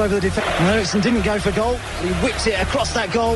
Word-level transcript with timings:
over 0.00 0.14
the 0.14 0.22
defence. 0.22 0.48
Ericsson 0.58 1.02
didn't 1.02 1.20
go 1.20 1.38
for 1.38 1.52
goal. 1.52 1.76
He 2.00 2.08
whips 2.24 2.46
it 2.46 2.58
across 2.58 2.94
that 2.94 3.12
goal. 3.12 3.34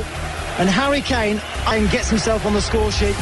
And 0.56 0.71
Harry 0.71 1.02
Kane 1.02 1.38
and 1.67 1.90
gets 1.90 2.08
himself 2.08 2.46
on 2.46 2.54
the 2.54 2.62
score 2.62 2.90
sheet. 2.90 3.14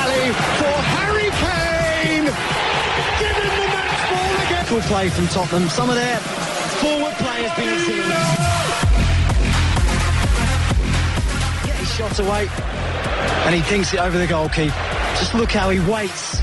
Ali 0.00 0.32
for 0.56 0.76
Harry 0.96 1.28
Kane! 1.36 2.24
Given 3.20 3.48
the 3.52 3.68
match 3.68 4.00
ball 4.08 4.32
again. 4.46 4.64
Cool 4.64 4.80
play 4.88 5.10
from 5.10 5.28
Tottenham. 5.28 5.68
Some 5.68 5.90
of 5.90 5.96
their 5.96 6.16
forward 6.80 7.12
players 7.20 7.52
being 7.54 7.78
seen. 7.80 8.08
Get 11.68 11.76
his 11.76 11.92
shot 11.92 12.18
away. 12.18 12.48
And 13.44 13.54
he 13.54 13.60
dinks 13.68 13.92
it 13.92 14.00
over 14.00 14.16
the 14.16 14.26
goalkeeper. 14.26 14.72
Just 15.18 15.34
look 15.34 15.52
how 15.52 15.68
he 15.68 15.80
waits. 15.80 16.39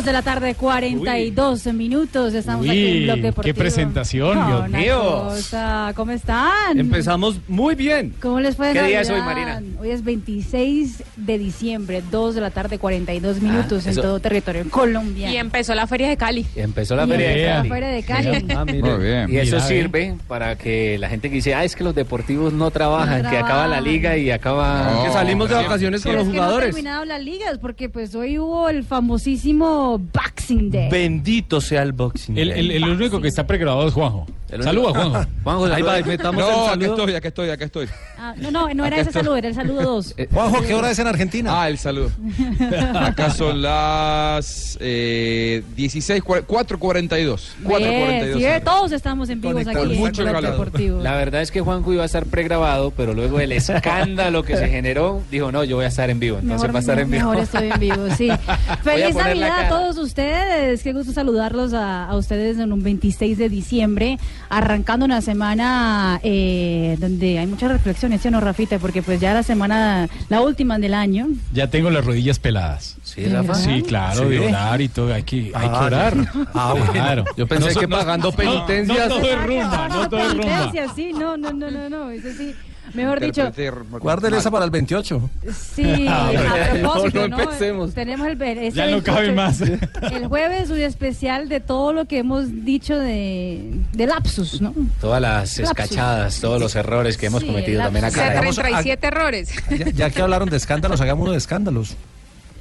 Dos 0.00 0.06
de 0.06 0.12
la 0.14 0.22
tarde, 0.22 0.54
42 0.54 1.66
minutos. 1.74 2.32
Estamos 2.32 2.66
aquí 2.66 2.86
en 2.86 2.96
Uy, 3.00 3.04
Bloque 3.04 3.20
Deportivo. 3.20 3.54
qué 3.54 3.58
presentación, 3.60 4.38
No, 4.38 4.46
Dios 4.46 4.70
mío. 4.70 5.22
cosa. 5.28 5.92
¿Cómo 5.94 6.12
están? 6.12 6.78
Empezamos 6.78 7.38
muy 7.48 7.74
bien. 7.74 8.14
¿Cómo 8.22 8.40
les 8.40 8.56
fue 8.56 8.72
¿Qué 8.72 8.82
día 8.82 9.02
es 9.02 9.10
hoy? 9.10 9.20
Marina? 9.20 9.60
Hoy 9.78 9.90
es 9.90 10.02
26 10.02 11.02
de 11.16 11.36
diciembre, 11.38 12.02
2 12.10 12.34
de 12.34 12.40
la 12.40 12.50
tarde, 12.50 12.78
42 12.78 13.42
minutos 13.42 13.84
en 13.84 13.92
eso- 13.92 14.00
todo 14.00 14.20
territorio 14.20 14.64
colombiano. 14.70 15.34
Y 15.34 15.36
empezó 15.36 15.74
la 15.74 15.86
feria 15.86 16.08
de 16.08 16.16
Cali. 16.16 16.46
Empezó 16.56 16.96
la 16.96 17.04
Y 17.04 17.08
feria 17.10 17.26
de 17.28 17.32
empezó 17.34 17.46
la 17.50 17.56
Cali. 17.56 17.68
Feria 17.68 17.88
de 17.90 18.02
Cali. 18.02 18.46
Ah. 18.56 18.64
Muy 18.64 19.04
bien. 19.04 19.26
Y 19.30 19.36
eso 19.36 19.56
Mira, 19.56 19.68
sirve 19.68 20.16
para 20.28 20.56
que 20.56 20.96
la 20.98 21.10
gente 21.10 21.28
que 21.28 21.34
dice, 21.36 21.54
ah, 21.54 21.62
es 21.64 21.76
que 21.76 21.84
los 21.84 21.94
deportivos 21.94 22.54
no 22.54 22.70
trabajan, 22.70 23.22
No 23.24 23.28
que 23.30 23.36
acaba 23.36 23.66
la 23.66 23.76
trabajan. 23.76 23.84
liga 23.84 24.16
y 24.16 24.30
acaba... 24.30 24.92
No, 24.94 25.04
que 25.04 25.10
salimos 25.10 25.50
de 25.50 25.56
vacaciones 25.56 26.02
con 26.02 26.14
los 26.14 26.22
es 26.22 26.28
que 26.30 26.36
no 26.36 26.42
jugadores. 26.42 26.70
terminado 26.74 27.04
las 27.04 27.22
ligas 27.22 27.58
porque 27.58 27.90
pues 27.90 28.14
hoy 28.14 28.38
hubo 28.38 28.70
el 28.70 28.82
famosísimo 28.84 29.89
Boxing 29.98 30.70
Day. 30.70 30.88
Bendito 30.90 31.60
sea 31.60 31.82
el 31.82 31.92
boxing. 31.92 32.36
El, 32.38 32.50
el- 32.52 32.70
el 32.70 32.84
único 32.84 33.20
que 33.20 33.28
está 33.28 33.46
pregrabado 33.46 33.86
es 33.88 33.94
Juanjo. 33.94 34.26
El 34.50 34.64
Saluda, 34.64 34.90
Juanjo. 34.90 35.26
Juanjo, 35.44 35.64
Ahí 35.66 35.82
va, 35.82 36.00
metamos 36.00 36.42
el 36.42 36.50
No, 36.50 36.60
acá 36.64 36.70
saludo. 36.70 36.94
estoy, 36.96 37.14
acá 37.14 37.28
estoy, 37.28 37.50
acá 37.50 37.64
estoy. 37.66 37.86
Ah, 38.18 38.34
no, 38.36 38.50
no, 38.50 38.68
no 38.74 38.84
era 38.84 38.96
Acá 38.96 39.02
ese 39.02 39.10
estoy. 39.10 39.22
saludo, 39.22 39.36
era 39.36 39.48
el 39.48 39.54
saludo 39.54 39.82
2. 39.82 40.14
Juanjo, 40.32 40.62
¿qué 40.62 40.74
hora 40.74 40.90
es 40.90 40.98
en 40.98 41.06
Argentina? 41.06 41.62
Ah, 41.62 41.68
el 41.68 41.78
saludo. 41.78 42.10
Acá 42.94 43.30
son 43.30 43.62
las 43.62 44.76
eh, 44.80 45.62
16, 45.76 46.22
cua- 46.24 46.42
4.42. 46.44 47.40
4.42. 47.64 48.34
sí, 48.36 48.44
eh, 48.44 48.60
todos 48.64 48.90
estamos 48.92 49.30
en 49.30 49.40
Conectado. 49.40 49.84
aquí 49.84 49.92
en 49.94 49.98
Mucho. 50.00 50.24
Deportivo. 50.24 51.00
La 51.00 51.14
verdad 51.14 51.42
es 51.42 51.50
que 51.52 51.60
Juanjo 51.60 51.92
iba 51.92 52.02
a 52.02 52.06
estar 52.06 52.26
pregrabado, 52.26 52.90
pero 52.90 53.14
luego 53.14 53.38
el 53.40 53.52
escándalo 53.52 54.42
que 54.42 54.56
se 54.56 54.68
generó, 54.68 55.22
dijo, 55.30 55.52
no, 55.52 55.62
yo 55.64 55.76
voy 55.76 55.84
a 55.84 55.88
estar 55.88 56.10
en 56.10 56.18
vivo, 56.18 56.38
entonces 56.38 56.62
Mejor, 56.68 56.74
va 56.74 56.78
a 56.78 56.80
estar 56.80 56.98
en 56.98 57.10
vivo. 57.10 57.28
mejor 57.30 57.42
estoy 57.44 57.70
en 57.70 57.80
vivo, 57.80 58.06
sí. 58.16 58.28
Feliz 58.82 59.14
Navidad. 59.14 59.69
Todos 59.70 59.98
ustedes. 59.98 60.82
Qué 60.82 60.92
gusto 60.92 61.12
saludarlos 61.12 61.72
a, 61.72 62.06
a 62.06 62.16
ustedes 62.16 62.58
en 62.58 62.72
un 62.72 62.82
26 62.82 63.38
de 63.38 63.48
diciembre, 63.48 64.18
arrancando 64.48 65.06
una 65.06 65.20
semana 65.20 66.20
eh, 66.24 66.96
donde 66.98 67.38
hay 67.38 67.46
muchas 67.46 67.70
reflexiones, 67.70 68.20
¿sí 68.20 68.28
o 68.28 68.30
no, 68.32 68.40
Rafita? 68.40 68.78
Porque 68.78 69.00
pues 69.02 69.20
ya 69.20 69.32
la 69.32 69.44
semana, 69.44 70.08
la 70.28 70.40
última 70.40 70.78
del 70.78 70.94
año. 70.94 71.28
Ya 71.52 71.68
tengo 71.68 71.90
las 71.90 72.04
rodillas 72.04 72.40
peladas. 72.40 72.96
Sí, 73.04 73.24
Rafa. 73.26 73.54
Sí, 73.54 73.82
claro, 73.82 74.28
de 74.28 74.40
orar 74.40 74.80
y 74.80 74.88
todo. 74.88 75.14
Hay 75.14 75.22
que, 75.22 75.52
hay 75.54 75.68
que 75.68 75.76
orar. 75.76 76.14
Ah, 76.52 76.72
bueno. 76.72 76.92
Claro. 76.92 77.24
Yo 77.36 77.46
pensé 77.46 77.78
que 77.78 77.86
pagando 77.86 78.32
penitencias. 78.32 79.08
No, 79.08 79.16
todo 79.16 79.30
es 79.30 79.42
rumba, 79.46 79.64
Exacto, 79.64 79.94
no 79.94 80.08
todo 80.08 80.20
es 80.20 80.36
rumba. 80.36 80.94
Sí, 80.94 81.12
no, 81.12 81.36
no, 81.36 81.52
no, 81.52 81.70
no, 81.70 81.88
no, 81.88 82.10
eso 82.10 82.28
sí. 82.36 82.54
Mejor 82.94 83.20
dicho, 83.20 83.42
mal. 84.32 84.40
esa 84.40 84.50
para 84.50 84.64
el 84.64 84.70
28. 84.70 85.30
sí, 85.74 86.06
Ah, 86.08 86.30
a 86.30 86.70
propósito, 86.78 87.28
No, 87.28 87.36
¿no? 87.36 87.42
empecemos. 87.42 87.94
Tenemos 87.94 88.26
el, 88.26 88.40
ese 88.42 88.76
Ya 88.76 88.86
no 88.86 89.02
cabe 89.02 89.32
28, 89.32 89.34
más. 89.36 89.60
El 90.12 90.26
jueves 90.26 90.70
un 90.70 90.80
especial 90.80 91.48
de 91.48 91.60
todo 91.60 91.92
lo 91.92 92.06
que 92.06 92.18
hemos 92.18 92.64
dicho 92.64 92.98
de, 92.98 93.72
de 93.92 94.06
lapsus, 94.06 94.60
¿no? 94.60 94.74
Todas 95.00 95.20
las 95.20 95.58
escachadas, 95.58 96.40
todos 96.40 96.60
los 96.60 96.74
errores 96.76 97.16
que 97.16 97.26
hemos 97.26 97.40
Sí, 97.42 97.46
cometido 97.46 97.82
también 97.82 98.02
lapsus. 98.04 98.20
acá. 98.20 98.30
Hagamos- 98.32 98.56
37 98.56 99.06
errores. 99.06 99.50
Ya, 99.78 99.90
ya 99.90 100.10
que 100.10 100.22
hablaron 100.22 100.48
de 100.50 100.56
escándalos, 100.56 101.00
hagamos 101.00 101.22
uno 101.24 101.32
de 101.32 101.38
escándalos. 101.38 101.96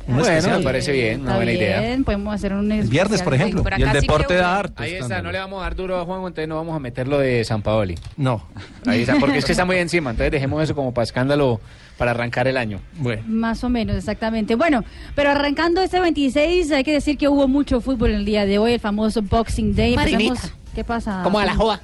Un 0.09 0.15
Bueno, 0.15 0.29
especial. 0.31 0.57
me 0.57 0.63
parece 0.63 0.91
bien, 0.91 1.21
una 1.21 1.35
buena 1.35 1.51
idea. 1.51 1.81
bien, 1.81 2.03
Podemos 2.03 2.33
hacer 2.33 2.53
un 2.53 2.71
El 2.71 2.87
viernes, 2.87 3.21
por 3.21 3.35
ejemplo. 3.35 3.61
por 3.61 3.79
Y 3.79 3.83
el 3.83 3.91
deporte 3.91 4.33
da 4.33 4.57
harto. 4.57 4.81
Ahí 4.81 4.93
está, 4.95 5.21
no 5.21 5.31
le 5.31 5.37
vamos 5.37 5.59
a 5.59 5.63
dar 5.63 5.75
duro 5.75 5.99
a 5.99 6.05
Juanjo, 6.05 6.27
entonces 6.27 6.47
no 6.49 6.55
vamos 6.55 6.75
a 6.75 6.79
meter 6.79 7.07
lo 7.07 7.19
de 7.19 7.43
San 7.43 7.61
Paoli. 7.61 7.95
No. 8.17 8.43
Ahí 8.87 9.01
está, 9.01 9.15
porque 9.19 9.37
es 9.37 9.45
que 9.45 9.51
está 9.51 9.65
muy 9.65 9.77
encima, 9.77 10.09
entonces 10.09 10.31
dejemos 10.31 10.63
eso 10.63 10.73
como 10.73 10.93
para 10.93 11.03
escándalo 11.03 11.61
para 11.97 12.11
arrancar 12.11 12.47
el 12.47 12.57
año. 12.57 12.79
Bueno. 12.97 13.21
Más 13.27 13.63
o 13.63 13.69
menos, 13.69 13.95
exactamente. 13.95 14.55
Bueno, 14.55 14.83
pero 15.15 15.29
arrancando 15.31 15.81
este 15.81 15.99
26, 15.99 16.71
hay 16.71 16.83
que 16.83 16.93
decir 16.93 17.17
que 17.17 17.27
hubo 17.27 17.47
mucho 17.47 17.79
fútbol 17.79 18.11
el 18.11 18.25
día 18.25 18.45
de 18.45 18.57
hoy, 18.57 18.73
el 18.73 18.79
famoso 18.79 19.21
Boxing 19.21 19.75
Day. 19.75 19.93
Empezamos- 19.93 20.53
¿Qué 20.73 20.83
pasa? 20.83 21.21
¿Cómo 21.23 21.39
a 21.39 21.45
la 21.45 21.55
joda? 21.55 21.81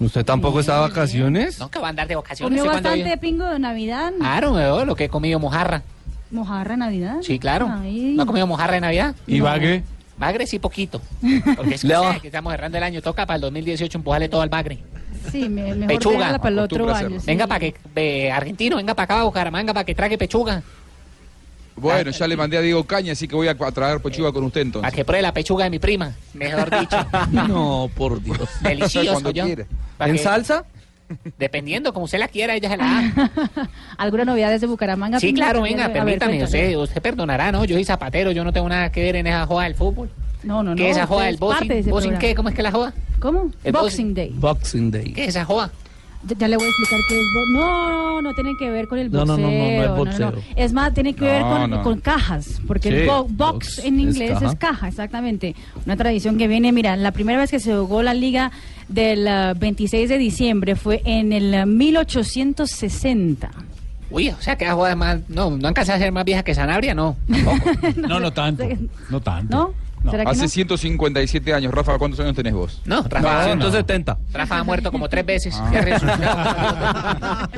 ¿Usted 0.00 0.24
tampoco 0.24 0.60
está 0.60 0.74
de 0.76 0.80
vacaciones? 0.82 1.58
No, 1.58 1.70
que 1.70 1.78
va 1.80 1.86
a 1.88 1.90
andar 1.90 2.06
de 2.06 2.14
vacaciones. 2.14 2.50
Comió 2.50 2.62
¿sí, 2.62 2.68
cuándo 2.68 2.88
bastante 2.90 3.16
pingo 3.18 3.46
de 3.46 3.58
Navidad. 3.58 4.12
Claro, 4.18 4.84
lo 4.84 4.94
que 4.94 5.04
he 5.04 5.08
comido 5.08 5.40
mojarra. 5.40 5.82
Mojarra 6.30 6.72
de 6.72 6.76
Navidad. 6.76 7.16
Sí, 7.22 7.38
claro. 7.38 7.68
Ay. 7.70 8.12
¿No 8.16 8.22
ha 8.22 8.26
comido 8.26 8.46
mojarra 8.46 8.74
de 8.74 8.80
Navidad? 8.80 9.14
Y 9.26 9.38
No. 9.38 9.44
Bagre. 9.44 9.82
Bagre 10.18 10.46
sí, 10.46 10.58
poquito. 10.58 11.00
Porque 11.56 11.74
es 11.76 11.82
que, 11.82 12.26
estamos 12.26 12.52
cerrando 12.52 12.76
el 12.76 12.84
año. 12.84 13.00
Toca 13.00 13.24
para 13.24 13.36
el 13.36 13.40
2018 13.42 13.98
empujarle 13.98 14.28
todo 14.28 14.42
al 14.42 14.48
bagre. 14.48 14.78
Sí, 15.30 15.48
me- 15.48 15.74
mejor 15.74 15.86
Pechuga. 15.86 16.38
para 16.38 16.48
el 16.48 16.58
otro 16.58 16.90
a 16.90 16.98
año. 16.98 17.20
sí. 17.20 17.26
Venga 17.26 17.46
para 17.46 17.60
que, 17.60 17.74
eh, 17.96 18.30
argentino, 18.30 18.76
venga 18.76 18.94
para 18.94 19.04
acá, 19.16 19.24
Bucaramanga, 19.24 19.72
para 19.72 19.84
que 19.84 19.94
trague 19.94 20.18
pechuga. 20.18 20.62
Bueno, 21.76 22.10
ya 22.10 22.26
le 22.26 22.36
mandé 22.36 22.56
a 22.56 22.60
Diego 22.60 22.82
Caña, 22.84 23.12
así 23.12 23.28
que 23.28 23.36
voy 23.36 23.46
a, 23.46 23.52
a 23.52 23.70
traer 23.72 24.00
pechuga 24.00 24.32
con 24.32 24.42
usted 24.42 24.62
Para 24.62 24.66
entonces. 24.66 24.94
que 24.94 25.04
pruebe 25.04 25.22
la 25.22 25.32
pechuga 25.32 25.64
de 25.64 25.70
mi 25.70 25.78
prima. 25.78 26.12
Mejor 26.34 26.68
dicho. 26.80 26.96
No, 27.30 27.88
por 27.94 28.20
Dios. 28.20 28.48
Delicioso, 28.60 29.12
Cuando 29.12 29.30
yo. 29.30 29.44
¿En 29.46 29.56
que- 30.12 30.18
salsa? 30.18 30.64
Dependiendo, 31.38 31.92
como 31.92 32.04
usted 32.04 32.18
la 32.18 32.28
quiera, 32.28 32.54
ella 32.54 32.68
se 32.68 32.76
la 32.76 32.84
da. 32.84 33.50
¿Alguna 33.96 34.24
novedad 34.24 34.50
desde 34.50 34.66
Bucaramanga? 34.66 35.20
Sí, 35.20 35.32
claro, 35.32 35.62
venga, 35.62 35.88
ver, 35.88 35.96
permítame. 35.96 36.42
Usted, 36.44 36.76
usted 36.76 37.02
perdonará, 37.02 37.50
¿no? 37.52 37.64
Yo 37.64 37.76
soy 37.76 37.84
zapatero, 37.84 38.30
yo 38.32 38.44
no 38.44 38.52
tengo 38.52 38.68
nada 38.68 38.90
que 38.92 39.02
ver 39.02 39.16
en 39.16 39.26
esa 39.26 39.46
joda 39.46 39.64
del 39.64 39.74
fútbol. 39.74 40.10
No, 40.42 40.62
no, 40.62 40.70
no. 40.70 40.76
¿Qué 40.76 40.90
es 40.90 40.96
esa 40.96 41.06
joda 41.06 41.26
del 41.26 41.36
boxing? 41.36 41.90
¿Boxing 41.90 42.18
qué? 42.18 42.34
¿Cómo 42.34 42.48
es 42.48 42.54
que 42.54 42.62
la 42.62 42.70
joda? 42.70 42.92
¿Cómo? 43.20 43.50
El 43.64 43.72
Boxing 43.72 43.72
boxing. 43.72 44.14
Day. 44.14 44.32
Boxing 44.34 44.90
Day. 44.90 45.12
¿Qué 45.12 45.22
es 45.22 45.28
esa 45.30 45.44
joda? 45.44 45.70
Ya, 46.36 46.48
le 46.48 46.56
voy 46.56 46.66
a 46.66 46.68
explicar 46.68 47.00
qué 47.08 47.20
es 47.20 47.26
bo- 47.32 47.46
No, 47.60 48.20
no 48.22 48.34
tiene 48.34 48.52
que 48.58 48.68
ver 48.70 48.88
con 48.88 48.98
el 48.98 49.10
No, 49.10 49.20
boxeo. 49.20 49.36
no, 49.38 49.42
no, 49.44 49.50
no, 49.50 49.58
no 49.58 49.82
es 49.84 49.90
boxeo. 49.96 50.32
Es 50.56 50.72
más, 50.72 50.92
tiene 50.92 51.14
que 51.14 51.24
ver 51.24 51.42
con, 51.42 51.70
no. 51.70 51.82
con 51.82 52.00
cajas, 52.00 52.60
porque 52.66 52.88
el 52.88 53.06
box 53.06 53.36
box 53.36 53.78
en 53.84 54.00
inglés 54.00 54.32
es 54.32 54.40
caja. 54.40 54.56
caja. 54.58 54.88
exactamente. 54.88 55.54
Una 55.86 55.96
tradición 55.96 56.36
que 56.36 56.48
viene, 56.48 56.72
mira, 56.72 56.96
la 56.96 57.12
primera 57.12 57.38
vez 57.38 57.50
que 57.50 57.60
se 57.60 57.74
jugó 57.74 58.02
la 58.02 58.14
liga 58.14 58.50
del 58.88 59.28
ah, 59.28 59.54
26 59.56 60.08
de 60.08 60.18
diciembre 60.18 60.74
fue 60.74 61.02
en 61.04 61.32
el 61.32 61.54
ah, 61.54 61.66
1860. 61.66 63.50
Uy, 64.10 64.30
o 64.30 64.40
sea 64.40 64.56
que 64.56 64.64
esa 64.64 64.74
joda 64.74 64.90
es 64.90 64.96
más... 64.96 65.18
No, 65.28 65.50
no 65.50 65.68
alcanza 65.68 65.94
a 65.94 65.98
ser 65.98 66.10
más 66.12 66.24
vieja 66.24 66.42
que 66.42 66.54
Sanabria, 66.54 66.94
no. 66.94 67.16
Tampoco. 67.28 67.70
No, 68.08 68.18
no 68.20 68.32
tanto. 68.32 68.64
No 69.10 69.20
tanto. 69.20 69.56
¿No? 69.56 69.87
No. 70.02 70.10
¿Será 70.10 70.24
que 70.24 70.30
Hace 70.30 70.42
no? 70.42 70.48
157 70.48 71.54
años. 71.54 71.72
Rafa, 71.74 71.98
¿cuántos 71.98 72.20
años 72.20 72.34
tenés 72.36 72.54
vos? 72.54 72.80
No, 72.84 73.02
Rafa, 73.08 73.38
No, 73.40 73.44
170. 73.44 74.18
Rafa 74.32 74.58
ha 74.58 74.64
muerto 74.64 74.90
como 74.92 75.08
tres 75.08 75.26
veces. 75.26 75.54
Ah. 75.58 77.48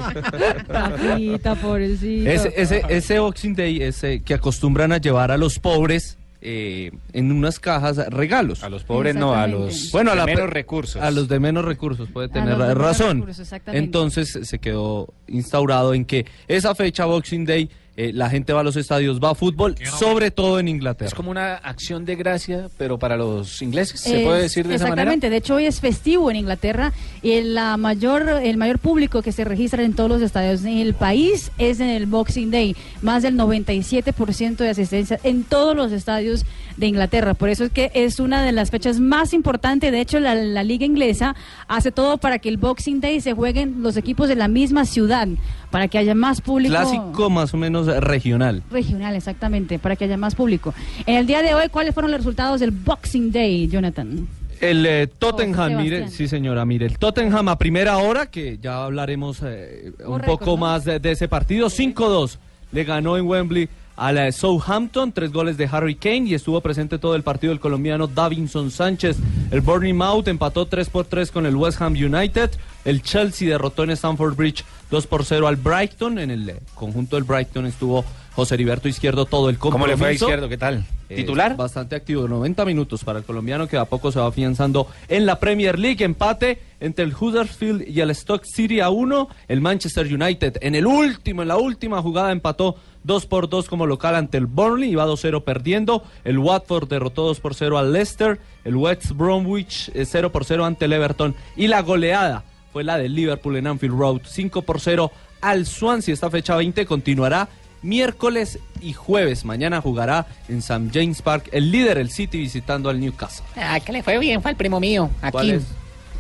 Rafita, 0.69 1.55
pobrecito. 1.63 2.31
Ese, 2.31 2.53
ese, 2.57 2.83
ese 2.89 3.19
Boxing 3.19 3.55
Day 3.55 3.83
ese 3.83 4.21
que 4.23 4.35
acostumbran 4.35 4.93
a 4.93 4.99
llevar 4.99 5.31
a 5.31 5.37
los 5.37 5.59
pobres 5.59 6.17
eh, 6.43 6.91
en 7.13 7.33
unas 7.33 7.61
cajas 7.61 7.97
regalos. 8.09 8.63
A 8.63 8.71
los 8.71 8.85
pobres 8.85 9.15
no, 9.15 9.35
a 9.35 9.47
los 9.47 9.91
Bueno, 9.93 10.11
a 10.11 10.15
de 10.15 10.21
la 10.21 10.27
menos 10.27 10.49
recursos. 10.51 11.03
A 11.03 11.11
los 11.11 11.29
de 11.29 11.39
menos 11.41 11.65
recursos, 11.65 12.09
puede 12.11 12.29
A 12.29 12.31
tener 12.31 12.51
los 12.57 12.59
de 12.59 12.75
menos 12.75 12.83
razón. 12.83 13.19
recursos, 13.19 13.41
exactamente. 13.41 13.85
Entonces 13.85 14.39
se 14.43 14.59
quedó 14.59 15.09
instaurado 15.29 15.93
en 15.95 16.05
que 16.05 16.27
esa 16.49 16.75
fecha 16.75 17.05
Boxing 17.05 17.45
Day 17.45 17.69
eh, 18.03 18.13
la 18.15 18.31
gente 18.31 18.53
va 18.53 18.61
a 18.61 18.63
los 18.65 18.77
estadios, 18.77 19.21
va 19.21 19.31
a 19.31 19.35
fútbol, 19.35 19.75
sobre 19.99 20.31
todo 20.31 20.59
en 20.59 20.69
Inglaterra. 20.69 21.09
Es 21.09 21.15
como 21.15 21.31
una 21.31 21.57
acción 21.57 22.05
de 22.05 22.17
gracia, 22.17 22.69
pero 22.79 22.99
para 22.99 23.17
los 23.17 23.61
ingleses, 23.63 24.01
¿se 24.01 24.21
puede 24.21 24.39
Es- 24.39 24.43
decir 24.45 24.67
de 24.67 24.77
esa 24.77 24.85
manera? 24.85 25.03
Exactamente, 25.03 25.29
de 25.31 25.37
hecho 25.37 25.57
hoy 25.57 25.67
es 25.67 25.81
festivo 25.81 26.31
en 26.31 26.37
Inglaterra 26.39 26.93
y 27.23 27.33
el, 27.33 27.55
la 27.55 27.77
mayor, 27.77 28.27
el 28.43 28.57
mayor 28.57 28.79
público 28.79 29.21
que 29.23 29.33
se 29.33 29.45
registra 29.45 29.83
en 29.83 29.95
todos 29.95 30.09
los 30.09 30.23
estadios 30.23 30.65
en 30.65 30.79
el 30.79 30.95
país 30.95 31.51
es 31.59 31.81
en 31.81 31.89
el 31.91 32.07
Boxing 32.07 32.51
Day, 32.51 32.75
más 33.03 33.23
del 33.23 33.37
97% 33.37 34.57
de 34.57 34.69
asistencia 34.71 35.19
en 35.23 35.45
todos 35.45 35.77
los 35.77 35.93
estadios 35.93 36.45
de 36.77 36.87
Inglaterra, 36.87 37.35
por 37.35 37.49
eso 37.51 37.65
es 37.65 37.73
que 37.73 37.91
es 37.95 38.21
una 38.21 38.43
de 38.43 38.53
las 38.53 38.71
fechas 38.71 39.01
más 39.01 39.35
importantes, 39.35 39.93
de 39.93 40.01
hecho 40.01 40.19
la, 40.21 40.35
la 40.35 40.63
liga 40.63 40.87
inglesa 40.87 41.35
hace 41.69 41.93
todo 41.93 42.17
para 42.19 42.39
que 42.39 42.49
el 42.49 42.57
Boxing 42.57 43.01
Day 43.01 43.21
se 43.21 43.35
jueguen 43.35 43.83
los 43.83 43.97
equipos 43.99 44.29
de 44.29 44.37
la 44.37 44.49
misma 44.49 44.87
ciudad, 44.87 45.29
para 45.71 45.87
que 45.89 45.99
haya 45.99 46.15
más 46.15 46.41
público. 46.41 46.75
Clásico 46.75 47.31
más 47.31 47.53
o 47.55 47.57
menos 47.57 47.87
regional. 47.99 48.63
Regional, 48.71 49.17
exactamente, 49.17 49.79
para 49.79 49.97
que 49.97 50.05
haya 50.05 50.17
más 50.17 50.35
público. 50.35 50.73
En 51.07 51.17
el 51.17 51.27
día 51.27 51.43
de 51.43 51.55
hoy, 51.55 51.69
¿cuáles 51.71 51.95
fueron 51.95 52.11
los 52.13 52.21
resultados 52.21 52.61
del 52.61 52.71
Boxing 52.71 53.33
Day, 53.33 53.67
Jonathan? 53.67 54.29
El 54.61 54.85
eh, 54.85 55.07
Tottenham, 55.07 55.75
Oh, 55.75 55.81
mire, 55.81 56.09
sí 56.09 56.29
señora, 56.29 56.67
mire, 56.67 56.87
el 56.87 56.99
Tottenham 56.99 57.49
a 57.49 57.57
primera 57.57 57.97
hora, 57.97 58.27
que 58.27 58.59
ya 58.59 58.85
hablaremos 58.85 59.41
eh, 59.43 59.93
un 60.07 60.21
récord, 60.21 60.39
poco 60.39 60.51
¿no? 60.53 60.57
más 60.59 60.85
de, 60.85 61.01
de 61.01 61.13
ese 61.13 61.29
partido, 61.29 61.69
5-2, 61.69 62.37
le 62.73 62.85
ganó 62.85 63.17
en 63.17 63.27
Wembley 63.27 63.69
a 64.01 64.13
la 64.13 64.33
Southampton, 64.33 65.13
tres 65.13 65.31
goles 65.31 65.59
de 65.59 65.69
Harry 65.71 65.95
Kane 65.95 66.29
y 66.29 66.35
estuvo 66.35 66.59
presente 66.63 66.99
todo 66.99 67.15
el 67.17 67.23
partido 67.23 67.53
el 67.53 67.61
colombiano 67.61 68.07
Davinson 68.07 68.71
Sánchez. 68.71 69.19
El 69.51 69.61
Bournemouth 69.61 70.27
empató 70.27 70.65
3 70.65 70.89
por 70.89 71.05
3 71.05 71.31
con 71.31 71.45
el 71.45 71.55
West 71.55 71.83
Ham 71.83 71.93
United. 71.93 72.51
El 72.87 73.03
Chelsea 73.03 73.47
derrotó 73.49 73.85
en 73.85 73.91
Stamford 73.91 74.37
Bridge 74.37 74.65
2 74.91 75.07
por 75.07 75.25
0 75.25 75.47
al 75.49 75.57
Brighton. 75.57 76.19
En 76.19 76.31
el 76.31 76.49
eh, 76.49 76.61
conjunto 76.75 77.17
del 77.17 77.25
Brighton 77.25 77.67
estuvo 77.67 78.05
José 78.35 78.55
Heriberto 78.55 78.89
Izquierdo 78.89 79.27
todo 79.27 79.51
el 79.51 79.59
¿Cómo 79.59 79.73
compromiso. 79.73 79.97
le 79.97 79.99
fue 79.99 80.09
a 80.09 80.13
Izquierdo? 80.13 80.49
¿Qué 80.49 80.59
tal? 80.59 80.85
Eh, 81.09 81.17
¿Titular? 81.17 81.57
bastante 81.57 81.97
activo, 81.97 82.29
90 82.29 82.65
minutos 82.65 83.03
para 83.03 83.19
el 83.19 83.25
colombiano 83.25 83.67
que 83.67 83.77
a 83.77 83.85
poco 83.85 84.13
se 84.13 84.21
va 84.21 84.27
afianzando 84.27 84.87
en 85.09 85.27
la 85.27 85.41
Premier 85.41 85.79
League. 85.79 86.05
Empate 86.05 86.63
entre 86.79 87.05
el 87.05 87.15
Huddersfield 87.15 87.89
y 87.89 88.01
el 88.01 88.11
Stock 88.11 88.45
City 88.45 88.81
a 88.81 88.91
1. 88.91 89.29
El 89.49 89.61
Manchester 89.61 90.07
United 90.07 90.59
en 90.61 90.77
el 90.77 90.87
último, 90.87 91.43
en 91.43 91.49
la 91.49 91.57
última 91.57 92.01
jugada 92.01 92.31
empató 92.31 92.77
2 93.03 93.27
por 93.27 93.49
2 93.49 93.69
como 93.69 93.87
local 93.87 94.15
ante 94.15 94.39
el 94.39 94.47
Burnley. 94.47 94.91
Iba 94.91 95.07
2-0 95.07 95.43
perdiendo. 95.43 96.05
El 96.25 96.39
Watford 96.39 96.89
derrotó 96.89 97.25
2 97.27 97.41
por 97.41 97.55
0 97.55 97.79
al 97.79 97.93
Leicester. 97.93 98.39
El 98.65 98.77
West 98.77 99.11
Bromwich 99.11 99.91
eh, 99.95 100.05
0 100.07 100.31
por 100.31 100.45
0 100.45 100.65
ante 100.65 100.85
el 100.85 100.93
Everton. 100.93 101.35
Y 101.57 101.67
la 101.67 101.83
goleada 101.83 102.45
fue 102.73 102.85
la 102.85 102.99
del 102.99 103.15
Liverpool 103.15 103.57
en 103.57 103.67
Anfield 103.67 103.99
Road. 103.99 104.21
5 104.25 104.63
por 104.63 104.81
0 104.81 105.11
al 105.41 105.67
Swansea. 105.67 106.15
Esta 106.15 106.31
fecha 106.31 106.57
20 106.57 106.87
continuará 106.87 107.49
miércoles 107.83 108.59
y 108.81 108.93
jueves. 108.93 109.45
Mañana 109.45 109.81
jugará 109.81 110.27
en 110.49 110.59
St. 110.59 110.91
James 110.93 111.23
Park 111.23 111.49
el 111.53 111.71
líder, 111.71 111.99
el 111.99 112.11
City, 112.11 112.39
visitando 112.39 112.91
al 112.91 113.01
Newcastle. 113.01 113.45
Ah, 113.57 113.81
que 113.81 113.93
le 113.93 114.03
fue 114.03 114.19
bien, 114.19 114.43
fue 114.43 114.51
el 114.51 114.57
primo 114.57 114.81
mío, 114.81 115.11
¿Cuál 115.21 115.33
Joaquín. 115.33 115.55
es? 115.55 115.63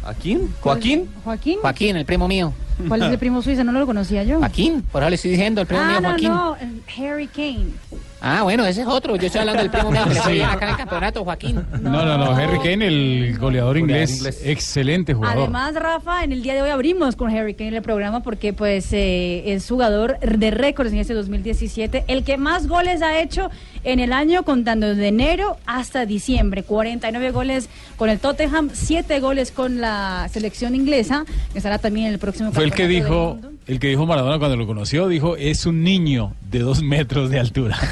¿Joaquín? 0.02 0.54
Joaquín. 1.24 1.58
Joaquín, 1.60 1.96
el 1.96 2.06
primo 2.06 2.26
mío. 2.26 2.52
¿Cuál 2.88 3.02
es 3.02 3.10
el 3.10 3.18
primo 3.18 3.42
suizo? 3.42 3.64
No 3.64 3.72
lo 3.72 3.86
conocía 3.86 4.22
yo. 4.24 4.38
Joaquín, 4.38 4.82
por 4.90 5.02
eso 5.02 5.10
le 5.10 5.16
estoy 5.16 5.30
diciendo, 5.32 5.60
el 5.60 5.66
primo 5.66 5.82
Ah, 5.84 5.88
mío 5.88 6.00
no, 6.00 6.08
Joaquín. 6.08 6.28
no, 6.28 6.56
el 6.56 6.82
Harry 6.98 7.26
Kane. 7.28 7.66
Ah, 8.22 8.42
bueno, 8.42 8.66
ese 8.66 8.82
es 8.82 8.86
otro. 8.86 9.16
Yo 9.16 9.26
estoy 9.28 9.40
hablando 9.40 9.62
del 9.62 9.70
primo 9.70 9.90
mío 9.90 10.02
que 10.06 10.12
le 10.14 10.20
fue 10.20 10.44
acá 10.44 10.66
en 10.66 10.70
el 10.72 10.76
campeonato, 10.76 11.24
Joaquín. 11.24 11.64
No, 11.80 12.04
no, 12.04 12.18
no. 12.18 12.32
Harry 12.32 12.58
Kane, 12.58 12.86
el 12.86 13.38
goleador 13.38 13.78
inglés, 13.78 14.18
inglés. 14.18 14.42
excelente 14.44 15.14
jugador. 15.14 15.38
Además, 15.44 15.74
Rafa, 15.74 16.22
en 16.22 16.32
el 16.32 16.42
día 16.42 16.52
de 16.54 16.60
hoy 16.60 16.68
abrimos 16.68 17.16
con 17.16 17.34
Harry 17.34 17.54
Kane 17.54 17.76
el 17.76 17.82
programa 17.82 18.22
porque 18.22 18.52
pues 18.52 18.92
eh, 18.92 19.44
es 19.54 19.66
jugador 19.66 20.18
de 20.20 20.50
récords 20.50 20.92
en 20.92 20.98
este 20.98 21.14
2017, 21.14 22.04
el 22.08 22.22
que 22.22 22.36
más 22.36 22.68
goles 22.68 23.00
ha 23.00 23.18
hecho 23.20 23.50
en 23.84 24.00
el 24.00 24.12
año 24.12 24.42
contando 24.42 24.88
desde 24.88 25.08
enero 25.08 25.56
hasta 25.64 26.04
diciembre, 26.04 26.62
49 26.62 27.30
goles 27.30 27.70
con 27.96 28.10
el 28.10 28.18
Tottenham, 28.18 28.68
7 28.70 29.18
goles 29.20 29.50
con 29.50 29.80
la 29.80 30.28
selección 30.30 30.74
inglesa, 30.74 31.24
que 31.52 31.58
estará 31.58 31.78
también 31.78 32.08
en 32.08 32.12
el 32.12 32.18
próximo 32.18 32.52
Fue 32.52 32.64
el 32.70 32.76
que 32.76 32.88
dijo, 32.88 33.38
el 33.66 33.78
que 33.80 33.88
dijo 33.88 34.06
Maradona 34.06 34.38
cuando 34.38 34.56
lo 34.56 34.66
conoció, 34.66 35.08
dijo, 35.08 35.36
es 35.36 35.66
un 35.66 35.82
niño 35.82 36.34
de 36.50 36.60
dos 36.60 36.82
metros 36.82 37.30
de 37.30 37.38
altura. 37.40 37.78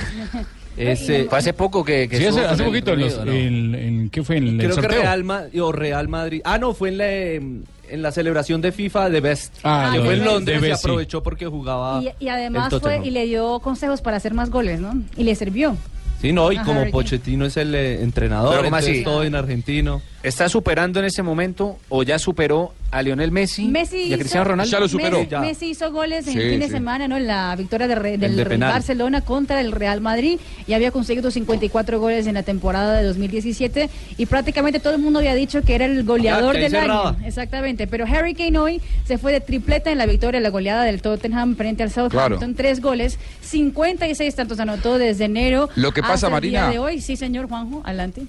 Ese, 0.77 1.25
Fue 1.25 1.39
hace 1.39 1.53
poco 1.53 1.85
que, 1.85 2.09
que 2.09 2.19
Sí, 2.19 2.27
hace, 2.27 2.41
hace 2.45 2.63
el 2.63 2.69
poquito, 2.69 2.93
en, 2.93 3.01
los- 3.01 3.17
Reino 3.17 3.33
Unido, 3.33 3.71
¿no? 3.73 3.75
en- 3.75 3.75
en- 3.75 4.11
¿qué 4.11 4.23
fue? 4.23 4.37
En 4.37 4.47
el 4.49 4.59
creo 4.59 4.77
que. 4.77 4.87
Real, 4.87 5.25
Ma- 5.25 5.43
o 5.61 5.73
Real 5.73 6.07
Madrid. 6.07 6.41
Ah, 6.45 6.59
no, 6.59 6.73
fue 6.73 6.91
en 6.91 6.99
la, 6.99 7.11
en 7.13 7.65
la 8.03 8.13
celebración 8.13 8.61
de 8.61 8.71
FIFA 8.71 9.11
de 9.11 9.21
Best. 9.21 9.57
Ah, 9.65 9.91
que 9.93 9.99
de 9.99 10.05
fue 10.05 10.15
en. 10.15 10.25
Londres 10.25 10.61
De 10.61 10.67
y 10.67 10.71
Best, 10.71 10.83
sí. 10.83 10.87
aprovechó 10.89 11.21
porque 11.25 11.47
jugaba. 11.47 12.01
Y, 12.01 12.25
y 12.25 12.29
además 12.29 12.73
el 12.73 12.81
fue 12.81 13.01
y 13.05 13.11
le 13.11 13.27
dio 13.27 13.59
consejos 13.59 14.01
para 14.03 14.19
hacer 14.19 14.35
más 14.35 14.51
goles, 14.51 14.79
¿no? 14.79 14.95
Y 15.17 15.25
le 15.25 15.35
sirvió. 15.35 15.77
Sí, 16.23 16.33
no, 16.33 16.53
y 16.53 16.59
como. 16.59 16.89
Pochettino 16.93 17.45
es 17.45 17.57
el 17.57 17.75
eh, 17.75 18.01
entrenador, 18.05 18.51
Pero 18.51 18.65
¿cómo 18.65 18.77
entonces 18.77 18.95
así? 18.99 19.05
todo 19.05 19.25
en 19.25 19.35
argentino. 19.35 20.01
¿Está 20.23 20.49
superando 20.49 20.99
en 20.99 21.05
ese 21.06 21.23
momento 21.23 21.79
o 21.88 22.03
ya 22.03 22.19
superó 22.19 22.75
a 22.91 23.03
Lionel 23.03 23.31
Messi, 23.31 23.69
Messi 23.69 23.99
y 24.05 24.12
a 24.15 24.19
Cristiano 24.19 24.43
hizo- 24.43 24.50
Ronaldo? 24.50 24.73
Ya 24.73 24.81
lo 24.81 24.88
superó. 24.88 25.19
Messi, 25.19 25.31
Ya. 25.31 25.41
Messi 25.41 25.67
hizo 25.70 25.93
goles 25.93 26.26
en 26.26 26.32
Sí, 26.32 26.38
el 26.41 26.50
fin 26.50 26.61
de 26.61 26.67
sí. 26.67 26.73
semana, 26.73 27.06
¿no? 27.06 27.17
En 27.17 27.29
la 27.29 27.55
victoria 27.55 27.87
de 27.87 27.94
re- 27.94 28.19
del 28.19 28.35
de. 28.35 28.56
Barcelona 28.56 29.20
contra 29.20 29.61
el 29.61 29.70
Real 29.70 30.00
Madrid 30.00 30.41
y 30.67 30.73
había 30.73 30.91
conseguido 30.91 31.31
54 31.31 32.00
goles 32.00 32.26
en 32.26 32.35
la 32.35 32.43
temporada 32.43 32.94
de 32.99 33.05
2017 33.05 33.88
y 34.17 34.26
prácticamente 34.26 34.81
todo 34.81 34.94
el 34.94 35.00
mundo 35.00 35.20
había 35.20 35.37
dicho 35.37 35.62
que 35.62 35.76
era 35.76 35.85
el 35.85 36.03
goleador 36.03 36.56
del 36.56 36.73
cerraba. 36.73 37.11
año. 37.11 37.19
Exactamente, 37.26 37.87
pero 37.87 38.05
Harry 38.05 38.35
Kane 38.35 38.59
hoy 38.59 38.81
se 39.06 39.19
fue 39.19 39.32
de 39.32 39.41
tripleta 39.41 39.93
en 39.93 39.99
la 39.99 40.06
victoria, 40.06 40.41
la 40.41 40.50
goleada 40.50 40.82
del 40.82 41.00
Tottenham 41.00 41.55
frente 41.55 41.85
al 41.85 41.91
Southampton, 41.93 42.38
Claro. 42.38 42.55
tres 42.56 42.81
goles, 42.81 43.19
56 43.43 44.35
tantos 44.35 44.59
anotó 44.59 44.99
desde 44.99 45.26
enero. 45.26 45.69
Lo 45.76 45.93
que 45.93 46.00
pasa, 46.03 46.15
hasta 46.15 46.26
el 46.26 46.32
Marina- 46.32 46.62
día 46.62 46.70
de 46.73 46.79
hoy, 46.81 47.00
sí, 47.00 47.17
señor 47.17 47.49
Juanjo, 47.49 47.82
adelante. 47.85 48.23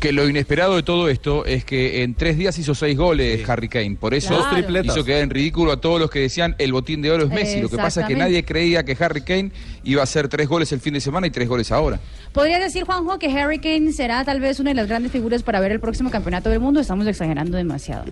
Que 0.00 0.12
lo 0.12 0.26
inesperado 0.26 0.76
de 0.76 0.82
todo 0.82 1.10
esto 1.10 1.44
es 1.44 1.62
que 1.66 2.02
en 2.02 2.14
tres 2.14 2.38
días 2.38 2.58
hizo 2.58 2.74
seis 2.74 2.96
goles 2.96 3.46
Harry 3.46 3.68
Kane. 3.68 3.96
Por 4.00 4.14
eso 4.14 4.30
Claro. 4.38 4.46
Hizo 4.96 5.04
quedar 5.04 5.20
en 5.20 5.28
ridículo 5.28 5.72
a 5.72 5.80
todos 5.80 6.00
los 6.00 6.10
que 6.10 6.20
decían 6.20 6.54
el 6.58 6.72
botín 6.72 7.02
de 7.02 7.10
oro 7.10 7.24
es 7.24 7.28
Messi. 7.30 7.60
Lo 7.60 7.68
que 7.68 7.76
pasa 7.76 8.00
es 8.00 8.06
que 8.06 8.16
nadie 8.16 8.42
creía 8.42 8.82
que 8.82 8.96
Harry 8.98 9.20
Kane 9.20 9.52
iba 9.84 10.00
a 10.00 10.04
hacer 10.04 10.28
tres 10.28 10.48
goles 10.48 10.72
el 10.72 10.80
fin 10.80 10.94
de 10.94 11.00
semana 11.02 11.26
y 11.26 11.30
tres 11.30 11.46
goles 11.48 11.70
ahora. 11.70 12.00
¿Podría 12.32 12.58
decir, 12.58 12.84
Juanjo, 12.84 13.18
que 13.18 13.26
Harry 13.30 13.58
Kane 13.58 13.92
será 13.92 14.24
tal 14.24 14.40
vez 14.40 14.58
una 14.58 14.70
de 14.70 14.74
las 14.76 14.88
grandes 14.88 15.12
figuras 15.12 15.42
para 15.42 15.60
ver 15.60 15.72
el 15.72 15.80
próximo 15.80 16.10
campeonato 16.10 16.48
del 16.48 16.60
mundo? 16.60 16.80
Estamos 16.80 17.06
exagerando 17.06 17.58
demasiado. 17.58 18.04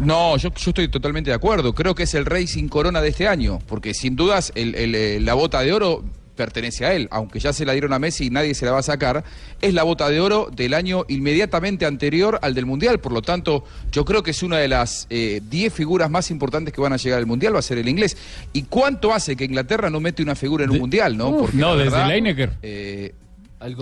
No, 0.00 0.36
yo, 0.38 0.48
yo 0.54 0.70
estoy 0.70 0.88
totalmente 0.88 1.30
de 1.30 1.36
acuerdo. 1.36 1.72
Creo 1.72 1.94
que 1.94 2.02
es 2.02 2.14
el 2.14 2.24
rey 2.26 2.48
sin 2.48 2.68
corona 2.68 3.00
de 3.00 3.10
este 3.10 3.28
año, 3.28 3.60
porque 3.68 3.94
sin 3.94 4.16
dudas 4.16 4.50
el- 4.56 4.74
el, 4.74 4.94
eh, 4.96 5.20
la 5.20 5.34
bota 5.34 5.60
de 5.60 5.72
oro 5.72 6.02
pertenece 6.36 6.84
a 6.86 6.94
él, 6.94 7.08
aunque 7.10 7.40
ya 7.40 7.52
se 7.52 7.64
la 7.64 7.72
dieron 7.72 7.92
a 7.92 7.98
Messi 7.98 8.26
y 8.26 8.30
nadie 8.30 8.54
se 8.54 8.66
la 8.66 8.72
va 8.72 8.78
a 8.78 8.82
sacar, 8.82 9.24
es 9.60 9.74
la 9.74 9.82
bota 9.82 10.08
de 10.08 10.20
oro 10.20 10.48
del 10.54 10.74
año 10.74 11.04
inmediatamente 11.08 11.86
anterior 11.86 12.38
al 12.42 12.54
del 12.54 12.66
Mundial, 12.66 13.00
por 13.00 13.12
lo 13.12 13.22
tanto 13.22 13.64
yo 13.90 14.04
creo 14.04 14.22
que 14.22 14.30
es 14.32 14.42
una 14.42 14.58
de 14.58 14.68
las 14.68 15.08
10 15.08 15.72
figuras 15.72 16.10
más 16.10 16.30
importantes 16.30 16.72
que 16.74 16.80
van 16.80 16.92
a 16.92 16.96
llegar 16.98 17.18
al 17.18 17.26
Mundial, 17.26 17.54
va 17.54 17.58
a 17.58 17.62
ser 17.62 17.78
el 17.78 17.88
inglés. 17.88 18.16
¿Y 18.52 18.62
cuánto 18.62 19.12
hace 19.12 19.34
que 19.36 19.44
Inglaterra 19.44 19.90
no 19.90 19.98
mete 20.00 20.22
una 20.22 20.34
figura 20.34 20.64
en 20.64 20.70
un 20.70 20.74
De- 20.74 20.80
Mundial, 20.80 21.16
no? 21.16 21.36
Porque 21.36 21.56
No, 21.56 21.70
la 21.74 21.84
desde 21.84 21.90
verdad, 21.96 22.14
Lineker. 22.14 22.52
eh, 22.62 23.14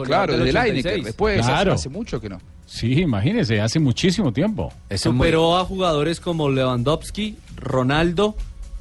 claro, 0.05 0.33
desde 0.39 0.51
86. 0.51 0.85
Lineker, 0.85 1.05
después 1.05 1.41
hace- 1.41 1.49
Claro. 1.51 1.73
hace 1.73 1.89
mucho 1.89 2.21
que 2.21 2.29
no. 2.29 2.39
Sí, 2.67 2.93
imagínese, 3.01 3.61
hace 3.61 3.79
muchísimo 3.79 4.33
tiempo. 4.33 4.73
Eso 4.89 5.11
es 5.11 5.15
muy- 5.15 5.27
Superó 5.27 5.59
a 5.59 5.65
jugadores 5.65 6.21
como 6.21 6.49
Lewandowski, 6.49 7.37
Ronaldo 7.57 8.37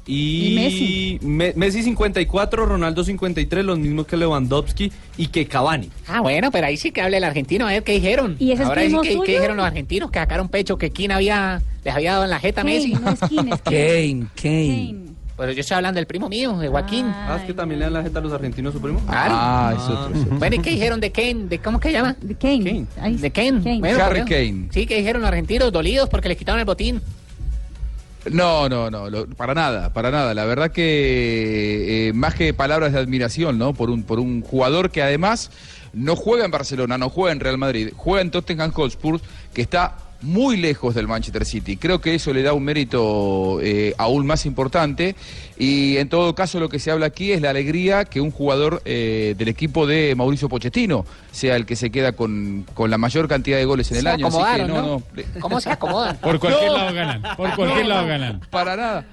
y, 0.06 0.52
Y 0.52 0.54
Messi. 0.54 1.18
Me- 1.22 1.52
Messi 1.56 1.82
54, 1.82 2.66
Ronaldo 2.66 3.04
53, 3.04 3.64
los 3.64 3.78
mismos 3.78 4.06
que 4.06 4.16
Lewandowski 4.16 4.92
y 5.16 5.28
que 5.28 5.46
Cavani. 5.46 5.90
Ah, 6.06 6.20
bueno, 6.20 6.50
pero 6.50 6.66
ahí 6.66 6.76
sí 6.76 6.90
que 6.92 7.00
hable 7.00 7.16
el 7.16 7.24
argentino, 7.24 7.66
a 7.66 7.70
ver 7.72 7.82
qué 7.82 7.92
dijeron. 7.92 8.36
¿Y 8.38 8.52
Ahora 8.52 8.82
sí 8.82 8.88
que, 8.88 9.10
suyo? 9.12 9.22
qué 9.22 9.32
dijeron 9.32 9.56
los 9.56 9.66
argentinos, 9.66 10.10
que 10.10 10.18
sacaron 10.18 10.48
pecho, 10.48 10.76
que 10.78 10.90
King 10.90 11.10
había, 11.10 11.62
les 11.84 11.94
había 11.94 12.12
dado 12.12 12.24
en 12.24 12.30
la 12.30 12.38
jeta 12.40 12.60
a 12.60 12.64
Kane, 12.64 12.76
Messi. 12.76 12.92
no 12.94 13.10
es 13.10 13.18
Kane, 13.20 13.50
es 13.54 13.60
Kane. 13.62 13.62
Kane, 13.62 14.26
Kane. 14.40 14.86
Kane. 14.92 15.04
Pero 15.36 15.50
yo 15.50 15.62
estoy 15.62 15.74
hablando 15.74 15.98
del 15.98 16.06
primo 16.06 16.28
mío, 16.28 16.56
de 16.58 16.68
Joaquín. 16.68 17.06
Ah, 17.08 17.38
es 17.40 17.42
que 17.46 17.54
también 17.54 17.80
le 17.80 17.86
dan 17.86 17.94
la 17.94 18.02
jeta 18.04 18.20
a 18.20 18.22
los 18.22 18.32
argentinos, 18.32 18.72
su 18.72 18.80
primo. 18.80 19.00
Claro. 19.00 19.34
Ah, 19.36 19.72
es 19.76 19.82
otro. 19.82 20.14
es 20.14 20.22
otro. 20.26 20.38
Bueno, 20.38 20.54
¿y 20.54 20.58
qué 20.60 20.70
dijeron 20.70 21.00
de 21.00 21.10
Kane? 21.10 21.46
¿De 21.48 21.58
cómo 21.58 21.80
que 21.80 21.88
se 21.88 21.94
llama? 21.94 22.14
De 22.20 22.36
Kane. 22.36 22.86
Kane. 22.94 23.16
De 23.18 23.30
Kane. 23.32 23.78
Bueno, 23.80 24.04
Harry. 24.04 24.20
Kane. 24.20 24.68
Sí, 24.70 24.86
que 24.86 24.96
dijeron 24.96 25.22
los 25.22 25.28
argentinos 25.28 25.72
dolidos 25.72 26.08
porque 26.08 26.28
les 26.28 26.38
quitaron 26.38 26.60
el 26.60 26.66
botín. 26.66 27.00
No, 28.30 28.68
no, 28.68 28.90
no, 28.90 29.26
para 29.36 29.54
nada, 29.54 29.92
para 29.92 30.10
nada. 30.10 30.34
La 30.34 30.44
verdad 30.44 30.70
que 30.70 32.08
eh, 32.08 32.12
más 32.14 32.34
que 32.34 32.54
palabras 32.54 32.92
de 32.92 32.98
admiración, 32.98 33.58
¿no? 33.58 33.74
Por 33.74 33.90
un, 33.90 34.02
por 34.02 34.18
un 34.18 34.42
jugador 34.42 34.90
que 34.90 35.02
además 35.02 35.50
no 35.92 36.16
juega 36.16 36.44
en 36.44 36.50
Barcelona, 36.50 36.98
no 36.98 37.10
juega 37.10 37.32
en 37.32 37.40
Real 37.40 37.58
Madrid, 37.58 37.92
juega 37.94 38.22
en 38.22 38.30
Tottenham 38.30 38.72
Hotspur, 38.72 39.20
que 39.52 39.62
está 39.62 39.96
muy 40.24 40.56
lejos 40.56 40.94
del 40.94 41.06
Manchester 41.06 41.44
City. 41.44 41.76
Creo 41.76 42.00
que 42.00 42.14
eso 42.14 42.32
le 42.32 42.42
da 42.42 42.52
un 42.52 42.64
mérito 42.64 43.60
eh, 43.60 43.94
aún 43.98 44.26
más 44.26 44.46
importante. 44.46 45.14
Y 45.58 45.98
en 45.98 46.08
todo 46.08 46.34
caso 46.34 46.58
lo 46.58 46.68
que 46.68 46.78
se 46.80 46.90
habla 46.90 47.06
aquí 47.06 47.30
es 47.32 47.40
la 47.40 47.50
alegría 47.50 48.04
que 48.04 48.20
un 48.20 48.30
jugador 48.32 48.82
eh, 48.84 49.34
del 49.38 49.48
equipo 49.48 49.86
de 49.86 50.14
Mauricio 50.16 50.48
Pochettino 50.48 51.04
sea 51.30 51.54
el 51.56 51.64
que 51.66 51.76
se 51.76 51.90
queda 51.90 52.12
con, 52.12 52.66
con 52.74 52.90
la 52.90 52.98
mayor 52.98 53.28
cantidad 53.28 53.58
de 53.58 53.64
goles 53.64 53.90
en 53.92 53.98
el 53.98 54.06
año. 54.08 54.26
Así 54.26 54.38
que 54.56 54.62
no, 54.64 54.68
¿no? 54.68 54.82
no, 54.82 55.02
le- 55.14 55.24
¿Cómo 55.40 55.60
se 55.60 55.70
acomodan? 55.70 56.16
Por 56.16 56.38
cualquier 56.40 56.70
No. 56.72 56.76
lado 56.78 56.94
ganan. 56.94 57.22
Por 57.36 57.54
cualquier 57.54 57.86
lado 57.86 58.06
ganan. 58.06 58.40
Para 58.50 58.76
nada. 58.76 59.04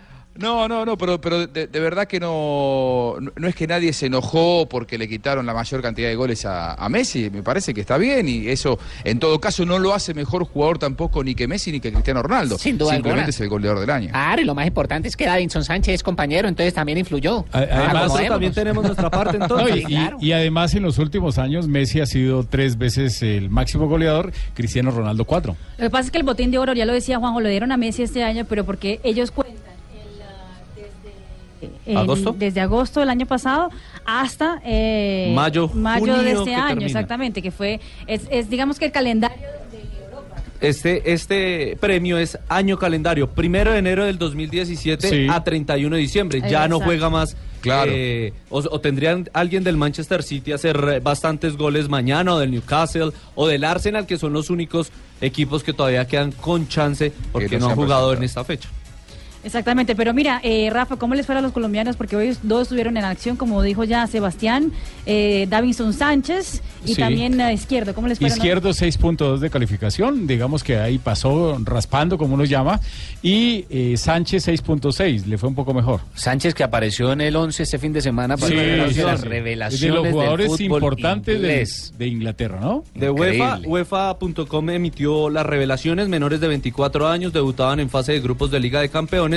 No, 0.41 0.67
no, 0.67 0.85
no, 0.85 0.97
pero, 0.97 1.19
pero 1.21 1.47
de, 1.47 1.67
de 1.67 1.79
verdad 1.79 2.07
que 2.07 2.19
no, 2.19 3.15
no 3.35 3.47
es 3.47 3.55
que 3.55 3.67
nadie 3.67 3.93
se 3.93 4.07
enojó 4.07 4.67
porque 4.69 4.97
le 4.97 5.07
quitaron 5.07 5.45
la 5.45 5.53
mayor 5.53 5.81
cantidad 5.81 6.07
de 6.09 6.15
goles 6.15 6.45
a, 6.45 6.73
a 6.73 6.89
Messi, 6.89 7.29
me 7.29 7.43
parece 7.43 7.73
que 7.73 7.81
está 7.81 7.97
bien 7.97 8.27
y 8.27 8.47
eso 8.47 8.79
en 9.03 9.19
todo 9.19 9.39
caso 9.39 9.65
no 9.65 9.79
lo 9.79 9.93
hace 9.93 10.13
mejor 10.13 10.45
jugador 10.45 10.77
tampoco 10.79 11.23
ni 11.23 11.35
que 11.35 11.47
Messi 11.47 11.71
ni 11.71 11.79
que 11.79 11.91
Cristiano 11.91 12.21
Ronaldo. 12.23 12.57
Sin 12.57 12.77
duda 12.77 12.91
Simplemente 12.93 13.21
alguna. 13.21 13.29
es 13.29 13.39
el 13.41 13.49
goleador 13.49 13.79
del 13.79 13.89
año. 13.89 14.09
Claro, 14.09 14.41
y 14.41 14.45
lo 14.45 14.55
más 14.55 14.67
importante 14.67 15.07
es 15.07 15.15
que 15.15 15.25
Davinson 15.25 15.63
Sánchez 15.63 15.95
es 15.95 16.03
compañero, 16.03 16.47
entonces 16.47 16.73
también 16.73 16.97
influyó. 16.97 17.45
A- 17.51 17.59
además- 17.59 18.13
también 18.27 18.53
tenemos 18.53 18.83
nuestra 18.83 19.09
parte 19.09 19.37
No, 19.37 19.45
entonces. 19.45 19.75
y, 19.77 19.79
y- 19.81 19.85
claro. 19.85 20.17
y 20.19 20.31
además 20.31 20.73
en 20.75 20.83
los 20.83 20.97
últimos 20.97 21.37
años 21.37 21.67
Messi 21.67 21.99
ha 22.01 22.05
sido 22.05 22.43
tres 22.43 22.77
veces 22.77 23.21
el 23.21 23.49
máximo 23.49 23.87
goleador, 23.87 24.31
Cristiano 24.53 24.91
Ronaldo 24.91 25.25
cuatro. 25.25 25.55
Lo 25.77 25.85
que 25.85 25.89
pasa 25.89 26.05
es 26.05 26.11
que 26.11 26.17
el 26.17 26.23
botín 26.23 26.51
de 26.51 26.57
oro, 26.57 26.73
ya 26.73 26.85
lo 26.85 26.93
decía 26.93 27.17
Juanjo, 27.19 27.41
lo 27.41 27.49
dieron 27.49 27.71
a 27.71 27.77
Messi 27.77 28.03
este 28.03 28.23
año, 28.23 28.45
pero 28.47 28.63
porque 28.65 28.99
ellos 29.03 29.31
cuentan 29.31 29.57
ah, 29.57 29.60
¿Agosto? 31.95 32.35
desde 32.37 32.61
agosto 32.61 32.99
del 32.99 33.09
año 33.09 33.25
pasado 33.25 33.69
hasta 34.05 34.61
eh, 34.65 35.31
Mayo, 35.35 35.69
mayo 35.73 36.17
de 36.21 36.31
este 36.31 36.53
año, 36.55 36.67
termina. 36.67 36.85
exactamente, 36.87 37.41
que 37.41 37.51
fue, 37.51 37.79
es, 38.07 38.21
es 38.31 38.49
digamos 38.49 38.77
que 38.79 38.85
el 38.85 38.91
calendario 38.91 39.37
de 39.71 39.79
Europa. 40.05 40.35
Este, 40.59 41.11
este 41.13 41.77
premio 41.79 42.17
es 42.17 42.37
año 42.49 42.77
calendario, 42.77 43.27
primero 43.29 43.71
de 43.71 43.79
enero 43.79 44.05
del 44.05 44.17
2017 44.19 45.07
Sí. 45.09 45.27
a 45.29 45.43
31 45.43 45.95
de 45.95 46.01
diciembre. 46.01 46.41
Ya 46.49 46.67
no 46.67 46.79
juega 46.79 47.09
más. 47.09 47.35
Claro. 47.61 47.91
eh, 47.93 48.33
o, 48.49 48.57
o 48.57 48.79
tendrían 48.79 49.29
alguien 49.33 49.63
del 49.63 49.77
Manchester 49.77 50.23
City 50.23 50.51
hacer 50.51 50.99
bastantes 51.01 51.57
goles 51.57 51.89
mañana, 51.89 52.33
o 52.33 52.39
del 52.39 52.49
Newcastle, 52.49 53.11
o 53.35 53.47
del 53.47 53.63
Arsenal, 53.63 54.07
que 54.07 54.17
son 54.17 54.33
los 54.33 54.49
únicos 54.49 54.91
equipos 55.21 55.63
que 55.63 55.71
todavía 55.71 56.07
quedan 56.07 56.31
con 56.31 56.67
chance 56.67 57.11
porque 57.31 57.59
no 57.59 57.69
han 57.69 57.75
jugado 57.75 58.13
en 58.13 58.23
esta 58.23 58.43
fecha. 58.43 58.67
Exactamente, 59.43 59.95
pero 59.95 60.13
mira, 60.13 60.39
eh, 60.43 60.69
Rafa, 60.71 60.97
¿cómo 60.97 61.15
les 61.15 61.25
fue 61.25 61.35
a 61.35 61.41
los 61.41 61.51
colombianos? 61.51 61.95
Porque 61.95 62.15
hoy 62.15 62.37
dos 62.43 62.63
estuvieron 62.63 62.95
en 62.97 63.05
acción, 63.05 63.37
como 63.37 63.61
dijo 63.63 63.83
ya 63.83 64.05
Sebastián, 64.05 64.71
eh, 65.07 65.47
Davinson 65.49 65.93
Sánchez 65.93 66.61
y 66.85 66.93
Sí. 66.93 67.01
también 67.01 67.39
eh, 67.41 67.51
Izquierdo. 67.53 67.95
¿Cómo 67.95 68.07
les 68.07 68.19
fue? 68.19 68.27
Izquierdo 68.27 68.69
6.2 68.71 69.39
de 69.39 69.49
calificación, 69.49 70.27
digamos 70.27 70.63
que 70.63 70.77
ahí 70.77 70.99
pasó 70.99 71.57
raspando, 71.63 72.17
como 72.19 72.35
uno 72.35 72.45
llama, 72.45 72.79
y 73.23 73.65
eh, 73.69 73.95
Sánchez 73.97 74.47
6.6, 74.47 75.25
le 75.25 75.37
fue 75.39 75.49
un 75.49 75.55
poco 75.55 75.73
mejor. 75.73 76.01
Sánchez 76.13 76.53
que 76.53 76.63
apareció 76.63 77.11
en 77.11 77.21
el 77.21 77.35
11 77.35 77.63
este 77.63 77.79
fin 77.79 77.93
de 77.93 78.01
semana 78.01 78.37
para 78.37 78.47
Sí, 78.89 78.93
sí. 78.93 79.01
revelaciones 79.23 79.81
de 79.81 79.89
los 80.03 80.07
jugadores 80.13 80.59
importantes 80.61 81.93
de, 81.97 82.07
Inglaterra, 82.07 82.59
¿no? 82.61 82.83
De 82.93 83.09
UEFA, 83.09 83.57
Increíble. 83.57 83.67
UEFA.com 83.67 84.69
emitió 84.69 85.29
las 85.29 85.45
revelaciones 85.45 86.07
menores 86.09 86.39
de 86.39 86.47
24 86.47 87.07
años, 87.07 87.33
debutaban 87.33 87.79
en 87.79 87.89
fase 87.89 88.11
de 88.11 88.19
grupos 88.19 88.51
de 88.51 88.59
Liga 88.59 88.81
de 88.81 88.89
Campeones 88.89 89.30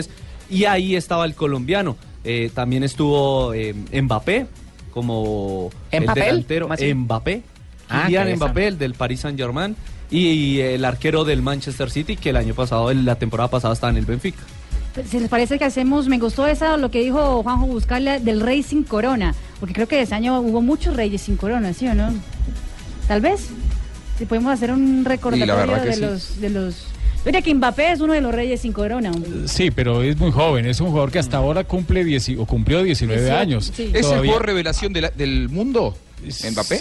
y 0.50 0.64
ahí 0.64 0.96
estaba 0.96 1.24
el 1.24 1.34
colombiano. 1.34 1.96
Eh, 2.24 2.50
también 2.54 2.82
estuvo 2.84 3.52
eh, 3.52 3.74
Mbappé 3.74 4.46
como 4.92 5.70
el 5.90 6.04
¿Mbappé? 6.04 6.20
delantero. 6.20 6.68
Mbappé. 6.68 7.42
Ah, 7.88 8.04
Kylian 8.06 8.36
Mbappé, 8.36 8.66
el 8.68 8.78
del 8.78 8.94
Paris 8.94 9.20
Saint 9.20 9.38
Germain 9.38 9.76
y, 10.10 10.60
el 10.60 10.84
arquero 10.84 11.24
del 11.24 11.42
Manchester 11.42 11.90
City 11.90 12.16
que 12.16 12.30
el 12.30 12.36
año 12.36 12.54
pasado, 12.54 12.90
en 12.90 13.04
la 13.04 13.16
temporada 13.16 13.50
pasada 13.50 13.74
estaba 13.74 13.90
en 13.90 13.98
el 13.98 14.06
Benfica. 14.06 14.42
Si 15.08 15.18
les 15.18 15.28
parece 15.28 15.58
que 15.58 15.64
hacemos, 15.64 16.06
me 16.06 16.18
gustó 16.18 16.46
esa, 16.46 16.76
lo 16.76 16.90
que 16.90 17.00
dijo 17.00 17.42
Juanjo 17.42 17.66
Buscarle 17.66 18.20
del 18.20 18.40
Rey 18.40 18.62
sin 18.62 18.84
corona, 18.84 19.34
porque 19.58 19.74
creo 19.74 19.88
que 19.88 20.00
ese 20.00 20.14
año 20.14 20.40
hubo 20.40 20.62
muchos 20.62 20.96
reyes 20.96 21.22
sin 21.22 21.36
corona, 21.36 21.72
¿sí 21.72 21.88
o 21.88 21.94
no? 21.94 22.14
Tal 23.08 23.20
vez, 23.20 23.48
si 24.16 24.24
podemos 24.24 24.52
hacer 24.52 24.70
un 24.70 25.04
recordatorio 25.04 25.80
de 25.80 25.94
sí. 25.94 26.00
los... 26.00 26.40
De 26.40 26.50
los 26.50 26.86
Mira 27.24 27.40
que 27.42 27.54
Mbappé 27.54 27.92
es 27.92 28.00
uno 28.00 28.12
de 28.12 28.20
los 28.20 28.34
reyes 28.34 28.60
sin 28.60 28.72
corona. 28.72 29.10
hombre. 29.10 29.30
Sí, 29.48 29.70
pero 29.70 30.02
es 30.02 30.16
muy 30.18 30.30
joven, 30.30 30.66
es 30.66 30.80
un 30.80 30.88
jugador 30.88 31.10
que 31.10 31.18
hasta 31.18 31.38
ahora 31.38 31.64
cumple 31.64 32.04
10 32.04 32.30
o 32.38 32.44
cumplió 32.46 32.82
19 32.82 33.20
18, 33.22 33.38
años. 33.40 33.72
sí. 33.74 33.90
¿Es 33.94 34.06
el 34.10 34.18
jugador 34.20 34.46
revelación 34.46 34.92
de 34.92 35.00
la- 35.02 35.10
del 35.10 35.48
mundo? 35.48 35.96
¿Mbappé? 36.50 36.80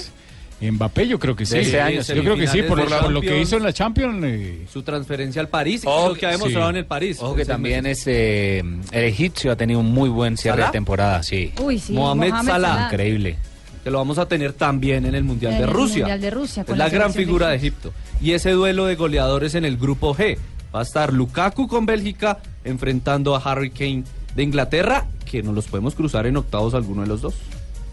Mbappé 0.62 1.08
yo 1.08 1.20
creo 1.20 1.36
que 1.36 1.46
sí. 1.46 1.56
De 1.56 1.62
ese 1.62 1.82
año, 1.82 2.02
yo 2.02 2.22
creo 2.24 2.36
que 2.38 2.48
sí, 2.48 2.62
por, 2.64 2.86
por 2.88 3.12
lo 3.12 3.20
que 3.22 3.42
hizo 3.42 3.58
en 3.58 3.64
la 3.64 3.74
Champions. 3.74 4.24
eh, 4.24 4.66
Su 4.72 4.82
transferencia 4.84 5.42
al 5.42 5.50
París 5.50 5.82
Ojo 5.86 6.10
lo 6.10 6.16
que 6.16 6.26
ha 6.26 6.32
demostrado 6.32 6.68
sí. 6.68 6.70
en 6.72 6.76
el 6.78 6.86
París. 6.86 7.18
Ojo 7.22 7.36
que 7.36 7.44
también 7.46 7.84
meses. 7.84 8.08
es, 8.08 8.08
eh, 8.08 8.64
el 8.92 9.04
egipcio 9.04 9.52
ha 9.52 9.56
tenido 9.58 9.80
un 9.82 9.88
muy 9.92 10.08
buen 10.10 10.38
cierre 10.38 10.58
¿Salah? 10.58 10.68
de 10.68 10.72
temporada, 10.72 11.24
sí. 11.24 11.52
Uy, 11.62 11.80
sí. 11.80 11.92
Mohamed 11.94 12.32
Salah. 12.46 12.86
Increíble. 12.92 13.38
Que 13.84 13.92
lo 13.92 13.98
vamos 13.98 14.18
a 14.18 14.28
tener 14.28 14.54
también 14.54 15.06
en 15.06 15.16
el 15.16 15.24
Mundial 15.24 15.54
En 15.54 15.58
de 15.60 15.64
el 15.66 15.70
Rusia. 15.72 16.00
Mundial 16.06 16.22
de 16.22 16.30
Rusia, 16.30 16.64
Es 16.64 16.70
la 16.70 16.76
la 16.76 16.90
gran 16.90 17.12
de 17.12 17.18
figura 17.18 17.50
de 17.50 17.58
Egipto. 17.58 17.92
Y 18.22 18.32
ese 18.32 18.52
duelo 18.52 18.86
de 18.86 18.96
goleadores 18.96 19.56
en 19.56 19.66
el 19.66 19.78
grupo 19.78 20.16
G. 20.16 20.38
Va 20.74 20.80
a 20.80 20.84
estar 20.84 21.14
Lukaku 21.14 21.68
con 21.68 21.86
Bélgica 21.86 22.40
enfrentando 22.64 23.36
a 23.36 23.40
Harry 23.40 23.70
Kane 23.70 24.04
de 24.36 24.44
Inglaterra, 24.44 25.06
que 25.30 25.44
nos 25.44 25.54
los 25.54 25.68
podemos 25.68 25.94
cruzar 25.94 26.26
en 26.26 26.38
octavos 26.38 26.74
alguno 26.74 27.02
de 27.02 27.08
los 27.08 27.22
dos. 27.22 27.36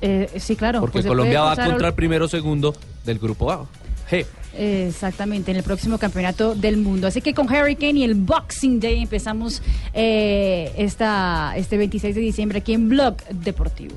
Eh, 0.00 0.30
sí, 0.38 0.56
claro. 0.56 0.80
Porque 0.80 0.94
pues 0.94 1.06
Colombia 1.06 1.42
va 1.42 1.56
contra 1.56 1.88
el 1.88 1.94
primero 1.94 2.26
segundo 2.28 2.74
del 3.04 3.18
grupo 3.18 3.50
A. 3.50 3.66
G. 4.10 4.24
Exactamente, 4.56 5.50
en 5.50 5.56
el 5.58 5.62
próximo 5.62 5.98
campeonato 5.98 6.54
del 6.54 6.76
mundo. 6.76 7.06
Así 7.06 7.20
que 7.20 7.34
con 7.34 7.52
Harry 7.54 7.76
Kane 7.76 8.00
y 8.00 8.04
el 8.04 8.14
Boxing 8.14 8.80
Day 8.80 9.02
empezamos 9.02 9.62
eh, 9.92 10.72
esta, 10.76 11.52
este 11.56 11.76
26 11.76 12.14
de 12.14 12.20
diciembre 12.20 12.58
aquí 12.58 12.72
en 12.72 12.88
Blog 12.88 13.16
Deportivo. 13.30 13.96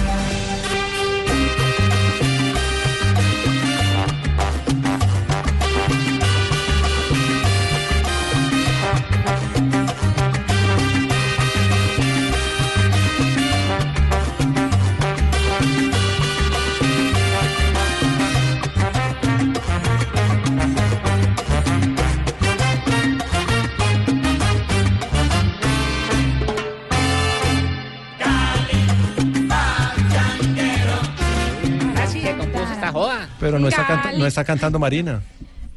Pero 33.41 33.59
no 33.59 33.67
está, 33.67 33.85
canta- 33.85 34.13
no 34.13 34.25
está 34.25 34.43
cantando 34.45 34.79
Marina. 34.79 35.21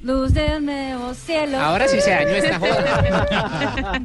Luz 0.03 0.33
del 0.35 0.65
nuevo 0.65 1.15
cielo. 1.15 1.59
Ahora 1.59 1.89
sí 1.89 2.01
se 2.01 2.11
dañó 2.11 2.29
esta 2.31 2.59
joda. 2.61 4.01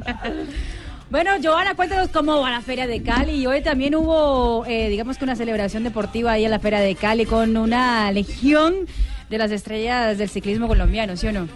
Bueno, 1.10 1.32
Joana, 1.42 1.74
cuéntanos 1.74 2.08
cómo 2.10 2.38
va 2.40 2.50
la 2.50 2.60
Feria 2.60 2.86
de 2.86 3.02
Cali. 3.02 3.32
Y 3.32 3.46
hoy 3.48 3.62
también 3.62 3.96
hubo, 3.96 4.64
eh, 4.66 4.88
digamos 4.88 5.18
que 5.18 5.24
una 5.24 5.34
celebración 5.34 5.82
deportiva 5.82 6.30
ahí 6.30 6.44
en 6.44 6.52
la 6.52 6.60
Feria 6.60 6.78
de 6.78 6.94
Cali 6.94 7.26
con 7.26 7.56
una 7.56 8.12
legión 8.12 8.86
de 9.28 9.38
las 9.38 9.50
estrellas 9.50 10.16
del 10.18 10.28
ciclismo 10.30 10.68
colombiano, 10.68 11.16
¿sí 11.16 11.26
o 11.26 11.32
no? 11.32 11.48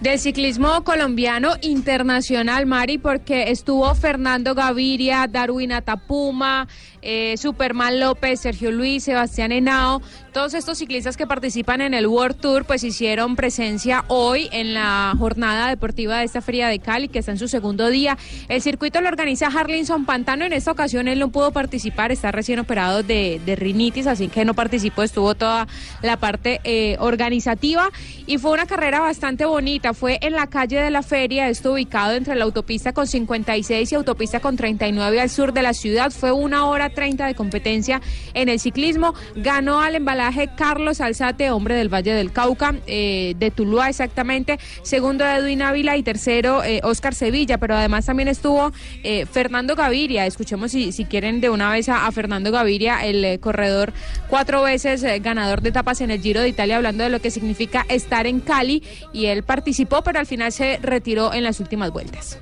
Del 0.00 0.20
ciclismo 0.20 0.84
colombiano 0.84 1.54
internacional, 1.62 2.64
Mari, 2.66 2.98
porque 2.98 3.50
estuvo 3.50 3.92
Fernando 3.96 4.54
Gaviria, 4.54 5.26
Darwin 5.28 5.72
Atapuma, 5.72 6.68
eh, 7.02 7.36
Superman 7.36 8.00
López, 8.00 8.40
Sergio 8.40 8.70
Luis, 8.70 9.04
Sebastián 9.04 9.52
Henao. 9.52 10.02
Todos 10.32 10.54
estos 10.54 10.78
ciclistas 10.78 11.16
que 11.16 11.26
participan 11.26 11.80
en 11.80 11.94
el 11.94 12.06
World 12.06 12.40
Tour, 12.40 12.64
pues 12.64 12.84
hicieron 12.84 13.34
presencia 13.34 14.04
hoy 14.08 14.48
en 14.52 14.74
la 14.74 15.14
jornada 15.18 15.68
deportiva 15.68 16.18
de 16.18 16.24
esta 16.24 16.40
Feria 16.40 16.68
de 16.68 16.78
Cali, 16.78 17.08
que 17.08 17.18
está 17.18 17.32
en 17.32 17.38
su 17.38 17.48
segundo 17.48 17.88
día. 17.88 18.16
El 18.48 18.62
circuito 18.62 19.00
lo 19.00 19.08
organiza 19.08 19.46
Harlinson 19.46 20.04
Pantano. 20.04 20.44
En 20.44 20.52
esta 20.52 20.70
ocasión 20.70 21.08
él 21.08 21.18
no 21.18 21.30
pudo 21.30 21.50
participar, 21.50 22.12
está 22.12 22.30
recién 22.30 22.58
operado 22.58 23.02
de, 23.02 23.40
rinitis, 23.56 24.06
así 24.06 24.28
que 24.28 24.44
no 24.44 24.54
participó, 24.54 25.02
estuvo 25.02 25.34
toda 25.34 25.66
la 26.02 26.16
parte 26.16 26.60
eh, 26.64 26.96
organizativa. 27.00 27.90
Y 28.26 28.38
fue 28.38 28.52
una 28.52 28.66
carrera 28.66 29.00
bastante 29.00 29.44
bonita. 29.44 29.94
Fue 29.94 30.18
en 30.22 30.34
la 30.34 30.46
calle 30.46 30.80
de 30.80 30.90
la 30.90 31.02
feria, 31.02 31.48
esto 31.48 31.72
ubicado 31.72 32.12
entre 32.12 32.36
la 32.36 32.44
autopista 32.44 32.92
con 32.92 33.06
56 33.06 33.90
y 33.90 33.94
autopista 33.94 34.40
con 34.40 34.56
39 34.56 35.20
al 35.20 35.30
sur 35.30 35.52
de 35.52 35.62
la 35.62 35.74
ciudad. 35.74 36.12
Fue 36.12 36.30
una 36.30 36.66
hora 36.66 36.89
30 36.90 37.26
de 37.26 37.34
competencia 37.34 38.00
en 38.34 38.48
el 38.48 38.60
ciclismo. 38.60 39.14
Ganó 39.36 39.80
al 39.80 39.94
embalaje 39.94 40.50
Carlos 40.56 41.00
Alzate, 41.00 41.50
hombre 41.50 41.74
del 41.74 41.88
Valle 41.88 42.12
del 42.12 42.32
Cauca, 42.32 42.74
eh, 42.86 43.34
de 43.36 43.50
Tuluá 43.50 43.88
exactamente. 43.88 44.58
Segundo 44.82 45.24
Edwin 45.24 45.62
Ávila 45.62 45.96
y 45.96 46.02
tercero 46.02 46.62
eh, 46.64 46.80
Oscar 46.82 47.14
Sevilla. 47.14 47.58
Pero 47.58 47.76
además 47.76 48.06
también 48.06 48.28
estuvo 48.28 48.72
eh, 49.02 49.26
Fernando 49.26 49.76
Gaviria. 49.76 50.26
Escuchemos 50.26 50.72
si, 50.72 50.92
si 50.92 51.04
quieren 51.04 51.40
de 51.40 51.50
una 51.50 51.70
vez 51.70 51.88
a, 51.88 52.10
Fernando 52.12 52.50
Gaviria, 52.50 53.04
el 53.04 53.24
eh, 53.24 53.38
corredor 53.38 53.92
cuatro 54.28 54.62
veces 54.62 55.02
eh, 55.02 55.18
ganador 55.20 55.60
de 55.60 55.70
etapas 55.70 56.00
en 56.00 56.10
el 56.10 56.20
Giro 56.20 56.40
de 56.40 56.48
Italia, 56.48 56.76
hablando 56.76 57.04
de 57.04 57.10
lo 57.10 57.20
que 57.20 57.30
significa 57.30 57.86
estar 57.88 58.26
en 58.26 58.40
Cali. 58.40 58.82
Y 59.12 59.26
él 59.26 59.42
participó, 59.42 60.02
pero 60.02 60.18
al 60.18 60.26
final 60.26 60.52
se 60.52 60.78
retiró 60.82 61.32
en 61.32 61.44
las 61.44 61.60
últimas 61.60 61.90
vueltas. 61.90 62.38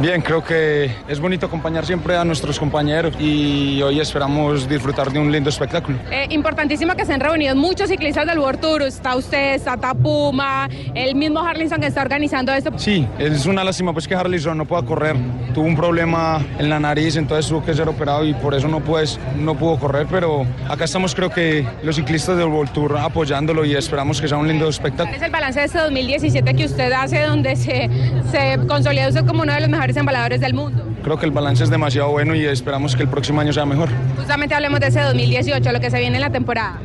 Bien, 0.00 0.20
creo 0.20 0.42
que 0.42 0.90
es 1.06 1.20
bonito 1.20 1.46
acompañar 1.46 1.86
siempre 1.86 2.16
a 2.16 2.24
nuestros 2.24 2.58
compañeros 2.58 3.14
y 3.20 3.80
hoy 3.80 4.00
esperamos 4.00 4.68
disfrutar 4.68 5.12
de 5.12 5.20
un 5.20 5.30
lindo 5.30 5.50
espectáculo. 5.50 5.98
Eh, 6.10 6.26
importantísimo 6.30 6.94
que 6.96 7.06
se 7.06 7.12
han 7.12 7.20
reunido 7.20 7.54
muchos 7.54 7.88
ciclistas 7.88 8.26
del 8.26 8.40
World 8.40 8.60
Tour. 8.60 8.82
Está 8.82 9.14
usted, 9.14 9.54
está 9.54 9.76
Tapuma, 9.76 10.68
el 10.94 11.14
mismo 11.14 11.40
Harlinson 11.40 11.80
que 11.80 11.86
está 11.86 12.02
organizando 12.02 12.52
esto. 12.52 12.72
Sí, 12.76 13.06
es 13.18 13.46
una 13.46 13.62
lástima 13.62 13.92
pues 13.92 14.08
que 14.08 14.14
Harlison 14.16 14.58
no 14.58 14.64
pueda 14.64 14.82
correr. 14.82 15.16
Tuvo 15.54 15.66
un 15.66 15.76
problema 15.76 16.44
en 16.58 16.68
la 16.68 16.80
nariz, 16.80 17.14
entonces 17.16 17.48
tuvo 17.48 17.64
que 17.64 17.72
ser 17.72 17.88
operado 17.88 18.24
y 18.24 18.34
por 18.34 18.54
eso 18.54 18.66
no, 18.66 18.80
puedes, 18.80 19.20
no 19.38 19.54
pudo 19.54 19.78
correr, 19.78 20.08
pero 20.10 20.44
acá 20.68 20.84
estamos 20.84 21.14
creo 21.14 21.30
que 21.30 21.64
los 21.84 21.94
ciclistas 21.94 22.36
del 22.36 22.48
World 22.48 22.72
Tour 22.72 22.98
apoyándolo 22.98 23.64
y 23.64 23.76
esperamos 23.76 24.20
que 24.20 24.26
sea 24.26 24.38
un 24.38 24.48
lindo 24.48 24.68
espectáculo. 24.68 25.10
¿Cuál 25.10 25.16
es 25.16 25.22
el 25.22 25.30
balance 25.30 25.60
de 25.60 25.66
este 25.66 25.78
2017 25.78 26.54
que 26.54 26.64
usted 26.64 26.90
hace 26.92 27.22
donde 27.22 27.54
se, 27.54 27.88
se 28.32 28.58
consolida 28.66 29.08
usted 29.08 29.24
como 29.24 29.42
uno 29.42 29.54
de 29.54 29.60
los 29.60 29.70
mejores 29.74 29.96
embaladores 29.96 30.40
del 30.40 30.54
mundo. 30.54 30.84
Creo 31.02 31.18
que 31.18 31.26
el 31.26 31.32
balance 31.32 31.64
es 31.64 31.70
demasiado 31.70 32.10
bueno 32.10 32.34
y 32.34 32.44
esperamos 32.44 32.96
que 32.96 33.02
el 33.02 33.08
próximo 33.08 33.40
año 33.40 33.52
sea 33.52 33.66
mejor. 33.66 33.88
Justamente 34.16 34.54
hablemos 34.54 34.80
de 34.80 34.86
ese 34.86 35.00
2018, 35.00 35.72
lo 35.72 35.80
que 35.80 35.90
se 35.90 35.98
viene 35.98 36.16
en 36.16 36.22
la 36.22 36.30
temporada. 36.30 36.78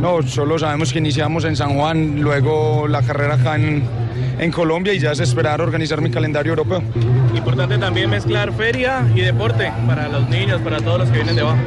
No, 0.00 0.22
solo 0.22 0.58
sabemos 0.58 0.92
que 0.92 0.98
iniciamos 0.98 1.44
en 1.44 1.56
San 1.56 1.76
Juan, 1.76 2.20
luego 2.20 2.86
la 2.88 3.02
carrera 3.02 3.34
acá 3.34 3.56
en, 3.56 3.82
en 4.38 4.52
Colombia 4.52 4.92
y 4.92 4.98
ya 4.98 5.12
es 5.12 5.20
esperar 5.20 5.60
organizar 5.60 6.00
mi 6.00 6.10
calendario 6.10 6.50
europeo. 6.50 6.82
Importante 7.34 7.78
también 7.78 8.10
mezclar 8.10 8.52
feria 8.52 9.02
y 9.14 9.22
deporte 9.22 9.72
para 9.86 10.08
los 10.08 10.28
niños, 10.28 10.60
para 10.60 10.78
todos 10.78 11.00
los 11.00 11.08
que 11.08 11.16
vienen 11.16 11.36
debajo. 11.36 11.58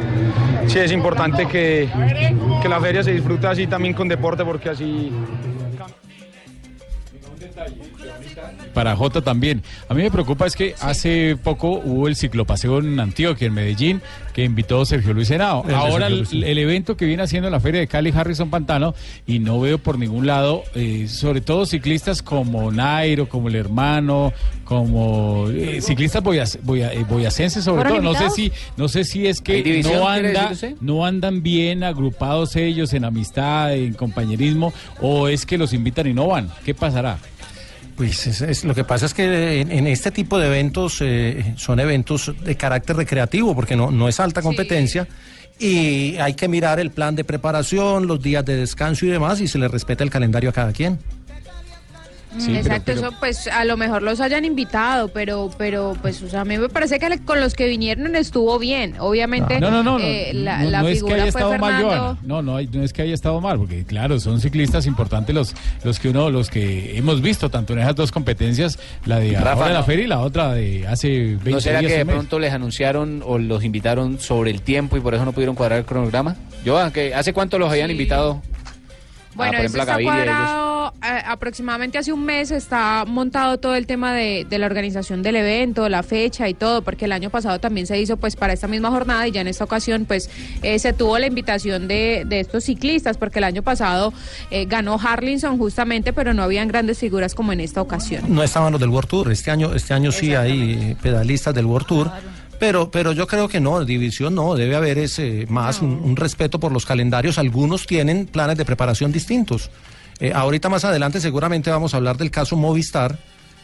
Sí, 0.68 0.80
es 0.80 0.92
importante 0.92 1.48
que, 1.48 1.90
que 2.62 2.70
la 2.70 2.80
feria 2.80 3.04
se 3.04 3.12
disfrute 3.12 3.48
así 3.48 3.68
también 3.68 3.94
con 3.94 4.08
deporte 4.08 4.44
porque 4.46 4.70
así 4.70 5.12
Para 8.78 8.96
Jota 8.96 9.24
también. 9.24 9.64
A 9.90 9.96
mí 9.96 10.04
me 10.04 10.12
preocupa 10.12 10.46
es 10.46 10.56
que 10.56 10.76
hace 10.82 11.36
poco 11.36 11.82
hubo 11.84 12.08
el 12.08 12.16
ciclopaseo 12.16 12.78
en 12.78 13.00
Antioquia, 13.00 13.48
en 13.48 13.56
Medellín, 13.56 14.02
que 14.36 14.44
invitó 14.44 14.86
Sergio 14.86 15.16
Luis 15.16 15.32
Henao. 15.32 15.66
Ahora 15.74 16.10
Sergio 16.10 16.44
el, 16.46 16.58
evento 16.60 16.96
que 16.96 17.06
viene 17.06 17.24
haciendo 17.24 17.48
en 17.48 17.54
la 17.54 17.60
feria 17.60 17.80
de 17.80 17.88
Cali, 17.88 18.14
Harrison 18.16 18.52
Pantano, 18.52 18.94
y 19.26 19.40
no 19.40 19.60
veo 19.60 19.80
por 19.80 19.98
ningún 19.98 20.28
lado, 20.28 20.62
eh, 20.76 21.08
sobre 21.08 21.42
todo 21.42 21.66
ciclistas 21.66 22.22
como 22.22 22.72
Nairo, 22.72 23.28
como 23.28 23.48
el 23.48 23.56
hermano, 23.56 24.32
como 24.64 25.50
eh, 25.50 25.82
ciclistas 25.82 26.22
boyas- 26.24 26.60
boya- 26.62 26.94
eh, 26.94 27.04
boyacenses 27.10 27.64
sobre 27.64 27.82
todo. 27.82 27.96
¿Fueron 27.96 28.14
No 28.14 28.20
sé 28.20 28.30
si, 28.30 28.52
no 28.78 28.88
sé 28.90 29.06
si 29.06 29.26
es 29.26 29.40
¿Hay 29.40 29.64
que 29.64 29.82
no 29.82 30.08
anda, 30.08 30.52
no 30.82 31.04
andan 31.04 31.42
bien 31.42 31.84
agrupados 31.84 32.56
ellos 32.56 32.94
en 32.94 33.06
amistad, 33.06 33.74
en 33.74 33.96
compañerismo, 33.96 34.72
o 35.02 35.30
es 35.30 35.48
que 35.48 35.58
los 35.58 35.74
invitan 35.74 36.06
y 36.06 36.14
no 36.14 36.28
van. 36.28 36.52
¿Qué 36.64 36.76
pasará? 36.76 37.18
Pues 37.98 38.28
es- 38.28 38.42
es- 38.42 38.64
lo 38.64 38.74
que 38.76 38.84
pasa 38.84 39.08
es 39.08 39.14
que 39.14 39.60
en, 39.60 39.72
en 39.72 39.88
este 39.88 40.12
tipo 40.12 40.38
de 40.40 40.46
eventos 40.48 41.00
eh, 41.02 41.54
son 41.58 41.80
eventos 41.80 42.32
de 42.44 42.56
carácter 42.56 42.96
recreativo, 42.96 43.56
porque 43.56 43.76
no, 43.76 43.90
no 43.92 44.08
es 44.08 44.20
alta 44.20 44.42
competencia. 44.42 45.08
Y 45.60 46.16
hay 46.18 46.36
que 46.36 46.48
mirar 46.48 46.80
el 46.80 46.92
plan 46.92 47.16
de 47.16 47.24
preparación, 47.24 48.06
los 48.06 48.22
días 48.22 48.46
de 48.46 48.56
descanso 48.56 49.08
y 49.08 49.10
demás, 49.10 49.42
y 49.42 49.48
se 49.48 49.58
le 49.58 49.68
respeta 49.68 50.04
el 50.04 50.12
calendario 50.12 50.52
a 50.52 50.54
cada 50.54 50.72
quien. 50.72 51.00
Sí, 52.38 52.56
Exacto, 52.56 52.84
pero- 52.86 53.00
eso 53.02 53.12
pues 53.20 53.48
a 53.48 53.66
lo 53.66 53.78
mejor 53.78 54.02
los 54.04 54.20
hayan 54.22 54.46
invitado, 54.46 55.08
pero 55.10 55.50
pero 55.58 55.96
pues 56.02 56.22
o 56.22 56.30
sea, 56.30 56.42
a 56.42 56.46
mí 56.46 56.58
me 56.58 56.70
parece 56.70 57.00
que 57.00 57.20
con 57.26 57.40
los 57.40 57.54
que 57.56 57.68
vinieron 57.68 58.16
estuvo 58.16 58.58
bien. 58.60 58.96
Obviamente 59.00 59.60
No, 59.60 59.72
no, 59.72 59.84
no, 59.84 59.98
no, 59.98 60.04
eh, 60.04 60.32
la, 60.34 60.60
no, 60.60 60.70
la 60.70 60.82
no 60.82 60.88
es 60.88 60.94
que 60.94 60.96
figura 61.00 61.24
haya 61.24 61.32
fue 61.32 61.42
estado 61.42 61.58
mal, 61.58 61.74
Fernando. 61.76 61.88
Joana. 62.04 62.20
No, 62.24 62.42
no, 62.42 62.56
hay- 62.58 62.68
no 62.68 62.84
es 62.84 62.94
que 62.94 63.02
haya 63.02 63.14
estado 63.14 63.42
mal, 63.42 63.58
porque 63.58 63.84
claro, 63.86 64.20
son 64.20 64.40
ciclistas 64.40 64.86
importantes 64.86 65.34
los, 65.36 65.56
los 65.84 66.00
que 66.00 66.10
uno, 66.10 66.30
los 66.30 66.50
que 66.50 66.98
hemos 66.98 67.22
visto 67.22 67.50
tanto 67.50 67.74
en 67.74 67.80
esas 67.80 67.96
dos 67.96 68.12
competencias, 68.12 68.78
la 69.06 69.20
de 69.20 69.34
Rafa, 69.34 69.52
ahora 69.54 69.68
de 69.70 69.74
la 69.74 69.84
feria 69.84 70.06
y 70.06 70.08
la 70.08 70.20
otra 70.20 70.54
de 70.54 70.88
hace 70.88 71.10
20 71.10 71.52
¿No 71.52 71.62
será 71.62 71.80
días. 71.80 71.92
que 71.92 71.98
de 72.00 72.06
pronto 72.06 72.40
les 72.40 72.54
anunciaron 72.54 73.24
o 73.26 73.38
los 73.38 73.64
invitaron 73.64 74.20
sobre 74.20 74.52
el 74.52 74.62
tiempo 74.62 74.96
y 74.98 75.00
por 75.00 75.14
eso 75.16 75.26
no 75.26 75.32
pudieron 75.32 75.56
cuadrar 75.56 75.80
el 75.80 75.86
cronograma? 75.86 76.36
Yo, 76.64 76.78
que 76.92 77.16
¿hace 77.16 77.34
cuánto 77.34 77.58
los 77.60 77.72
habían 77.72 77.90
invitado? 77.92 78.42
Bueno, 79.36 79.54
Ah, 79.54 79.58
por 79.58 79.66
eso 79.66 79.78
ejemplo, 79.78 79.82
a 79.82 79.86
Gaviria 79.86 80.14
eh, 81.02 81.22
aproximadamente 81.26 81.98
hace 81.98 82.12
un 82.12 82.24
mes, 82.26 82.52
está 82.52 83.06
montado 83.06 83.58
todo 83.58 83.76
el 83.76 83.88
tema 83.88 84.14
de, 84.14 84.46
de 84.50 84.60
la 84.60 84.66
organización 84.66 85.24
del 85.24 85.36
evento, 85.38 85.88
la 85.90 86.04
fecha 86.04 86.48
y 86.50 86.54
todo, 86.54 86.82
porque 86.82 87.06
el 87.06 87.12
año 87.12 87.30
pasado 87.30 87.60
también 87.60 87.88
se 87.88 88.00
hizo 88.00 88.18
pues 88.18 88.36
para 88.36 88.54
esta 88.54 88.68
misma 88.68 88.90
jornada 88.90 89.28
y 89.28 89.32
ya 89.32 89.42
en 89.42 89.48
esta 89.48 89.64
ocasión 89.64 90.06
pues 90.06 90.30
eh, 90.64 90.80
se 90.80 90.94
tuvo 90.94 91.20
la 91.20 91.28
invitación 91.28 91.88
de, 91.88 92.24
de 92.26 92.40
estos 92.40 92.64
ciclistas, 92.66 93.18
porque 93.18 93.40
el 93.40 93.46
año 93.46 93.64
pasado 93.64 94.14
eh, 94.52 94.66
ganó 94.66 95.00
Harlinson 95.02 95.58
justamente, 95.58 96.14
pero 96.14 96.34
no 96.34 96.44
habían 96.44 96.68
grandes 96.68 97.00
figuras 97.00 97.36
como 97.36 97.54
en 97.54 97.60
esta 97.60 97.82
ocasión. 97.82 98.24
No 98.28 98.44
estaban 98.44 98.72
los 98.72 98.82
del 98.82 98.90
World 98.90 99.10
Tour, 99.10 99.32
este 99.32 99.52
año, 99.52 99.74
este 99.74 99.94
año 99.94 100.12
sí 100.12 100.36
hay 100.36 100.96
pedalistas 101.02 101.54
del 101.54 101.66
World 101.66 101.88
Tour. 101.88 102.12
Pero, 102.60 102.90
pero 102.90 103.12
yo 103.12 103.28
creo 103.28 103.48
que 103.48 103.60
no, 103.60 103.86
división 103.86 104.34
no, 104.34 104.56
debe 104.56 104.76
haber 104.76 104.98
ese, 104.98 105.46
más 105.48 105.80
un, 105.84 105.92
un 106.04 106.16
respeto 106.16 106.60
por 106.60 106.72
los 106.72 106.88
calendarios. 106.88 107.38
Algunos 107.38 107.86
tienen 107.86 108.26
planes 108.26 108.58
de 108.58 108.66
preparación 108.66 109.12
distintos. 109.12 109.70
Eh, 110.20 110.32
ahorita 110.34 110.70
más 110.70 110.84
adelante 110.86 111.20
seguramente 111.20 111.70
vamos 111.70 111.94
a 111.94 111.98
hablar 111.98 112.18
del 112.18 112.32
caso 112.32 112.56
Movistar 112.56 113.18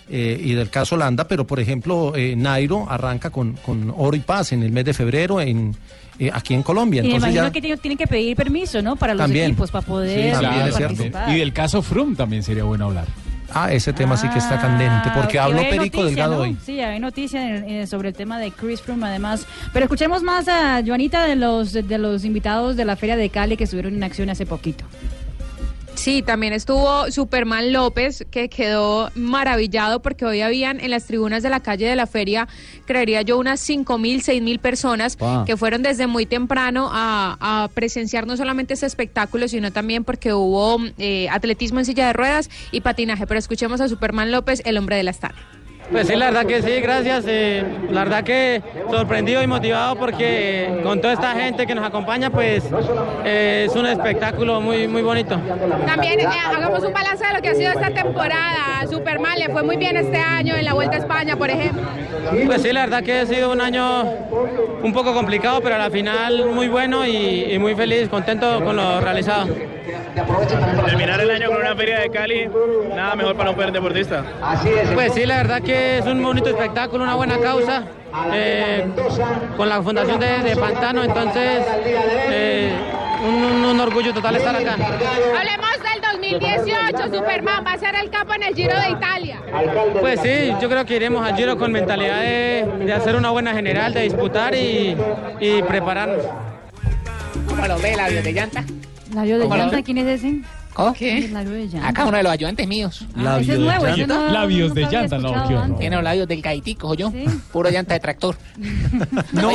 eh, 0.10 0.40
y 0.44 0.54
del 0.54 0.70
caso 0.70 0.98
Landa, 0.98 1.28
pero 1.28 1.48
por 1.48 1.60
ejemplo 1.60 2.14
eh, 2.16 2.36
Nairo 2.36 2.86
arranca 2.90 3.30
con, 3.30 3.54
con 3.54 3.94
Oro 3.98 4.16
y 4.16 4.20
Paz 4.20 4.52
en 4.52 4.62
el 4.62 4.72
mes 4.72 4.86
de 4.86 4.94
febrero 4.94 5.42
en, 5.42 5.76
eh, 6.20 6.30
aquí 6.32 6.54
en 6.54 6.62
Colombia. 6.62 7.00
Y 7.00 7.04
me 7.04 7.08
Entonces 7.16 7.30
imagino 7.30 7.48
ya 7.48 7.52
que 7.54 7.62
tienen, 7.62 7.80
tienen 7.80 7.98
que 7.98 8.06
pedir 8.08 8.36
permiso, 8.36 8.82
¿no? 8.82 8.96
Para 8.96 9.14
los 9.14 9.24
También. 9.24 9.46
equipos, 9.52 9.72
para 9.72 9.86
poder 9.86 10.34
Sí, 10.36 10.42
también 10.42 10.68
es 10.68 10.76
cierto. 10.76 10.96
participar. 10.96 11.30
Y 11.36 11.40
del 11.40 11.54
caso 11.54 11.82
Frum 11.82 12.16
también 12.16 12.44
sería 12.44 12.64
bueno 12.66 12.86
hablar. 12.86 13.06
Ah, 13.56 13.72
ese 13.72 13.94
tema 13.94 14.18
sí 14.18 14.28
que 14.30 14.40
está 14.40 14.60
candente, 14.60 15.10
porque 15.16 15.38
Ah, 15.38 15.44
habló 15.44 15.62
y 15.62 15.66
hay 15.66 15.70
Perico 15.78 15.98
noticia, 16.02 16.06
Delgado 16.06 16.36
¿no? 16.36 16.42
hoy. 16.42 16.58
Sí, 16.66 16.80
hay 16.80 17.00
noticia 17.00 17.56
en- 17.56 17.70
en- 17.70 17.88
sobre 17.88 18.10
el 18.10 18.16
tema 18.16 18.40
de 18.40 18.50
Chris 18.52 18.82
Froome 18.82 19.06
además. 19.06 19.46
Pero 19.72 19.86
escuchemos 19.86 20.24
más 20.24 20.48
a 20.48 20.82
Joanita 20.86 21.24
de 21.28 21.36
los, 21.36 21.72
de 21.74 21.98
los 22.00 22.26
invitados 22.26 22.76
de 22.76 22.84
la 22.86 22.96
Feria 22.96 23.16
de 23.16 23.30
Cali 23.30 23.56
que 23.56 23.66
estuvieron 23.66 23.94
en 23.94 24.04
acción 24.04 24.30
hace 24.32 24.48
poquito. 24.48 24.86
Sí, 25.96 26.22
también 26.22 26.52
estuvo 26.52 27.10
Superman 27.12 27.72
López, 27.72 28.26
que 28.30 28.50
quedó 28.50 29.10
maravillado 29.16 30.02
porque 30.02 30.26
hoy 30.26 30.42
habían 30.42 30.82
en 30.82 30.92
las 30.92 31.06
tribunas 31.06 31.44
de 31.44 31.50
la 31.50 31.62
calle 31.62 31.88
de 31.88 31.96
la 31.96 32.08
feria, 32.08 32.48
creería 32.86 33.22
yo, 33.22 33.38
unas 33.38 33.62
cinco 33.62 33.98
mil, 33.98 34.22
seis 34.22 34.42
mil 34.42 34.60
personas 34.60 35.18
Wow. 35.18 35.46
que 35.46 35.56
fueron 35.56 35.82
desde 35.82 36.08
muy 36.08 36.26
temprano 36.26 36.90
a, 36.92 37.38
a 37.40 37.68
presenciar 37.70 38.28
no 38.28 38.36
solamente 38.36 38.74
este 38.74 38.86
espectáculo, 38.86 39.48
sino 39.48 39.72
también 39.72 40.04
porque 40.04 40.34
hubo 40.34 40.78
eh, 40.98 41.30
atletismo 41.30 41.80
en 41.80 41.86
silla 41.86 42.08
de 42.08 42.14
ruedas 42.14 42.50
y 42.72 42.82
patinaje. 42.82 43.26
Pero 43.26 43.40
escuchemos 43.40 43.80
a 43.80 43.88
Superman 43.88 44.32
López, 44.32 44.62
el 44.66 44.78
hombre 44.78 44.98
de 44.98 45.04
la 45.04 45.12
Astana. 45.12 45.36
Pues 45.94 46.08
sí, 46.08 46.16
la 46.16 46.26
verdad 46.26 46.46
que 46.46 46.62
sí, 46.62 46.82
gracias. 46.82 47.24
eh, 47.28 47.64
la 47.92 48.04
verdad 48.04 48.24
que 48.24 48.62
sorprendido 48.90 49.42
y 49.44 49.48
motivado 49.48 49.96
porque 49.96 50.66
eh, 50.66 50.82
con 50.84 51.00
toda 51.00 51.14
esta 51.14 51.32
gente 51.34 51.66
que 51.68 51.76
nos 51.76 51.86
acompaña, 51.86 52.30
pues 52.32 52.64
eh, 53.24 53.68
es 53.70 53.76
un 53.76 53.86
espectáculo 53.86 54.60
muy, 54.60 54.88
muy 54.88 55.04
bonito. 55.04 55.40
También 55.86 56.20
eh, 56.20 56.26
hagamos 56.26 56.84
un 56.84 56.92
balance 56.94 57.26
de 57.26 57.34
lo 57.34 57.42
que 57.42 57.50
ha 57.50 57.56
sido 57.56 57.72
esta 57.72 57.92
temporada. 57.92 58.88
Superman 58.90 59.38
le 59.40 59.50
fue 59.50 59.64
muy 59.64 59.78
bien 59.78 59.96
este 59.96 60.18
año 60.18 60.56
en 60.56 60.66
la 60.66 60.74
Vuelta 60.74 60.96
a 60.98 61.00
España, 61.00 61.36
por 61.38 61.50
ejemplo. 61.52 61.84
Pues 62.48 62.62
sí, 62.64 62.74
la 62.74 62.82
verdad 62.82 63.04
que 63.04 63.20
ha 63.20 63.26
sido 63.28 63.52
un 63.52 63.62
año 63.62 64.04
un 64.84 64.94
poco 64.94 65.14
complicado, 65.14 65.62
pero 65.62 65.76
a 65.76 65.78
la 65.78 65.92
final 65.92 66.48
muy 66.48 66.68
bueno 66.70 67.06
y, 67.06 67.54
y 67.54 67.60
muy 67.60 67.76
feliz, 67.76 68.10
contento 68.10 68.64
con 68.64 68.76
lo 68.76 69.00
realizado. 69.00 69.48
Terminar 70.86 71.20
el 71.22 71.32
año 71.32 71.48
con 71.50 71.58
una 71.58 71.76
feria 71.76 72.00
de 72.00 72.10
Cali, 72.10 72.48
nada 72.96 73.16
mejor 73.16 73.36
para 73.36 73.50
un 73.52 73.74
deportista. 73.74 74.24
Pues 74.94 75.14
sí, 75.14 75.26
la 75.26 75.38
verdad 75.38 75.62
que 75.62 75.98
es 76.00 76.06
un 76.06 76.22
bonito 76.24 76.50
espectáculo, 76.50 77.04
una 77.04 77.16
buena 77.16 77.38
causa, 77.40 77.84
eh, 78.34 78.86
con 79.58 79.70
la 79.70 79.82
fundación 79.82 80.20
de, 80.20 80.40
de 80.44 80.56
Pantano, 80.56 81.04
entonces 81.04 81.66
eh, 82.30 82.74
un, 83.26 83.34
un- 83.44 83.66
un 83.66 83.80
orgullo 83.80 84.14
total 84.14 84.36
estar 84.36 84.56
acá. 84.56 84.74
Hablemos 84.74 85.70
del 85.82 86.02
2018, 86.40 87.16
Superman 87.16 87.64
va 87.66 87.74
a 87.74 87.78
ser 87.80 87.96
el 87.96 88.10
capo 88.12 88.34
en 88.36 88.44
el 88.44 88.54
Giro 88.56 88.80
de 88.80 88.90
Italia. 88.92 89.40
Pues 90.00 90.20
sí, 90.22 90.54
yo 90.62 90.70
creo 90.70 90.86
que 90.86 90.96
iremos 90.96 91.26
al 91.26 91.36
Giro 91.36 91.58
con 91.58 91.72
mentalidad 91.72 92.20
de, 92.22 92.66
de 92.86 92.94
hacer 92.94 93.16
una 93.16 93.32
buena 93.32 93.54
general, 93.54 93.94
de 93.94 94.02
disputar 94.02 94.54
y, 94.54 94.96
y 95.40 95.64
prepararnos. 95.64 96.24
¿Cómo 97.48 97.66
lo 97.66 97.80
ve, 97.80 97.96
labios 97.96 98.24
de 98.24 98.32
llanta? 98.34 98.64
¿Labio 99.14 99.38
de 99.38 99.44
¿Cómo 99.44 99.56
lo 99.56 99.62
llanta? 99.64 99.82
¿Quién 99.82 99.98
es 100.00 100.08
ese? 100.20 100.40
¿Cómo? 100.74 100.94
¿Qué? 100.94 101.28
Labio 101.30 101.52
de 101.52 101.68
llanta. 101.68 101.88
Acá 101.90 102.06
uno 102.06 102.18
de 102.18 102.24
los 102.24 102.32
ayudantes 102.32 102.68
míos. 102.68 103.06
Ah, 103.16 103.38
ese 103.40 103.54
es 103.54 103.60
nuevo, 103.60 103.86
ese 103.88 104.08
no- 104.08 104.30
Labios 104.30 104.74
de 104.74 104.86
había 104.86 105.02
llanta, 105.02 105.18
no, 105.20 105.28
escuchado 105.28 105.48
qué 105.48 105.54
horror. 105.54 105.64
antes. 105.66 105.80
Tiene 105.80 105.96
los 105.98 106.04
labios 106.04 106.28
del 106.28 106.42
caitico, 106.42 106.94
yo. 106.96 107.12
Puro 107.52 107.70
llanta 107.70 107.94
de 107.94 108.00
tractor. 108.00 108.36
no. 109.34 109.52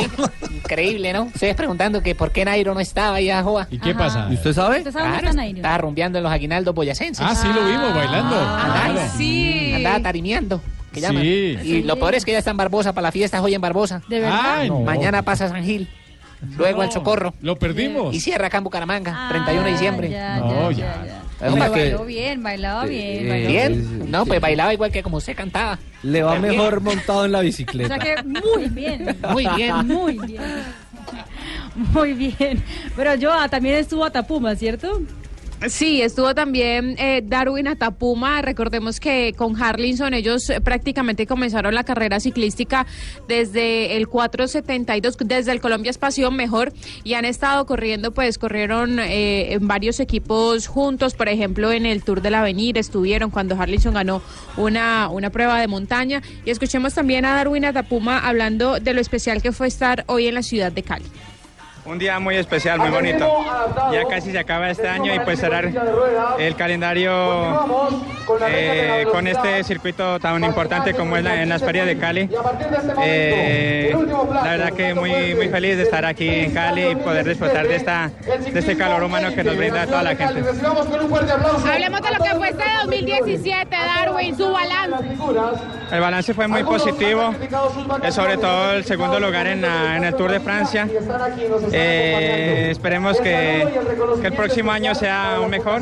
Increíble, 0.51 1.11
¿no? 1.13 1.23
Ustedes 1.23 1.55
preguntando 1.55 2.01
que 2.01 2.15
por 2.15 2.31
qué 2.31 2.45
Nairo 2.45 2.73
no 2.73 2.79
estaba 2.79 3.17
ahí 3.17 3.29
a 3.29 3.43
Joa. 3.43 3.67
¿Y 3.69 3.79
qué 3.79 3.89
Ajá. 3.91 3.99
pasa? 3.99 4.27
¿Y 4.31 4.35
usted 4.35 4.53
sabe? 4.53 4.77
¿Usted 4.77 4.91
sabe 4.91 5.03
dónde 5.05 5.17
Claro, 5.19 5.29
está 5.31 5.41
Nairo? 5.41 5.57
estaba 5.57 5.77
rumbeando 5.77 6.17
en 6.19 6.23
los 6.23 6.31
aguinaldos 6.31 6.73
boyacenses. 6.73 7.25
Ah, 7.27 7.35
sí, 7.35 7.47
lo 7.47 7.65
vimos 7.65 7.93
bailando. 7.93 8.35
Andaba, 8.39 8.85
Claro. 8.93 9.11
sí. 9.17 9.73
andaba 9.75 9.99
tarimeando. 10.01 10.61
Que 10.93 11.01
llaman. 11.01 11.21
Sí. 11.21 11.57
Y 11.63 11.83
lo 11.83 11.97
peor 11.97 12.15
es 12.15 12.25
que 12.25 12.31
ya 12.31 12.39
está 12.39 12.49
en 12.51 12.57
Barbosa 12.57 12.93
para 12.93 13.07
la 13.07 13.11
fiesta 13.11 13.41
hoy 13.41 13.53
en 13.53 13.61
Barbosa. 13.61 14.01
¿De 14.07 14.19
verdad? 14.21 14.39
Ay, 14.59 14.69
no. 14.69 14.79
Mañana 14.81 15.21
pasa 15.21 15.47
San 15.49 15.63
Gil. 15.63 15.87
Luego 16.57 16.81
al 16.81 16.91
Socorro. 16.91 17.33
Lo 17.41 17.57
perdimos. 17.57 18.13
Y 18.15 18.19
cierra 18.19 18.47
acá 18.47 18.57
en 18.59 18.63
Bucaramanga, 18.63 19.27
31 19.29 19.63
de 19.65 19.71
diciembre. 19.71 20.09
Ya, 20.09 20.37
No, 20.37 20.71
ya, 20.71 21.03
que- 21.39 21.69
bailó 21.69 22.05
bien, 22.05 22.43
bailaba 22.43 22.85
bien. 22.85 23.25
eh, 23.25 23.29
bailó 23.29 23.47
Bien. 23.49 24.11
No, 24.11 24.25
pues 24.25 24.39
bailaba 24.41 24.73
igual 24.73 24.91
que 24.91 25.03
como 25.03 25.17
usted 25.17 25.35
cantaba. 25.35 25.77
Le 26.03 26.23
va 26.23 26.37
Bien. 26.37 26.53
mejor 26.53 26.81
montado 26.81 27.25
en 27.25 27.31
la 27.33 27.39
O 27.39 27.41
bicicleta. 27.41 27.97
sea 27.97 27.99
que 28.15 28.23
muy 28.23 28.67
bien. 28.69 29.17
Muy 29.29 29.47
bien. 29.55 29.87
Muy 29.87 30.17
bien. 30.25 30.41
Muy 31.75 32.13
bien. 32.13 32.63
Pero 32.95 33.15
yo 33.15 33.31
ah, 33.33 33.47
también 33.49 33.75
estuvo 33.75 34.03
Atapuma, 34.05 34.55
¿cierto? 34.55 35.01
Sí, 35.67 36.01
estuvo 36.01 36.33
también 36.33 36.95
eh, 36.97 37.21
Darwin 37.21 37.67
Atapuma. 37.67 38.41
Recordemos 38.41 39.01
que 39.01 39.33
con 39.35 39.61
Harlinson 39.61 40.13
ellos 40.13 40.49
eh, 40.49 40.61
prácticamente 40.61 41.27
comenzaron 41.27 41.75
la 41.75 41.83
carrera 41.83 42.21
ciclística 42.21 42.87
desde 43.27 43.97
el 43.97 44.07
472, 44.07 45.17
desde 45.25 45.51
el 45.51 45.59
Colombia 45.59 45.89
Espacio 45.89 46.31
mejor, 46.31 46.71
y 47.03 47.15
han 47.15 47.25
estado 47.25 47.65
corriendo, 47.65 48.11
pues 48.13 48.37
corrieron 48.37 48.99
eh, 48.99 49.51
en 49.53 49.67
varios 49.67 49.99
equipos 49.99 50.67
juntos, 50.67 51.13
por 51.13 51.27
ejemplo 51.27 51.73
en 51.73 51.85
el 51.85 52.03
Tour 52.03 52.21
del 52.21 52.35
Avenir 52.35 52.77
estuvieron 52.77 53.29
cuando 53.29 53.59
Harlinson 53.59 53.95
ganó 53.95 54.21
una, 54.55 55.09
una 55.09 55.29
prueba 55.29 55.59
de 55.59 55.67
montaña. 55.67 56.21
Y 56.45 56.51
escuchemos 56.51 56.93
también 56.93 57.25
a 57.25 57.35
Darwin 57.35 57.65
Atapuma 57.65 58.19
hablando 58.19 58.79
de 58.79 58.93
lo 58.93 59.01
especial 59.01 59.41
que 59.41 59.51
fue 59.51 59.67
estar 59.67 60.05
hoy 60.07 60.27
en 60.27 60.35
la 60.35 60.43
ciudad 60.43 60.71
de 60.71 60.83
Cali. 60.83 61.05
Un 61.89 61.97
día 61.97 62.19
muy 62.19 62.35
especial, 62.35 62.77
muy 62.79 62.89
bonito. 62.89 63.27
Ya 63.91 64.05
casi 64.07 64.31
se 64.31 64.37
acaba 64.37 64.69
este 64.69 64.87
año 64.87 65.11
y 65.13 65.19
pues 65.21 65.39
cerrar 65.39 65.69
el 66.37 66.55
calendario 66.55 67.11
eh, 68.47 69.05
con 69.11 69.25
este 69.25 69.63
circuito 69.63 70.19
tan 70.19 70.43
importante 70.43 70.93
como 70.93 71.17
es 71.17 71.23
la, 71.23 71.41
en 71.41 71.49
las 71.49 71.63
ferias 71.63 71.87
de 71.87 71.97
Cali. 71.97 72.29
Eh, 73.03 73.95
la 74.33 74.43
verdad 74.51 74.73
que 74.73 74.93
muy, 74.93 75.33
muy 75.33 75.49
feliz 75.49 75.77
de 75.77 75.83
estar 75.83 76.05
aquí 76.05 76.29
en 76.29 76.51
Cali 76.53 76.89
y 76.91 76.95
poder 76.95 77.27
disfrutar 77.27 77.67
de, 77.67 77.75
esta, 77.77 78.11
de 78.51 78.59
este 78.59 78.77
calor 78.77 79.01
humano 79.03 79.33
que 79.33 79.43
nos 79.43 79.57
brinda 79.57 79.87
toda 79.87 80.03
la 80.03 80.15
gente. 80.15 80.41
Hablemos 81.71 82.01
de 82.01 82.11
lo 82.11 82.23
que 82.23 82.35
fue 82.35 82.49
este 82.49 82.63
2017, 82.83 83.67
Darwin, 83.75 84.37
su 84.37 84.51
balance. 84.51 85.05
El 85.91 86.01
balance 86.01 86.33
fue 86.35 86.47
muy 86.47 86.63
positivo, 86.63 87.33
eh, 88.03 88.11
sobre 88.11 88.37
todo 88.37 88.73
el 88.73 88.85
segundo 88.85 89.19
lugar 89.19 89.47
en, 89.47 89.63
la- 89.63 89.97
en 89.97 90.03
el 90.03 90.13
Tour 90.13 90.31
de 90.31 90.39
Francia. 90.39 90.87
Eh, 91.71 91.78
esperemos 92.71 93.19
que, 93.19 93.67
que 94.21 94.27
el 94.27 94.33
próximo 94.33 94.71
año 94.71 94.95
sea 94.95 95.35
aún 95.35 95.49
mejor. 95.49 95.81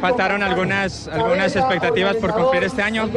Faltaron 0.00 0.42
algunas, 0.42 1.08
algunas 1.08 1.54
expectativas 1.54 2.16
por 2.16 2.32
cumplir 2.32 2.64
este 2.64 2.82
año, 2.82 3.08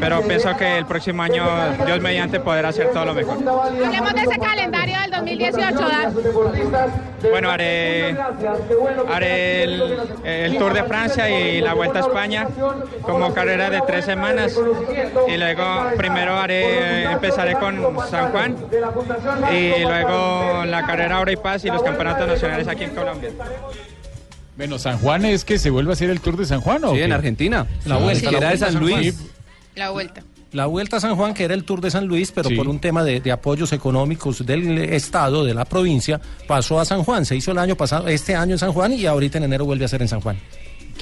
pero 0.00 0.22
pienso 0.22 0.56
que 0.56 0.78
el 0.78 0.86
próximo 0.86 1.22
año, 1.22 1.44
Dios 1.86 2.00
mediante, 2.00 2.40
poder 2.40 2.66
hacer 2.66 2.90
todo 2.92 3.06
lo 3.06 3.14
mejor. 3.14 3.36
Hablemos 3.36 4.14
de 4.14 4.20
ese 4.20 4.38
calendario 4.38 5.00
del 5.00 5.10
2018, 5.10 5.78
Dan. 5.78 6.14
Bueno, 7.30 7.50
haré, 7.50 8.16
haré 9.12 9.62
el, 9.62 10.00
el 10.24 10.58
Tour 10.58 10.74
de 10.74 10.82
Francia 10.84 11.30
y 11.30 11.60
la 11.60 11.74
Vuelta 11.74 11.98
a 11.98 12.02
España 12.02 12.48
como 13.02 13.32
carrera 13.32 13.70
de 13.70 13.80
tres 13.86 14.04
semanas. 14.04 14.58
Y 15.28 15.36
luego, 15.36 15.64
primero 15.96 16.34
haré, 16.34 17.04
empezaré 17.04 17.54
con 17.54 17.96
San 18.08 18.32
Juan 18.32 18.56
y 19.52 19.82
luego 19.84 20.64
la 20.64 20.84
carrera 20.86 21.20
Hora 21.20 21.32
y 21.32 21.36
Paz 21.42 21.64
y 21.64 21.68
los 21.68 21.82
campeonatos 21.82 22.26
nacionales 22.28 22.68
aquí 22.68 22.84
en 22.84 22.90
Colombia. 22.94 23.30
Bueno, 24.56 24.78
San 24.78 24.98
Juan 24.98 25.24
es 25.24 25.44
que 25.44 25.58
se 25.58 25.70
vuelve 25.70 25.90
a 25.90 25.94
hacer 25.94 26.10
el 26.10 26.20
Tour 26.20 26.36
de 26.36 26.44
San 26.44 26.60
Juan, 26.60 26.84
¿o 26.84 26.90
Sí, 26.90 26.96
qué? 26.98 27.04
en 27.04 27.12
Argentina. 27.12 27.66
La 27.84 27.96
Sí, 27.96 28.02
vuelta, 28.02 28.20
sí. 28.28 28.32
la 28.32 28.38
Era 28.38 28.50
de 28.50 28.58
San 28.58 28.74
Luis. 28.78 29.14
Juan. 29.16 29.28
La 29.74 29.90
vuelta. 29.90 30.22
La 30.52 30.66
Vuelta 30.66 30.98
a 30.98 31.00
San 31.00 31.16
Juan, 31.16 31.32
que 31.32 31.44
era 31.44 31.54
el 31.54 31.64
Tour 31.64 31.80
de 31.80 31.90
San 31.90 32.06
Luis, 32.06 32.30
pero 32.30 32.50
Sí. 32.50 32.54
por 32.56 32.68
un 32.68 32.78
tema 32.78 33.02
de, 33.02 33.20
de 33.22 33.32
apoyos 33.32 33.72
económicos 33.72 34.44
del 34.44 34.76
Estado, 34.92 35.44
de 35.44 35.54
la 35.54 35.64
provincia, 35.64 36.20
pasó 36.46 36.78
a 36.78 36.84
San 36.84 37.02
Juan. 37.04 37.24
Se 37.24 37.34
hizo 37.34 37.52
el 37.52 37.58
año 37.58 37.74
pasado, 37.74 38.06
este 38.08 38.34
año 38.36 38.52
en 38.52 38.58
San 38.58 38.70
Juan 38.74 38.92
y 38.92 39.06
ahorita 39.06 39.38
en 39.38 39.44
enero 39.44 39.64
vuelve 39.64 39.86
a 39.86 39.88
ser 39.88 40.02
en 40.02 40.08
San 40.08 40.20
Juan. 40.20 40.38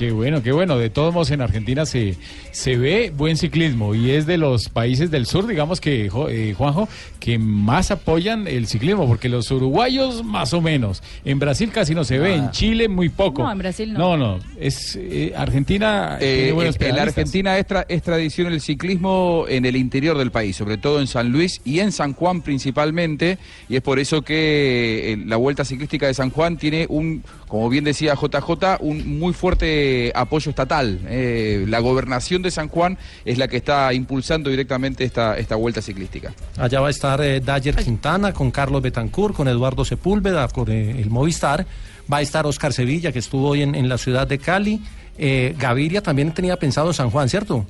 Qué 0.01 0.13
bueno, 0.13 0.43
qué 0.43 0.51
bueno. 0.51 0.79
De 0.79 0.89
todos 0.89 1.13
modos, 1.13 1.31
en 1.31 1.43
Argentina 1.43 1.85
se, 1.85 2.17
se 2.53 2.79
ve 2.79 3.13
buen 3.15 3.37
ciclismo 3.37 3.95
y 3.95 4.13
es 4.13 4.25
de 4.25 4.39
los 4.39 4.71
países 4.71 5.11
del 5.11 5.27
sur, 5.27 5.47
digamos 5.47 5.79
que, 5.79 6.07
eh, 6.31 6.55
Juanjo, 6.57 6.89
que 7.19 7.39
más 7.39 7.91
apoyan 7.91 8.49
el 8.49 8.67
ciclismo, 8.67 9.07
porque 9.07 9.29
los 9.29 9.51
uruguayos 9.51 10.25
más 10.25 10.55
o 10.55 10.63
menos. 10.63 11.03
En 11.27 11.39
Brasil 11.39 11.71
casi 11.71 11.95
no 11.95 12.05
se 12.05 12.19
ve, 12.19 12.35
en 12.35 12.51
Chile 12.51 12.89
muy 12.89 13.11
poco. 13.11 13.43
No, 13.43 13.53
en 13.53 13.59
Brasil 13.59 13.93
no. 13.93 14.17
No, 14.17 14.17
no. 14.17 14.39
Es, 14.59 14.97
eh, 14.99 15.35
Argentina 15.37 16.17
Eh, 16.19 16.53
buenos 16.55 16.77
en- 16.77 16.83
en 16.83 16.89
la 16.89 16.95
pedalistas. 16.95 17.19
Argentina 17.19 17.59
es, 17.59 17.67
tra- 17.67 17.85
es 17.87 18.03
tradición 18.03 18.51
el 18.55 18.63
ciclismo 18.63 19.45
en 19.51 19.67
el 19.67 19.77
interior 19.77 20.17
del 20.17 20.31
país, 20.31 20.57
sobre 20.57 20.79
todo 20.79 21.01
en 21.03 21.09
San 21.09 21.31
Luis 21.31 21.61
y 21.67 21.81
en 21.81 21.93
San 21.93 22.15
Juan 22.15 22.41
principalmente, 22.41 23.37
y 23.69 23.77
es 23.77 23.83
por 23.83 23.99
eso 23.99 24.23
que 24.23 25.13
eh, 25.13 25.17
la 25.27 25.37
Vuelta 25.37 25.63
Ciclística 25.67 26.07
de 26.07 26.15
San 26.15 26.31
Juan 26.31 26.57
tiene 26.57 26.87
un, 26.89 27.23
como 27.51 27.69
bien 27.69 27.83
decía 27.83 28.15
JJ, 28.15 28.79
un 28.79 29.19
muy 29.19 29.33
fuerte 29.33 30.13
apoyo 30.15 30.51
estatal. 30.51 31.01
Eh, 31.09 31.65
la 31.69 31.81
gobernación 31.81 32.43
de 32.43 32.53
San 32.53 32.69
Juan 32.69 32.97
es 33.25 33.39
la 33.39 33.49
que 33.49 33.57
está 33.57 33.93
impulsando 33.93 34.51
directamente 34.51 35.03
esta, 35.03 35.37
esta 35.37 35.57
Vuelta 35.57 35.83
Ciclística. 35.83 36.33
Allá 36.57 36.81
va 36.81 36.87
a 36.87 36.91
estar 36.91 37.21
eh, 37.21 37.41
Dayer 37.41 37.75
Quintana 37.75 38.33
con 38.33 38.53
Carlos 38.53 38.81
Betancourt, 38.83 39.35
con 39.35 39.49
Eduardo 39.49 39.85
Sepúlveda, 39.85 40.47
con 40.47 40.71
eh, 40.71 41.01
el 41.01 41.11
Movistar. 41.11 41.67
Va 42.11 42.19
a 42.19 42.23
estar 42.23 42.47
Oscar 42.47 42.73
Sevilla, 42.73 43.11
que 43.11 43.19
estuvo 43.19 43.49
hoy 43.49 43.63
en, 43.63 43.75
en 43.75 43.89
la 43.89 43.99
ciudad 43.99 44.29
de 44.29 44.39
Cali. 44.39 44.81
Eh, 45.19 45.57
Gaviria 45.59 46.03
también 46.05 46.33
tenía 46.33 46.57
pensado 46.57 46.87
en 46.89 46.95
San 46.95 47.11
Juan, 47.11 47.29
¿cierto? 47.29 47.67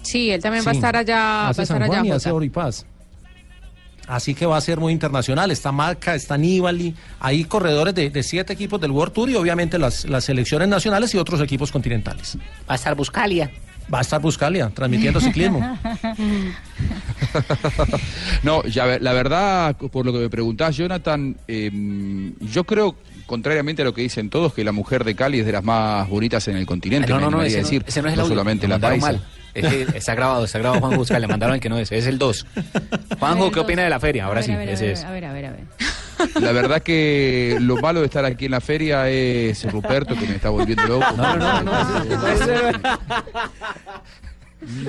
Sí, 0.00 0.30
él 0.30 0.40
también 0.40 0.64
va 0.66 0.70
a 0.70 0.74
estar 0.74 0.96
allá. 0.96 1.16
Va 1.16 1.46
a 1.46 1.48
hace 1.50 1.62
estar 1.62 1.76
San 1.76 1.82
allá. 1.82 1.92
Juan 1.92 2.06
y 2.06 2.08
Jota. 2.08 2.16
hace 2.16 2.30
Oripaz. 2.30 2.86
Así 4.08 4.34
que 4.34 4.46
va 4.46 4.56
a 4.56 4.60
ser 4.60 4.80
muy 4.80 4.92
internacional. 4.92 5.50
Está 5.50 5.70
Marca, 5.70 6.14
está 6.14 6.36
Nibali. 6.38 6.94
Hay 7.20 7.44
corredores 7.44 7.94
de, 7.94 8.08
de 8.10 8.22
siete 8.22 8.54
equipos 8.54 8.80
del 8.80 8.90
World 8.90 9.12
Tour 9.12 9.28
y 9.30 9.34
obviamente 9.36 9.78
las, 9.78 10.04
las 10.06 10.24
selecciones 10.24 10.66
nacionales 10.68 11.14
y 11.14 11.18
otros 11.18 11.40
equipos 11.42 11.70
continentales. 11.70 12.36
Va 12.68 12.72
a 12.72 12.74
estar 12.76 12.94
Buscalia. 12.94 13.50
Va 13.92 13.98
a 13.98 14.02
estar 14.02 14.20
Buscalia 14.20 14.68
transmitiendo 14.70 15.20
ciclismo. 15.20 15.78
No, 18.42 18.62
ya, 18.64 18.84
ve- 18.86 19.00
la 19.00 19.12
verdad, 19.12 19.76
por 19.76 20.04
lo 20.06 20.12
que 20.12 20.18
me 20.20 20.30
preguntás, 20.30 20.76
Jonathan, 20.76 21.36
eh, 21.48 21.70
yo 22.40 22.64
creo, 22.64 22.94
contrariamente 23.26 23.82
a 23.82 23.84
lo 23.84 23.94
que 23.94 24.02
dicen 24.02 24.30
todos, 24.30 24.54
que 24.54 24.64
la 24.64 24.72
mujer 24.72 25.04
de 25.04 25.14
Cali 25.14 25.40
es 25.40 25.46
de 25.46 25.52
las 25.52 25.64
más 25.64 26.08
bonitas 26.08 26.46
en 26.48 26.56
el 26.56 26.66
continente. 26.66 27.08
no, 27.12 27.20
no, 27.20 27.30
no, 27.30 27.42
ese 27.42 27.58
decir, 27.58 27.82
no, 27.82 27.88
ese 27.88 28.02
no 28.02 28.08
es 28.08 28.14
el 28.14 28.20
audio, 28.20 28.30
solamente 28.32 28.68
la 28.68 28.78
paisa. 28.78 29.06
mal. 29.06 29.24
Es 29.58 29.68
que 29.68 29.98
está 29.98 30.14
grabado, 30.14 30.44
está 30.44 30.58
grabado 30.58 30.80
Juan 30.80 30.96
Buscal, 30.96 31.20
le 31.20 31.28
mandaron 31.28 31.54
el 31.54 31.60
que 31.60 31.68
no 31.68 31.78
es, 31.78 31.90
es 31.92 32.06
el 32.06 32.18
2. 32.18 32.46
Juanjo, 33.18 33.50
¿qué 33.50 33.60
opina 33.60 33.82
de 33.82 33.90
la 33.90 34.00
feria? 34.00 34.24
Ahora 34.24 34.40
A 34.40 34.42
ver, 34.42 34.44
sí, 34.44 34.52
a 34.52 34.58
ver, 34.58 34.68
a 34.68 34.72
ese 34.72 34.84
ver, 34.84 34.92
es. 34.92 35.04
A 35.04 35.10
ver, 35.10 35.24
a 35.24 35.32
ver, 35.32 35.46
a 35.46 35.50
ver. 35.50 35.60
La 36.40 36.52
verdad 36.52 36.82
que 36.82 37.56
lo 37.60 37.76
malo 37.76 38.00
de 38.00 38.06
estar 38.06 38.24
aquí 38.24 38.46
en 38.46 38.50
la 38.50 38.60
feria 38.60 39.08
es 39.08 39.70
Ruperto, 39.70 40.16
que 40.16 40.26
me 40.26 40.34
está 40.34 40.50
volviendo 40.50 40.84
loco. 40.86 41.06
No, 41.16 41.36
no, 41.36 41.62
no, 41.62 41.72
no. 41.72 41.72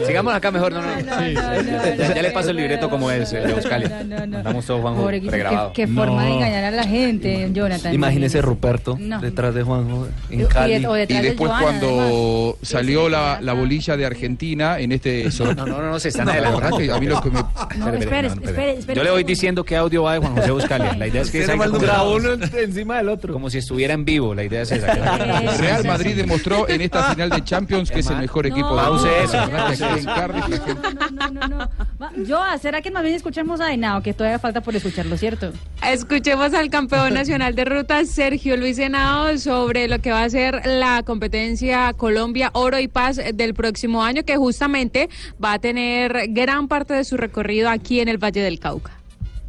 Sigamos 0.05 0.33
acá 0.33 0.51
mejor, 0.51 0.71
no, 0.73 0.81
no. 0.81 0.87
no, 0.87 1.01
ya, 1.31 2.13
ya 2.15 2.21
le 2.21 2.31
paso 2.31 2.49
el 2.49 2.57
libreto 2.57 2.89
como 2.89 3.09
es, 3.11 3.31
eh, 3.33 3.39
de 3.39 3.53
Buscalia. 3.53 4.03
No, 4.03 4.17
no, 4.19 4.27
no. 4.27 4.37
Andamos 4.39 4.65
todos 4.65 4.81
Juanjo 4.81 5.01
Pobre, 5.01 5.21
qué, 5.21 5.27
pregrabado. 5.29 5.73
qué 5.73 5.87
forma 5.87 6.25
de 6.25 6.31
engañar 6.33 6.63
a 6.65 6.71
la 6.71 6.83
gente, 6.83 7.49
Jonathan. 7.53 7.93
Imagínese 7.93 8.41
Ruperto 8.41 8.97
No. 8.99 9.19
detrás 9.21 9.53
de 9.55 9.63
Juanjo 9.63 10.07
en 10.29 10.41
Y- 10.41 10.45
Cali. 10.45 10.73
Y 10.75 11.13
después 11.21 11.49
Joana, 11.51 11.61
cuando 11.63 12.57
salió 12.61 13.09
la, 13.09 13.39
la 13.41 13.53
bolilla 13.53 13.95
de 13.97 14.05
Argentina 14.05 14.79
en 14.79 14.91
este... 14.91 15.29
No, 15.39 15.53
no, 15.53 15.65
no, 15.65 15.81
no, 15.91 15.99
se 15.99 16.09
están 16.09 16.29
adelantando. 16.29 16.77
a 16.93 16.99
mí 16.99 17.05
lo 17.07 17.21
que 17.21 17.29
me... 17.31 17.39
No, 17.77 17.89
espere, 17.93 18.27
espere, 18.27 18.71
espere. 18.79 18.95
Yo 18.95 19.03
le 19.03 19.11
voy 19.11 19.23
diciendo 19.23 19.63
qué 19.63 19.75
audio 19.77 20.03
va 20.03 20.13
de 20.13 20.19
Juan 20.19 20.35
José 20.35 20.51
Buscalia. 20.51 20.93
La 20.95 21.07
idea 21.07 21.21
es 21.21 21.31
que 21.31 21.45
uno 21.45 22.33
encima 22.59 22.97
del 22.97 23.09
otro. 23.09 23.33
como 23.33 23.49
si 23.49 23.57
estuviera 23.59 23.93
en 23.93 24.05
vivo. 24.05 24.33
La 24.35 24.43
idea 24.43 24.61
es 24.63 24.71
esa. 24.71 24.93
que- 24.93 25.57
Real 25.57 25.85
Madrid 25.85 26.15
demostró 26.15 26.67
en 26.69 26.81
esta 26.81 27.11
final 27.13 27.29
de 27.29 27.43
Champions 27.43 27.89
que 27.91 27.99
es 27.99 28.07
el 28.09 28.17
mejor 28.17 28.45
equipo 28.45 28.69
de 28.75 28.81
Pause 28.81 29.07
eso. 29.23 29.37
No, 31.11 31.27
no, 31.29 31.47
no. 31.47 31.57
Va, 32.01 32.11
Yo, 32.17 32.39
¿será 32.61 32.81
que 32.81 32.91
más 32.91 33.03
bien 33.03 33.15
escuchamos 33.15 33.59
a 33.59 33.73
Henao? 33.73 34.01
Que 34.01 34.13
todavía 34.13 34.39
falta 34.39 34.61
por 34.61 34.75
escucharlo, 34.75 35.17
¿cierto? 35.17 35.51
Escuchemos 35.85 36.53
al 36.53 36.69
campeón 36.69 37.13
nacional 37.19 37.55
de 37.55 37.65
rutas, 37.65 38.09
Sergio 38.09 38.57
Luis 38.57 38.79
Henao, 38.79 39.37
sobre 39.37 39.87
lo 39.87 39.99
que 39.99 40.11
va 40.11 40.23
a 40.23 40.29
ser 40.29 40.61
la 40.65 41.03
competencia 41.03 41.93
Colombia 41.93 42.51
Oro 42.53 42.79
y 42.79 42.87
Paz 42.87 43.19
del 43.33 43.53
próximo 43.53 44.03
año, 44.03 44.23
que 44.23 44.37
justamente 44.37 45.09
va 45.43 45.53
a 45.53 45.59
tener 45.59 46.27
gran 46.29 46.67
parte 46.67 46.93
de 46.93 47.03
su 47.03 47.17
recorrido 47.17 47.69
aquí 47.69 47.99
en 47.99 48.07
el 48.07 48.17
Valle 48.17 48.41
del 48.41 48.59
Cauca. 48.59 48.91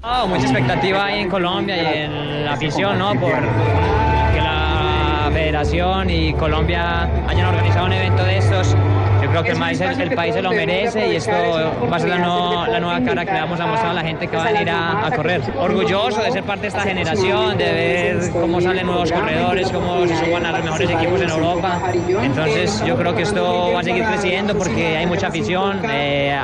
Ah, 0.02 0.24
mucha 0.26 0.44
expectativa 0.44 1.04
ahí 1.06 1.20
en 1.20 1.28
Colombia 1.28 1.76
y 1.76 1.98
en 2.04 2.44
la 2.44 2.54
afición, 2.54 2.98
¿no? 2.98 3.12
Por 3.20 3.32
que 4.32 4.40
la 4.40 5.28
federación 5.32 6.08
y 6.08 6.32
Colombia 6.34 7.02
hayan 7.28 7.46
organizado 7.46 7.86
un 7.86 7.92
evento 7.92 8.24
de 8.24 8.38
estos. 8.38 8.74
Creo 9.30 9.42
que 9.44 9.50
el 9.50 9.58
país, 9.58 9.80
el 9.80 10.10
país 10.14 10.34
se 10.34 10.42
lo 10.42 10.50
merece 10.50 11.08
y 11.12 11.16
esto 11.16 11.32
va 11.90 11.96
a 11.96 12.00
ser 12.00 12.08
la, 12.10 12.18
no- 12.18 12.66
la 12.66 12.80
nueva 12.80 13.00
cara 13.00 13.24
que 13.24 13.32
le 13.32 13.40
vamos 13.40 13.60
a 13.60 13.66
mostrar 13.66 13.90
a 13.90 13.94
la 13.94 14.02
gente 14.02 14.26
que 14.26 14.36
va 14.36 14.44
a 14.46 14.52
venir 14.52 14.70
a, 14.70 15.06
a 15.06 15.10
correr. 15.12 15.40
Orgulloso 15.56 16.20
de 16.22 16.32
ser 16.32 16.42
parte 16.44 16.62
de 16.62 16.68
esta 16.68 16.82
generación, 16.82 17.56
de 17.56 17.64
ver 17.72 18.30
cómo 18.32 18.60
salen 18.60 18.86
nuevos 18.86 19.10
corredores, 19.12 19.70
cómo 19.70 20.06
se 20.06 20.16
suban 20.24 20.46
a 20.46 20.52
los 20.52 20.64
mejores 20.64 20.90
equipos 20.90 21.20
en 21.22 21.30
Europa. 21.30 21.80
Entonces 22.22 22.82
yo 22.84 22.96
creo 22.96 23.14
que 23.14 23.22
esto 23.22 23.70
va 23.74 23.80
a 23.80 23.84
seguir 23.84 24.04
creciendo 24.04 24.54
porque 24.56 24.96
hay 24.96 25.06
mucha 25.06 25.28
afición. 25.28 25.80
eh, 25.90 26.38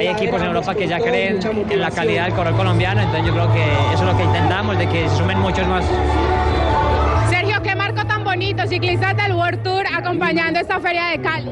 hay 0.00 0.06
equipos 0.08 0.40
en 0.40 0.46
Europa 0.48 0.74
que 0.74 0.86
ya 0.86 0.98
creen 1.00 1.38
en 1.70 1.80
la 1.80 1.90
calidad 1.90 2.24
del 2.24 2.34
corredor 2.34 2.56
colombiano, 2.58 3.00
entonces 3.00 3.26
yo 3.26 3.32
creo 3.32 3.52
que 3.52 3.62
eso 3.94 4.02
es 4.04 4.10
lo 4.12 4.16
que 4.16 4.24
intentamos, 4.24 4.78
de 4.78 4.86
que 4.88 5.08
se 5.08 5.16
sumen 5.16 5.38
muchos 5.40 5.66
más. 5.66 5.84
Bonito 8.28 8.66
ciclistas 8.66 9.16
del 9.16 9.32
World 9.32 9.62
Tour 9.62 9.84
acompañando 9.90 10.60
esta 10.60 10.78
feria 10.80 11.06
de 11.06 11.20
Cali. 11.22 11.50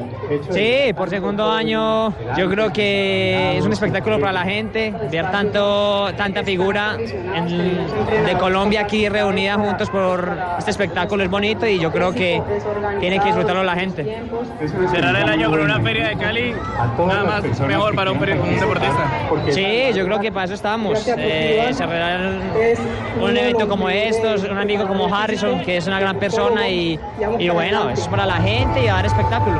Sí, 0.51 0.93
por 0.93 1.09
segundo 1.09 1.49
año 1.51 2.13
yo 2.37 2.47
creo 2.51 2.71
que 2.71 3.57
es 3.57 3.65
un 3.65 3.73
espectáculo 3.73 4.19
para 4.19 4.31
la 4.31 4.43
gente, 4.43 4.93
ver 5.11 5.31
tanto, 5.31 6.09
tanta 6.15 6.43
figura 6.43 6.95
en- 7.35 8.27
de 8.27 8.33
Colombia 8.37 8.81
aquí 8.81 9.09
reunida 9.09 9.55
juntos 9.55 9.89
por 9.89 10.37
este 10.59 10.69
espectáculo 10.69 11.23
es 11.23 11.29
bonito 11.31 11.65
y 11.65 11.79
yo 11.79 11.91
creo 11.91 12.11
que 12.13 12.41
tiene 12.99 13.17
que 13.19 13.25
disfrutarlo 13.25 13.63
la 13.63 13.73
gente. 13.75 14.21
Cerrar 14.91 15.15
el 15.15 15.29
año 15.29 15.49
con 15.49 15.59
una 15.61 15.79
feria 15.81 16.09
de 16.09 16.15
Cali, 16.17 16.53
nada 17.07 17.23
más 17.23 17.59
mejor 17.61 17.95
para 17.95 18.11
un, 18.11 18.19
un 18.19 18.59
deportista. 18.59 19.09
Sí, 19.49 19.65
yo 19.95 20.05
creo 20.05 20.19
que 20.19 20.31
para 20.31 20.45
eso 20.45 20.53
estamos. 20.53 21.07
Eh, 21.17 21.69
cerrar 21.73 22.19
un 23.19 23.35
evento 23.35 23.67
como 23.67 23.89
estos, 23.89 24.43
un 24.43 24.57
amigo 24.59 24.87
como 24.87 25.13
Harrison, 25.13 25.61
que 25.61 25.77
es 25.77 25.87
una 25.87 25.99
gran 25.99 26.17
persona 26.19 26.66
y, 26.69 26.99
y 27.39 27.49
bueno, 27.49 27.89
eso 27.89 28.03
es 28.03 28.07
para 28.07 28.25
la 28.25 28.35
gente 28.37 28.83
y 28.83 28.87
a 28.87 28.93
dar 28.93 29.05
espectáculo. 29.05 29.59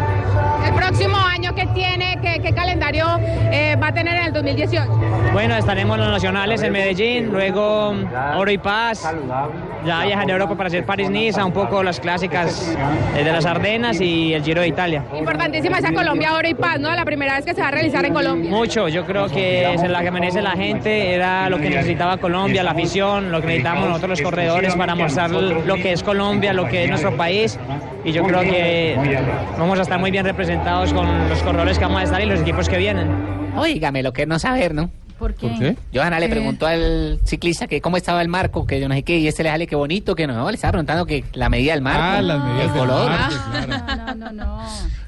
El 0.66 0.74
próximo 0.74 1.18
año 1.18 1.54
que 1.56 1.66
tiene, 1.68 2.18
¿qué, 2.22 2.40
qué 2.42 2.54
calendario 2.54 3.06
eh, 3.52 3.76
va 3.82 3.88
a 3.88 3.94
tener 3.94 4.16
en 4.18 4.24
el 4.26 4.34
2018? 4.34 4.88
Bueno, 5.34 5.56
estaremos 5.56 5.98
en 5.98 6.04
los 6.04 6.12
nacionales 6.12 6.62
en 6.62 6.72
Medellín, 6.74 7.32
luego 7.32 7.94
Oro 8.36 8.52
y 8.52 8.58
Paz, 8.58 9.08
ya 9.88 10.04
viajan 10.04 10.30
a 10.30 10.34
Europa 10.34 10.56
para 10.56 10.68
hacer 10.68 10.86
París-Niza, 10.86 11.46
un 11.46 11.54
poco 11.54 11.82
las 11.82 12.00
clásicas 12.00 12.76
eh, 13.16 13.24
de 13.24 13.32
las 13.32 13.46
Ardenas 13.46 14.02
y 14.02 14.34
el 14.34 14.44
Giro 14.44 14.62
de 14.62 14.68
Italia. 14.68 15.04
Importantísima 15.18 15.80
esa 15.80 15.94
Colombia 15.94 16.34
Oro 16.36 16.48
y 16.48 16.54
Paz, 16.54 16.80
¿no? 16.80 16.94
La 16.94 17.06
primera 17.06 17.36
vez 17.36 17.46
que 17.46 17.56
se 17.56 17.62
va 17.62 17.70
a 17.70 17.72
realizar 17.72 18.06
en 18.06 18.14
Colombia. 18.14 18.50
Mucho, 18.50 18.90
yo 18.90 19.06
creo 19.06 19.28
que 19.30 19.74
es 19.74 19.90
la 19.90 20.04
que 20.04 20.12
merece 20.12 20.42
la 20.42 20.52
gente, 20.52 21.14
era 21.14 21.50
lo 21.50 21.58
que 21.58 21.70
necesitaba 21.70 22.18
Colombia, 22.18 22.64
la 22.64 22.72
afición, 22.72 23.32
lo 23.32 23.40
que 23.40 23.48
necesitamos 23.48 23.88
nosotros 23.88 24.10
los 24.10 24.22
corredores 24.22 24.76
para 24.76 24.94
mostrar 24.94 25.32
lo 25.32 25.76
que 25.76 25.94
es 25.94 26.04
Colombia, 26.04 26.54
lo 26.54 26.68
que 26.68 26.84
es 26.84 26.90
nuestro 26.90 27.16
país 27.16 27.58
y 28.04 28.12
yo 28.12 28.24
creo 28.24 28.42
que 28.42 28.96
vamos 29.58 29.80
a 29.80 29.82
estar 29.82 30.00
muy 30.00 30.12
bien 30.12 30.26
representados 30.26 30.94
con 30.94 31.30
los 31.30 31.42
corredores 31.44 31.78
que 31.78 31.86
vamos 31.86 32.02
a 32.02 32.04
estar 32.04 32.22
y 32.22 32.26
los 32.26 32.42
equipos 32.42 32.70
que 32.70 32.78
vienen. 32.78 33.08
Óigame, 33.56 34.04
lo 34.04 34.14
que 34.14 34.26
no 34.26 34.40
saber, 34.40 34.74
¿no? 34.74 34.90
¿Por 35.18 35.34
qué? 35.34 35.48
¿Por 35.48 35.60
qué? 35.60 35.78
Johanna 35.94 36.20
le 36.20 36.28
¿Qué? 36.28 36.36
preguntó 36.36 36.68
al 36.68 37.20
ciclista 37.24 37.68
que 37.68 37.82
cómo 37.82 37.98
estaba 37.98 38.22
el 38.22 38.28
marco, 38.28 38.66
que 38.68 38.80
yo 38.80 38.88
no 38.88 38.96
sé 38.96 39.04
qué, 39.04 39.18
y 39.18 39.28
este 39.28 39.44
le 39.44 39.50
sale 39.50 39.68
que 39.68 39.76
bonito, 39.76 40.16
que 40.16 40.28
no, 40.28 40.50
le 40.50 40.56
estaba 40.56 40.74
preguntando 40.74 41.06
que 41.06 41.24
la 41.34 41.50
medida 41.50 41.74
del 41.74 41.82
marco. 41.82 42.02
Ah, 42.04 42.22
las 42.22 42.44
medidas 42.44 42.62
el 42.68 42.74
del 42.74 42.80
color. 42.80 43.10
marco, 43.10 43.36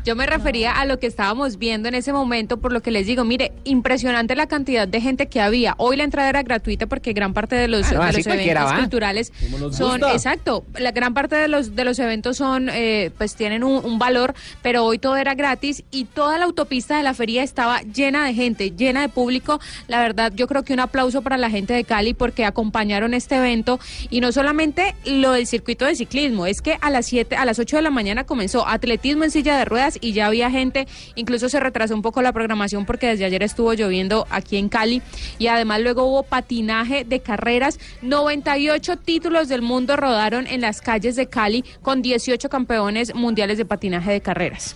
Yo 0.09 0.15
me 0.15 0.25
refería 0.25 0.71
a 0.71 0.85
lo 0.85 0.97
que 0.97 1.05
estábamos 1.05 1.59
viendo 1.59 1.87
en 1.87 1.93
ese 1.93 2.11
momento, 2.11 2.57
por 2.57 2.73
lo 2.73 2.81
que 2.81 2.89
les 2.89 3.05
digo, 3.05 3.25
mire, 3.25 3.51
impresionante 3.63 4.35
la 4.35 4.47
cantidad 4.47 4.87
de 4.87 5.01
gente 5.01 5.27
que 5.27 5.39
había. 5.39 5.75
Hoy 5.77 5.97
la 5.97 6.03
entrada 6.03 6.29
era 6.29 6.41
gratuita 6.41 6.87
porque 6.87 7.13
gran 7.13 7.35
parte 7.35 7.55
de 7.55 7.67
los, 7.67 7.85
Claro, 7.85 8.05
de 8.05 8.09
así 8.09 8.17
los 8.17 8.25
cualquiera 8.25 8.61
eventos 8.61 8.79
culturales 8.79 9.31
son, 9.71 9.99
gusta. 9.99 10.13
exacto, 10.13 10.65
la 10.79 10.89
gran 10.93 11.13
parte 11.13 11.35
de 11.35 11.47
los 11.47 11.75
de 11.75 11.85
los 11.85 11.99
eventos 11.99 12.37
son, 12.37 12.71
eh, 12.73 13.11
pues 13.19 13.35
tienen 13.35 13.63
un, 13.63 13.85
un 13.85 13.99
valor, 13.99 14.33
pero 14.63 14.83
hoy 14.83 14.97
todo 14.97 15.15
era 15.15 15.35
gratis 15.35 15.83
y 15.91 16.05
toda 16.05 16.39
la 16.39 16.45
autopista 16.45 16.97
de 16.97 17.03
la 17.03 17.13
feria 17.13 17.43
estaba 17.43 17.83
llena 17.83 18.25
de 18.25 18.33
gente, 18.33 18.71
llena 18.71 19.01
de 19.01 19.09
público. 19.09 19.59
La 19.87 20.01
verdad, 20.01 20.33
yo 20.35 20.47
creo 20.47 20.63
que 20.63 20.73
un 20.73 20.79
aplauso 20.79 21.21
para 21.21 21.37
la 21.37 21.51
gente 21.51 21.75
de 21.75 21.83
Cali 21.83 22.15
porque 22.15 22.45
acompañaron 22.45 23.13
este 23.13 23.35
evento 23.35 23.79
y 24.09 24.21
no 24.21 24.31
solamente 24.31 24.95
lo 25.05 25.33
del 25.33 25.45
circuito 25.45 25.85
de 25.85 25.93
ciclismo, 25.93 26.47
es 26.47 26.63
que 26.63 26.79
a 26.81 26.89
las 26.89 27.05
7, 27.05 27.35
a 27.35 27.45
las 27.45 27.59
8 27.59 27.75
de 27.75 27.83
la 27.83 27.91
mañana 27.91 28.23
comenzó 28.23 28.67
atletismo 28.67 29.23
en 29.23 29.29
silla 29.29 29.55
de 29.55 29.65
ruedas 29.65 29.98
y 30.01 30.13
ya 30.13 30.27
había 30.27 30.49
gente, 30.51 30.87
incluso 31.15 31.49
se 31.49 31.59
retrasó 31.59 31.95
un 31.95 32.01
poco 32.01 32.21
la 32.21 32.33
programación 32.33 32.85
porque 32.85 33.07
desde 33.07 33.25
ayer 33.25 33.43
estuvo 33.43 33.73
lloviendo 33.73 34.27
aquí 34.29 34.57
en 34.57 34.69
Cali 34.69 35.01
y 35.37 35.47
además 35.47 35.81
luego 35.81 36.03
hubo 36.03 36.23
patinaje 36.23 37.03
de 37.03 37.19
carreras, 37.19 37.79
98 38.01 38.97
títulos 38.97 39.47
del 39.47 39.61
mundo 39.61 39.95
rodaron 39.95 40.47
en 40.47 40.61
las 40.61 40.81
calles 40.81 41.15
de 41.15 41.27
Cali 41.27 41.63
con 41.81 42.01
18 42.01 42.49
campeones 42.49 43.13
mundiales 43.13 43.57
de 43.57 43.65
patinaje 43.65 44.11
de 44.11 44.21
carreras. 44.21 44.75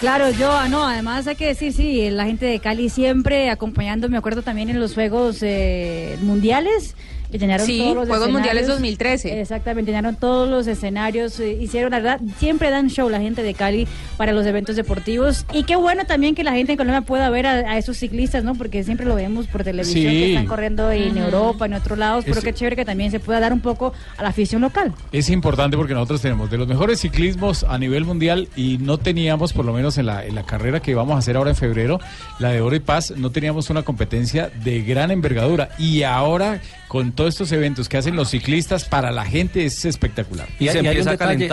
Claro, 0.00 0.30
yo, 0.30 0.66
no, 0.68 0.86
además 0.86 1.26
hay 1.26 1.36
que 1.36 1.46
decir, 1.46 1.74
sí, 1.74 2.08
la 2.08 2.24
gente 2.24 2.46
de 2.46 2.58
Cali 2.58 2.88
siempre 2.88 3.50
acompañando, 3.50 4.08
me 4.08 4.16
acuerdo 4.16 4.40
también 4.40 4.70
en 4.70 4.80
los 4.80 4.94
Juegos 4.94 5.42
eh, 5.42 6.16
Mundiales, 6.22 6.96
que 7.30 7.38
llenaron 7.38 7.66
Sí, 7.66 7.78
todos 7.78 7.94
los 7.96 8.08
Juegos 8.08 8.30
Mundiales 8.30 8.62
escenarios. 8.62 8.80
2013. 8.80 9.40
Exactamente, 9.40 9.90
llenaron 9.90 10.16
todos 10.16 10.48
los 10.48 10.66
escenarios, 10.66 11.38
eh, 11.40 11.52
hicieron, 11.60 11.90
la 11.92 11.98
verdad, 11.98 12.20
siempre 12.38 12.70
dan 12.70 12.88
show 12.90 13.08
la 13.08 13.20
gente 13.20 13.42
de 13.42 13.54
Cali 13.54 13.86
para 14.16 14.32
los 14.32 14.44
eventos 14.46 14.76
deportivos. 14.76 15.46
Y 15.52 15.64
qué 15.64 15.76
bueno 15.76 16.04
también 16.06 16.34
que 16.34 16.44
la 16.44 16.52
gente 16.52 16.72
en 16.72 16.78
Colombia 16.78 17.02
pueda 17.02 17.30
ver 17.30 17.46
a, 17.46 17.52
a 17.52 17.78
esos 17.78 17.96
ciclistas, 17.98 18.42
¿no? 18.44 18.54
Porque 18.54 18.82
siempre 18.84 19.06
lo 19.06 19.14
vemos 19.14 19.46
por 19.46 19.64
televisión, 19.64 20.12
Sí. 20.12 20.18
que 20.18 20.28
están 20.30 20.46
corriendo 20.46 20.90
en. 20.90 21.16
Europa, 21.20 21.66
en 21.66 21.74
otros 21.74 21.98
lados, 21.98 22.24
pero 22.24 22.38
Es- 22.38 22.44
qué 22.44 22.54
chévere 22.54 22.76
que 22.76 22.84
también 22.84 23.10
se 23.10 23.20
pueda 23.20 23.40
dar 23.40 23.52
un 23.52 23.60
poco 23.60 23.92
a 24.16 24.22
la 24.22 24.30
afición 24.30 24.62
local. 24.62 24.92
Es 25.12 25.28
importante 25.30 25.76
porque 25.76 25.92
nosotros 25.94 26.20
tenemos 26.22 26.50
de 26.50 26.56
los 26.58 26.66
mejores 26.66 27.00
ciclismos 27.00 27.64
a 27.64 27.78
nivel 27.78 28.04
mundial 28.04 28.48
y 28.56 28.78
no 28.78 28.98
teníamos, 28.98 29.52
por 29.52 29.64
lo 29.64 29.72
menos 29.72 29.98
en 29.98 30.06
la, 30.06 30.24
en 30.24 30.34
la 30.34 30.44
carrera 30.44 30.80
que 30.80 30.94
vamos 30.94 31.14
a 31.14 31.18
hacer 31.18 31.36
ahora 31.36 31.50
en 31.50 31.56
febrero, 31.56 32.00
la 32.38 32.50
de 32.50 32.60
Oro 32.60 32.74
y 32.74 32.80
Paz, 32.80 33.12
no 33.16 33.30
teníamos 33.30 33.70
una 33.70 33.82
competencia 33.82 34.50
de 34.64 34.82
gran 34.82 35.10
envergadura. 35.10 35.68
Y 35.78 36.02
ahora, 36.02 36.60
con 36.88 37.12
todos 37.20 37.34
estos 37.34 37.52
eventos 37.52 37.86
que 37.86 37.98
hacen 37.98 38.16
los 38.16 38.30
ciclistas, 38.30 38.86
para 38.86 39.10
la 39.12 39.26
gente 39.26 39.66
es 39.66 39.84
espectacular. 39.84 40.48
Y, 40.58 40.68
hay- 40.68 40.76
y 40.76 40.86
hay 40.88 40.98
un 41.00 41.04
detalle, 41.04 41.48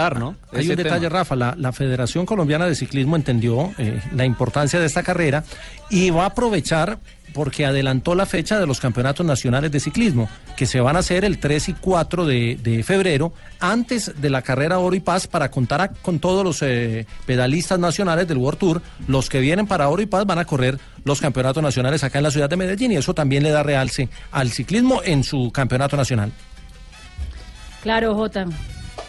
Hay 0.53 0.62
Ese 0.62 0.69
un 0.71 0.75
detalle, 0.77 1.08
tema. 1.08 1.19
Rafa. 1.19 1.36
La, 1.36 1.56
la 1.58 1.73
Federación 1.73 2.25
Colombiana 2.25 2.65
de 2.67 2.73
Ciclismo 2.73 3.17
entendió 3.17 3.73
eh, 3.77 3.99
la 4.15 4.23
importancia 4.23 4.80
de 4.80 4.86
esta 4.86 5.03
carrera 5.03 5.43
y 5.89 6.10
va 6.10 6.23
a 6.23 6.27
aprovechar 6.27 6.99
porque 7.33 7.65
adelantó 7.65 8.15
la 8.15 8.25
fecha 8.25 8.59
de 8.59 8.67
los 8.67 8.79
campeonatos 8.79 9.25
nacionales 9.25 9.71
de 9.71 9.79
ciclismo, 9.79 10.29
que 10.55 10.65
se 10.65 10.79
van 10.79 10.95
a 10.95 10.99
hacer 10.99 11.25
el 11.25 11.39
3 11.39 11.69
y 11.69 11.73
4 11.73 12.25
de, 12.25 12.59
de 12.61 12.83
febrero, 12.83 13.33
antes 13.59 14.13
de 14.19 14.29
la 14.29 14.41
carrera 14.41 14.79
Oro 14.79 14.95
y 14.95 14.99
Paz, 14.99 15.27
para 15.27 15.51
contar 15.51 15.93
con 16.01 16.19
todos 16.19 16.43
los 16.43 16.61
eh, 16.61 17.05
pedalistas 17.25 17.79
nacionales 17.79 18.27
del 18.27 18.37
World 18.37 18.59
Tour. 18.59 18.81
Los 19.07 19.29
que 19.29 19.39
vienen 19.39 19.67
para 19.67 19.89
Oro 19.89 20.01
y 20.01 20.05
Paz 20.05 20.25
van 20.25 20.39
a 20.39 20.45
correr 20.45 20.79
los 21.03 21.21
campeonatos 21.21 21.63
nacionales 21.63 22.03
acá 22.03 22.19
en 22.19 22.23
la 22.23 22.31
ciudad 22.31 22.49
de 22.49 22.57
Medellín 22.57 22.91
y 22.91 22.97
eso 22.97 23.13
también 23.13 23.43
le 23.43 23.51
da 23.51 23.63
realce 23.63 24.09
al 24.31 24.51
ciclismo 24.51 25.01
en 25.03 25.23
su 25.23 25.51
campeonato 25.51 25.95
nacional. 25.95 26.31
Claro, 27.81 28.15
Jota. 28.15 28.45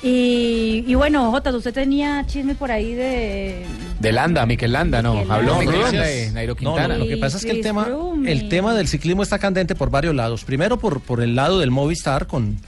Y, 0.03 0.85
y 0.87 0.95
bueno, 0.95 1.31
Jota, 1.33 1.51
usted 1.55 1.73
tenía 1.75 2.25
chisme 2.27 2.55
por 2.55 2.71
ahí 2.71 2.95
de... 2.95 3.65
De 3.99 4.13
Landa, 4.13 4.47
Miquel 4.47 4.73
Landa, 4.73 5.03
no. 5.03 5.15
Miquel 5.15 5.31
Habló 5.33 5.59
de 5.91 6.31
Nairo 6.33 6.53
No, 6.53 6.57
Quintana. 6.57 6.89
lo, 6.97 7.05
lo 7.05 7.09
que 7.09 7.17
pasa 7.17 7.37
es 7.39 7.45
que 7.45 7.51
el 7.51 7.63
tema, 7.63 7.89
el 8.27 8.49
tema 8.49 8.75
del 8.75 8.87
ciclismo 8.87 9.25
está 9.25 9.39
candente 9.41 9.75
por 9.75 9.91
varios 9.91 10.15
lados. 10.15 10.45
Primero 10.45 10.79
por, 10.79 11.01
por 11.01 11.21
el 11.21 11.35
lado 11.35 11.59
del 11.59 11.73
Movistar, 11.73 12.29
con, 12.29 12.59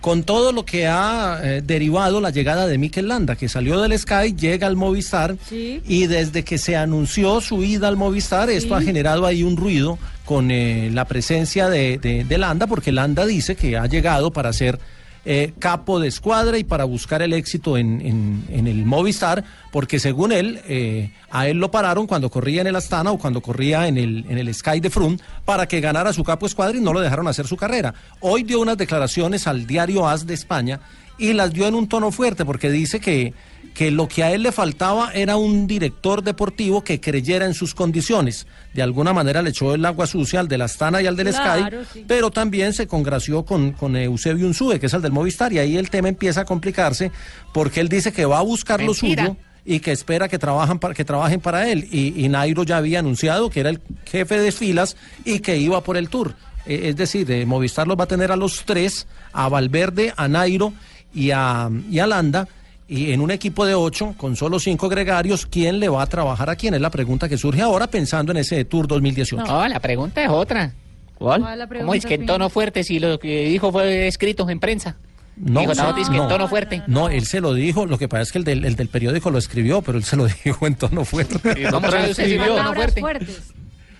con 0.00 0.24
todo 0.24 0.50
lo 0.50 0.64
que 0.64 0.88
ha 0.88 1.38
eh, 1.44 1.62
derivado 1.64 2.20
la 2.20 2.30
llegada 2.30 2.66
de 2.66 2.76
Mikel 2.76 3.06
Landa, 3.06 3.36
que 3.36 3.48
salió 3.48 3.80
del 3.80 3.96
Sky, 3.96 4.34
llega 4.34 4.66
al 4.66 4.74
Movistar, 4.74 5.36
Sí. 5.48 5.80
y 5.86 6.06
desde 6.08 6.42
que 6.42 6.58
se 6.58 6.76
anunció 6.76 7.40
su 7.40 7.62
ida 7.62 7.86
al 7.86 7.96
Movistar, 7.96 8.50
esto 8.50 8.74
ha 8.74 8.82
generado 8.82 9.26
ahí 9.26 9.44
un 9.44 9.56
ruido 9.56 9.96
con 10.24 10.50
eh, 10.50 10.90
la 10.92 11.04
presencia 11.04 11.68
de, 11.68 11.98
de- 11.98 12.24
de 12.24 12.38
Landa, 12.38 12.66
porque 12.66 12.90
Landa 12.90 13.26
dice 13.26 13.54
que 13.54 13.76
ha 13.76 13.86
llegado 13.86 14.32
para 14.32 14.52
ser 14.52 14.80
eh, 15.24 15.52
capo 15.58 16.00
de 16.00 16.08
escuadra 16.08 16.56
y 16.58 16.64
para 16.64 16.84
buscar 16.84 17.20
el 17.22 17.32
éxito 17.32 17.76
en, 17.76 18.00
en- 18.00 18.44
en 18.48 18.66
el 18.66 18.84
Movistar, 18.86 19.44
porque 19.70 19.98
según 19.98 20.32
él, 20.32 20.60
eh, 20.66 21.12
a 21.30 21.46
él 21.48 21.58
lo 21.58 21.70
pararon 21.70 22.06
cuando 22.06 22.30
corría 22.30 22.62
en 22.62 22.66
el 22.68 22.76
Astana 22.76 23.10
o 23.12 23.18
cuando 23.18 23.40
corría 23.40 23.86
en 23.86 23.98
el, 23.98 24.24
en 24.28 24.38
el 24.38 24.54
Sky 24.54 24.80
de 24.80 24.90
Froome 24.90 25.18
para 25.44 25.66
que 25.68 25.80
ganara 25.80 26.12
su 26.12 26.24
capo 26.24 26.46
escuadra 26.46 26.76
y 26.78 26.80
no 26.80 26.92
lo 26.92 27.00
dejaron 27.00 27.28
hacer 27.28 27.46
su 27.46 27.56
carrera. 27.56 27.92
Hoy 28.20 28.42
dio 28.44 28.60
unas 28.60 28.78
declaraciones 28.78 29.46
al 29.46 29.66
diario 29.66 30.08
AS 30.08 30.26
de 30.26 30.34
España 30.34 30.80
y 31.20 31.32
las 31.34 31.52
dio 31.52 31.66
en 31.68 31.74
un 31.74 31.88
tono 31.88 32.10
fuerte 32.10 32.44
porque 32.44 32.70
dice 32.70 32.98
que, 32.98 33.34
que 33.74 33.90
lo 33.90 34.08
que 34.08 34.24
a 34.24 34.32
él 34.32 34.42
le 34.42 34.52
faltaba 34.52 35.12
era 35.12 35.36
un 35.36 35.66
director 35.66 36.22
deportivo 36.22 36.82
que 36.82 37.00
creyera 37.00 37.46
en 37.46 37.54
sus 37.54 37.74
condiciones. 37.74 38.46
De 38.74 38.82
alguna 38.82 39.12
manera 39.12 39.42
le 39.42 39.50
echó 39.50 39.74
el 39.74 39.84
agua 39.84 40.06
sucia 40.06 40.40
al 40.40 40.48
del 40.48 40.62
Astana 40.62 41.02
y 41.02 41.06
al 41.06 41.16
del 41.16 41.28
Claro, 41.28 41.84
Sky, 41.84 42.00
sí. 42.00 42.04
pero 42.08 42.30
también 42.30 42.72
se 42.72 42.86
congració 42.86 43.44
con, 43.44 43.72
con 43.72 43.96
Eusebio 43.96 44.46
Unzúe, 44.46 44.78
que 44.80 44.86
es 44.86 44.94
el 44.94 45.02
del 45.02 45.12
Movistar, 45.12 45.52
y 45.52 45.58
ahí 45.58 45.76
el 45.76 45.90
tema 45.90 46.08
empieza 46.08 46.40
a 46.40 46.44
complicarse 46.44 47.12
porque 47.52 47.80
él 47.80 47.88
dice 47.88 48.12
que 48.12 48.24
va 48.24 48.38
a 48.38 48.42
buscar 48.42 48.80
Mentira. 48.80 49.22
lo 49.22 49.28
suyo 49.28 49.36
y 49.64 49.80
que 49.80 49.92
espera 49.92 50.26
que, 50.28 50.38
trabajan 50.38 50.78
para, 50.78 50.94
que 50.94 51.04
trabajen 51.04 51.40
para 51.40 51.70
él. 51.70 51.86
Y, 51.92 52.24
y 52.24 52.28
Nairo 52.30 52.62
ya 52.64 52.78
había 52.78 53.00
anunciado 53.00 53.50
que 53.50 53.60
era 53.60 53.68
el 53.70 53.80
jefe 54.06 54.38
de 54.38 54.52
filas 54.52 54.96
y 55.24 55.40
que 55.40 55.58
iba 55.58 55.82
por 55.82 55.96
el 55.98 56.08
Tour. 56.08 56.34
Eh, 56.66 56.88
es 56.88 56.96
decir, 56.96 57.30
eh, 57.30 57.46
Movistar 57.46 57.86
los 57.86 57.98
va 57.98 58.04
a 58.04 58.08
tener 58.08 58.32
a 58.32 58.36
los 58.36 58.64
tres, 58.64 59.06
a 59.32 59.48
Valverde, 59.48 60.12
a 60.16 60.28
Nairo 60.28 60.72
y 61.14 61.30
a, 61.30 61.68
y 61.90 61.98
a 61.98 62.06
Landa. 62.06 62.46
Y 62.88 63.12
en 63.12 63.20
un 63.20 63.30
equipo 63.30 63.64
de 63.64 63.74
ocho, 63.74 64.14
con 64.16 64.34
solo 64.34 64.58
cinco 64.58 64.88
gregarios, 64.88 65.46
¿quién 65.46 65.78
le 65.78 65.88
va 65.88 66.02
a 66.02 66.06
trabajar 66.06 66.50
a 66.50 66.56
quién? 66.56 66.74
Es 66.74 66.80
la 66.80 66.90
pregunta 66.90 67.28
que 67.28 67.38
surge 67.38 67.62
ahora 67.62 67.86
pensando 67.86 68.32
en 68.32 68.38
ese 68.38 68.64
Tour 68.64 68.88
2018. 68.88 69.44
No, 69.46 69.68
la 69.68 69.78
pregunta 69.78 70.22
es 70.24 70.28
otra. 70.28 70.72
¿Cuál 71.14 71.42
la 71.56 71.68
¿Cómo 71.68 71.94
es 71.94 72.04
que 72.04 72.14
en 72.14 72.26
tono 72.26 72.48
fuerte 72.50 72.82
si 72.82 72.98
lo 72.98 73.18
que 73.20 73.44
dijo 73.44 73.70
fue 73.70 74.08
escrito 74.08 74.48
en 74.50 74.58
prensa? 74.58 74.96
Dijo 75.36 75.72
Tabotis 75.72 76.08
que 76.08 76.16
en 76.16 76.26
tono 76.28 76.48
fuerte. 76.48 76.82
No, 76.88 77.08
él 77.08 77.26
se 77.26 77.40
lo 77.40 77.54
dijo. 77.54 77.86
Lo 77.86 77.96
que 77.96 78.08
pasa 78.08 78.22
es 78.22 78.32
que 78.32 78.38
el 78.38 78.44
del, 78.44 78.64
el 78.64 78.74
del 78.74 78.88
periódico 78.88 79.30
lo 79.30 79.38
escribió, 79.38 79.82
pero 79.82 79.96
él 79.96 80.04
se 80.04 80.16
lo 80.16 80.26
dijo 80.44 80.66
en 80.66 80.74
tono 80.74 81.04
fuerte. 81.04 81.38
¿Cómo 81.70 81.90
sabe 81.90 82.10
usted 82.10 82.24
si 82.26 82.36
fue 82.38 82.46
en 82.46 82.52
tono 82.56 82.56
Palabras 82.56 82.74
fuerte? 82.94 83.00
fuertes. 83.00 83.42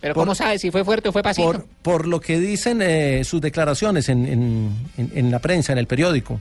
Pero 0.00 0.14
Por- 0.14 0.22
¿cómo 0.24 0.34
sabe 0.34 0.58
si 0.58 0.70
fue 0.70 0.82
fuerte 0.84 1.10
o 1.10 1.12
fue 1.12 1.22
pasivo? 1.22 1.52
Por, 1.52 1.66
por 1.82 2.06
lo 2.08 2.20
que 2.20 2.40
dicen 2.40 2.80
eh, 2.82 3.22
sus 3.24 3.40
declaraciones 3.40 4.08
en, 4.08 4.26
en- 4.26 4.70
en- 4.96 5.12
en 5.14 5.30
la 5.30 5.38
prensa, 5.38 5.72
en 5.72 5.78
el 5.78 5.86
periódico. 5.86 6.40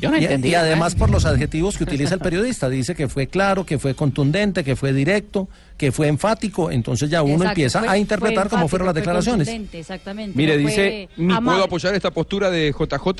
Yo 0.00 0.10
no 0.10 0.18
y, 0.18 0.24
entendí. 0.24 0.48
y 0.50 0.54
además 0.54 0.94
por 0.94 1.08
los 1.10 1.24
adjetivos 1.24 1.76
que 1.78 1.84
utiliza 1.84 2.14
el 2.14 2.20
periodista. 2.20 2.68
Dice 2.68 2.94
que 2.94 3.08
fue 3.08 3.26
claro, 3.28 3.64
que 3.64 3.78
fue 3.78 3.94
contundente, 3.94 4.62
que 4.62 4.76
fue 4.76 4.92
directo, 4.92 5.48
que 5.76 5.90
fue 5.92 6.08
enfático. 6.08 6.70
Entonces 6.70 7.08
ya 7.08 7.22
uno 7.22 7.34
Exacto, 7.34 7.50
empieza 7.52 7.78
fue- 7.80 7.88
a 7.88 7.96
interpretar 7.98 8.48
fue 8.48 8.58
cómo 8.58 8.68
fueron 8.68 8.86
las 8.86 8.94
declaraciones. 8.94 9.48
Exactamente. 9.72 10.36
Mire, 10.36 10.58
no 10.60 10.68
dice, 10.68 11.08
amable. 11.18 11.50
¿puedo 11.50 11.64
apoyar 11.64 11.94
esta 11.94 12.10
postura 12.10 12.50
de 12.50 12.72
JJ? 12.72 13.12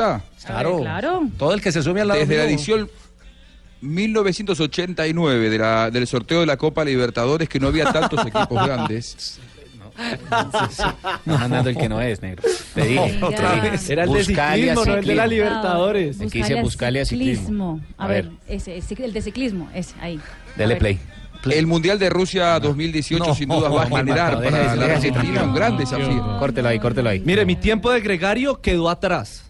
Claro, 0.44 0.80
claro. 0.80 1.28
Todo 1.38 1.54
el 1.54 1.60
que 1.62 1.72
se 1.72 1.82
sube 1.82 2.00
al 2.02 2.08
lado 2.08 2.20
Desde 2.20 2.36
la 2.36 2.44
mío. 2.44 2.50
edición 2.54 2.90
1989 3.80 5.50
de 5.50 5.58
la, 5.58 5.90
del 5.90 6.06
sorteo 6.06 6.40
de 6.40 6.46
la 6.46 6.56
Copa 6.56 6.84
Libertadores 6.84 7.48
que 7.48 7.60
no 7.60 7.68
había 7.68 7.92
tantos 7.92 8.20
equipos 8.26 8.66
grandes. 8.66 9.38
Estás 9.98 10.94
mandando 11.24 11.70
el 11.70 11.76
que 11.76 11.88
no 11.88 12.00
es, 12.00 12.22
negro. 12.22 12.42
Te 12.74 12.86
dije. 12.86 13.18
Otra 13.22 13.50
te 13.50 13.54
dije. 13.56 13.70
vez. 13.70 13.90
Era 13.90 14.04
el 14.04 14.12
de 14.12 14.18
Buscalia 14.18 14.74
ciclismo, 14.74 14.84
no 14.84 14.98
el 14.98 15.04
de 15.06 15.14
la. 15.14 15.26
Libertadores. 15.26 16.20
Aquí 16.20 16.38
dice 16.38 16.60
Buscalia 16.60 16.62
Buscalia 16.62 17.04
ciclismo. 17.04 17.80
A, 17.96 18.04
A 18.04 18.08
ver, 18.08 18.30
ese, 18.46 18.76
ese, 18.76 19.02
el 19.04 19.12
de 19.12 19.22
ciclismo, 19.22 19.68
ese, 19.74 19.94
ahí. 20.00 20.20
Dele 20.56 20.76
play. 20.76 20.98
El 21.50 21.66
Mundial 21.66 21.98
de 21.98 22.10
Rusia 22.10 22.58
2018 22.58 23.24
No. 23.24 23.34
sin 23.34 23.48
duda 23.48 23.68
va 23.68 23.84
a 23.84 23.86
generar 23.86 24.42
para 24.42 24.74
la 24.74 24.84
Argentina 24.86 25.44
un 25.44 25.54
gran 25.54 25.76
desafío. 25.76 26.36
Córtelo 26.38 26.68
ahí, 26.68 26.78
córtelo 26.78 27.08
ahí. 27.10 27.20
Mire, 27.20 27.44
mi 27.46 27.56
tiempo 27.56 27.90
de 27.90 28.00
gregario 28.00 28.60
quedó 28.60 28.90
atrás. 28.90 29.44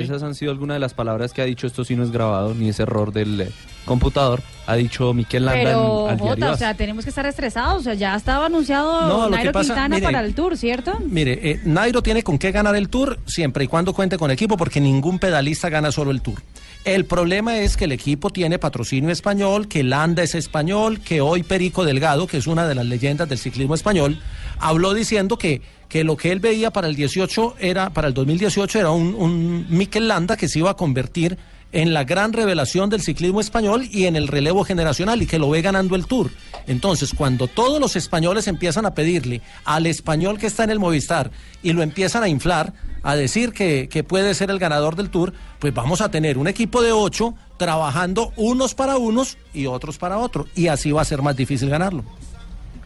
Esas 0.00 0.22
han 0.22 0.34
sido 0.34 0.50
algunas 0.52 0.76
de 0.76 0.80
las 0.80 0.94
palabras 0.94 1.32
que 1.32 1.42
ha 1.42 1.44
dicho. 1.44 1.66
Esto 1.66 1.84
sí 1.84 1.94
no 1.96 2.02
es 2.02 2.10
grabado, 2.10 2.54
ni 2.54 2.68
es 2.68 2.80
error 2.80 3.12
del 3.12 3.40
eh, 3.42 3.50
computador. 3.84 4.40
Ha 4.66 4.76
dicho 4.76 5.12
Miquel 5.12 5.44
Landa 5.44 5.60
Pero, 5.62 6.04
en- 6.06 6.10
al 6.12 6.16
diario 6.18 6.34
Jota, 6.34 6.52
o 6.52 6.56
sea, 6.56 6.74
tenemos 6.74 7.04
que 7.04 7.10
estar 7.10 7.26
estresados. 7.26 7.80
O 7.80 7.82
sea, 7.82 7.94
ya 7.94 8.14
estaba 8.16 8.46
anunciado 8.46 9.08
No, 9.08 9.28
Nairo 9.28 9.52
pasa- 9.52 9.66
Quintana 9.74 9.96
mire, 9.96 10.06
para 10.06 10.20
el 10.24 10.34
Tour, 10.34 10.56
¿cierto? 10.56 10.98
Mire, 11.06 11.50
eh, 11.50 11.60
Nairo 11.64 12.02
tiene 12.02 12.22
con 12.22 12.38
qué 12.38 12.52
ganar 12.52 12.76
el 12.76 12.88
Tour 12.88 13.18
siempre 13.26 13.64
y 13.64 13.66
cuando 13.68 13.92
cuente 13.92 14.16
con 14.18 14.30
equipo, 14.30 14.56
porque 14.56 14.80
ningún 14.80 15.18
pedalista 15.18 15.68
gana 15.68 15.90
solo 15.92 16.10
el 16.10 16.22
Tour. 16.22 16.40
El 16.84 17.04
problema 17.04 17.58
es 17.58 17.76
que 17.76 17.84
el 17.84 17.92
equipo 17.92 18.30
tiene 18.30 18.58
patrocinio 18.58 19.10
español, 19.10 19.68
que 19.68 19.84
Landa 19.84 20.24
es 20.24 20.34
español, 20.34 20.98
que 20.98 21.20
hoy 21.20 21.44
Perico 21.44 21.84
Delgado, 21.84 22.26
que 22.26 22.38
es 22.38 22.48
una 22.48 22.66
de 22.66 22.74
las 22.74 22.84
leyendas 22.84 23.28
del 23.28 23.38
ciclismo 23.38 23.76
español, 23.76 24.18
habló 24.58 24.92
diciendo 24.92 25.38
que, 25.38 25.62
que 25.88 26.02
lo 26.02 26.16
que 26.16 26.32
él 26.32 26.40
veía 26.40 26.72
para 26.72 26.88
el 26.88 26.96
18 26.96 27.54
era, 27.60 27.90
para 27.90 28.08
el 28.08 28.14
2018 28.14 28.80
era 28.80 28.90
un, 28.90 29.14
un 29.14 29.66
Mikel 29.68 30.08
Landa 30.08 30.36
que 30.36 30.48
se 30.48 30.58
iba 30.58 30.70
a 30.70 30.76
convertir 30.76 31.38
en 31.72 31.94
la 31.94 32.04
gran 32.04 32.32
revelación 32.32 32.90
del 32.90 33.02
ciclismo 33.02 33.40
español 33.40 33.88
y 33.90 34.04
en 34.04 34.16
el 34.16 34.28
relevo 34.28 34.64
generacional 34.64 35.22
y 35.22 35.26
que 35.26 35.38
lo 35.38 35.50
ve 35.50 35.62
ganando 35.62 35.96
el 35.96 36.06
Tour. 36.06 36.30
Entonces, 36.66 37.12
cuando 37.16 37.48
todos 37.48 37.80
los 37.80 37.96
españoles 37.96 38.46
empiezan 38.46 38.86
a 38.86 38.94
pedirle 38.94 39.40
al 39.64 39.86
español 39.86 40.38
que 40.38 40.46
está 40.46 40.64
en 40.64 40.70
el 40.70 40.78
Movistar 40.78 41.30
y 41.62 41.72
lo 41.72 41.82
empiezan 41.82 42.22
a 42.22 42.28
inflar, 42.28 42.74
a 43.02 43.16
decir 43.16 43.52
que, 43.52 43.88
que 43.88 44.04
puede 44.04 44.34
ser 44.34 44.50
el 44.50 44.58
ganador 44.58 44.96
del 44.96 45.10
Tour, 45.10 45.32
pues 45.58 45.74
vamos 45.74 46.00
a 46.00 46.10
tener 46.10 46.38
un 46.38 46.46
equipo 46.46 46.82
de 46.82 46.92
ocho 46.92 47.34
trabajando 47.56 48.32
unos 48.36 48.74
para 48.74 48.96
unos 48.96 49.38
y 49.52 49.66
otros 49.66 49.98
para 49.98 50.18
otros. 50.18 50.46
Y 50.54 50.68
así 50.68 50.92
va 50.92 51.02
a 51.02 51.06
ser 51.06 51.22
más 51.22 51.36
difícil 51.36 51.70
ganarlo. 51.70 52.04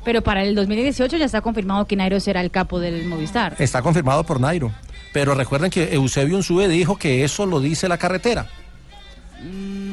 Pero 0.04 0.22
para 0.22 0.44
el 0.44 0.54
2018 0.54 1.16
ya 1.16 1.24
está 1.24 1.40
confirmado 1.40 1.84
que 1.86 1.96
Nairo 1.96 2.20
será 2.20 2.40
el 2.40 2.52
capo 2.52 2.78
del 2.78 3.06
Movistar. 3.06 3.56
Está 3.58 3.82
confirmado 3.82 4.22
por 4.22 4.40
Nairo. 4.40 4.70
Pero 5.12 5.34
recuerden 5.34 5.70
que 5.70 5.94
Eusebio 5.94 6.36
Unsube 6.36 6.68
dijo 6.68 6.96
que 6.96 7.24
eso 7.24 7.44
lo 7.44 7.58
dice 7.58 7.88
la 7.88 7.98
carretera. 7.98 8.46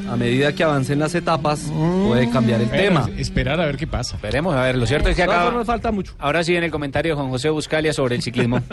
A 0.09 0.15
medida 0.15 0.53
que 0.53 0.63
avancen 0.63 0.99
las 0.99 1.15
etapas, 1.15 1.71
puede 2.07 2.29
cambiar 2.29 2.61
el 2.61 2.69
tema. 2.69 3.09
Esperar 3.17 3.59
a 3.59 3.65
ver 3.65 3.77
qué 3.77 3.87
pasa. 3.87 4.15
Esperemos, 4.15 4.55
a 4.55 4.61
ver, 4.63 4.77
lo 4.77 4.85
cierto 4.85 5.09
es 5.09 5.15
que 5.15 5.23
acaba. 5.23 5.45
formas, 5.45 5.65
falta 5.65 5.91
mucho. 5.91 6.13
Ahora 6.19 6.43
sí 6.43 6.55
en 6.55 6.63
el 6.63 6.71
comentario 6.71 7.13
de 7.13 7.15
Juan 7.15 7.29
José 7.29 7.49
Buscalia 7.49 7.93
sobre 7.93 8.15
el 8.15 8.21
ciclismo. 8.21 8.61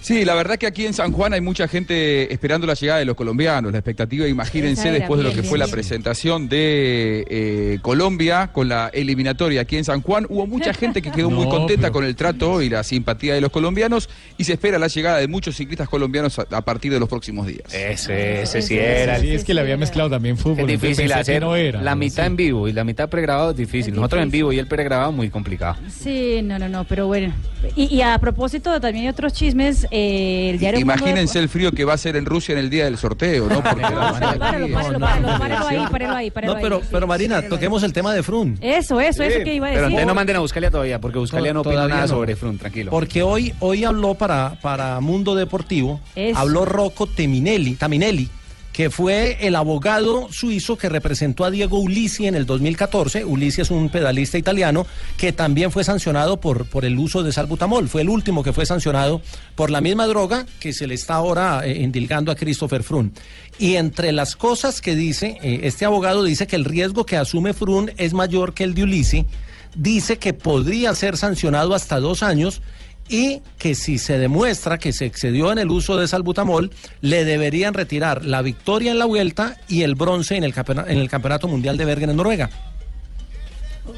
Sí, 0.00 0.24
la 0.24 0.34
verdad 0.34 0.56
que 0.58 0.66
aquí 0.66 0.86
en 0.86 0.94
San 0.94 1.12
Juan 1.12 1.34
hay 1.34 1.40
mucha 1.40 1.68
gente 1.68 2.32
esperando 2.32 2.66
la 2.66 2.74
llegada 2.74 2.98
de 3.00 3.04
los 3.04 3.14
colombianos. 3.16 3.70
La 3.70 3.78
expectativa, 3.78 4.26
imagínense, 4.26 4.90
después 4.90 5.18
de 5.18 5.24
lo 5.24 5.32
que 5.34 5.42
fue 5.42 5.58
la 5.58 5.66
presentación 5.68 6.48
de 6.48 7.24
eh, 7.28 7.78
Colombia 7.82 8.48
con 8.52 8.68
la 8.68 8.88
eliminatoria 8.92 9.60
aquí 9.60 9.76
en 9.76 9.84
San 9.84 10.00
Juan, 10.02 10.26
hubo 10.28 10.46
mucha 10.46 10.72
gente 10.72 11.02
que 11.02 11.10
quedó 11.12 11.30
muy 11.30 11.46
contenta 11.50 11.82
pero- 11.82 11.92
con 11.92 12.04
el 12.04 12.16
trato 12.16 12.62
y 12.62 12.68
la 12.70 12.82
simpatía 12.82 13.34
de 13.34 13.40
los 13.40 13.50
colombianos 13.50 14.08
y 14.38 14.44
se 14.44 14.54
espera 14.54 14.78
la 14.78 14.86
llegada 14.88 15.18
de 15.18 15.28
muchos 15.28 15.56
ciclistas 15.56 15.88
colombianos 15.88 16.38
a, 16.38 16.46
a 16.50 16.62
partir 16.62 16.90
de 16.92 16.98
los 16.98 17.08
próximos 17.08 17.46
días. 17.46 17.72
Ese, 17.72 18.42
ese 18.42 18.62
sí 18.62 18.78
era. 18.78 19.18
Sí, 19.20 19.30
es 19.30 19.44
que 19.44 19.52
le 19.54 19.60
había 19.60 19.76
mezclado 19.76 20.08
también 20.08 20.36
fútbol. 20.38 20.60
Es 20.70 20.80
difícil 20.80 21.12
hacer 21.12 21.42
no 21.42 21.54
era. 21.56 21.82
la 21.82 21.94
mitad 21.94 22.22
sí. 22.24 22.26
en 22.28 22.36
vivo 22.36 22.68
y 22.68 22.72
la 22.72 22.84
mitad 22.84 23.08
pregrabado 23.08 23.50
es 23.50 23.56
difícil. 23.56 23.92
Es 23.92 23.96
Nosotros 23.96 24.22
en 24.22 24.30
vivo 24.30 24.52
y 24.52 24.58
el 24.58 24.66
pregrabado 24.66 25.12
muy 25.12 25.28
complicado. 25.28 25.76
Sí, 25.90 26.40
no, 26.42 26.58
no, 26.58 26.68
no, 26.68 26.84
pero 26.84 27.06
bueno. 27.06 27.34
Y, 27.76 27.94
y 27.94 28.00
a 28.02 28.16
propósito, 28.18 28.80
también 28.80 29.04
hay 29.04 29.10
otros 29.10 29.34
chismes. 29.34 29.86
Eh, 29.90 30.50
el 30.50 30.58
diario 30.58 30.80
Mundo 30.80 30.94
Imagínense 30.94 31.38
de- 31.38 31.42
el 31.44 31.48
frío 31.48 31.72
que 31.72 31.84
va 31.84 31.94
a 31.94 31.98
ser 31.98 32.16
en 32.16 32.24
Rusia 32.26 32.52
en 32.52 32.58
el 32.58 32.70
día 32.70 32.84
del 32.84 32.96
sorteo, 32.96 33.48
¿no? 33.48 33.62
Porque 33.62 33.82
la 33.82 33.90
van 33.90 34.22
a- 34.22 34.32
Páralo, 34.38 34.38
páralo, 34.38 34.98
páralo, 35.00 35.38
páralo 35.38 35.66
ahí, 35.68 35.86
páralo 35.90 36.14
ahí, 36.16 36.30
páralo 36.30 36.52
No, 36.52 36.56
ahí. 36.58 36.62
pero, 36.62 36.80
Sí, 36.80 36.86
pero 36.90 37.06
Marina, 37.06 37.42
toquemos 37.48 37.82
el 37.82 37.92
tema 37.92 38.14
de 38.14 38.22
Frun. 38.22 38.56
Eso, 38.60 39.00
eso, 39.00 39.22
eso 39.22 39.42
que 39.44 39.54
iba 39.54 39.66
a 39.66 39.70
Pero 39.70 39.82
decir. 39.82 39.92
entonces 39.92 40.06
no 40.06 40.14
manden 40.14 40.36
a 40.36 40.38
Buscalia 40.40 40.70
todavía, 40.70 41.00
porque 41.00 41.18
Buscalia 41.18 41.52
no 41.52 41.60
opina 41.62 41.88
nada 41.88 42.02
no. 42.02 42.08
sobre 42.08 42.36
Frun, 42.36 42.58
tranquilo. 42.58 42.90
Porque 42.90 43.22
hoy, 43.22 43.52
hoy 43.60 43.84
habló 43.84 44.14
para, 44.14 44.56
para 44.62 45.00
Mundo 45.00 45.34
Deportivo, 45.34 46.00
Eso. 46.14 46.38
habló 46.38 46.64
Rocco 46.64 47.06
Teminelli, 47.06 47.74
Taminelli, 47.74 48.28
que 48.72 48.90
fue 48.90 49.36
el 49.40 49.56
abogado 49.56 50.28
suizo 50.30 50.78
que 50.78 50.88
representó 50.88 51.44
a 51.44 51.50
Diego 51.50 51.78
Ulisi 51.78 52.26
en 52.26 52.34
el 52.34 52.46
2014. 52.46 53.24
Ulisi 53.24 53.62
es 53.62 53.70
un 53.70 53.88
pedalista 53.88 54.38
italiano 54.38 54.86
que 55.16 55.32
también 55.32 55.72
fue 55.72 55.84
sancionado 55.84 56.40
por, 56.40 56.66
por 56.66 56.84
el 56.84 56.98
uso 56.98 57.22
de 57.22 57.32
salbutamol. 57.32 57.88
Fue 57.88 58.02
el 58.02 58.08
último 58.08 58.42
que 58.42 58.52
fue 58.52 58.66
sancionado 58.66 59.22
por 59.56 59.70
la 59.70 59.80
misma 59.80 60.06
droga 60.06 60.46
que 60.60 60.72
se 60.72 60.86
le 60.86 60.94
está 60.94 61.14
ahora 61.14 61.66
eh, 61.66 61.82
endilgando 61.82 62.30
a 62.30 62.36
Christopher 62.36 62.82
Frun. 62.82 63.12
Y 63.58 63.74
entre 63.74 64.12
las 64.12 64.36
cosas 64.36 64.80
que 64.80 64.94
dice, 64.94 65.38
eh, 65.42 65.60
este 65.64 65.84
abogado 65.84 66.22
dice 66.22 66.46
que 66.46 66.56
el 66.56 66.64
riesgo 66.64 67.04
que 67.04 67.16
asume 67.16 67.54
Frun 67.54 67.90
es 67.96 68.14
mayor 68.14 68.54
que 68.54 68.64
el 68.64 68.74
de 68.74 68.84
Ulisi. 68.84 69.26
Dice 69.74 70.18
que 70.18 70.32
podría 70.32 70.94
ser 70.94 71.16
sancionado 71.16 71.74
hasta 71.74 72.00
dos 72.00 72.22
años 72.22 72.62
y 73.10 73.42
que 73.58 73.74
si 73.74 73.98
se 73.98 74.18
demuestra 74.18 74.78
que 74.78 74.92
se 74.92 75.04
excedió 75.04 75.50
en 75.52 75.58
el 75.58 75.68
uso 75.70 75.96
de 75.96 76.06
salbutamol, 76.08 76.70
le 77.00 77.24
deberían 77.24 77.74
retirar 77.74 78.24
la 78.24 78.40
victoria 78.40 78.92
en 78.92 78.98
la 78.98 79.04
vuelta 79.06 79.56
y 79.68 79.82
el 79.82 79.94
bronce 79.96 80.36
en 80.36 80.44
el, 80.44 80.54
en 80.86 80.98
el 80.98 81.08
Campeonato 81.10 81.48
Mundial 81.48 81.76
de 81.76 81.84
Bergen 81.84 82.10
en 82.10 82.16
Noruega. 82.16 82.48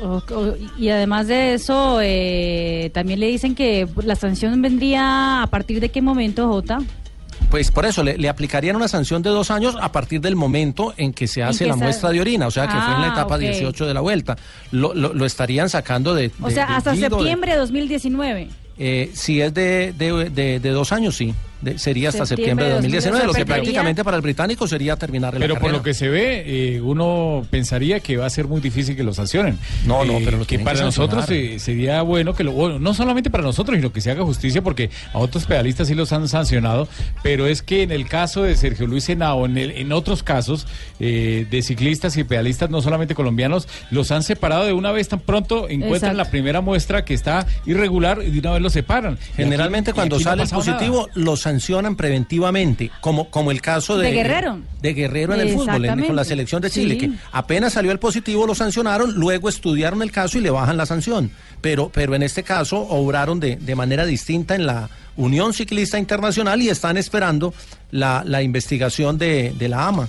O- 0.03 0.23
o- 0.35 0.55
Y 0.79 0.89
además 0.89 1.27
de 1.27 1.55
eso, 1.55 1.99
eh, 2.03 2.91
también 2.95 3.21
le 3.21 3.27
dicen 3.27 3.55
que 3.55 3.87
la 4.05 4.15
sanción 4.17 4.61
vendría 4.63 5.43
a 5.43 5.47
partir 5.49 5.81
de 5.81 5.91
qué 5.91 6.01
momento, 6.01 6.49
Jota. 6.49 6.79
Pues 7.51 7.71
por 7.71 7.85
eso 7.85 8.03
le, 8.03 8.17
le 8.17 8.29
aplicarían 8.31 8.77
una 8.77 8.89
sanción 8.89 9.21
de 9.23 9.29
dos 9.29 9.51
años 9.51 9.77
a 9.79 9.93
partir 9.93 10.21
del 10.23 10.37
momento 10.37 10.95
en 10.97 11.13
que 11.13 11.27
se 11.27 11.43
hace 11.43 11.65
que 11.65 11.71
la 11.71 11.77
muestra 11.77 12.09
de 12.11 12.21
orina, 12.21 12.47
o 12.47 12.51
sea 12.51 12.65
que 12.67 12.73
fue 12.73 12.95
en 12.95 13.01
la 13.03 13.09
Ah, 13.09 13.13
etapa 13.13 13.35
ok. 13.35 13.41
18 13.41 13.87
de 13.87 13.93
la 13.93 14.01
vuelta. 14.01 14.37
Lo, 14.71 14.95
lo- 14.95 15.13
lo 15.13 15.27
estarían 15.27 15.69
sacando 15.69 16.15
de... 16.15 16.31
O 16.41 16.49
de- 16.49 16.55
sea, 16.55 16.67
de 16.69 16.73
hasta 16.75 16.93
Guido, 16.95 17.19
septiembre 17.19 17.53
de 17.53 17.59
2019. 17.59 18.49
Eh, 18.79 19.11
si 19.15 19.41
es 19.41 19.53
de, 19.55 19.93
de- 19.93 20.31
de- 20.31 20.61
de 20.61 20.71
dos 20.71 20.93
años, 20.93 21.17
sí. 21.17 21.35
De- 21.63 21.79
sería 21.79 22.09
hasta 22.11 22.27
septiembre, 22.27 22.65
Septiembre 22.65 22.65
de 22.65 22.71
de 22.71 22.77
2019, 22.77 23.27
lo 23.27 23.33
que 23.33 23.39
2019, 23.41 23.55
prácticamente 23.63 24.05
para 24.05 24.17
el 24.17 24.23
británico 24.23 24.67
sería 24.69 24.97
terminar 24.97 25.33
la 25.35 25.41
Pero 25.41 25.59
por 25.59 25.71
lo 25.71 25.83
que 25.83 25.95
se 25.95 26.09
ve, 26.09 26.43
eh, 26.77 26.81
uno 26.81 27.47
pensaría 27.51 28.01
que 28.01 28.17
va 28.17 28.27
a 28.27 28.31
ser 28.31 28.47
muy 28.49 28.61
difícil 28.61 28.97
que 28.97 29.05
lo 29.05 29.15
sancionen. 29.15 29.59
No, 29.87 30.05
no, 30.05 30.15
Eh, 30.15 30.23
pero 30.25 30.39
lo 30.39 30.45
que 30.45 30.49
tienen 30.49 30.65
para 30.65 30.79
que 30.81 30.85
nosotros 30.85 31.25
eh, 31.31 31.59
sería 31.61 32.03
bueno 32.03 32.35
que 32.35 32.43
lo, 32.45 32.53
bueno, 32.53 32.79
no 32.79 32.95
solamente 32.95 33.31
para 33.31 33.45
nosotros, 33.45 33.77
sino 33.77 33.93
que 33.93 34.01
se 34.01 34.11
haga 34.11 34.25
justicia, 34.25 34.61
porque 34.63 34.91
a 35.13 35.19
otros 35.19 35.45
pedalistas 35.47 35.87
sí 35.89 35.95
los 35.95 36.13
han 36.13 36.27
sancionado, 36.29 36.89
pero 37.23 37.47
es 37.47 37.63
que 37.63 37.83
en 37.83 37.93
el 37.93 38.09
caso 38.09 38.43
de 38.43 38.57
Sergio 38.57 38.87
Luis 38.89 39.09
Henao, 39.09 39.47
en, 39.47 39.57
el- 39.57 39.71
en 39.71 39.93
otros 39.93 40.23
casos 40.23 40.67
eh, 41.01 41.47
de 41.51 41.63
ciclistas 41.63 42.17
y 42.17 42.25
pedalistas, 42.25 42.71
no 42.71 42.83
solamente 42.83 43.15
colombianos, 43.15 43.69
los 43.91 44.11
han 44.11 44.23
separado 44.25 44.65
de 44.65 44.73
una 44.73 44.91
vez 44.93 45.09
tan 45.09 45.21
pronto 45.21 45.69
encuentran 45.69 46.13
Exacto. 46.13 46.17
la 46.19 46.31
primera 46.31 46.61
muestra 46.61 47.05
que 47.05 47.15
está 47.15 47.47
irregular 47.67 48.21
y 48.27 48.31
de 48.31 48.39
una 48.41 48.53
vez 48.53 48.63
lo 48.63 48.71
separan. 48.71 49.19
Generalmente 49.37 49.91
aquí- 49.91 49.97
cuando 49.97 50.17
no 50.19 50.23
sale 50.25 50.43
el 50.43 50.49
nada. 50.51 50.57
positivo 50.65 51.09
lo 51.15 51.37
sancionan 51.53 51.97
preventivamente, 51.97 52.91
como, 53.01 53.29
como 53.31 53.51
el 53.51 53.61
caso 53.61 53.99
de, 53.99 54.07
De 54.09 54.13
Guerrero. 54.13 54.59
de 54.81 54.95
Guerrero 54.95 55.35
en 55.35 55.41
el 55.41 55.51
fútbol, 55.51 55.85
en- 55.85 56.05
con 56.07 56.17
la 56.17 56.25
selección 56.25 56.63
de 56.63 56.71
Chile, 56.71 56.95
Sí. 56.95 57.01
que 57.01 57.11
apenas 57.33 57.75
salió 57.75 57.93
el 57.93 57.99
positivo 57.99 58.47
lo 58.47 58.55
sancionaron, 58.55 59.13
luego 59.15 59.49
estudiaron 59.49 60.03
el 60.03 60.11
caso 60.11 60.39
y 60.39 60.41
le 60.41 60.51
bajan 60.51 60.77
la 60.77 60.87
sanción. 60.87 61.31
Pero, 61.61 61.91
pero 61.93 62.15
en 62.15 62.23
este 62.23 62.43
caso 62.43 62.79
obraron 62.79 63.39
de, 63.39 63.57
de 63.57 63.75
manera 63.75 64.05
distinta 64.07 64.55
en 64.55 64.67
la 64.67 64.89
Unión 65.17 65.53
Ciclista 65.53 65.99
Internacional 65.99 66.61
y 66.63 66.71
están 66.71 66.97
esperando 66.97 67.53
la, 67.91 68.23
la 68.27 68.43
investigación 68.43 69.19
de, 69.19 69.53
de 69.59 69.69
la 69.69 69.87
AMA 69.89 70.09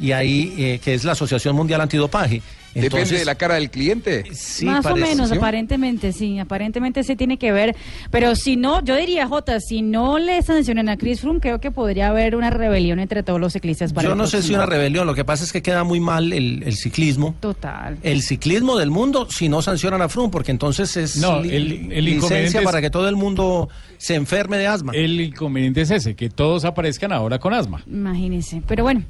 y 0.00 0.12
ahí, 0.12 0.54
eh, 0.58 0.80
que 0.82 0.94
es 0.94 1.04
la 1.04 1.12
Asociación 1.12 1.54
Mundial 1.54 1.80
Antidopaje. 1.80 2.42
¿Depende 2.74 3.18
de 3.18 3.24
la 3.24 3.34
cara 3.34 3.56
del 3.56 3.70
cliente? 3.70 4.24
Más 4.64 4.86
o 4.86 4.96
menos, 4.96 5.28
¿Sí? 5.30 5.36
aparentemente 5.36 6.12
sí, 6.12 6.38
aparentemente 6.38 7.02
sí 7.04 7.16
tiene 7.16 7.36
que 7.38 7.52
ver. 7.52 7.76
Pero 8.10 8.34
si 8.34 8.56
no, 8.56 8.82
yo 8.82 8.96
diría, 8.96 9.26
Jota, 9.28 9.60
si 9.60 9.82
no 9.82 10.18
le 10.18 10.40
sancionan 10.42 10.88
a 10.88 10.96
Chris 10.96 11.20
Froome, 11.20 11.40
creo 11.40 11.60
que 11.60 11.70
podría 11.70 12.08
haber 12.08 12.34
una 12.34 12.50
rebelión 12.50 12.98
entre 12.98 13.22
todos 13.22 13.38
los 13.40 13.52
ciclistas. 13.52 13.92
para 13.92 14.08
Yo 14.08 14.14
no 14.14 14.26
sé 14.26 14.42
si 14.42 14.54
una 14.54 14.66
rebelión, 14.66 15.06
lo 15.06 15.14
que 15.14 15.24
pasa 15.24 15.44
es 15.44 15.52
que 15.52 15.60
queda 15.62 15.84
muy 15.84 16.00
mal 16.00 16.32
el, 16.32 16.62
el 16.62 16.74
ciclismo. 16.76 17.34
Total. 17.40 17.98
El 18.02 18.22
ciclismo 18.22 18.76
del 18.78 18.90
mundo 18.90 19.26
si 19.30 19.48
no 19.48 19.60
sancionan 19.62 20.00
a 20.02 20.08
Froome, 20.08 20.30
porque 20.30 20.50
entonces 20.50 20.96
es 20.96 21.16
No, 21.18 21.40
li- 21.42 21.50
el- 21.54 21.72
el 21.92 22.04
licencia 22.04 22.16
inconveniente 22.16 22.58
es- 22.58 22.64
para 22.64 22.80
que 22.80 22.90
todo 22.90 23.08
el 23.08 23.16
mundo 23.16 23.68
se 23.98 24.14
enferme 24.14 24.56
de 24.56 24.66
asma. 24.66 24.92
El 24.94 25.20
inconveniente 25.20 25.82
es 25.82 25.90
ese, 25.90 26.14
que 26.14 26.30
todos 26.30 26.64
aparezcan 26.64 27.12
ahora 27.12 27.38
con 27.38 27.52
asma. 27.54 27.82
Imagínense. 27.86 28.62
Pero 28.66 28.82
bueno, 28.84 29.02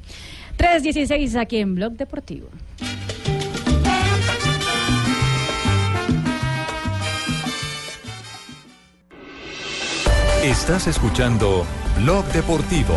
3.16 0.57 1.35
aquí 1.39 1.57
en 1.57 1.75
Blog 1.75 1.93
Deportivo. 1.93 2.47
Estás 10.43 10.87
escuchando 10.87 11.65
Blog 12.01 12.25
Deportivo. 12.33 12.95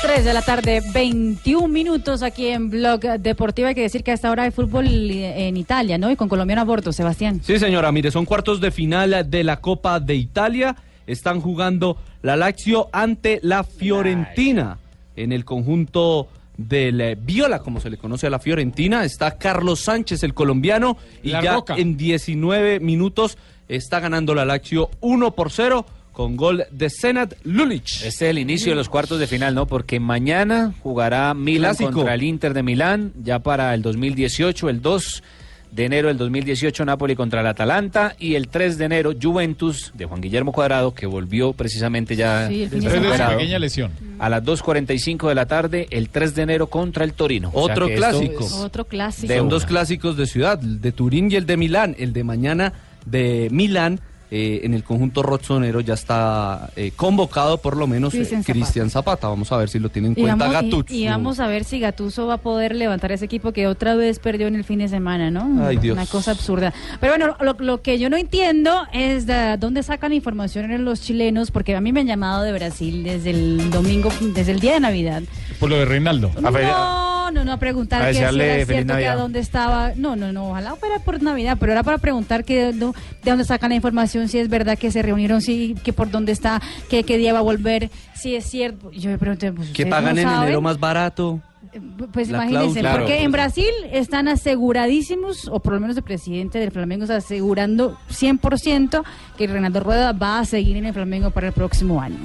3 0.00 0.24
de 0.24 0.32
la 0.32 0.40
tarde, 0.40 0.82
21 0.94 1.68
minutos 1.68 2.22
aquí 2.22 2.46
en 2.46 2.70
Blog 2.70 3.00
Deportivo. 3.20 3.68
Hay 3.68 3.74
que 3.74 3.82
decir 3.82 4.02
que 4.02 4.12
a 4.12 4.14
esta 4.14 4.30
hora 4.30 4.44
hay 4.44 4.52
fútbol 4.52 4.86
en 4.88 5.58
Italia, 5.58 5.98
¿no? 5.98 6.10
Y 6.10 6.16
con 6.16 6.30
colombiano 6.30 6.62
a 6.62 6.64
bordo, 6.64 6.94
Sebastián. 6.94 7.42
Sí, 7.44 7.58
señora, 7.58 7.92
mire, 7.92 8.10
son 8.10 8.24
cuartos 8.24 8.58
de 8.58 8.70
final 8.70 9.28
de 9.28 9.44
la 9.44 9.60
Copa 9.60 10.00
de 10.00 10.14
Italia. 10.14 10.74
Están 11.06 11.42
jugando 11.42 11.98
la 12.22 12.36
Lazio 12.36 12.88
ante 12.90 13.38
la 13.42 13.64
Fiorentina. 13.64 14.78
En 15.14 15.30
el 15.30 15.44
conjunto 15.44 16.26
del 16.56 17.00
eh, 17.00 17.16
Viola, 17.20 17.60
como 17.60 17.80
se 17.80 17.90
le 17.90 17.96
conoce 17.96 18.26
a 18.26 18.30
la 18.30 18.38
Fiorentina, 18.38 19.04
está 19.04 19.38
Carlos 19.38 19.80
Sánchez, 19.80 20.22
el 20.22 20.34
colombiano, 20.34 20.96
y 21.22 21.30
La 21.30 21.42
ya 21.42 21.54
Roca. 21.54 21.74
en 21.76 21.96
19 21.96 22.80
minutos 22.80 23.38
está 23.68 24.00
ganando 24.00 24.34
la 24.34 24.44
Lazio 24.44 24.90
1 25.00 25.34
por 25.34 25.50
0 25.50 25.86
con 26.12 26.36
gol 26.36 26.64
de 26.70 26.90
Senat 26.90 27.34
Lulic. 27.44 27.86
Este 27.86 28.08
es 28.08 28.22
el 28.22 28.38
inicio 28.38 28.72
de 28.72 28.76
los 28.76 28.88
cuartos 28.88 29.18
de 29.18 29.26
final, 29.26 29.54
¿no? 29.54 29.66
Porque 29.66 29.98
mañana 29.98 30.74
jugará 30.82 31.32
Milan 31.32 31.70
Clásico. 31.70 31.92
contra 31.92 32.14
el 32.14 32.22
Inter 32.22 32.52
de 32.52 32.62
Milán, 32.62 33.12
ya 33.22 33.38
para 33.38 33.72
el 33.72 33.80
2018, 33.80 34.68
el 34.68 34.82
2 34.82 35.22
de 35.72 35.86
enero 35.86 36.08
del 36.08 36.18
2018 36.18 36.84
Napoli 36.84 37.16
contra 37.16 37.40
el 37.40 37.46
Atalanta 37.46 38.14
y 38.18 38.34
el 38.34 38.48
3 38.48 38.76
de 38.76 38.84
enero 38.84 39.12
Juventus 39.20 39.90
de 39.94 40.04
Juan 40.04 40.20
Guillermo 40.20 40.52
Cuadrado, 40.52 40.92
que 40.94 41.06
volvió 41.06 41.54
precisamente 41.54 42.14
ya 42.14 42.46
Sí, 42.48 42.68
pequeña 42.70 43.58
lesión. 43.58 43.90
a 44.18 44.28
las 44.28 44.44
2.45 44.44 45.28
de 45.28 45.34
la 45.34 45.46
tarde, 45.46 45.86
el 45.90 46.10
3 46.10 46.34
de 46.34 46.42
enero 46.42 46.66
contra 46.66 47.04
el 47.04 47.14
Torino. 47.14 47.50
O 47.54 47.64
sea 47.64 47.74
Otro 47.74 47.88
clásico. 47.88 48.44
es- 48.44 48.52
Otro 48.52 48.84
clásico. 48.84 49.28
De 49.32 49.38
Son 49.38 49.48
dos 49.48 49.64
clásicos 49.64 50.16
de 50.16 50.26
ciudad, 50.26 50.60
el 50.62 50.80
de 50.80 50.92
Turín 50.92 51.30
y 51.32 51.36
el 51.36 51.46
de 51.46 51.56
Milán. 51.56 51.96
El 51.98 52.12
de 52.12 52.22
mañana 52.24 52.72
de 53.06 53.48
Milán 53.50 53.98
eh, 54.34 54.62
en 54.64 54.72
el 54.72 54.82
conjunto 54.82 55.22
rozzonero 55.22 55.80
ya 55.82 55.92
está 55.92 56.70
eh, 56.74 56.90
convocado 56.96 57.58
por 57.58 57.76
lo 57.76 57.86
menos 57.86 58.14
eh, 58.14 58.16
Cristian 58.18 58.42
Zapata. 58.42 58.52
Cristian 58.58 58.90
Zapata. 58.90 59.28
Vamos 59.28 59.52
a 59.52 59.58
ver 59.58 59.68
si 59.68 59.78
lo 59.78 59.90
tiene 59.90 60.08
en 60.08 60.14
Y 60.16 60.22
cuenta 60.22 60.48
y- 60.48 60.52
Gattuso. 60.52 60.84
y, 60.88 61.06
vamos 61.06 61.38
a 61.38 61.46
ver 61.48 61.64
si 61.64 61.78
Gatuso 61.80 62.26
va 62.26 62.34
a 62.34 62.38
poder 62.38 62.74
levantar 62.74 63.12
ese 63.12 63.26
equipo 63.26 63.52
que 63.52 63.66
otra 63.66 63.94
vez 63.94 64.18
perdió 64.20 64.46
en 64.46 64.54
el 64.54 64.64
fin 64.64 64.78
de 64.78 64.88
semana, 64.88 65.30
¿no? 65.30 65.66
Ay, 65.66 65.76
Dios. 65.76 65.94
Una 65.94 66.06
cosa 66.06 66.30
absurda. 66.30 66.72
Pero 66.98 67.12
bueno, 67.18 67.36
lo, 67.40 67.52
lo 67.58 67.82
que 67.82 67.98
yo 67.98 68.08
no 68.08 68.16
entiendo 68.16 68.86
es 68.94 69.26
de 69.26 69.58
dónde 69.58 69.82
sacan 69.82 70.14
información 70.14 70.70
en 70.70 70.86
los 70.86 71.02
chilenos, 71.02 71.50
porque 71.50 71.76
a 71.76 71.82
mí 71.82 71.92
me 71.92 72.00
han 72.00 72.06
llamado 72.06 72.42
de 72.42 72.52
Brasil 72.54 73.02
desde 73.04 73.30
el 73.30 73.70
domingo, 73.70 74.10
desde 74.34 74.52
el 74.52 74.60
día 74.60 74.72
de 74.72 74.80
Navidad. 74.80 75.22
Por 75.60 75.68
lo 75.68 75.76
de 75.76 75.84
Reinaldo. 75.84 76.30
No, 76.40 76.50
no, 77.32 77.44
no, 77.44 77.52
a 77.52 77.56
preguntar 77.56 78.02
a 78.02 78.06
que 78.08 78.14
si 78.14 78.20
era 78.20 78.30
cierto 78.66 78.96
que 78.96 79.06
a 79.08 79.16
dónde 79.16 79.40
estaba. 79.40 79.92
No, 79.96 80.14
no, 80.16 80.32
no, 80.32 80.50
ojalá 80.50 80.76
fuera 80.76 80.98
por 81.00 81.22
Navidad, 81.22 81.56
pero 81.58 81.72
era 81.72 81.82
para 81.82 81.98
preguntar 81.98 82.44
que 82.44 82.72
no- 82.74 82.92
de 83.22 83.30
dónde 83.30 83.44
sacan 83.44 83.70
la 83.70 83.76
información, 83.76 84.28
si 84.28 84.38
es 84.38 84.48
verdad 84.48 84.78
que 84.78 84.90
se 84.90 85.02
reunieron, 85.02 85.40
si 85.40 85.74
que 85.82 85.92
por 85.92 86.10
dónde 86.10 86.32
está, 86.32 86.60
que 86.88 87.04
qué 87.04 87.18
día 87.18 87.32
va 87.32 87.40
a 87.40 87.42
volver, 87.42 87.90
si 88.14 88.36
es 88.36 88.44
cierto. 88.44 88.90
Yo 88.92 89.10
me 89.10 89.18
pregunté, 89.18 89.52
pues 89.52 89.68
que 89.68 89.82
¿ustedes 89.82 89.90
pagan 89.90 90.14
no 90.14 90.20
en 90.20 90.26
saben? 90.28 90.42
enero 90.44 90.60
más 90.60 90.78
barato. 90.78 91.40
Pues 92.12 92.28
La 92.28 92.44
imagínense, 92.46 92.82
porque 92.92 93.22
en 93.22 93.32
Brasil 93.32 93.64
están 93.92 94.28
aseguradísimos, 94.28 95.48
o 95.48 95.60
por 95.60 95.72
lo 95.74 95.80
menos 95.80 95.96
el 95.96 96.02
presidente 96.02 96.58
del 96.58 96.70
Flamengo 96.70 97.04
está 97.04 97.16
asegurando 97.16 97.96
100% 98.10 99.02
que 99.38 99.46
Renato 99.46 99.80
Rueda 99.80 100.12
va 100.12 100.40
a 100.40 100.44
seguir 100.44 100.76
en 100.76 100.84
el 100.86 100.92
Flamengo 100.92 101.30
para 101.30 101.46
el 101.48 101.52
próximo 101.52 102.00
año. 102.02 102.18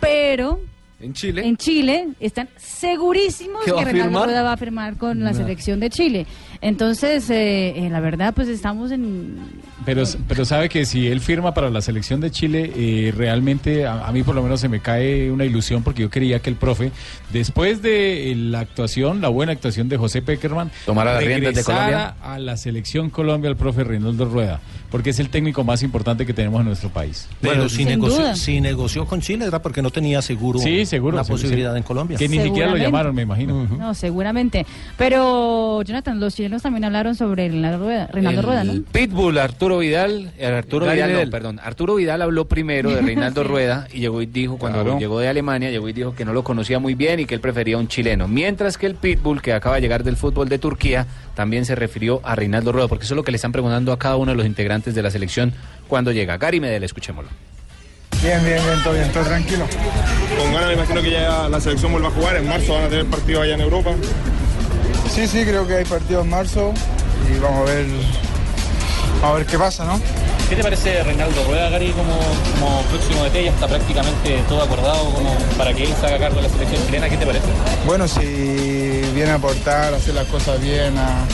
Pero 0.00 0.60
En 1.00 1.12
Chile. 1.12 1.46
en 1.46 1.56
Chile 1.56 2.08
están 2.20 2.48
segurísimos 2.56 3.64
¿Que 3.64 3.72
firmar? 3.86 4.26
Rueda 4.26 4.42
va 4.42 4.52
a 4.52 4.56
firmar 4.56 4.96
con 4.96 5.22
la 5.22 5.34
selección 5.34 5.80
de 5.80 5.90
Chile. 5.90 6.26
Entonces, 6.64 7.28
eh, 7.28 7.74
eh, 7.86 7.90
la 7.90 8.00
verdad, 8.00 8.32
pues 8.34 8.48
estamos 8.48 8.90
en... 8.90 9.36
Pero, 9.84 10.04
pero 10.26 10.46
sabe 10.46 10.70
que 10.70 10.86
si 10.86 11.08
él 11.08 11.20
firma 11.20 11.52
para 11.52 11.68
la 11.68 11.82
selección 11.82 12.22
de 12.22 12.30
Chile, 12.30 12.72
eh, 12.74 13.12
realmente 13.14 13.84
a, 13.84 14.06
a 14.06 14.12
mí 14.12 14.22
por 14.22 14.34
lo 14.34 14.42
menos 14.42 14.60
se 14.60 14.70
me 14.70 14.80
cae 14.80 15.30
una 15.30 15.44
ilusión 15.44 15.82
porque 15.82 16.00
yo 16.00 16.08
quería 16.08 16.38
que 16.38 16.48
el 16.48 16.56
profe, 16.56 16.90
después 17.34 17.82
de 17.82 18.32
eh, 18.32 18.34
la 18.34 18.60
actuación, 18.60 19.20
la 19.20 19.28
buena 19.28 19.52
actuación 19.52 19.90
de 19.90 19.98
José 19.98 20.22
Peckerman, 20.22 20.70
Tomara 20.86 21.12
las 21.12 21.24
riendas 21.24 21.54
de 21.54 21.64
Colombia. 21.64 22.14
a 22.22 22.38
la 22.38 22.56
selección 22.56 23.10
Colombia 23.10 23.50
el 23.50 23.56
profe 23.56 23.84
Reinaldo 23.84 24.24
Rueda, 24.24 24.58
porque 24.90 25.10
es 25.10 25.18
el 25.18 25.28
técnico 25.28 25.64
más 25.64 25.82
importante 25.82 26.24
que 26.24 26.32
tenemos 26.32 26.60
en 26.60 26.66
nuestro 26.68 26.88
país. 26.88 27.28
Pero 27.42 27.68
si, 27.68 27.76
Sin 27.76 27.88
negoció, 27.88 28.18
duda. 28.20 28.36
si 28.36 28.62
negoció 28.62 29.04
con 29.04 29.20
Chile 29.20 29.44
era 29.44 29.60
porque 29.60 29.82
no 29.82 29.90
tenía 29.90 30.22
seguro, 30.22 30.60
Sí, 30.60 30.86
seguro. 30.86 31.14
la 31.18 31.24
sí, 31.24 31.32
posibilidad 31.32 31.72
sí. 31.72 31.76
en 31.76 31.82
Colombia. 31.82 32.16
Que 32.16 32.26
ni 32.26 32.40
siquiera 32.40 32.70
lo 32.70 32.78
llamaron, 32.78 33.14
me 33.14 33.20
imagino. 33.22 33.64
No, 33.78 33.92
seguramente. 33.92 34.64
Pero, 34.96 35.82
Jonathan, 35.82 36.18
los 36.20 36.34
chilenos 36.34 36.53
también 36.62 36.84
hablaron 36.84 37.14
sobre 37.14 37.48
Reinaldo 37.48 37.84
Rueda, 37.84 38.06
Reinaldo 38.12 38.40
el 38.40 38.46
Rueda, 38.46 38.64
¿no? 38.64 38.82
Pitbull, 38.92 39.38
Arturo 39.38 39.78
Vidal, 39.78 40.32
eh, 40.38 40.46
Arturo 40.46 40.90
Vidal, 40.90 41.12
no, 41.24 41.30
perdón, 41.30 41.60
Arturo 41.62 41.94
Vidal 41.96 42.22
habló 42.22 42.46
primero 42.46 42.90
de 42.90 43.00
Reinaldo 43.02 43.42
Sí. 43.44 43.48
Rueda 43.48 43.88
y 43.92 44.00
llegó 44.00 44.22
y 44.22 44.26
dijo, 44.26 44.56
cuando 44.58 44.82
Claro. 44.82 44.98
llegó 44.98 45.20
de 45.20 45.28
Alemania, 45.28 45.70
llegó 45.70 45.88
y 45.88 45.92
dijo 45.92 46.14
que 46.14 46.24
no 46.24 46.32
lo 46.32 46.44
conocía 46.44 46.78
muy 46.78 46.94
bien 46.94 47.20
y 47.20 47.24
que 47.26 47.34
él 47.34 47.40
prefería 47.40 47.78
un 47.78 47.88
chileno. 47.88 48.28
Mientras 48.28 48.78
que 48.78 48.86
el 48.86 48.94
Pitbull, 48.94 49.42
que 49.42 49.52
acaba 49.52 49.76
de 49.76 49.80
llegar 49.82 50.04
del 50.04 50.16
fútbol 50.16 50.48
de 50.48 50.58
Turquía, 50.58 51.06
también 51.34 51.64
se 51.64 51.74
refirió 51.74 52.20
a 52.24 52.34
Reinaldo 52.36 52.72
Rueda, 52.72 52.88
porque 52.88 53.04
eso 53.04 53.14
es 53.14 53.16
lo 53.16 53.22
que 53.24 53.32
le 53.32 53.36
están 53.36 53.52
preguntando 53.52 53.92
a 53.92 53.98
cada 53.98 54.16
uno 54.16 54.30
de 54.32 54.36
los 54.36 54.46
integrantes 54.46 54.94
de 54.94 55.02
la 55.02 55.10
selección 55.10 55.52
cuando 55.88 56.12
llega. 56.12 56.36
Gary 56.38 56.60
Medel, 56.60 56.84
escuchémoslo. 56.84 57.30
Bien, 58.22 58.42
bien, 58.44 58.56
bien, 58.64 58.82
todo 58.82 58.94
bien, 58.94 59.10
todo 59.12 59.24
tranquilo. 59.24 59.66
Con 60.38 60.52
ganas 60.54 60.68
me 60.68 60.74
imagino 60.74 61.02
que 61.02 61.10
ya 61.10 61.48
la 61.48 61.60
selección 61.60 61.92
vuelva 61.92 62.08
a 62.08 62.10
jugar. 62.12 62.36
En 62.36 62.48
marzo 62.48 62.72
van 62.74 62.84
a 62.84 62.88
tener 62.88 63.04
partido 63.06 63.42
allá 63.42 63.54
en 63.54 63.60
Europa. 63.60 63.90
Sí, 65.14 65.28
sí, 65.28 65.44
creo 65.44 65.66
que 65.66 65.76
hay 65.76 65.84
partido 65.84 66.22
en 66.22 66.30
marzo 66.30 66.72
y 67.30 67.38
vamos 67.38 67.60
a 67.60 67.72
ver, 67.72 67.86
a 69.22 69.32
ver 69.32 69.46
qué 69.46 69.56
pasa, 69.56 69.84
¿no? 69.84 70.00
¿Qué 70.48 70.56
te 70.56 70.62
parece 70.62 71.04
Reinaldo 71.04 71.44
Rueda, 71.44 71.70
Gary, 71.70 71.92
como, 71.92 72.18
como 72.58 72.82
próximo 72.82 73.22
DT? 73.24 73.44
Ya 73.44 73.50
está 73.50 73.68
prácticamente 73.68 74.42
todo 74.48 74.62
acordado 74.62 75.04
como 75.10 75.34
para 75.56 75.72
que 75.72 75.84
él 75.84 75.94
se 75.98 76.06
haga 76.06 76.18
cargo 76.18 76.36
de 76.36 76.42
la 76.42 76.48
selección 76.48 76.84
chilena. 76.84 77.08
¿Qué 77.08 77.16
te 77.16 77.26
parece? 77.26 77.46
Bueno, 77.86 78.08
si 78.08 79.02
viene 79.14 79.30
a 79.30 79.34
aportar, 79.36 79.94
a 79.94 79.96
hacer 79.96 80.14
las 80.14 80.26
cosas 80.26 80.60
bien, 80.60 80.98
a, 80.98 81.24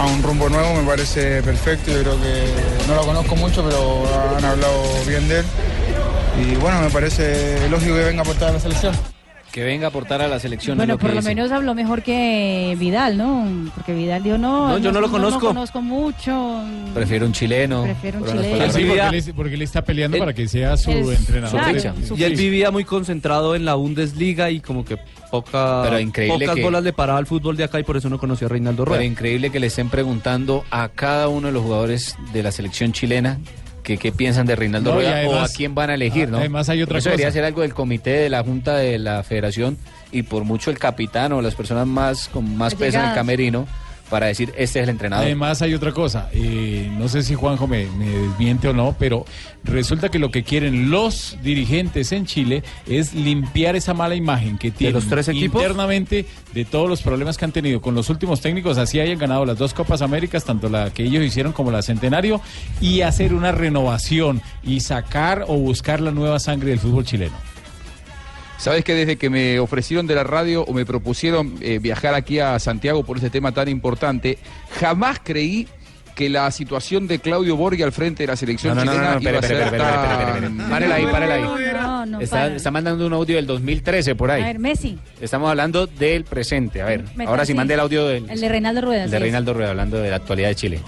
a 0.00 0.06
un 0.06 0.22
rumbo 0.22 0.48
nuevo, 0.50 0.74
me 0.74 0.86
parece 0.86 1.42
perfecto. 1.42 1.90
Yo 1.90 2.02
creo 2.02 2.20
que 2.20 2.44
no 2.86 2.94
lo 2.96 3.06
conozco 3.06 3.34
mucho, 3.34 3.64
pero 3.64 4.04
han 4.36 4.44
hablado 4.44 4.82
bien 5.06 5.26
de 5.26 5.40
él. 5.40 5.44
Y 6.38 6.54
bueno, 6.56 6.80
me 6.80 6.90
parece 6.90 7.66
lógico 7.70 7.94
que 7.94 8.04
venga 8.04 8.20
a 8.20 8.22
aportar 8.24 8.50
a 8.50 8.52
la 8.52 8.60
selección. 8.60 8.94
Que 9.52 9.64
venga 9.64 9.86
a 9.86 9.88
aportar 9.88 10.22
a 10.22 10.28
la 10.28 10.38
selección. 10.38 10.76
Bueno, 10.76 10.92
lo 10.94 10.98
que 10.98 11.02
por 11.06 11.10
lo 11.10 11.16
dice. 11.20 11.34
menos 11.34 11.50
habló 11.50 11.74
mejor 11.74 12.02
que 12.02 12.76
Vidal, 12.78 13.16
¿no? 13.16 13.48
Porque 13.74 13.92
Vidal 13.94 14.22
dijo, 14.22 14.38
no, 14.38 14.68
No, 14.68 14.78
yo 14.78 14.92
no 14.92 15.00
lo 15.00 15.10
conozco. 15.10 15.48
conozco 15.48 15.82
mucho. 15.82 16.62
Prefiero 16.94 17.26
un 17.26 17.32
chileno. 17.32 17.82
Prefiero 17.82 18.20
un 18.20 18.26
chileno. 18.26 18.72
Sí, 18.72 18.84
porque 18.84 19.16
él, 19.16 19.34
porque 19.34 19.54
él 19.54 19.62
está 19.62 19.82
peleando 19.82 20.18
para 20.18 20.32
que 20.34 20.46
sea 20.46 20.76
su 20.76 20.92
Es- 20.92 21.18
entrenador. 21.18 21.60
Claro, 21.60 21.94
de- 21.94 22.06
su 22.06 22.16
Y 22.16 22.22
él 22.22 22.36
vivía 22.36 22.70
muy 22.70 22.84
concentrado 22.84 23.56
en 23.56 23.64
la 23.64 23.74
Bundesliga 23.74 24.50
y 24.50 24.60
como 24.60 24.84
que 24.84 24.98
poca, 25.32 25.80
Pero 25.82 25.98
increíble 25.98 26.44
pocas 26.46 26.54
que- 26.54 26.62
bolas 26.62 26.84
le 26.84 26.92
paraba 26.92 27.18
al 27.18 27.26
fútbol 27.26 27.56
de 27.56 27.64
acá 27.64 27.80
y 27.80 27.82
por 27.82 27.96
eso 27.96 28.08
no 28.08 28.18
conocía 28.18 28.46
a 28.46 28.50
Reinaldo 28.50 28.84
Pero 28.84 28.96
Rueda. 28.96 29.04
increíble 29.04 29.50
que 29.50 29.58
le 29.58 29.66
estén 29.66 29.88
preguntando 29.88 30.64
a 30.70 30.88
cada 30.90 31.26
uno 31.28 31.48
de 31.48 31.52
los 31.52 31.62
jugadores 31.64 32.16
de 32.32 32.42
la 32.44 32.52
selección 32.52 32.92
chilena 32.92 33.38
que 33.82 33.98
qué 33.98 34.12
piensan 34.12 34.46
de 34.46 34.56
Reinaldo 34.56 34.90
No, 34.90 34.96
Rueda 34.96 35.16
además- 35.16 35.34
o 35.34 35.40
a 35.40 35.48
quién 35.48 35.74
van 35.74 35.90
a 35.90 35.94
elegir, 35.94 36.28
¿no? 36.28 36.38
además 36.38 36.68
hay 36.68 36.82
otra 36.82 36.98
Eso 36.98 37.08
debería 37.10 37.26
cosa. 37.26 37.34
ser 37.34 37.44
algo 37.44 37.62
del 37.62 37.74
comité 37.74 38.10
de 38.10 38.28
la 38.30 38.42
junta 38.42 38.76
de 38.76 38.98
la 38.98 39.22
federación 39.22 39.76
y 40.12 40.22
por 40.22 40.44
mucho 40.44 40.70
el 40.70 40.78
capitán 40.78 41.32
o 41.32 41.40
las 41.42 41.54
personas 41.54 41.86
más 41.86 42.28
con 42.28 42.56
más 42.56 42.74
peso 42.74 42.98
en 42.98 43.04
el 43.08 43.14
camerino 43.14 43.66
para 44.10 44.26
decir 44.26 44.52
este 44.56 44.80
es 44.80 44.84
el 44.84 44.90
entrenador. 44.90 45.24
Además 45.24 45.62
hay 45.62 45.74
otra 45.74 45.92
cosa, 45.92 46.28
eh, 46.32 46.90
no 46.98 47.08
sé 47.08 47.22
si 47.22 47.34
Juanjo 47.34 47.66
me, 47.66 47.86
me 47.86 48.06
desmiente 48.06 48.68
o 48.68 48.72
no, 48.72 48.94
pero 48.98 49.24
resulta 49.64 50.08
que 50.08 50.18
lo 50.18 50.30
que 50.30 50.42
quieren 50.42 50.90
los 50.90 51.38
dirigentes 51.42 52.12
en 52.12 52.26
Chile 52.26 52.62
es 52.86 53.14
limpiar 53.14 53.76
esa 53.76 53.94
mala 53.94 54.14
imagen 54.14 54.58
que 54.58 54.70
tienen 54.70 54.94
los 54.94 55.06
tres 55.06 55.28
equipos? 55.28 55.62
internamente 55.62 56.26
de 56.52 56.64
todos 56.64 56.88
los 56.88 57.02
problemas 57.02 57.38
que 57.38 57.44
han 57.44 57.52
tenido 57.52 57.80
con 57.80 57.94
los 57.94 58.10
últimos 58.10 58.40
técnicos, 58.40 58.78
así 58.78 59.00
hayan 59.00 59.18
ganado 59.18 59.44
las 59.44 59.58
dos 59.58 59.74
Copas 59.74 60.02
Américas, 60.02 60.44
tanto 60.44 60.68
la 60.68 60.90
que 60.90 61.04
ellos 61.04 61.24
hicieron 61.24 61.52
como 61.52 61.70
la 61.70 61.82
Centenario, 61.82 62.40
y 62.80 63.02
hacer 63.02 63.34
una 63.34 63.52
renovación 63.52 64.42
y 64.62 64.80
sacar 64.80 65.44
o 65.48 65.56
buscar 65.56 66.00
la 66.00 66.10
nueva 66.10 66.38
sangre 66.38 66.70
del 66.70 66.80
fútbol 66.80 67.04
chileno. 67.04 67.49
Sabes 68.60 68.84
que 68.84 68.94
desde 68.94 69.16
que 69.16 69.30
me 69.30 69.58
ofrecieron 69.58 70.06
de 70.06 70.14
la 70.14 70.22
radio 70.22 70.64
o 70.64 70.72
me 70.74 70.84
propusieron 70.84 71.54
eh, 71.62 71.78
viajar 71.80 72.14
aquí 72.14 72.38
a 72.40 72.58
Santiago 72.58 73.02
por 73.04 73.16
este 73.16 73.30
tema 73.30 73.52
tan 73.52 73.68
importante, 73.68 74.36
jamás 74.78 75.18
creí 75.24 75.66
que 76.14 76.28
la 76.28 76.50
situación 76.50 77.06
de 77.06 77.18
Claudio 77.20 77.56
Borghi 77.56 77.82
al 77.82 77.92
frente 77.92 78.24
de 78.24 78.26
la 78.26 78.36
selección 78.36 78.76
No, 78.76 78.84
no, 78.84 78.92
no, 78.92 78.92
chilena 78.92 79.14
no, 79.14 79.20
iba 79.22 79.30
a 79.30 79.34
espere, 79.40 79.64
ahí, 80.92 81.06
párela 81.06 81.34
ahí. 81.34 81.42
No, 81.72 82.04
no, 82.06 82.20
Está, 82.20 82.70
mandando 82.70 83.06
un 83.06 83.12
audio 83.14 83.36
del 83.36 83.46
2013 83.46 84.14
por 84.14 84.30
A 84.30 84.34
ahí. 84.34 84.42
ver, 84.42 84.58
Messi. 84.58 84.98
Estamos 85.20 85.48
hablando 85.48 85.86
del 85.86 86.24
presente. 86.24 86.82
A 86.82 86.84
ver, 86.86 87.04
Me- 87.16 87.24
ahora 87.24 87.46
sí 87.46 87.54
mande 87.54 87.72
el 87.74 87.80
audio 87.80 88.06
del, 88.06 88.28
El 88.28 88.38
de 88.40 88.48
Reinaldo 88.50 88.82
Rueda. 88.82 89.04
el 89.04 89.10
de. 89.10 89.18
Reinaldo 89.18 89.54
Rueda 89.54 89.70
hablando 89.70 89.96
de 89.98 90.10
la 90.10 90.16
actualidad 90.16 90.48
de 90.48 90.54
Chile. 90.56 90.80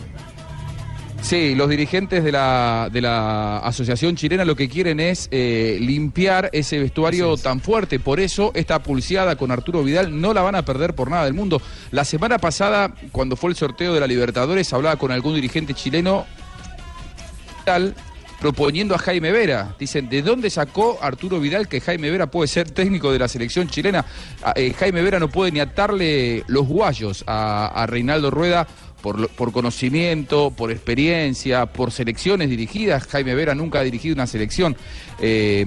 Sí, 1.23 1.55
los 1.55 1.71
dirigentes 1.71 2.25
de 2.25 2.33
la, 2.33 2.89
de 2.93 3.01
la 3.01 3.59
Asociación 3.59 4.17
Chilena 4.17 4.45
lo 4.45 4.57
que 4.57 4.69
quieren 4.69 5.01
es 5.01 5.29
eh, 5.31 5.79
limpiar 5.81 6.51
ese 6.53 6.79
vestuario 6.79 7.37
tan 7.37 7.61
fuerte. 7.61 8.01
Por 8.01 8.21
eso 8.21 8.51
esta 8.55 8.83
pulseada 8.83 9.37
con 9.37 9.51
Arturo 9.51 9.83
Vidal 9.83 10.21
no 10.21 10.35
la 10.35 10.43
van 10.43 10.57
a 10.57 10.65
perder 10.65 10.95
por 10.95 11.11
nada 11.11 11.25
del 11.25 11.33
mundo. 11.33 11.63
La 11.91 12.05
semana 12.05 12.39
pasada, 12.39 12.93
cuando 13.13 13.37
fue 13.37 13.51
el 13.51 13.57
sorteo 13.57 13.95
de 13.95 14.01
la 14.01 14.07
Libertadores, 14.07 14.73
hablaba 14.73 14.97
con 14.97 15.11
algún 15.11 15.35
dirigente 15.35 15.75
chileno 15.75 16.27
tal, 17.65 17.95
proponiendo 18.41 18.95
a 18.95 18.99
Jaime 18.99 19.31
Vera. 19.31 19.77
Dicen, 19.79 20.09
¿de 20.09 20.21
dónde 20.21 20.51
sacó 20.51 20.99
Arturo 21.01 21.39
Vidal 21.39 21.69
que 21.69 21.81
Jaime 21.81 22.11
Vera 22.11 22.27
puede 22.27 22.49
ser 22.49 22.69
técnico 22.73 23.13
de 23.13 23.21
la 23.21 23.29
selección 23.29 23.69
chilena? 23.69 24.05
Ah, 24.43 24.53
eh, 24.57 24.75
Jaime 24.77 25.01
Vera 25.01 25.21
no 25.21 25.29
puede 25.29 25.53
ni 25.53 25.61
atarle 25.61 26.43
los 26.49 26.67
guayos 26.67 27.23
a, 27.29 27.69
a 27.69 27.87
Reinaldo 27.87 28.31
Rueda. 28.31 28.67
Por, 29.03 29.29
por 29.31 29.51
conocimiento, 29.53 30.53
por 30.57 30.71
experiencia, 30.71 31.67
por 31.67 31.91
selecciones 31.91 32.49
dirigidas. 32.49 33.05
Jaime 33.09 33.35
Vera 33.35 33.55
nunca 33.55 33.81
ha 33.81 33.83
dirigido 33.83 34.15
una 34.15 34.27
selección. 34.29 34.77
Eh, 35.19 35.67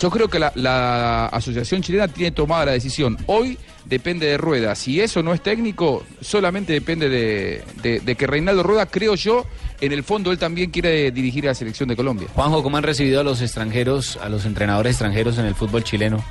yo 0.00 0.10
creo 0.10 0.28
que 0.28 0.38
la, 0.38 0.52
la 0.56 1.26
Asociación 1.26 1.80
Chilena 1.82 2.08
tiene 2.08 2.32
tomada 2.32 2.66
la 2.66 2.72
decisión. 2.72 3.16
Hoy 3.26 3.56
depende 3.84 4.26
de 4.26 4.36
Rueda. 4.36 4.74
Si 4.74 5.00
eso 5.00 5.22
no 5.22 5.32
es 5.32 5.40
técnico, 5.42 6.04
solamente 6.20 6.72
depende 6.72 7.08
de, 7.08 7.62
de- 7.82 8.00
de 8.00 8.14
que 8.16 8.26
Reinaldo 8.26 8.62
Rueda, 8.62 8.86
creo 8.86 9.14
yo, 9.14 9.44
en 9.80 9.92
el 9.92 10.02
fondo 10.04 10.30
él 10.32 10.38
también 10.38 10.70
quiere 10.70 11.10
dirigir 11.10 11.44
a 11.44 11.48
la 11.50 11.54
selección 11.54 11.88
de 11.88 11.96
Colombia. 11.96 12.28
Juanjo, 12.34 12.62
¿cómo 12.62 12.76
han 12.76 12.82
recibido 12.84 13.20
a 13.20 13.24
los 13.24 13.40
extranjeros, 13.42 14.16
a 14.22 14.28
los 14.28 14.44
entrenadores 14.44 14.92
extranjeros 14.92 15.38
en 15.38 15.46
el 15.46 15.54
fútbol 15.54 15.82
chileno? 15.84 16.24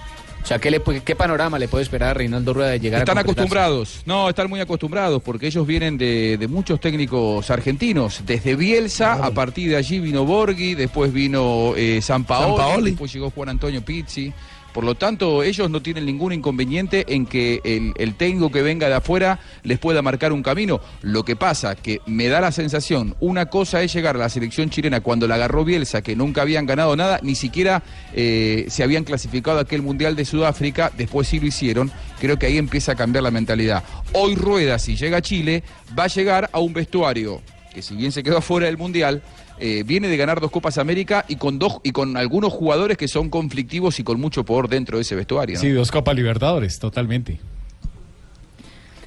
O 0.44 0.46
sea, 0.46 0.60
¿qué, 0.60 0.72
le, 0.72 0.82
qué 0.82 1.16
panorama 1.16 1.60
le 1.60 1.68
puede 1.68 1.84
esperar 1.84 2.10
a 2.10 2.14
Reinaldo 2.14 2.54
Rueda 2.54 2.72
de 2.72 2.80
llegar 2.80 3.02
Están 3.02 3.18
a 3.18 3.22
acostumbrados, 3.22 4.02
no, 4.06 4.30
están 4.30 4.50
muy 4.50 4.60
acostumbrados 4.60 5.22
porque 5.22 5.48
ellos 5.48 5.68
vienen 5.68 5.98
de, 5.98 6.38
de 6.38 6.48
muchos 6.48 6.80
técnicos 6.80 7.50
argentinos. 7.50 8.24
Desde 8.26 8.56
Bielsa, 8.56 9.14
a 9.14 9.32
partir 9.32 9.70
de 9.70 9.76
allí 9.78 10.00
vino 10.00 10.26
Borghi, 10.26 10.76
después 10.76 11.14
vino 11.14 11.74
eh, 11.76 12.02
San 12.02 12.26
Sampaoli. 12.26 12.92
después 12.92 13.14
llegó 13.14 13.30
Juan 13.30 13.50
Antonio 13.50 13.84
Pizzi. 13.84 14.34
Por 14.74 14.84
lo 14.84 14.96
tanto, 14.96 15.44
ellos 15.44 15.70
no 15.70 15.82
tienen 15.82 16.06
ningún 16.06 16.34
inconveniente 16.34 17.06
en 17.14 17.26
que 17.26 17.62
el, 17.64 17.94
el 17.98 18.16
técnico 18.16 18.52
que 18.52 18.62
venga 18.62 18.88
de 18.88 18.96
afuera 18.96 19.40
les 19.64 19.80
pueda 19.80 20.02
marcar 20.02 20.32
un 20.32 20.44
camino. 20.44 20.82
Lo 21.02 21.24
que 21.24 21.36
pasa 21.36 21.76
que 21.76 22.00
me 22.06 22.28
da 22.28 22.42
la 22.42 22.52
sensación, 22.52 23.16
una 23.20 23.48
cosa 23.48 23.82
es 23.82 23.94
llegar 23.94 24.16
a 24.16 24.20
la 24.20 24.30
selección 24.30 24.70
chilena 24.70 25.02
cuando 25.02 25.28
la 25.28 25.36
agarró 25.36 25.66
Bielsa, 25.66 26.02
que 26.02 26.16
nunca 26.16 26.42
habían 26.42 26.66
ganado 26.66 26.96
nada, 26.96 27.20
ni 27.22 27.36
siquiera 27.36 27.84
eh, 28.14 28.66
se 28.70 28.84
habían 28.84 29.04
clasificado 29.04 29.60
a 29.60 29.64
aquel 29.64 29.82
Mundial 29.82 30.16
de 30.16 30.26
Sudáfrica, 30.26 30.92
después 30.98 31.28
sí 31.28 31.40
lo 31.40 31.48
hicieron. 31.48 31.92
Creo 32.20 32.38
que 32.38 32.46
ahí 32.46 32.58
empieza 32.58 32.94
a 32.94 32.96
cambiar 32.96 33.24
la 33.24 33.32
mentalidad. 33.32 33.84
Hoy 34.14 34.36
Rueda, 34.36 34.80
si 34.80 34.96
llega 34.96 35.18
a 35.18 35.22
Chile, 35.22 35.64
va 35.98 36.06
a 36.06 36.08
llegar 36.08 36.50
a 36.54 36.60
un 36.60 36.74
vestuario 36.74 37.42
que 37.74 37.82
si 37.82 37.96
bien 37.96 38.12
se 38.12 38.24
quedó 38.24 38.38
afuera 38.40 38.68
del 38.68 38.78
Mundial, 38.78 39.22
eh, 39.62 39.84
viene 39.86 40.08
de 40.10 40.18
ganar 40.18 40.42
dos 40.42 40.52
Copas 40.52 40.78
América 40.78 41.24
y 41.30 41.36
con 41.38 41.58
dos 41.60 41.78
y 41.84 41.92
con 41.92 42.18
algunos 42.18 42.52
jugadores 42.52 42.98
que 42.98 43.08
son 43.08 43.30
conflictivos 43.30 44.00
y 44.00 44.04
con 44.04 44.20
mucho 44.20 44.44
poder 44.44 44.68
dentro 44.70 44.98
de 44.98 45.04
ese 45.04 45.16
vestuario. 45.16 45.56
¿no? 45.56 45.62
Sí, 45.62 45.70
dos 45.70 45.92
Copas 45.92 46.16
Libertadores, 46.16 46.80
totalmente. 46.80 47.40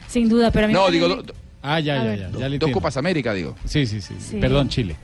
Sin 0.09 0.29
duda, 0.29 0.51
pero 0.51 0.67
a 0.67 0.69
mí 0.69 0.75
No, 0.75 0.87
me 0.87 0.93
digo, 0.93 1.09
do- 1.09 1.35
Ah, 1.63 1.81
ya, 1.81 1.97
ya, 1.97 2.03
ver. 2.05 2.19
ya. 2.33 2.39
ya 2.39 2.49
le 2.49 2.59
dos. 2.59 2.71
Copas 2.71 2.97
América, 2.97 3.33
digo. 3.33 3.57
Sí, 3.65 3.87
sí, 3.87 4.01
sí. 4.01 4.15
Sí. 4.19 4.37
Perdón, 4.37 4.69
Chile. 4.69 4.97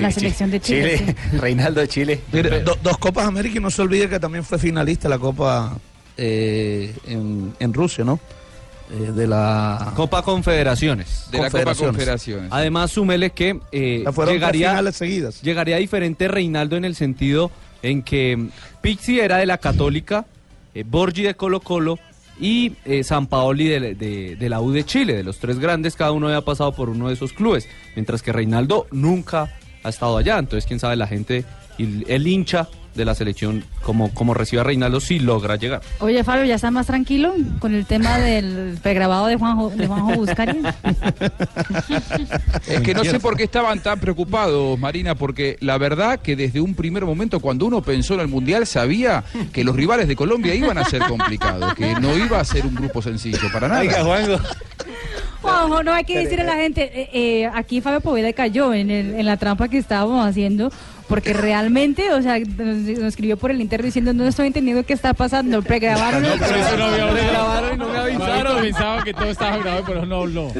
la 0.00 0.10
selección 0.10 0.50
de 0.50 0.60
Chile. 0.60 0.98
sí. 0.98 1.36
Reinaldo 1.38 1.80
de 1.80 1.88
Chile. 1.88 2.20
Do- 2.64 2.78
dos 2.82 2.98
Copas 2.98 3.26
América 3.26 3.58
y 3.58 3.60
no 3.60 3.70
se 3.70 3.82
olvide 3.82 4.08
que 4.08 4.20
también 4.20 4.44
fue 4.44 4.58
finalista 4.58 5.08
la 5.08 5.18
Copa 5.18 5.76
eh, 6.16 6.94
en, 7.06 7.54
en 7.58 7.72
Rusia, 7.72 8.04
¿no? 8.04 8.20
Eh, 8.90 9.12
de 9.12 9.26
la 9.26 9.92
Copa 9.96 10.22
Confederaciones. 10.22 11.26
De 11.30 11.38
la 11.38 11.50
Copa 11.50 11.74
Confederaciones. 11.74 12.50
Además, 12.52 12.90
súmele 12.92 13.30
que 13.30 13.58
eh, 13.72 14.04
llegaría, 14.26 14.92
seguidas. 14.92 15.40
llegaría 15.42 15.78
diferente 15.78 16.28
Reinaldo 16.28 16.76
en 16.76 16.84
el 16.84 16.94
sentido 16.94 17.50
en 17.82 18.02
que 18.02 18.48
Pizzi 18.82 19.20
era 19.20 19.38
de 19.38 19.46
la 19.46 19.58
Católica, 19.58 20.26
eh, 20.74 20.84
Borgi 20.86 21.22
de 21.22 21.34
Colo 21.34 21.60
Colo 21.60 21.98
y 22.38 22.72
eh, 22.84 23.04
San 23.04 23.26
Paoli 23.26 23.68
de, 23.68 23.94
de- 23.94 24.36
de 24.36 24.48
la 24.48 24.60
U 24.60 24.70
de 24.72 24.84
Chile, 24.84 25.14
de 25.14 25.22
los 25.24 25.38
tres 25.38 25.58
grandes, 25.58 25.96
cada 25.96 26.12
uno 26.12 26.26
había 26.26 26.42
pasado 26.42 26.72
por 26.72 26.90
uno 26.90 27.08
de 27.08 27.14
esos 27.14 27.32
clubes, 27.32 27.68
mientras 27.94 28.22
que 28.22 28.32
Reinaldo 28.32 28.86
nunca 28.90 29.54
ha 29.82 29.88
estado 29.88 30.16
allá, 30.18 30.38
entonces 30.38 30.66
quién 30.66 30.80
sabe 30.80 30.96
la 30.96 31.06
gente 31.06 31.44
y 31.78 32.10
el 32.10 32.26
hincha 32.26 32.68
de 32.94 33.04
la 33.04 33.14
selección 33.14 33.64
como, 33.82 34.12
como 34.14 34.34
recibe 34.34 34.60
a 34.60 34.64
Reinaldo 34.64 35.00
si 35.00 35.18
logra 35.18 35.56
llegar. 35.56 35.80
Oye, 36.00 36.22
Fabio, 36.24 36.44
¿ya 36.44 36.54
está 36.54 36.70
más 36.70 36.86
tranquilo 36.86 37.34
con 37.58 37.74
el 37.74 37.86
tema 37.86 38.18
del 38.18 38.78
pregrabado 38.82 39.26
de 39.26 39.36
Juanjo, 39.36 39.70
de 39.70 39.86
Juanjo 39.86 40.14
Buscari? 40.14 40.60
Es 42.68 42.80
que 42.80 42.94
no 42.94 43.04
sé 43.04 43.20
por 43.20 43.36
qué 43.36 43.44
estaban 43.44 43.80
tan 43.80 43.98
preocupados, 44.00 44.78
Marina, 44.78 45.14
porque 45.14 45.56
la 45.60 45.78
verdad 45.78 46.20
que 46.20 46.36
desde 46.36 46.60
un 46.60 46.74
primer 46.74 47.04
momento, 47.04 47.40
cuando 47.40 47.66
uno 47.66 47.82
pensó 47.82 48.14
en 48.14 48.20
el 48.20 48.28
Mundial, 48.28 48.66
sabía 48.66 49.24
que 49.52 49.64
los 49.64 49.74
rivales 49.76 50.08
de 50.08 50.16
Colombia 50.16 50.54
iban 50.54 50.78
a 50.78 50.84
ser 50.84 51.02
complicados, 51.02 51.74
que 51.74 51.94
no 52.00 52.16
iba 52.16 52.40
a 52.40 52.44
ser 52.44 52.66
un 52.66 52.74
grupo 52.74 53.02
sencillo, 53.02 53.50
para 53.52 53.68
nada. 53.68 53.82
Juanjo, 55.42 55.82
no 55.82 55.92
hay 55.92 56.04
que 56.04 56.18
decirle 56.18 56.42
a 56.42 56.46
la 56.46 56.54
gente, 56.56 56.90
eh, 57.02 57.10
eh, 57.12 57.50
aquí 57.54 57.80
Fabio 57.82 58.00
Poveda 58.00 58.32
cayó 58.32 58.72
en, 58.72 58.90
el- 58.90 59.14
en 59.14 59.26
la 59.26 59.36
trampa 59.36 59.68
que 59.68 59.76
estábamos 59.76 60.26
haciendo, 60.26 60.72
porque 61.08 61.32
realmente, 61.32 62.12
o 62.12 62.22
sea, 62.22 62.38
nos, 62.38 62.76
nos 62.76 63.04
escribió 63.08 63.36
por 63.36 63.50
el 63.50 63.60
interno 63.60 63.86
diciendo, 63.86 64.12
no 64.12 64.26
estoy 64.26 64.46
entendiendo 64.46 64.84
qué 64.84 64.92
está 64.94 65.12
pasando, 65.14 65.62
pregrabaron 65.62 66.24
el 66.24 66.38
Por 66.38 66.48
eso 66.48 66.76
no 66.76 66.84
había 66.84 67.06
programa". 67.08 67.30
grabaron 67.30 67.74
y 67.74 67.78
no 67.78 67.88
me 67.88 67.98
avisaron. 67.98 68.62
Pensaba 68.62 69.04
que 69.04 69.12
todo 69.12 69.30
estaba 69.30 69.56
grabado, 69.58 69.84
pero 69.86 70.06
no 70.06 70.16
habló. 70.22 70.52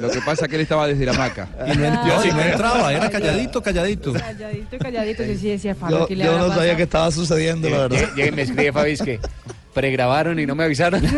Lo 0.00 0.08
que 0.10 0.20
pasa 0.20 0.44
es 0.44 0.48
que 0.48 0.54
él 0.56 0.62
estaba 0.62 0.86
desde 0.86 1.04
la 1.04 1.12
maca. 1.12 1.48
Y 1.66 1.76
no, 1.76 1.84
entró, 1.84 2.24
y 2.24 2.30
no 2.30 2.40
entraba, 2.40 2.92
era 2.92 3.10
calladito, 3.10 3.60
calladito. 3.62 4.12
Calladito, 4.12 4.78
calladito, 4.78 5.24
yo 5.24 5.36
sí 5.36 5.48
decía, 5.48 5.74
Fabio, 5.74 5.98
Yo, 6.00 6.06
¿qué 6.06 6.16
le 6.16 6.24
yo 6.24 6.38
no 6.38 6.54
sabía 6.54 6.76
que 6.76 6.84
estaba 6.84 7.10
sucediendo, 7.10 7.68
la 7.68 7.88
verdad. 7.88 8.14
Llega 8.14 8.28
y 8.28 8.32
me 8.32 8.42
escribe 8.42 8.72
Fabi, 8.72 8.92
es 8.92 9.02
que 9.02 9.18
pregrabaron 9.74 10.38
y 10.38 10.46
no 10.46 10.54
me 10.54 10.64
avisaron. 10.64 11.02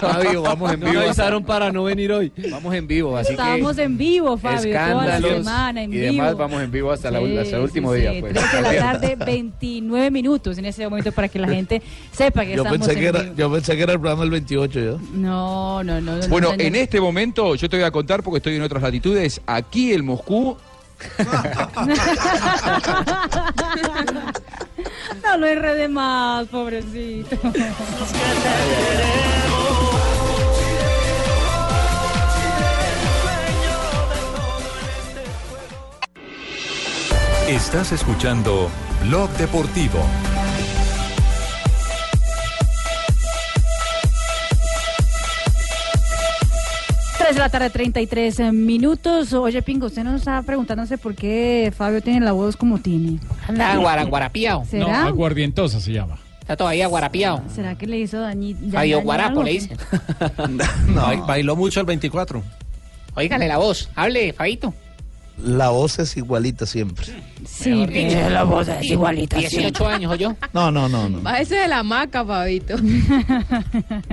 Fabio, 0.00 0.42
vamos 0.42 0.72
en 0.72 0.80
No 0.80 0.90
vivo. 0.90 1.02
avisaron 1.02 1.44
para 1.44 1.70
no 1.70 1.84
venir 1.84 2.12
hoy. 2.12 2.32
Vamos 2.50 2.74
en 2.74 2.86
vivo, 2.86 3.16
así 3.16 3.32
Estábamos 3.32 3.76
que 3.76 3.82
en 3.82 3.96
vivo, 3.98 4.36
Fabio, 4.38 4.72
toda 4.72 4.94
la 4.94 5.16
escándalos 5.16 5.30
semana 5.44 5.82
en 5.82 5.92
y 5.92 5.96
vivo. 5.96 6.12
demás 6.12 6.36
vamos 6.36 6.62
en 6.62 6.70
vivo 6.70 6.90
hasta, 6.92 7.10
la, 7.10 7.20
Sí, 7.20 7.36
hasta 7.38 7.56
el 7.56 7.62
último 7.62 7.94
sí, 7.94 8.00
día. 8.00 8.12
Pues. 8.20 8.32
3 8.34 8.52
de 8.52 8.62
la 8.62 8.76
tarde, 8.78 9.16
29 9.16 10.10
minutos 10.10 10.58
en 10.58 10.64
ese 10.64 10.84
momento 10.88 11.12
para 11.12 11.28
que 11.28 11.38
la 11.38 11.48
gente 11.48 11.82
sepa 12.12 12.44
que 12.44 12.54
Yo 12.56 12.62
estamos 12.62 12.78
pensé 12.78 12.92
en 12.92 12.98
que, 12.98 13.06
era, 13.06 13.22
vivo. 13.22 13.34
yo 13.36 13.52
pensé 13.52 13.76
que 13.76 13.82
era 13.82 13.92
el 13.92 13.98
programa 14.00 14.22
del 14.22 14.30
28 14.30 14.80
yo. 14.80 14.98
No, 15.12 15.82
no, 15.84 16.00
no. 16.00 16.16
no, 16.16 16.28
Bueno, 16.28 16.48
no, 16.56 16.62
en 16.62 16.72
no. 16.72 16.78
este 16.78 17.00
momento, 17.00 17.54
yo 17.54 17.68
te 17.68 17.76
voy 17.76 17.84
a 17.84 17.90
contar 17.90 18.22
porque 18.22 18.38
estoy 18.38 18.56
en 18.56 18.62
otras 18.62 18.82
latitudes, 18.82 19.40
aquí 19.46 19.92
en 19.92 20.04
Moscú, 20.04 20.56
no 25.24 25.36
lo 25.38 25.46
enrede 25.46 25.88
más, 25.88 26.46
pobrecito. 26.48 27.36
Estás 37.50 37.90
escuchando 37.90 38.70
Blog 39.02 39.28
Deportivo. 39.36 39.98
Tres 47.18 47.34
de 47.34 47.40
la 47.40 47.48
tarde, 47.50 47.68
33 47.70 48.52
minutos. 48.52 49.32
Oye, 49.34 49.60
Pingo, 49.62 49.86
usted 49.86 50.02
nos 50.04 50.20
estaba 50.20 50.42
preguntándose 50.42 50.96
por 50.96 51.14
qué 51.14 51.72
Fabio 51.76 52.00
tiene 52.02 52.20
la 52.20 52.32
voz 52.32 52.56
como 52.56 52.78
tiene. 52.78 53.18
Anda 53.46 53.76
guara- 53.76 54.04
guarapiao. 54.04 54.60
No, 54.60 54.64
¿Será? 54.66 55.06
aguardientosa 55.06 55.80
se 55.80 55.92
llama. 55.92 56.18
Está 56.40 56.56
todavía 56.56 56.86
guarapiao. 56.86 57.42
¿Será 57.54 57.76
que 57.76 57.86
le 57.86 57.98
hizo 57.98 58.16
dañi- 58.22 58.54
Fabio 58.72 58.96
daño 58.96 59.00
Guarapo 59.02 59.42
le 59.42 59.52
dicen. 59.52 59.76
Ba- 60.94 61.16
Bailó 61.26 61.56
mucho 61.56 61.80
el 61.80 61.86
24. 61.86 62.42
Óigale 63.14 63.46
la 63.48 63.58
voz. 63.58 63.90
Hable, 63.94 64.32
Fabito. 64.32 64.72
La 65.44 65.70
voz 65.70 65.98
es 65.98 66.16
igualita 66.16 66.66
siempre. 66.66 67.06
Sí, 67.46 67.84
pero 67.90 68.30
la 68.30 68.42
voz 68.44 68.68
es 68.68 68.84
igualita. 68.90 69.38
18 69.38 69.86
años, 69.88 70.12
o 70.12 70.14
yo. 70.16 70.36
No, 70.52 70.70
no, 70.70 70.88
no, 70.88 71.08
no. 71.08 71.20
Bájese 71.20 71.56
de 71.56 71.68
la 71.68 71.78
hamaca, 71.80 72.24
Fabito. 72.24 72.76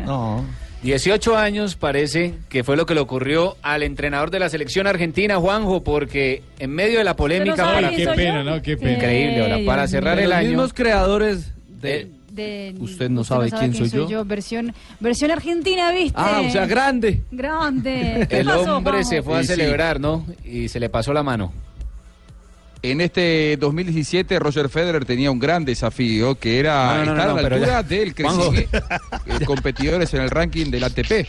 No. 0.06 0.46
18 0.84 1.36
años 1.36 1.76
parece 1.76 2.36
que 2.50 2.64
fue 2.64 2.78
lo 2.78 2.86
que 2.86 2.94
le 2.94 3.00
ocurrió 3.02 3.58
al 3.64 3.82
entrenador 3.84 4.30
de 4.30 4.40
la 4.40 4.48
selección 4.50 4.86
argentina, 4.88 5.38
Juanjo, 5.38 5.84
porque 5.84 6.44
en 6.60 6.70
medio 6.72 7.00
de 7.00 7.04
la 7.04 7.16
polémica... 7.16 7.56
Pero 7.56 7.68
para- 7.68 7.82
¿sabe 7.82 7.96
quién 7.96 8.10
Qué 8.10 8.16
pena? 8.16 8.44
¿no? 8.44 8.62
Qué 8.62 8.78
pena. 8.78 8.94
Increíble, 8.94 9.42
ahora, 9.42 9.58
para 9.66 9.88
cerrar 9.88 10.20
el 10.20 10.30
Los 10.30 10.38
año... 10.38 10.48
mismos 10.50 10.74
creadores 10.74 11.52
de... 11.82 12.10
De- 12.38 12.76
Usted 12.80 13.10
no 13.10 13.24
sabe 13.24 13.52
quién 13.52 13.74
soy 13.74 13.90
yo. 14.08 14.24
Versión, 14.24 14.74
versión 15.00 15.32
argentina, 15.32 15.92
¿viste? 15.92 16.14
Ah, 16.16 16.42
o 16.48 16.50
sea, 16.52 16.66
grande. 16.66 17.24
Grande. 17.32 18.26
¿Qué 18.30 18.40
El 18.40 18.46
pasó, 18.48 18.78
hombre 18.78 19.04
se 19.04 19.22
fue 19.24 19.40
a 19.40 19.42
Sí, 19.42 19.48
sí. 19.48 19.54
celebrar, 19.56 20.00
¿no? 20.00 20.26
Y 20.46 20.70
se 20.70 20.80
le 20.80 20.90
pasó 20.90 21.12
la 21.14 21.24
mano. 21.24 21.52
En 22.84 23.02
este 23.02 23.58
2017 23.58 24.38
Roger 24.40 24.70
Federer 24.70 25.04
tenía 25.04 25.32
un 25.32 25.40
gran 25.40 25.66
desafío 25.66 26.36
que 26.36 26.60
era 26.60 26.98
No, 27.00 27.06
no, 27.06 27.12
estar 27.14 27.28
no, 27.30 27.38
a 27.38 27.42
la 27.42 27.48
altura 27.48 27.68
ya- 27.68 27.84
del 27.84 28.14
Juanjo. 28.14 28.52
creciente 28.52 29.46
competidores 29.46 30.14
en 30.14 30.22
el 30.22 30.30
ranking 30.30 30.70
del 30.70 30.84
ATP. 30.84 31.26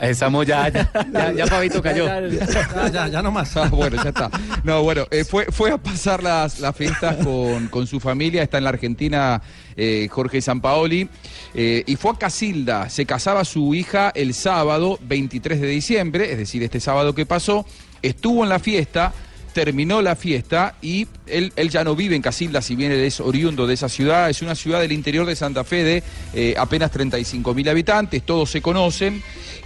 Estamos 0.00 0.46
ya, 0.46 0.68
ya, 0.68 0.88
ya, 1.12 1.32
ya 1.32 1.46
Fabito 1.48 1.82
cayó. 1.82 2.06
Ya, 2.06 2.88
ya, 2.92 3.08
ya 3.08 3.20
no 3.22 3.32
más. 3.32 3.56
Ah, 3.56 3.68
bueno, 3.68 3.96
ya 4.00 4.10
está. 4.10 4.30
No, 4.62 4.82
bueno, 4.84 5.06
eh, 5.10 5.24
fue, 5.24 5.46
fue 5.46 5.72
a 5.72 5.78
pasar 5.78 6.22
las, 6.22 6.60
las 6.60 6.76
fiestas 6.76 7.16
con, 7.24 7.66
con 7.66 7.86
su 7.88 7.98
familia. 7.98 8.44
Está 8.44 8.58
en 8.58 8.64
la 8.64 8.70
Argentina 8.70 9.42
eh, 9.78 10.08
Jorge 10.10 10.42
Sampaoli. 10.42 11.08
eh, 11.54 11.84
y 11.86 11.96
fue 11.96 12.10
a 12.10 12.14
Casilda. 12.14 12.90
Se 12.90 13.06
casaba 13.06 13.44
su 13.44 13.74
hija 13.74 14.10
el 14.14 14.34
sábado 14.34 14.98
23 15.02 15.60
de 15.60 15.68
diciembre, 15.68 16.32
es 16.32 16.36
decir, 16.38 16.62
este 16.62 16.80
sábado 16.80 17.14
que 17.14 17.24
pasó. 17.24 17.64
Estuvo 18.02 18.42
en 18.42 18.50
la 18.50 18.58
fiesta. 18.58 19.14
Terminó 19.54 20.02
la 20.02 20.14
fiesta 20.14 20.76
y 20.82 21.08
él, 21.26 21.52
él 21.56 21.70
ya 21.70 21.82
no 21.82 21.96
vive 21.96 22.14
en 22.14 22.22
Casilda, 22.22 22.62
si 22.62 22.76
bien 22.76 22.92
es 22.92 23.18
oriundo 23.18 23.66
de 23.66 23.74
esa 23.74 23.88
ciudad. 23.88 24.30
Es 24.30 24.42
una 24.42 24.54
ciudad 24.54 24.80
del 24.80 24.92
interior 24.92 25.26
de 25.26 25.34
Santa 25.34 25.64
Fe 25.64 25.82
de 25.82 26.02
eh, 26.34 26.54
apenas 26.56 26.92
35 26.92 27.54
mil 27.54 27.68
habitantes, 27.68 28.22
todos 28.24 28.50
se 28.50 28.60
conocen 28.60 29.20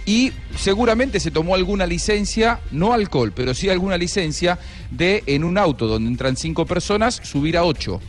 y 0.05 0.31
seguramente 0.57 1.19
se 1.19 1.29
tomó 1.31 1.53
alguna 1.53 1.85
licencia, 1.85 2.59
no 2.71 2.93
alcohol, 2.93 3.33
pero 3.35 3.53
sí 3.53 3.69
alguna 3.69 3.97
licencia 3.97 4.57
de 4.89 5.21
en 5.27 5.43
un 5.43 5.57
auto 5.59 5.85
donde 5.85 6.09
entran 6.09 6.37
cinco 6.37 6.65
personas, 6.65 7.19
subir 7.23 7.57
a 7.57 7.63
ocho. 7.63 8.01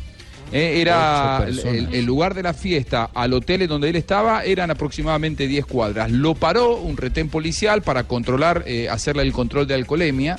Eh, 0.52 0.80
era 0.80 1.46
el, 1.48 2.04
lugar 2.04 2.34
de 2.34 2.42
la 2.42 2.54
fiesta 2.54 3.10
al 3.12 3.32
hotel 3.32 3.62
en 3.62 3.68
donde 3.68 3.88
él 3.90 3.96
estaba, 3.96 4.44
eran 4.44 4.70
aproximadamente 4.70 5.48
10 5.48 5.66
cuadras. 5.66 6.10
Lo 6.12 6.34
paró 6.34 6.76
un 6.76 6.96
retén 6.96 7.28
policial 7.28 7.82
para 7.82 8.04
controlar, 8.04 8.62
eh, 8.66 8.88
hacerle 8.88 9.22
el 9.22 9.32
control 9.32 9.66
de 9.66 9.74
alcoholemia. 9.74 10.36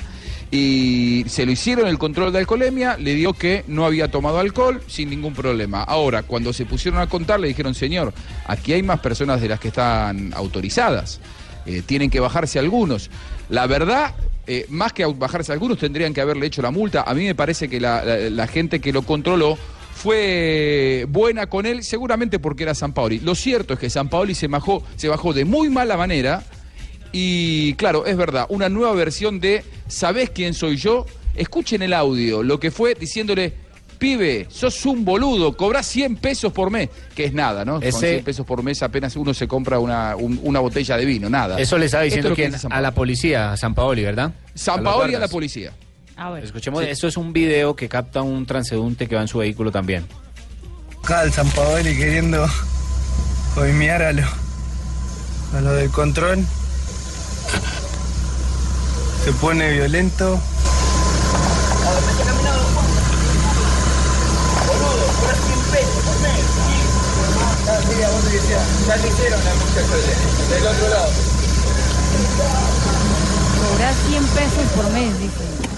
Y 0.50 1.24
se 1.26 1.44
lo 1.44 1.50
hicieron 1.50 1.88
el 1.88 1.98
control 1.98 2.32
de 2.32 2.38
alcoholemia, 2.38 2.96
le 2.96 3.14
dio 3.14 3.32
que 3.32 3.64
no 3.66 3.84
había 3.84 4.10
tomado 4.10 4.38
alcohol 4.38 4.80
sin 4.86 5.10
ningún 5.10 5.34
problema. 5.34 5.82
Ahora, 5.82 6.22
cuando 6.22 6.52
se 6.52 6.64
pusieron 6.64 7.00
a 7.00 7.08
contar, 7.08 7.40
le 7.40 7.48
dijeron, 7.48 7.74
señor, 7.74 8.14
aquí 8.46 8.72
hay 8.72 8.82
más 8.84 9.00
personas 9.00 9.40
de 9.40 9.48
las 9.48 9.58
que 9.58 9.68
están 9.68 10.32
autorizadas. 10.34 11.20
Eh, 11.66 11.82
tienen 11.84 12.10
que 12.10 12.20
bajarse 12.20 12.60
algunos. 12.60 13.10
La 13.48 13.66
verdad, 13.66 14.14
eh, 14.46 14.66
más 14.68 14.92
que 14.92 15.04
bajarse 15.04 15.52
algunos, 15.52 15.78
tendrían 15.78 16.14
que 16.14 16.20
haberle 16.20 16.46
hecho 16.46 16.62
la 16.62 16.70
multa. 16.70 17.02
A 17.02 17.12
mí 17.12 17.24
me 17.24 17.34
parece 17.34 17.68
que 17.68 17.80
la, 17.80 18.04
la- 18.04 18.30
la 18.30 18.46
gente 18.46 18.80
que 18.80 18.92
lo 18.92 19.02
controló 19.02 19.58
fue 19.96 21.06
buena 21.08 21.46
con 21.48 21.66
él, 21.66 21.82
seguramente 21.82 22.38
porque 22.38 22.62
era 22.64 22.74
San 22.74 22.92
Paoli. 22.92 23.18
Lo 23.20 23.34
cierto 23.34 23.74
es 23.74 23.80
que 23.80 23.90
San 23.90 24.08
Paoli 24.08 24.34
se 24.34 24.46
bajó, 24.46 24.82
se 24.96 25.08
bajó 25.08 25.32
de 25.32 25.44
muy 25.44 25.68
mala 25.68 25.96
manera. 25.96 26.42
Y 27.12 27.74
claro, 27.74 28.04
es 28.06 28.16
verdad, 28.16 28.46
una 28.50 28.68
nueva 28.68 28.92
versión 28.92 29.40
de 29.40 29.64
¿Sabés 29.88 30.30
quién 30.30 30.52
soy 30.52 30.76
yo? 30.76 31.06
Escuchen 31.34 31.80
el 31.82 31.92
audio, 31.92 32.42
lo 32.42 32.58
que 32.58 32.70
fue 32.70 32.94
diciéndole, 32.94 33.52
pibe, 33.98 34.46
sos 34.50 34.84
un 34.84 35.04
boludo, 35.04 35.56
cobrás 35.56 35.86
100 35.86 36.16
pesos 36.16 36.52
por 36.52 36.70
mes, 36.70 36.88
que 37.14 37.24
es 37.24 37.32
nada, 37.32 37.64
¿no? 37.64 37.74
Con 37.74 37.84
Ese- 37.84 38.10
100 38.14 38.24
pesos 38.24 38.44
por 38.46 38.62
mes 38.62 38.82
apenas 38.82 39.14
uno 39.16 39.32
se 39.32 39.46
compra 39.46 39.78
una, 39.78 40.16
un- 40.16 40.40
una 40.42 40.60
botella 40.60 40.96
de 40.96 41.04
vino, 41.04 41.30
nada. 41.30 41.58
Eso 41.60 41.78
le 41.78 41.86
estaba 41.86 42.04
es 42.04 42.12
diciendo 42.14 42.34
que 42.34 42.50
San 42.58 42.72
A 42.72 42.80
la 42.80 42.90
policía, 42.92 43.52
a 43.52 43.56
San 43.56 43.74
Paoli, 43.74 44.02
¿verdad? 44.02 44.32
San 44.54 44.82
Paoli 44.82 45.14
a 45.14 45.18
la 45.20 45.28
guardas. 46.16 46.30
policía. 46.30 46.46
Escuchemos, 46.46 46.82
Sí. 46.84 46.90
esto 46.90 47.08
es 47.08 47.16
un 47.16 47.32
video 47.32 47.76
que 47.76 47.88
capta 47.88 48.22
un 48.22 48.46
transeúnte 48.46 49.06
que 49.08 49.14
va 49.16 49.22
en 49.22 49.28
su 49.28 49.38
vehículo 49.38 49.70
también. 49.70 50.06
Acá 51.02 51.22
el 51.22 51.32
San 51.32 51.48
Paoli 51.50 51.96
queriendo 51.96 52.46
coimear 53.54 54.02
a 54.02 54.12
lo, 54.12 54.22
a 55.56 55.60
lo 55.60 55.72
del 55.74 55.90
control. 55.90 56.44
Se 59.24 59.32
pone 59.32 59.72
violento. 59.72 60.40
Cobrar 73.68 73.94
100 74.08 74.24
pesos 74.24 74.72
por 74.74 74.90
mes, 74.92 75.18
dice. 75.20 75.75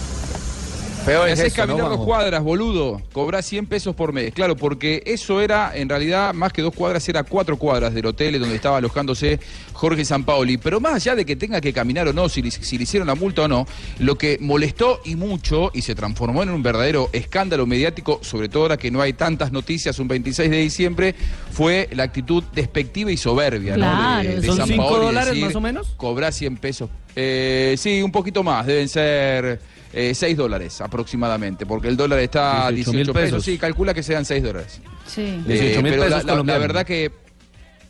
Me 1.09 1.33
es 1.33 1.41
haces 1.41 1.53
eso, 1.53 1.67
¿no, 1.67 1.73
caminar 1.75 1.89
dos 1.91 2.05
cuadras, 2.05 2.43
boludo. 2.43 3.03
Cobrás 3.13 3.47
100 3.47 3.67
pesos 3.67 3.95
por 3.97 4.13
mes. 4.13 4.33
Claro, 4.33 4.57
porque 4.57 5.03
eso 5.07 5.41
era, 5.41 5.73
en 5.77 5.89
realidad, 5.89 6.35
más 6.35 6.53
que 6.53 6.63
dos 6.63 6.75
cuadras, 6.75 7.09
era 7.09 7.23
cuatro 7.25 7.57
cuadras 7.57 7.95
del 7.95 8.07
hotel 8.07 8.39
donde 8.39 8.55
estaba 8.57 8.77
alojándose 8.79 9.41
Jorge 9.73 10.05
Sampaoli. 10.05 10.59
Pero 10.59 10.81
más 10.81 10.95
allá 10.95 11.15
de 11.15 11.25
que 11.25 11.37
tenga 11.37 11.61
que 11.61 11.73
caminar 11.73 12.07
o 12.09 12.13
no, 12.13 12.29
si, 12.29 12.43
le- 12.43 12.51
si 12.51 12.77
le 12.77 12.85
hicieron 12.85 13.07
la 13.09 13.15
multa 13.15 13.43
o 13.43 13.49
no, 13.49 13.67
lo 13.99 14.17
que 14.19 14.39
molestó 14.41 15.01
y 15.05 15.17
mucho 15.17 15.71
y 15.75 15.83
se 15.83 15.95
transformó 15.95 16.43
en 16.43 16.51
un 16.51 16.63
verdadero 16.63 17.09
escándalo 17.13 17.67
mediático, 17.67 18.21
sobre 18.23 18.49
todo 18.49 18.63
ahora 18.65 18.77
que 18.77 18.91
no 18.91 19.01
hay 19.01 19.13
tantas 19.15 19.51
noticias 19.53 19.99
un 19.99 20.09
26 20.09 20.51
de 20.51 20.57
diciembre, 20.59 21.15
fue 21.53 21.89
la 21.93 22.03
actitud 22.05 22.43
despectiva 22.55 23.11
y 23.11 23.17
soberbia 23.17 23.75
Claro, 23.75 24.23
¿no? 24.25 24.29
de, 24.29 24.41
de 24.41 24.47
¿son 24.47 24.57
cinco 24.67 24.67
Sampaoli, 24.85 25.07
dólares 25.07 25.31
decir, 25.31 25.45
más 25.47 25.55
o 25.57 25.61
menos? 25.61 25.89
Cobrás 25.97 26.35
100 26.37 26.57
pesos. 26.59 26.91
Eh, 27.17 27.75
sí, 27.79 28.03
un 28.03 28.13
poquito 28.13 28.43
más, 28.43 28.67
deben 28.67 28.89
ser... 28.89 29.78
eh, 29.93 30.15
6 30.15 30.37
dólares 30.37 30.81
aproximadamente, 30.81 31.65
porque 31.67 31.89
el 31.89 31.97
dólar 31.97 32.19
está 32.21 32.67
a 32.67 32.71
18 32.71 32.93
18 32.93 32.93
mil 32.93 33.07
pesos. 33.15 33.31
pesos. 33.39 33.45
Sí, 33.45 33.59
calcula 33.59 33.95
que 33.95 34.03
sean 34.03 34.25
6 34.25 34.43
dólares. 34.43 34.81
Sí. 35.07 35.23
Eh, 35.23 35.43
18 35.47 35.83
mil 35.83 35.93
pero 35.93 36.03
pesos 36.05 36.11
la, 36.11 36.17
la- 36.19 36.23
la 36.25 36.33
colombianos. 36.33 36.63
verdad 36.63 36.87
que 36.87 37.11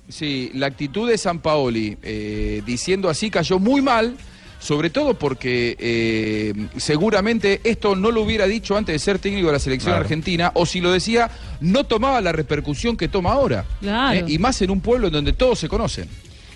sí, 0.08 0.50
la 0.54 0.66
actitud 0.66 1.08
de 1.08 1.18
San 1.18 1.40
Paoli 1.40 1.96
eh, 2.02 2.62
diciendo 2.64 3.08
así 3.08 3.30
cayó 3.30 3.58
muy 3.58 3.82
mal, 3.82 4.16
sobre 4.60 4.90
todo 4.90 5.14
porque 5.14 5.76
eh, 5.78 6.52
seguramente 6.76 7.60
esto 7.64 7.94
no 7.94 8.10
lo 8.10 8.22
hubiera 8.22 8.46
dicho 8.46 8.76
antes 8.76 8.92
de 8.94 8.98
ser 8.98 9.18
técnico 9.18 9.46
de 9.48 9.52
la 9.52 9.58
selección 9.58 9.90
Claro. 9.92 10.02
argentina, 10.02 10.50
o 10.54 10.66
si 10.66 10.80
lo 10.80 10.90
decía, 10.90 11.30
no 11.60 11.84
tomaba 11.84 12.20
la 12.20 12.32
repercusión 12.32 12.96
que 12.96 13.06
toma 13.08 13.32
ahora. 13.32 13.64
Claro. 13.80 14.18
Eh, 14.18 14.24
y 14.32 14.38
más 14.38 14.60
en 14.62 14.70
un 14.70 14.80
pueblo 14.80 15.06
en 15.08 15.12
donde 15.12 15.32
todos 15.32 15.58
se 15.60 15.68
conocen. 15.68 16.08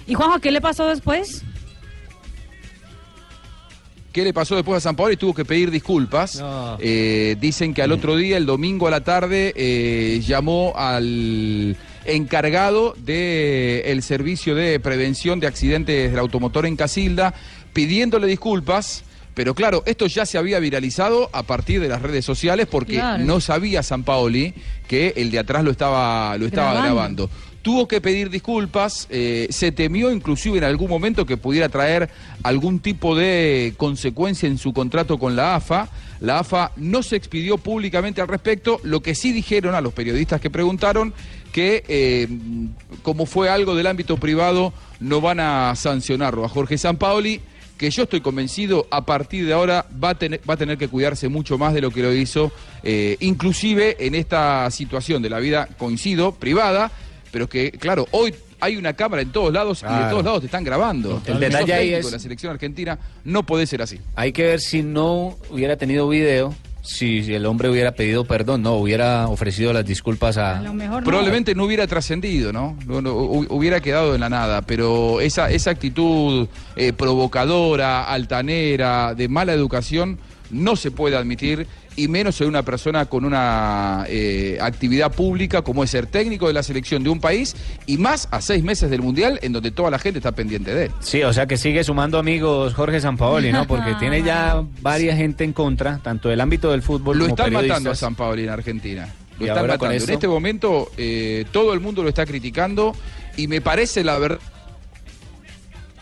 ¿Y 0.07 0.15
Juanjo, 0.15 0.41
qué 0.41 0.51
le 0.51 0.61
pasó 0.61 0.87
después? 0.89 1.45
¿Qué 4.13 4.25
le 4.25 4.35
pasó 4.35 4.55
después 4.57 4.77
a 4.77 4.81
San 4.81 4.95
Paoli? 4.97 5.17
Tuvo 5.17 5.33
que 5.35 5.45
pedir 5.45 5.71
disculpas. 5.71 6.39
No. 6.39 6.77
Eh, 6.81 7.37
dicen 7.41 7.73
que 7.73 7.83
al 7.83 7.93
otro 7.93 8.15
día, 8.17 8.37
el 8.37 8.45
domingo 8.47 8.87
a 8.87 8.91
la 8.91 9.03
tarde, 9.03 9.53
eh, 9.57 10.21
llamó 10.25 10.75
al 10.77 11.77
encargado 12.05 12.95
del 12.99 14.03
servicio 14.03 14.55
de 14.55 14.79
prevención 14.81 15.41
de 15.41 15.47
accidentes 15.47 16.11
del 16.11 16.19
automotor 16.19 16.67
en 16.67 16.77
Casilda, 16.77 17.33
pidiéndole 17.73 18.27
disculpas. 18.27 19.05
Pero 19.35 19.55
claro, 19.55 19.83
esto 19.87 20.07
ya 20.07 20.27
se 20.27 20.37
había 20.37 20.59
viralizado 20.59 21.31
a 21.33 21.43
partir 21.45 21.81
de 21.81 21.89
las 21.89 22.03
redes 22.03 22.23
sociales 22.23 22.67
porque 22.71 22.95
Claro. 22.97 23.25
no 23.25 23.41
sabía 23.41 23.83
San 23.83 24.03
Paoli 24.05 24.53
que 24.87 25.15
el 25.17 25.31
de 25.31 25.39
atrás 25.39 25.65
lo 25.65 25.71
estaba, 25.71 26.37
lo 26.37 26.45
estaba 26.45 26.73
Grabando. 26.75 27.29
grabando. 27.29 27.31
Tuvo 27.63 27.87
que 27.87 28.01
pedir 28.01 28.29
disculpas, 28.29 29.07
eh, 29.09 29.47
se 29.51 29.71
temió 29.71 30.11
inclusive 30.11 30.59
en 30.59 30.65
algún 30.65 30.91
momento 30.91 31.25
que 31.25 31.37
pudiera 31.37 31.69
traer 31.69 32.11
algún 32.43 32.81
tipo 32.81 33.15
de 33.15 33.75
consecuencia 33.77 34.49
en 34.49 34.59
su 34.59 34.73
contrato 34.73 35.19
con 35.19 35.37
la 35.37 35.55
AFA. 35.55 35.89
La 36.21 36.41
AFA 36.41 36.73
no 36.77 37.03
se 37.03 37.17
expidió 37.17 37.59
públicamente 37.59 38.21
al 38.21 38.29
respecto, 38.29 38.81
lo 38.83 39.01
que 39.01 39.15
sí 39.15 39.33
dijeron 39.33 39.75
a 39.77 39.81
los 39.81 39.93
periodistas 39.93 40.41
que 40.41 40.51
preguntaron 40.51 41.15
que 41.53 41.85
eh, 41.87 42.29
como 43.03 43.27
fue 43.27 43.49
algo 43.49 43.75
del 43.75 43.87
ámbito 43.87 44.17
privado 44.17 44.73
no 45.01 45.21
van 45.21 45.39
a 45.39 45.75
sancionarlo 45.77 46.45
a 46.45 46.49
Jorge 46.49 46.79
Sampaoli 46.79 47.41
que 47.83 47.91
yo 47.91 48.05
estoy 48.05 48.21
convencido 48.21 48.87
a 48.93 49.05
partir 49.05 49.45
de 49.45 49.53
ahora 49.53 49.87
va 50.03 50.11
a 50.11 50.15
tener, 50.15 50.41
va 50.49 50.55
a 50.55 50.57
tener 50.57 50.79
que 50.79 50.87
cuidarse 50.87 51.29
mucho 51.29 51.59
más 51.59 51.75
de 51.75 51.81
lo 51.81 51.91
que 51.91 52.01
lo 52.01 52.15
hizo, 52.15 52.53
eh, 52.85 53.17
inclusive 53.19 54.07
en 54.07 54.15
esta 54.15 54.71
situación 54.71 55.21
de 55.21 55.29
la 55.29 55.41
vida, 55.41 55.69
coincido, 55.79 56.33
privada, 56.33 56.93
pero 57.33 57.49
que, 57.49 57.73
claro, 57.73 58.07
hoy 58.13 58.33
hay 58.61 58.77
una 58.77 58.93
cámara 58.93 59.23
en 59.23 59.33
todos 59.33 59.53
lados 59.53 59.83
y 59.83 59.93
de 60.05 60.11
todos 60.11 60.25
lados 60.25 60.41
te 60.41 60.47
están 60.47 60.63
grabando. 60.63 61.21
El 61.27 61.41
detalle 61.41 61.75
ahí 61.75 61.93
es- 61.95 62.07
de 62.07 62.13
la 62.13 62.19
selección 62.21 62.53
argentina 62.53 62.97
no 63.25 63.43
puede 63.45 63.67
ser 63.67 63.83
así. 63.83 63.99
Hay 64.15 64.31
que 64.33 64.45
ver 64.45 64.61
si 64.61 64.85
no 64.85 65.37
hubiera 65.51 65.77
tenido 65.77 66.09
video, 66.09 66.55
si, 66.85 67.33
el 67.35 67.47
hombre 67.47 67.69
hubiera 67.71 67.93
pedido 67.93 68.25
perdón, 68.25 68.63
no, 68.63 68.75
hubiera 68.75 69.27
ofrecido 69.29 69.73
las 69.73 69.85
disculpas 69.87 70.37
a... 70.37 70.59
A 70.59 70.63
lo 70.63 70.75
mejor 70.75 71.01
no. 71.03 71.05
Probablemente 71.07 71.55
no 71.55 71.65
hubiera 71.65 71.87
trascendido, 71.87 72.53
¿no? 72.53 72.77
No, 72.87 73.01
no, 73.01 73.15
hu- 73.17 73.47
hubiera 73.51 73.81
quedado 73.81 74.15
en 74.15 74.21
la 74.21 74.29
nada, 74.29 74.63
pero 74.63 75.21
esa, 75.21 75.51
esa 75.51 75.71
actitud 75.71 76.49
eh, 76.77 76.93
provocadora, 76.93 78.05
altanera, 78.05 79.15
de 79.15 79.29
mala 79.29 79.53
educación, 79.53 80.19
no 80.51 80.77
se 80.77 80.91
puede 80.91 81.17
admitir 81.17 81.67
y 81.97 82.09
menos 82.09 82.41
en 82.41 82.49
una 82.49 82.63
persona 82.63 83.07
con 83.07 83.25
una 83.25 84.05
eh, 84.09 84.59
actividad 84.61 85.13
pública 85.13 85.63
como 85.63 85.85
es 85.85 85.91
ser 85.91 86.07
técnico 86.07 86.47
de 86.47 86.55
la 86.55 86.63
selección 86.63 87.03
de 87.03 87.11
un 87.11 87.21
país 87.21 87.55
y 87.87 87.99
más 87.99 88.29
a 88.31 88.41
seis 88.41 88.63
meses 88.63 88.91
del 88.91 89.03
Mundial 89.03 89.39
en 89.43 89.53
donde 89.53 89.71
toda 89.71 89.91
la 89.91 89.99
gente 89.99 90.19
está 90.19 90.33
pendiente 90.33 90.75
de 90.75 90.87
él. 90.87 90.91
Sí, 91.01 91.23
o 91.23 91.33
sea 91.33 91.47
que 91.47 91.57
sigue 91.57 91.85
sumando 91.85 92.19
amigos 92.19 92.75
Jorge 92.75 93.01
Sampaoli, 93.01 93.53
¿no? 93.53 93.67
Porque 93.67 93.95
tiene 93.99 94.23
ya 94.23 94.63
varias 94.81 95.17
gente 95.17 95.45
en 95.45 95.53
contra, 95.53 95.99
tanto 95.99 96.29
del 96.29 96.41
ámbito 96.41 96.71
del 96.71 96.83
fútbol 96.83 97.19
Lo 97.19 97.25
como 97.25 97.35
están 97.35 97.53
matando 97.53 97.73
a 97.73 97.77
periodistas. 97.77 97.99
San 97.99 98.15
Paoli 98.15 98.45
en 98.45 98.51
Argentina. 98.51 99.09
Lo 99.39 99.47
Y 99.47 99.49
están 99.49 99.59
ahora 99.59 99.79
con 99.79 99.89
matando. 99.89 100.05
En 100.05 100.11
este 100.11 100.29
momento 100.29 100.91
eh, 100.97 101.45
todo 101.53 101.73
el 101.75 101.81
mundo 101.81 102.03
lo 102.03 102.09
está 102.09 102.27
criticando 102.27 102.95
y 103.37 103.49
me 103.49 103.61
parece 103.61 104.05
la 104.05 104.19
verdad. 104.19 104.39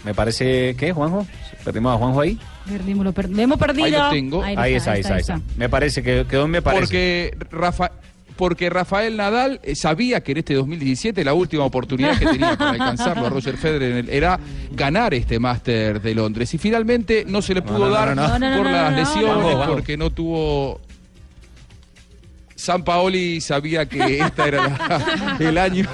Me 0.05 0.15
parece, 0.15 0.75
¿qué, 0.79 0.93
Juanjo? 0.93 1.27
¿Perdimos 1.65 1.95
a 1.95 1.99
Juanjo 1.99 2.21
ahí? 2.21 2.39
Perdimos, 2.69 3.05
lo, 3.05 3.13
per- 3.13 3.31
lo 3.31 3.41
hemos 3.43 3.59
perdido. 3.59 3.85
Ahí 3.87 3.93
lo 3.93 4.11
tengo. 4.11 4.43
Ahí 4.45 4.75
está, 4.75 4.93
ahí 4.93 5.01
está, 5.01 5.15
ahí 5.15 5.21
está. 5.21 5.41
Me 5.57 5.69
parece 5.69 6.03
que 6.03 6.25
quedó 6.29 6.47
me 6.49 6.63
parece. 6.63 6.83
Porque, 6.83 7.37
Rafa, 7.51 7.91
porque 8.37 8.71
Rafael 8.71 9.17
Nadal 9.17 9.61
eh, 9.63 9.75
sabía 9.75 10.23
que 10.23 10.33
en 10.33 10.39
este 10.39 10.55
2017 10.55 11.25
la 11.25 11.35
última 11.35 11.65
oportunidad 11.65 12.19
que 12.19 12.27
tenía 12.27 12.57
para 12.57 12.71
alcanzarlo 12.71 13.27
a 13.27 13.31
Roger 13.31 13.57
Federer 13.57 14.09
era 14.11 14.39
ganar 14.73 15.13
este 15.15 15.39
Máster 15.39 16.01
de 16.01 16.15
Londres. 16.15 16.53
Y 16.55 16.59
finalmente 16.59 17.25
no 17.27 17.43
se 17.43 17.55
le 17.55 17.63
pudo 17.63 17.81
no, 17.81 17.87
no, 17.87 17.91
dar 17.91 18.09
no, 18.17 18.23
no. 18.23 18.29
No, 18.29 18.39
no, 18.39 18.51
no, 18.51 18.57
por 18.59 18.67
no, 18.67 18.73
las 18.73 18.95
lesiones, 18.95 19.57
porque 19.69 19.97
no 19.97 20.11
tuvo... 20.11 20.81
San 22.55 22.85
Paoli 22.85 23.41
sabía 23.41 23.87
que 23.87 24.19
esta 24.21 24.47
era 24.47 24.69
la- 24.69 25.37
el 25.41 25.57
año. 25.57 25.89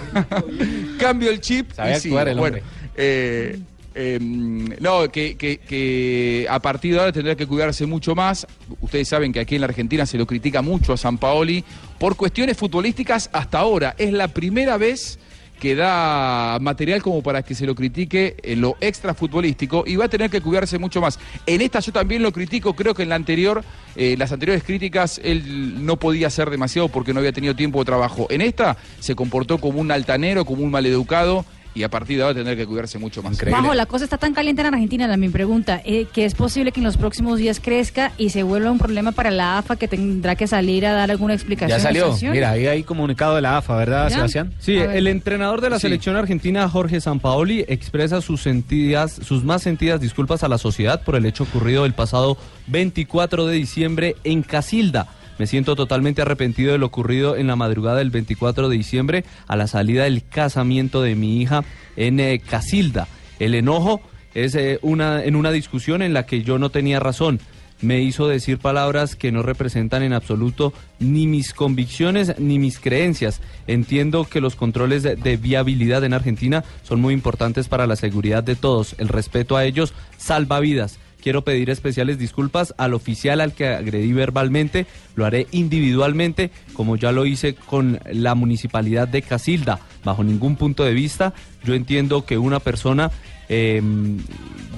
Cambio 0.99 1.31
el 1.31 1.41
chip. 1.41 1.71
Sabía 1.73 1.97
y 1.97 2.01
sí, 2.01 2.09
actuar 2.09 2.29
el 2.29 2.39
bueno, 2.39 2.57
hombre. 2.59 2.71
eh, 2.97 3.59
eh, 3.97 4.19
no, 4.21 5.11
que, 5.11 5.37
que- 5.37 5.59
que 5.59 6.47
a 6.49 6.61
partir 6.61 6.93
de 6.95 7.01
ahora 7.01 7.13
tendrá 7.13 7.35
que 7.35 7.47
cuidarse 7.47 7.87
mucho 7.87 8.15
más. 8.15 8.47
Ustedes 8.81 9.09
saben 9.09 9.33
que 9.33 9.41
aquí 9.41 9.55
en 9.55 9.63
la 9.63 9.67
Argentina 9.69 10.05
se 10.07 10.19
lo 10.19 10.27
critica 10.27 10.61
mucho 10.63 10.93
a 10.93 10.97
San 10.97 11.19
Paoli 11.19 11.65
por 11.99 12.15
cuestiones 12.17 12.57
futbolísticas 12.57 13.31
hasta 13.33 13.59
ahora. 13.59 13.95
Es 13.99 14.13
la 14.13 14.29
primera 14.29 14.77
vez 14.77 15.19
que 15.59 15.75
da 15.75 16.59
material 16.61 17.03
como 17.03 17.23
para 17.23 17.43
que 17.43 17.55
se 17.55 17.65
lo 17.65 17.75
critique 17.75 18.37
en 18.43 18.61
lo 18.61 18.77
extra 18.83 19.15
futbolístico 19.15 19.85
y 19.87 19.97
va 19.97 20.05
a 20.05 20.09
tener 20.11 20.29
que 20.29 20.43
cuidarse 20.43 20.79
mucho 20.79 21.01
más. 21.01 21.19
En 21.47 21.63
esta 21.63 21.81
yo 21.81 21.93
también 21.93 22.23
lo 22.23 22.31
critico, 22.31 22.75
creo 22.77 22.93
que 22.93 23.05
en 23.05 23.09
la 23.09 23.15
anterior, 23.15 23.65
eh, 23.97 24.17
las 24.19 24.33
anteriores 24.33 24.63
críticas, 24.65 25.19
él 25.25 25.87
no 25.87 25.97
podía 25.99 26.27
hacer 26.27 26.51
demasiado 26.51 26.89
porque 26.91 27.15
no 27.15 27.21
había 27.21 27.33
tenido 27.33 27.57
tiempo 27.57 27.79
de 27.79 27.87
trabajo. 27.87 28.27
En 28.29 28.43
esta 28.43 28.77
se 29.01 29.15
comportó 29.15 29.57
como 29.57 29.81
un 29.81 29.91
altanero, 29.91 30.45
como 30.45 30.63
un 30.63 30.71
maleducado 30.71 31.47
y 31.77 31.83
a 31.83 31.91
partir 31.91 32.17
de 32.17 32.23
ahora 32.23 32.35
tendrá 32.35 32.57
que 32.57 32.67
cuidarse 32.67 32.99
mucho 32.99 33.23
más. 33.23 33.39
Bajo, 33.51 33.75
la 33.75 33.85
cosa 33.87 34.05
está 34.05 34.17
tan 34.17 34.33
caliente 34.33 34.63
en 34.63 34.69
Argentina, 34.75 35.07
la 35.07 35.17
mi 35.19 35.29
pregunta, 35.29 35.83
eh, 35.85 36.07
que 36.13 36.25
es 36.25 36.35
posible 36.35 36.73
que 36.73 36.81
en 36.81 36.85
los 36.85 36.97
próximos 36.97 37.39
días 37.39 37.61
crezca 37.61 38.13
y 38.17 38.31
se 38.31 38.43
vuelva 38.43 38.71
un 38.71 38.79
problema 38.79 39.13
para 39.13 39.31
la 39.31 39.59
AFA 39.59 39.77
que 39.77 39.87
tendrá 39.87 40.35
que 40.37 40.47
salir 40.47 40.87
a 40.87 40.93
dar 40.95 41.11
alguna 41.11 41.35
explicación. 41.35 41.79
Ya 41.79 41.83
salió. 41.83 42.17
Mira, 42.33 42.51
ahí 42.53 42.67
hay 42.67 42.83
comunicado 42.83 43.35
de 43.37 43.43
la 43.43 43.59
AFA, 43.59 43.77
¿verdad, 43.77 44.09
¿Ya? 44.09 44.17
Sebastián? 44.17 44.55
Sí, 44.59 44.75
el 44.77 45.07
entrenador 45.07 45.61
de 45.61 45.69
la 45.71 45.77
Sí. 45.79 45.83
selección 45.83 46.17
argentina, 46.17 46.67
Jorge 46.69 47.01
Sampaoli, 47.01 47.65
expresa 47.69 48.23
sus 48.23 48.41
sentidas, 48.41 49.13
sus 49.23 49.45
más 49.45 49.63
sentidas 49.63 50.01
disculpas 50.01 50.43
a 50.43 50.49
la 50.49 50.57
sociedad 50.57 51.03
por 51.03 51.15
el 51.15 51.27
hecho 51.27 51.45
ocurrido 51.45 51.85
el 51.85 51.93
pasado 51.93 52.39
24 52.69 53.47
de 53.47 53.55
diciembre 53.55 54.17
en 54.25 54.43
Casilda. 54.43 55.09
Me 55.39 55.47
siento 55.47 55.77
totalmente 55.77 56.23
arrepentido 56.23 56.73
de 56.73 56.79
lo 56.79 56.87
ocurrido 56.87 57.37
en 57.37 57.47
la 57.47 57.57
madrugada 57.57 57.99
del 57.99 58.11
24 58.11 58.69
de 58.69 58.77
diciembre 58.77 59.25
a 59.47 59.57
la 59.57 59.67
salida 59.67 60.05
del 60.05 60.27
casamiento 60.27 61.03
de 61.03 61.15
mi 61.15 61.41
hija 61.41 61.65
en 61.97 62.21
eh, 62.21 62.41
Casilda. 62.41 63.07
El 63.39 63.55
enojo 63.55 64.01
es 64.35 64.55
eh, 64.55 64.79
una, 64.83 65.25
en 65.25 65.37
una 65.37 65.51
discusión 65.51 66.03
en 66.03 66.15
la 66.15 66.27
que 66.27 66.43
yo 66.43 66.59
no 66.59 66.71
tenía 66.71 67.01
razón. 67.01 67.41
Me 67.83 68.01
hizo 68.01 68.27
decir 68.27 68.57
palabras 68.57 69.17
que 69.17 69.33
no 69.33 69.43
representan 69.43 70.03
en 70.03 70.15
absoluto 70.15 70.73
ni 70.99 71.27
mis 71.27 71.53
convicciones 71.53 72.39
ni 72.39 72.59
mis 72.59 72.79
creencias. 72.79 73.43
Entiendo 73.67 74.25
que 74.25 74.41
los 74.41 74.57
controles 74.57 75.03
de, 75.03 75.17
de 75.17 75.37
viabilidad 75.37 76.03
en 76.05 76.15
Argentina 76.15 76.65
son 76.83 77.03
muy 77.03 77.13
importantes 77.13 77.69
para 77.69 77.87
la 77.87 77.97
seguridad 77.97 78.43
de 78.43 78.57
todos. 78.57 78.95
El 78.97 79.09
respeto 79.09 79.59
a 79.59 79.67
ellos 79.67 79.93
salva 80.17 80.61
vidas. 80.61 80.99
Quiero 81.27 81.43
pedir 81.43 81.71
especiales 81.71 82.19
disculpas 82.21 82.73
al 82.79 82.95
oficial 82.95 83.41
al 83.41 83.53
que 83.53 83.67
agredí 83.67 84.13
verbalmente. 84.13 84.87
Lo 85.17 85.25
haré 85.27 85.49
individualmente, 85.51 86.53
como 86.73 86.95
ya 86.95 87.11
lo 87.11 87.27
hice 87.27 87.57
con 87.57 87.99
la 88.13 88.37
municipalidad 88.37 89.09
de 89.09 89.23
Casilda. 89.23 89.81
Bajo 90.05 90.23
ningún 90.23 90.55
punto 90.55 90.85
de 90.85 90.95
vista, 90.95 91.35
yo 91.65 91.75
entiendo 91.75 92.25
que 92.25 92.39
una 92.39 92.61
persona, 92.61 93.11
eh, 93.49 93.83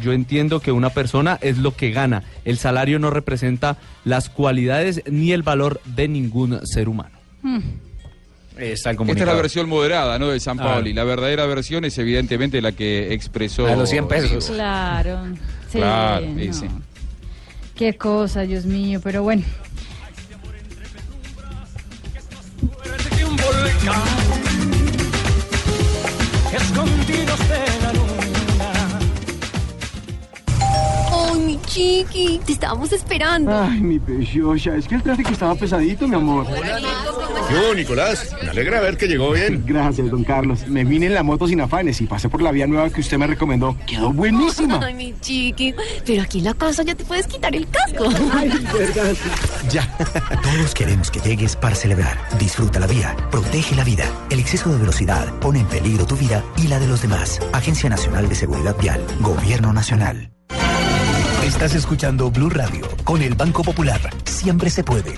yo 0.02 0.14
entiendo 0.14 0.60
que 0.60 0.72
una 0.72 0.88
persona 0.88 1.38
es 1.42 1.58
lo 1.58 1.76
que 1.76 1.90
gana. 1.90 2.22
El 2.46 2.56
salario 2.56 2.98
no 2.98 3.10
representa 3.10 3.76
las 4.06 4.30
cualidades 4.30 5.02
ni 5.04 5.32
el 5.32 5.42
valor 5.42 5.82
de 5.84 6.08
ningún 6.08 6.66
ser 6.66 6.88
humano. 6.88 7.18
Hmm. 7.42 7.58
Esta 8.56 8.90
es 8.92 9.20
la 9.20 9.34
versión 9.34 9.68
moderada, 9.68 10.18
¿no? 10.18 10.28
De 10.28 10.40
San 10.40 10.58
Ah. 10.60 10.64
Paoli. 10.64 10.94
La 10.94 11.04
verdadera 11.04 11.44
versión 11.44 11.84
es 11.84 11.98
evidentemente 11.98 12.62
la 12.62 12.72
que 12.72 13.12
expresó. 13.12 13.66
De 13.66 13.76
los 13.76 13.90
100 13.90 14.08
pesos. 14.08 14.46
Claro. 14.46 15.26
Sí, 15.70 15.78
Claro, 15.78 16.26
no. 16.26 16.38
sí, 16.40 16.52
sí. 16.52 16.66
Qué 17.74 17.96
cosa, 17.96 18.42
Dios 18.42 18.64
mío, 18.66 19.00
pero 19.02 19.22
bueno. 19.22 19.44
Escondidos 26.52 27.38
de 27.48 27.80
la 27.82 27.87
chiqui! 31.68 32.40
Te 32.44 32.52
estábamos 32.52 32.92
esperando. 32.92 33.52
Ay, 33.56 33.80
mi 33.80 33.98
preciosa, 33.98 34.74
es 34.76 34.88
que 34.88 34.96
el 34.96 35.02
tráfico 35.02 35.30
estaba 35.30 35.54
pesadito, 35.54 36.08
mi 36.08 36.16
amor. 36.16 36.46
Yo, 37.50 37.74
Nicolás, 37.74 38.34
me 38.42 38.50
alegra 38.50 38.80
ver 38.80 38.96
que 38.96 39.06
llegó 39.06 39.32
bien. 39.32 39.64
Gracias, 39.66 40.10
don 40.10 40.24
Carlos. 40.24 40.66
Me 40.66 40.84
vine 40.84 41.06
en 41.06 41.14
la 41.14 41.22
moto 41.22 41.46
sin 41.48 41.60
afanes 41.60 42.00
y 42.00 42.06
pasé 42.06 42.28
por 42.28 42.42
la 42.42 42.52
vía 42.52 42.66
nueva 42.66 42.90
que 42.90 43.00
usted 43.00 43.16
me 43.16 43.26
recomendó. 43.26 43.76
Quedó 43.86 44.12
buenísima. 44.12 44.80
Ay, 44.82 44.94
mi 44.94 45.14
chiqui. 45.20 45.74
Pero 46.04 46.22
aquí 46.22 46.38
en 46.38 46.44
la 46.44 46.54
casa 46.54 46.82
ya 46.82 46.94
te 46.94 47.04
puedes 47.04 47.26
quitar 47.26 47.54
el 47.54 47.66
casco. 47.68 48.08
Ay, 48.34 48.48
verdad. 48.72 49.16
Ya. 49.70 49.86
Todos 50.42 50.74
queremos 50.74 51.10
que 51.10 51.20
llegues 51.20 51.56
para 51.56 51.74
celebrar. 51.74 52.18
Disfruta 52.38 52.80
la 52.80 52.86
vía. 52.86 53.16
Protege 53.30 53.74
la 53.76 53.84
vida. 53.84 54.04
El 54.30 54.40
exceso 54.40 54.70
de 54.70 54.78
velocidad 54.78 55.32
pone 55.40 55.60
en 55.60 55.66
peligro 55.66 56.06
tu 56.06 56.16
vida 56.16 56.44
y 56.56 56.68
la 56.68 56.78
de 56.78 56.86
los 56.86 57.02
demás. 57.02 57.40
Agencia 57.52 57.88
Nacional 57.88 58.28
de 58.28 58.34
Seguridad 58.34 58.76
Vial. 58.78 59.00
Gobierno 59.20 59.72
Nacional. 59.72 60.37
Estás 61.48 61.74
escuchando 61.74 62.30
Blue 62.30 62.50
Radio 62.50 62.86
con 63.04 63.22
el 63.22 63.34
Banco 63.34 63.64
Popular. 63.64 63.98
Siempre 64.26 64.68
se 64.68 64.84
puede. 64.84 65.14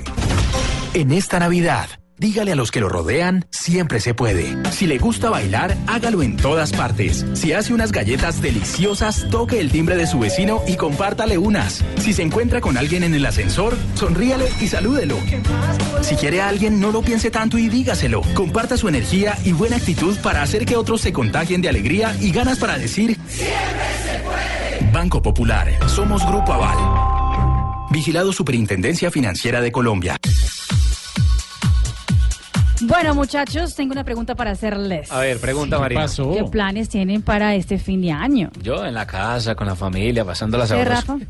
En 0.95 1.11
esta 1.11 1.41
Navidad, 1.41 1.89
dígale 2.19 2.53
a 2.53 2.55
los 2.55 2.71
que 2.71 2.79
lo 2.79 2.89
rodean, 2.89 3.47
siempre 3.51 3.99
se 3.99 4.15
puede. 4.15 4.57
Si 4.71 4.87
le 4.87 4.99
gusta 4.99 5.29
bailar, 5.29 5.77
hágalo 5.89 6.23
en 6.23 6.37
todas 6.37 6.71
partes. 6.71 7.27
Si 7.35 7.53
hace 7.53 7.75
unas 7.75 7.91
galletas 7.91 8.41
deliciosas, 8.41 9.29
toque 9.29 9.59
el 9.59 9.73
timbre 9.73 9.97
de 9.97 10.07
su 10.07 10.21
vecino 10.21 10.63
y 10.69 10.77
compártale 10.77 11.37
unas. 11.37 11.85
Si 11.99 12.13
se 12.13 12.23
encuentra 12.23 12.61
con 12.61 12.79
alguien 12.79 13.03
en 13.03 13.15
el 13.15 13.27
ascensor, 13.27 13.77
sonríale 13.97 14.49
y 14.61 14.69
salúdelo. 14.69 15.17
Si 16.03 16.15
quiere 16.15 16.41
a 16.41 16.49
alguien, 16.49 16.79
no 16.79 16.93
lo 16.93 17.03
piense 17.03 17.33
tanto 17.33 17.59
y 17.59 17.69
dígaselo. 17.69 18.23
Comparta 18.35 18.77
su 18.77 18.89
energía 18.89 19.37
y 19.45 19.51
buena 19.51 19.77
actitud 19.77 20.17
para 20.19 20.43
hacer 20.43 20.65
que 20.65 20.77
otros 20.77 21.01
se 21.01 21.13
contagien 21.13 21.61
de 21.61 21.71
alegría 21.71 22.17
y 22.21 22.31
ganas 22.31 22.61
para 22.61 22.79
decir 22.79 23.19
Banco 24.93 25.23
Popular. 25.23 25.69
Somos 25.89 26.27
Grupo 26.27 26.53
Aval. 26.53 27.87
Vigilado 27.91 28.33
Superintendencia 28.33 29.11
Financiera 29.11 29.61
de 29.61 29.71
Colombia. 29.71 30.17
Bueno, 32.83 33.15
muchachos, 33.15 33.75
tengo 33.75 33.93
una 33.93 34.05
pregunta 34.05 34.35
para 34.35 34.53
hacerles. 34.53 35.13
A 35.13 35.21
ver, 35.21 35.39
pregunta, 35.39 35.79
Marina. 35.79 36.07
¿Qué 36.07 36.45
planes 36.51 36.89
tienen 36.89 37.23
para 37.23 37.55
este 37.55 37.79
fin 37.79 38.01
de 38.01 38.11
año? 38.11 38.51
Yo 38.63 38.85
en 38.85 38.95
la 38.95 39.07
casa, 39.07 39.55
con 39.55 39.67
la 39.67 39.77
familia, 39.77 40.25
pasándola 40.25 40.65
¿Usted, 40.65 40.79
sabroso. 40.79 41.19
Rafa? 41.19 41.27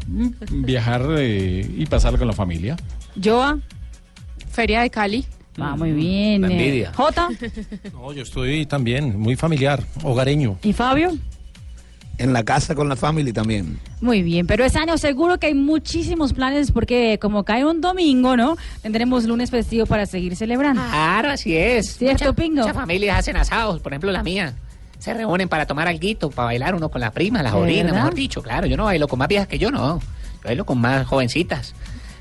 Viajar 0.51 1.07
eh, 1.19 1.69
y 1.77 1.87
pasar 1.87 2.17
con 2.19 2.29
la 2.29 2.33
familia. 2.33 2.77
¿Joa? 3.23 3.59
Feria 4.51 4.83
de 4.83 4.91
Cali. 4.91 5.27
Va 5.61 5.77
muy 5.77 5.93
bien. 5.93 6.43
La 6.43 6.49
eh, 6.49 6.53
envidia. 6.53 6.93
¿Jota? 6.95 7.29
No, 7.93 8.13
yo 8.13 8.23
estoy 8.23 8.65
también 8.67 9.19
muy 9.19 9.37
familiar, 9.37 9.83
hogareño. 10.03 10.57
¿Y 10.63 10.73
Fabio? 10.73 11.13
En 12.21 12.35
la 12.35 12.45
casa 12.45 12.75
con 12.75 12.87
la 12.89 12.97
familia 12.97 13.33
también. 13.33 13.79
Muy 14.03 14.23
bien, 14.23 14.47
pero 14.47 14.62
este 14.64 14.79
año 14.79 14.99
seguro 14.99 15.39
que 15.39 15.47
hay 15.47 15.55
muchísimos 15.55 16.35
planes 16.35 16.71
porque 16.71 17.18
como 17.21 17.45
cae 17.45 17.64
un 17.64 17.81
domingo, 17.81 18.37
¿no? 18.37 18.59
Tendremos 18.83 19.25
lunes 19.25 19.51
festivo 19.51 19.87
para 19.87 20.05
seguir 20.05 20.37
celebrando. 20.37 20.83
Claro, 20.83 21.31
así 21.31 21.57
es. 21.57 21.97
¿Cierto, 21.97 22.27
Mucha- 22.27 22.33
Pingo? 22.37 22.61
Muchas 22.61 22.77
familias 22.77 23.18
hacen 23.21 23.37
asados, 23.37 23.81
por 23.81 23.93
ejemplo 23.93 24.12
la 24.12 24.23
mía. 24.23 24.53
Se 24.99 25.14
reúnen 25.14 25.49
para 25.49 25.64
tomar 25.64 25.89
alguito, 25.89 26.29
para 26.31 26.45
bailar 26.47 26.75
uno 26.75 26.91
con 26.91 27.01
la 27.01 27.11
prima, 27.11 27.43
las 27.43 27.53
¿De 27.55 27.59
sobrinas, 27.59 27.85
verdad? 27.87 27.97
mejor 28.01 28.14
dicho. 28.14 28.43
Claro, 28.43 28.66
yo 28.66 28.77
no 28.77 28.85
bailo 28.85 29.09
con 29.09 29.18
más 29.18 29.29
viejas 29.29 29.49
que 29.49 29.59
yo, 29.59 29.71
no. 29.71 29.99
Yo 30.01 30.45
bailo 30.45 30.66
con 30.66 30.79
más 30.79 31.07
jovencitas. 31.07 31.75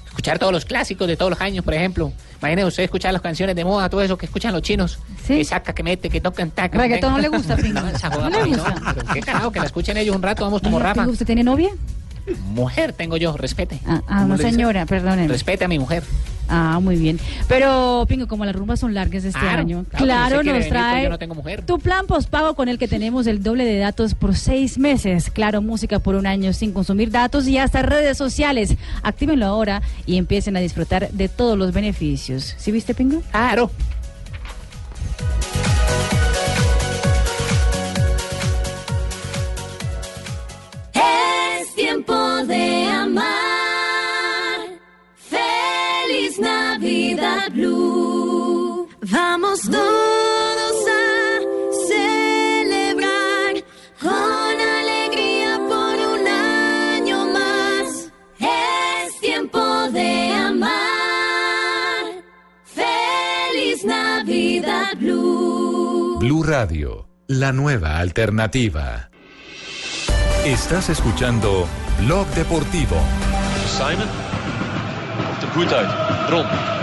Escuchar 0.09 0.37
todos 0.39 0.51
los 0.51 0.65
clásicos 0.65 1.07
de 1.07 1.15
todos 1.15 1.31
los 1.31 1.41
años, 1.41 1.63
por 1.63 1.73
ejemplo. 1.73 2.11
Imagínese 2.39 2.67
usted 2.67 2.83
escuchar 2.83 3.13
las 3.13 3.21
canciones 3.21 3.55
de 3.55 3.63
moda, 3.63 3.89
todo 3.89 4.01
eso 4.01 4.17
que 4.17 4.25
escuchan 4.25 4.51
los 4.53 4.61
chinos. 4.61 4.99
Que 5.25 5.43
saca, 5.45 5.73
que 5.73 5.83
mete, 5.83 6.09
que 6.09 6.19
tocan, 6.19 6.51
taca. 6.51 6.77
¿Reggaetón 6.77 7.13
no 7.13 7.19
le 7.19 7.27
gusta, 7.29 7.55
Pingo? 7.57 7.79
No, 7.81 7.87
esa 7.89 8.09
¿No 8.09 8.15
joda 8.15 8.29
le 8.29 8.43
gusta? 8.45 8.69
no. 8.75 8.93
Pero 8.95 9.13
qué 9.13 9.19
carajo, 9.21 9.51
que 9.51 9.59
la 9.59 9.65
escuchen 9.65 9.97
ellos 9.97 10.15
un 10.15 10.21
rato, 10.21 10.43
vamos 10.43 10.61
como 10.61 10.79
Rafa. 10.79 11.07
¿Usted 11.07 11.25
tiene 11.25 11.43
novia? 11.43 11.69
Mujer 12.53 12.93
tengo 12.93 13.17
yo, 13.17 13.35
respete. 13.37 13.79
Ah, 13.85 14.01
ah, 14.07 14.19
¿Cómo 14.21 14.25
una 14.25 14.37
le 14.37 14.43
dice? 14.43 14.55
señora, 14.55 14.85
perdónenme. 14.85 15.27
Respete 15.29 15.65
a 15.65 15.67
mi 15.67 15.79
mujer. 15.79 16.03
Ah, 16.49 16.79
muy 16.81 16.95
bien. 16.97 17.19
Pero, 17.47 18.05
Pingo, 18.09 18.27
como 18.27 18.43
las 18.43 18.55
rumbas 18.55 18.79
son 18.79 18.93
largas 18.93 19.23
este 19.23 19.39
año, 19.39 19.85
claro, 19.95 20.41
quiere 20.41 20.59
nos 20.59 20.67
pues 20.67 20.69
trae 20.69 21.03
yo 21.03 21.09
no 21.09 21.19
tengo 21.19 21.35
mujer. 21.35 21.63
tu 21.65 21.79
plan 21.79 22.07
postpago 22.07 22.55
con 22.55 22.69
el 22.69 22.77
que 22.79 22.87
tenemos 22.87 23.27
el 23.27 23.43
doble 23.43 23.65
de 23.65 23.77
datos 23.77 24.15
por 24.15 24.35
seis 24.35 24.77
meses. 24.79 25.29
Claro, 25.29 25.61
música 25.61 25.99
por 25.99 26.15
un 26.15 26.25
año 26.25 26.51
sin 26.53 26.71
consumir 26.73 27.11
datos 27.11 27.47
y 27.47 27.57
hasta 27.57 27.81
redes 27.83 28.17
sociales. 28.17 28.75
Actívenlo 29.03 29.45
ahora 29.45 29.81
y 30.05 30.17
empiecen 30.17 30.57
a 30.57 30.59
disfrutar 30.59 31.09
de 31.11 31.29
todos 31.29 31.57
los 31.57 31.71
beneficios. 31.73 32.55
¿Sí 32.57 32.71
viste, 32.71 32.93
Pingo? 32.95 33.21
Claro. 33.31 33.69
Es 40.93 41.75
tiempo 41.75 42.13
de 42.45 42.78
Blue. 47.51 48.87
Vamos 49.01 49.61
todos 49.61 50.75
a 50.87 51.39
celebrar 51.87 53.63
con 54.01 54.55
alegría 54.79 55.57
por 55.57 55.95
un 56.13 56.27
año 56.27 57.25
más. 57.31 58.11
Es 58.39 59.19
tiempo 59.21 59.59
de 59.91 60.33
amar. 60.33 62.05
Feliz 62.63 63.85
Navidad 63.85 64.95
Blue. 64.97 66.19
Blue 66.19 66.43
Radio, 66.43 67.07
la 67.27 67.51
nueva 67.51 67.99
alternativa. 67.99 69.09
Estás 70.45 70.89
escuchando 70.89 71.67
Blog 71.99 72.27
Deportivo. 72.29 72.97
Simon. 73.67 74.07
De 75.41 75.75
uit. 75.75 76.29
Ron. 76.29 76.78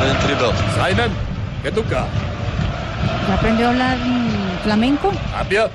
Een 0.00 0.18
dribbel. 0.24 0.52
Simon, 0.72 1.10
¿qué 1.62 1.70
toca? 1.70 2.06
¿Ya 3.26 3.34
aprendió 3.34 3.66
a 3.66 3.70
hablar 3.70 3.98
mm, 3.98 4.62
flamenco? 4.62 5.12
Appia, 5.38 5.70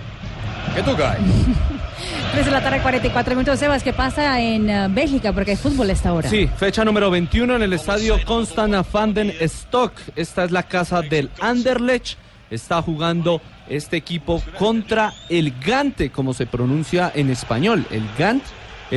¿qué 0.76 0.82
toca? 0.82 1.18
3 2.32 2.46
de 2.46 2.52
la 2.52 2.62
tarde, 2.62 2.80
44 2.82 3.36
minutos. 3.36 3.60
Sebas, 3.60 3.84
¿qué 3.84 3.94
pasa 3.94 4.42
en 4.42 4.70
eh, 4.70 4.88
Bélgica? 4.90 5.34
Porque 5.34 5.52
hay 5.52 5.58
fútbol 5.58 5.90
a 5.90 5.94
esta 5.94 6.14
hora. 6.14 6.28
Sí, 6.30 6.50
fecha 6.58 6.84
número 6.84 7.12
21 7.12 7.58
en 7.58 7.62
el 7.62 7.74
estadio 7.74 8.18
Constant 8.26 8.92
van 8.92 9.14
den 9.14 9.32
Stock. 9.42 9.94
Esta 10.16 10.44
es 10.46 10.52
la 10.52 10.64
casa 10.64 11.04
del 11.04 11.30
Anderlecht. 11.40 12.18
Está 12.50 12.82
jugando 12.82 13.40
este 13.70 13.98
equipo 13.98 14.42
contra 14.58 15.14
el 15.30 15.54
Gante, 15.64 16.10
como 16.10 16.34
se 16.34 16.48
pronuncia 16.48 17.12
en 17.14 17.30
español. 17.30 17.86
El 17.92 18.04
Gant 18.18 18.44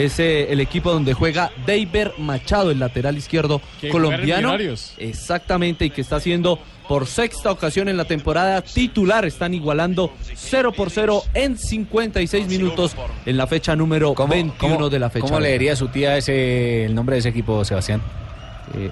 es 0.05 0.19
eh, 0.21 0.53
el 0.53 0.61
equipo 0.61 0.93
donde 0.93 1.15
juega 1.15 1.51
Deiber 1.65 2.13
Machado, 2.19 2.71
el 2.71 2.79
lateral 2.79 3.17
izquierdo 3.17 3.61
Que 3.81 3.89
colombiano. 3.89 4.55
Exactamente, 4.99 5.87
y 5.87 5.91
que 5.91 6.03
está 6.03 6.17
haciendo 6.17 6.59
por 6.87 7.07
sexta 7.07 7.51
ocasión 7.51 7.89
en 7.89 7.97
la 7.97 8.05
temporada 8.05 8.63
titular. 8.63 9.25
Están 9.25 9.55
igualando 9.55 10.13
0 10.35 10.73
por 10.73 10.91
0 10.91 11.23
en 11.35 11.57
56 11.57 12.47
minutos 12.47 12.95
en 13.25 13.37
la 13.37 13.47
fecha 13.47 13.75
número 13.75 14.15
21 14.15 14.89
de 14.91 14.99
la 14.99 15.11
fecha. 15.11 15.27
¿Cómo 15.27 15.41
leería 15.41 15.75
su 15.75 15.89
tía 15.89 16.17
ese, 16.17 16.85
el 16.85 16.95
nombre 16.95 17.15
de 17.15 17.21
ese 17.21 17.31
equipo, 17.31 17.65
Sebastián? 17.65 18.03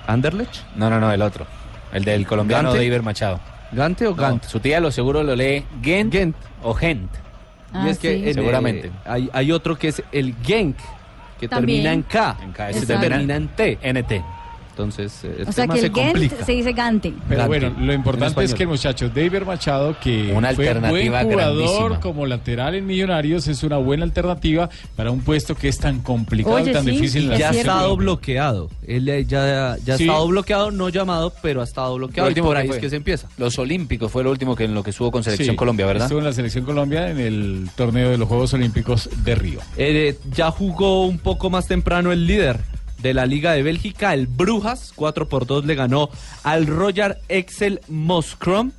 ¿Anderlecht? 0.07 0.63
No, 0.77 0.89
no, 0.89 0.99
no, 1.01 1.13
el 1.13 1.23
otro. 1.23 1.47
El 1.93 2.05
del 2.05 2.27
colombiano 2.27 2.69
¿Gante? 2.71 2.79
Deiber 2.81 3.03
Machado. 3.03 3.41
¿Gante 3.73 4.07
o 4.07 4.11
No, 4.11 4.17
Gant? 4.17 4.45
su 4.45 4.61
tía 4.61 4.81
lo 4.81 4.91
seguro 4.91 5.23
lo 5.23 5.37
lee 5.37 5.65
Gent, 5.83 6.35
o 6.63 6.75
Gent. 6.75 7.11
y 7.85 7.89
es 7.89 7.99
que 7.99 8.15
en, 8.15 8.29
eh, 8.29 8.35
seguramente. 8.35 8.91
hay, 9.05 9.29
hay 9.33 9.53
otro 9.53 9.77
que 9.77 9.89
es 9.89 10.03
el 10.13 10.35
Genk, 10.45 10.77
que 11.45 11.49
También. 11.49 11.83
termina 11.83 11.93
en 11.95 12.03
K. 12.03 12.37
En 12.43 12.53
K, 12.53 12.71
ese 12.71 12.87
termina 12.87 13.17
termina 13.17 13.37
en 13.37 13.49
T. 13.49 13.79
NT. 13.83 14.25
Entonces, 14.75 15.23
eh, 15.25 15.37
el 15.39 15.49
O 15.49 15.53
sea 15.53 15.65
tema 15.65 15.75
que 15.75 15.81
se 15.81 15.87
el 15.87 15.95
Gent 15.95 16.09
complica. 16.13 16.45
se 16.45 16.53
dice 16.53 16.73
Gante. 16.73 17.15
Pero 17.29 17.41
Gante, 17.43 17.59
bueno, 17.61 17.77
lo 17.87 17.93
importante 17.93 18.43
es 18.45 18.55
que 18.55 18.65
el 18.65 18.69
muchacho 18.71 19.09
David 19.09 19.43
Machado, 19.47 19.97
que 20.03 20.33
Una 20.35 20.53
fue 20.53 20.69
alternativa 20.69 21.23
buen 21.23 21.33
jugador 21.33 21.59
grandísima. 21.67 22.01
como 22.01 22.27
lateral 22.27 22.75
en 22.75 22.87
Millonarios, 22.87 23.47
es 23.47 23.63
una 23.63 23.77
buena 23.77 24.03
alternativa 24.05 24.69
para 24.97 25.11
un 25.13 25.21
puesto 25.21 25.55
que 25.55 25.69
es 25.69 25.79
tan 25.79 26.01
complicado 26.01 26.59
y 26.59 26.73
tan 26.73 26.85
difícil. 26.85 27.25
en 27.25 27.29
la 27.31 27.39
ya 27.39 27.51
ha 27.51 27.53
estado 27.53 27.97
bloqueado. 27.97 28.69
Él 28.87 29.09
eh, 29.09 29.25
ya, 29.25 29.77
ya 29.85 29.95
ha 29.95 29.97
Sí. 29.97 30.05
estado 30.05 30.27
bloqueado, 30.27 30.71
no 30.73 30.89
llamado, 30.89 31.33
pero 31.41 31.61
ha 31.61 31.65
estado 31.65 31.95
bloqueado. 31.95 32.27
Lo 32.29 32.31
Y 32.31 32.33
último 32.33 32.49
por 32.49 32.57
que 32.57 32.63
ahí 32.63 32.67
fue. 32.69 32.77
es 32.77 32.83
que 32.83 32.91
se 32.91 32.97
empieza. 32.97 33.29
Los 33.39 33.59
Olímpicos 33.59 34.11
fue 34.11 34.25
lo 34.25 34.31
último 34.31 34.57
que 34.57 34.65
en 34.65 34.75
lo 34.75 34.83
que 34.83 34.91
estuvo 34.91 35.11
con 35.13 35.23
Selección 35.23 35.51
Sí, 35.55 35.57
Colombia, 35.57 35.87
¿verdad? 35.87 36.07
Estuvo 36.07 36.19
en 36.19 36.25
la 36.25 36.33
Selección 36.33 36.65
Colombia 36.65 37.11
en 37.11 37.21
el 37.21 37.69
torneo 37.77 38.11
de 38.11 38.19
los 38.19 38.27
Juegos 38.29 38.53
Olímpicos 38.55 39.09
de 39.25 39.35
Río. 39.37 39.61
Eh, 39.77 40.19
ya 40.35 40.51
jugó 40.51 41.07
un 41.07 41.19
poco 41.19 41.49
más 41.51 41.69
temprano 41.69 42.11
el 42.13 42.27
líder 42.27 42.59
de 43.05 43.13
la 43.13 43.27
Liga 43.27 43.53
de 43.53 43.63
Bélgica, 43.63 44.15
el 44.15 44.27
Brujas, 44.27 44.95
4 44.97 45.29
por 45.29 45.47
2 45.47 45.67
le 45.67 45.75
ganó 45.75 46.09
al 46.43 46.67
Royal 46.67 47.19
Excel 47.29 47.83
Moskrom, 47.87 48.73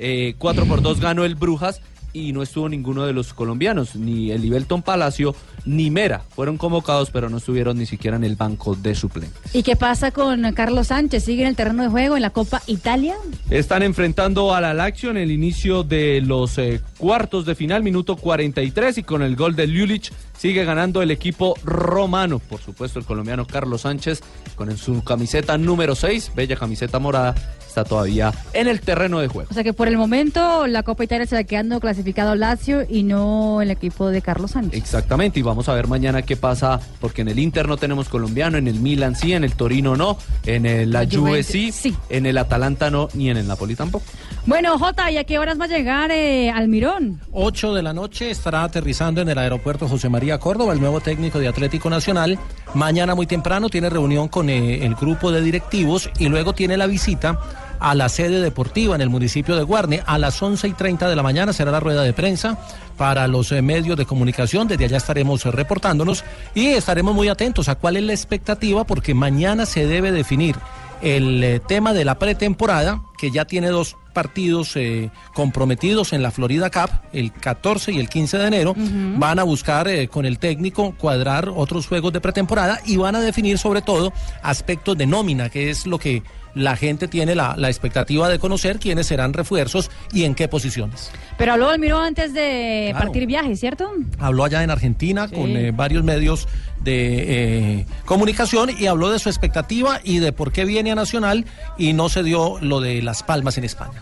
eh, 0.00 0.34
4 0.36 0.66
por 0.66 0.82
2 0.82 1.00
ganó 1.00 1.24
el 1.24 1.36
Brujas 1.36 1.80
y 2.18 2.32
no 2.32 2.42
estuvo 2.42 2.68
ninguno 2.68 3.06
de 3.06 3.12
los 3.12 3.32
colombianos, 3.34 3.96
ni 3.96 4.30
el 4.30 4.44
Ibelton 4.44 4.82
Palacio 4.82 5.34
ni 5.64 5.90
Mera. 5.90 6.22
Fueron 6.34 6.56
convocados, 6.56 7.10
pero 7.10 7.28
no 7.28 7.38
estuvieron 7.38 7.78
ni 7.78 7.86
siquiera 7.86 8.16
en 8.16 8.24
el 8.24 8.36
banco 8.36 8.74
de 8.74 8.94
suplentes. 8.94 9.54
¿Y 9.54 9.62
qué 9.62 9.76
pasa 9.76 10.10
con 10.10 10.50
Carlos 10.52 10.88
Sánchez? 10.88 11.24
¿Sigue 11.24 11.42
en 11.42 11.48
el 11.48 11.56
terreno 11.56 11.82
de 11.82 11.88
juego 11.88 12.16
en 12.16 12.22
la 12.22 12.30
Copa 12.30 12.62
Italia? 12.66 13.16
Están 13.50 13.82
enfrentando 13.82 14.54
a 14.54 14.60
la 14.60 14.74
Lazio 14.74 15.10
en 15.10 15.16
el 15.16 15.30
inicio 15.30 15.82
de 15.82 16.20
los 16.20 16.58
eh, 16.58 16.80
cuartos 16.98 17.46
de 17.46 17.54
final, 17.54 17.82
minuto 17.82 18.16
43, 18.16 18.98
y 18.98 19.02
con 19.02 19.22
el 19.22 19.36
gol 19.36 19.54
de 19.56 19.66
Lulic 19.66 20.12
sigue 20.38 20.64
ganando 20.64 21.02
el 21.02 21.10
equipo 21.10 21.54
romano. 21.64 22.38
Por 22.38 22.60
supuesto, 22.60 22.98
el 22.98 23.04
colombiano 23.04 23.46
Carlos 23.46 23.82
Sánchez, 23.82 24.22
con 24.54 24.74
su 24.76 25.02
camiseta 25.02 25.58
número 25.58 25.94
6, 25.94 26.32
bella 26.34 26.56
camiseta 26.56 26.98
morada, 26.98 27.34
está 27.78 27.88
todavía 27.88 28.32
en 28.52 28.66
el 28.66 28.80
terreno 28.80 29.20
de 29.20 29.28
juego. 29.28 29.48
O 29.50 29.54
sea 29.54 29.62
que 29.62 29.72
por 29.72 29.88
el 29.88 29.96
momento 29.96 30.66
la 30.66 30.82
Copa 30.82 31.04
Italia 31.04 31.26
se 31.26 31.36
va 31.36 31.44
quedando 31.44 31.80
clasificado 31.80 32.34
Lazio 32.34 32.84
y 32.88 33.02
no 33.02 33.62
el 33.62 33.70
equipo 33.70 34.08
de 34.08 34.22
Carlos 34.22 34.52
Sánchez. 34.52 34.78
Exactamente, 34.78 35.38
y 35.38 35.42
vamos 35.42 35.68
a 35.68 35.74
ver 35.74 35.86
mañana 35.86 36.22
qué 36.22 36.36
pasa, 36.36 36.80
porque 37.00 37.22
en 37.22 37.28
el 37.28 37.38
Inter 37.38 37.68
no 37.68 37.76
tenemos 37.76 38.08
colombiano, 38.08 38.58
en 38.58 38.66
el 38.66 38.80
Milan 38.80 39.14
sí, 39.14 39.32
en 39.32 39.44
el 39.44 39.54
Torino 39.54 39.96
no, 39.96 40.18
en 40.44 40.66
el, 40.66 40.90
la 40.90 41.04
La 41.04 41.10
Juve 41.10 41.42
sí. 41.42 41.72
en 42.08 42.26
el 42.26 42.38
Atalanta 42.38 42.90
no, 42.90 43.08
ni 43.14 43.30
en 43.30 43.36
el 43.36 43.46
Napoli 43.46 43.74
tampoco. 43.74 44.04
Bueno, 44.46 44.78
Jota, 44.78 45.10
¿y 45.10 45.18
a 45.18 45.24
qué 45.24 45.38
horas 45.38 45.60
va 45.60 45.66
a 45.66 45.68
llegar 45.68 46.10
eh, 46.10 46.50
Almirón? 46.50 47.20
8 47.32 47.74
de 47.74 47.82
la 47.82 47.92
noche 47.92 48.30
estará 48.30 48.64
aterrizando 48.64 49.20
en 49.20 49.28
el 49.28 49.38
aeropuerto 49.38 49.86
José 49.86 50.08
María 50.08 50.38
Córdoba, 50.38 50.72
el 50.72 50.80
nuevo 50.80 51.00
técnico 51.00 51.38
de 51.38 51.48
Atlético 51.48 51.90
Nacional. 51.90 52.38
Mañana 52.74 53.14
muy 53.14 53.26
temprano 53.26 53.68
tiene 53.68 53.90
reunión 53.90 54.28
con 54.28 54.48
eh, 54.48 54.86
el 54.86 54.94
grupo 54.94 55.30
de 55.30 55.42
directivos 55.42 56.10
y 56.18 56.28
luego 56.28 56.54
tiene 56.54 56.76
la 56.76 56.86
visita 56.86 57.38
a 57.80 57.94
la 57.94 58.08
sede 58.08 58.40
deportiva 58.40 58.94
en 58.94 59.00
el 59.00 59.10
municipio 59.10 59.56
de 59.56 59.62
Guarne. 59.62 60.02
A 60.06 60.18
las 60.18 60.42
11 60.42 60.68
y 60.68 60.72
30 60.72 61.08
de 61.08 61.16
la 61.16 61.22
mañana 61.22 61.52
será 61.52 61.70
la 61.70 61.80
rueda 61.80 62.02
de 62.02 62.12
prensa 62.12 62.58
para 62.96 63.26
los 63.26 63.52
eh, 63.52 63.62
medios 63.62 63.96
de 63.96 64.06
comunicación. 64.06 64.68
Desde 64.68 64.84
allá 64.84 64.96
estaremos 64.96 65.44
eh, 65.46 65.50
reportándonos 65.50 66.24
y 66.54 66.68
estaremos 66.68 67.14
muy 67.14 67.28
atentos 67.28 67.68
a 67.68 67.74
cuál 67.74 67.96
es 67.96 68.02
la 68.02 68.12
expectativa 68.12 68.84
porque 68.84 69.14
mañana 69.14 69.66
se 69.66 69.86
debe 69.86 70.12
definir 70.12 70.56
el 71.02 71.42
eh, 71.44 71.60
tema 71.60 71.92
de 71.92 72.04
la 72.04 72.18
pretemporada, 72.18 73.02
que 73.16 73.30
ya 73.30 73.44
tiene 73.44 73.68
dos 73.68 73.96
partidos 74.12 74.74
eh, 74.76 75.10
comprometidos 75.34 76.12
en 76.12 76.22
la 76.22 76.30
Florida 76.30 76.70
Cup, 76.70 76.90
el 77.12 77.32
14 77.32 77.92
y 77.92 77.98
el 78.00 78.08
15 78.08 78.38
de 78.38 78.46
enero. 78.46 78.74
Van 79.16 79.38
a 79.38 79.44
buscar 79.44 79.86
eh, 79.88 80.08
con 80.08 80.26
el 80.26 80.38
técnico 80.38 80.94
cuadrar 80.98 81.50
otros 81.54 81.86
juegos 81.86 82.12
de 82.12 82.20
pretemporada 82.20 82.80
y 82.84 82.96
van 82.96 83.14
a 83.14 83.20
definir 83.20 83.58
sobre 83.58 83.82
todo 83.82 84.12
aspectos 84.42 84.98
de 84.98 85.06
nómina, 85.06 85.50
que 85.50 85.70
es 85.70 85.86
lo 85.86 85.98
que 85.98 86.22
la 86.54 86.76
gente 86.76 87.08
tiene 87.08 87.34
la, 87.34 87.54
la 87.56 87.68
expectativa 87.68 88.28
de 88.28 88.38
conocer, 88.38 88.78
quiénes 88.78 89.06
serán 89.06 89.32
refuerzos 89.32 89.90
y 90.12 90.24
en 90.24 90.34
qué 90.34 90.48
posiciones. 90.48 91.10
Pero 91.36 91.52
habló 91.52 91.68
Almirón 91.70 92.02
antes 92.04 92.32
de 92.34 92.88
Claro. 92.90 93.06
partir 93.06 93.26
viaje, 93.26 93.56
¿cierto? 93.56 93.90
Habló 94.18 94.44
allá 94.44 94.62
en 94.62 94.70
Argentina 94.70 95.28
con 95.28 95.56
eh, 95.56 95.70
varios 95.72 96.02
medios 96.04 96.48
de 96.80 97.78
eh, 97.80 97.86
comunicación 98.04 98.70
y 98.76 98.86
habló 98.86 99.10
de 99.10 99.18
su 99.18 99.28
expectativa 99.28 100.00
y 100.04 100.18
de 100.18 100.32
por 100.32 100.52
qué 100.52 100.64
viene 100.64 100.92
a 100.92 100.94
Nacional 100.94 101.44
y 101.76 101.92
no 101.92 102.08
se 102.08 102.22
dio 102.22 102.58
lo 102.60 102.80
de 102.80 103.02
Las 103.02 103.22
Palmas 103.22 103.58
en 103.58 103.64
España. 103.64 104.00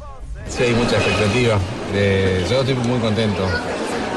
Sí, 0.48 0.62
hay 0.62 0.74
mucha 0.74 0.96
expectativa. 0.96 1.58
Eh, 1.94 2.46
yo 2.48 2.60
estoy 2.60 2.74
muy 2.74 2.98
contento. 3.00 3.42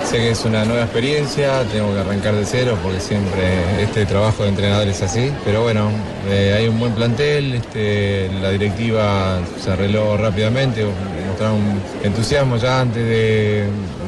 Sé 0.05 0.17
que 0.17 0.31
es 0.31 0.43
una 0.43 0.65
nueva 0.65 0.83
experiencia, 0.83 1.63
tengo 1.71 1.93
que 1.93 1.99
arrancar 1.99 2.33
de 2.33 2.43
cero 2.43 2.75
porque 2.81 2.99
siempre 2.99 3.83
este 3.83 4.05
trabajo 4.07 4.41
de 4.43 4.49
entrenador 4.49 4.87
es 4.87 5.01
así. 5.03 5.31
Pero 5.45 5.61
bueno, 5.61 5.91
eh, 6.27 6.55
hay 6.57 6.67
un 6.67 6.79
buen 6.79 6.93
plantel, 6.93 7.53
este, 7.53 8.29
la 8.41 8.49
directiva 8.49 9.37
se 9.63 9.71
arregló 9.71 10.17
rápidamente, 10.17 10.83
mostraron 11.27 11.59
entusiasmo 12.03 12.57
ya 12.57 12.81
antes 12.81 13.03
de- 13.05 13.67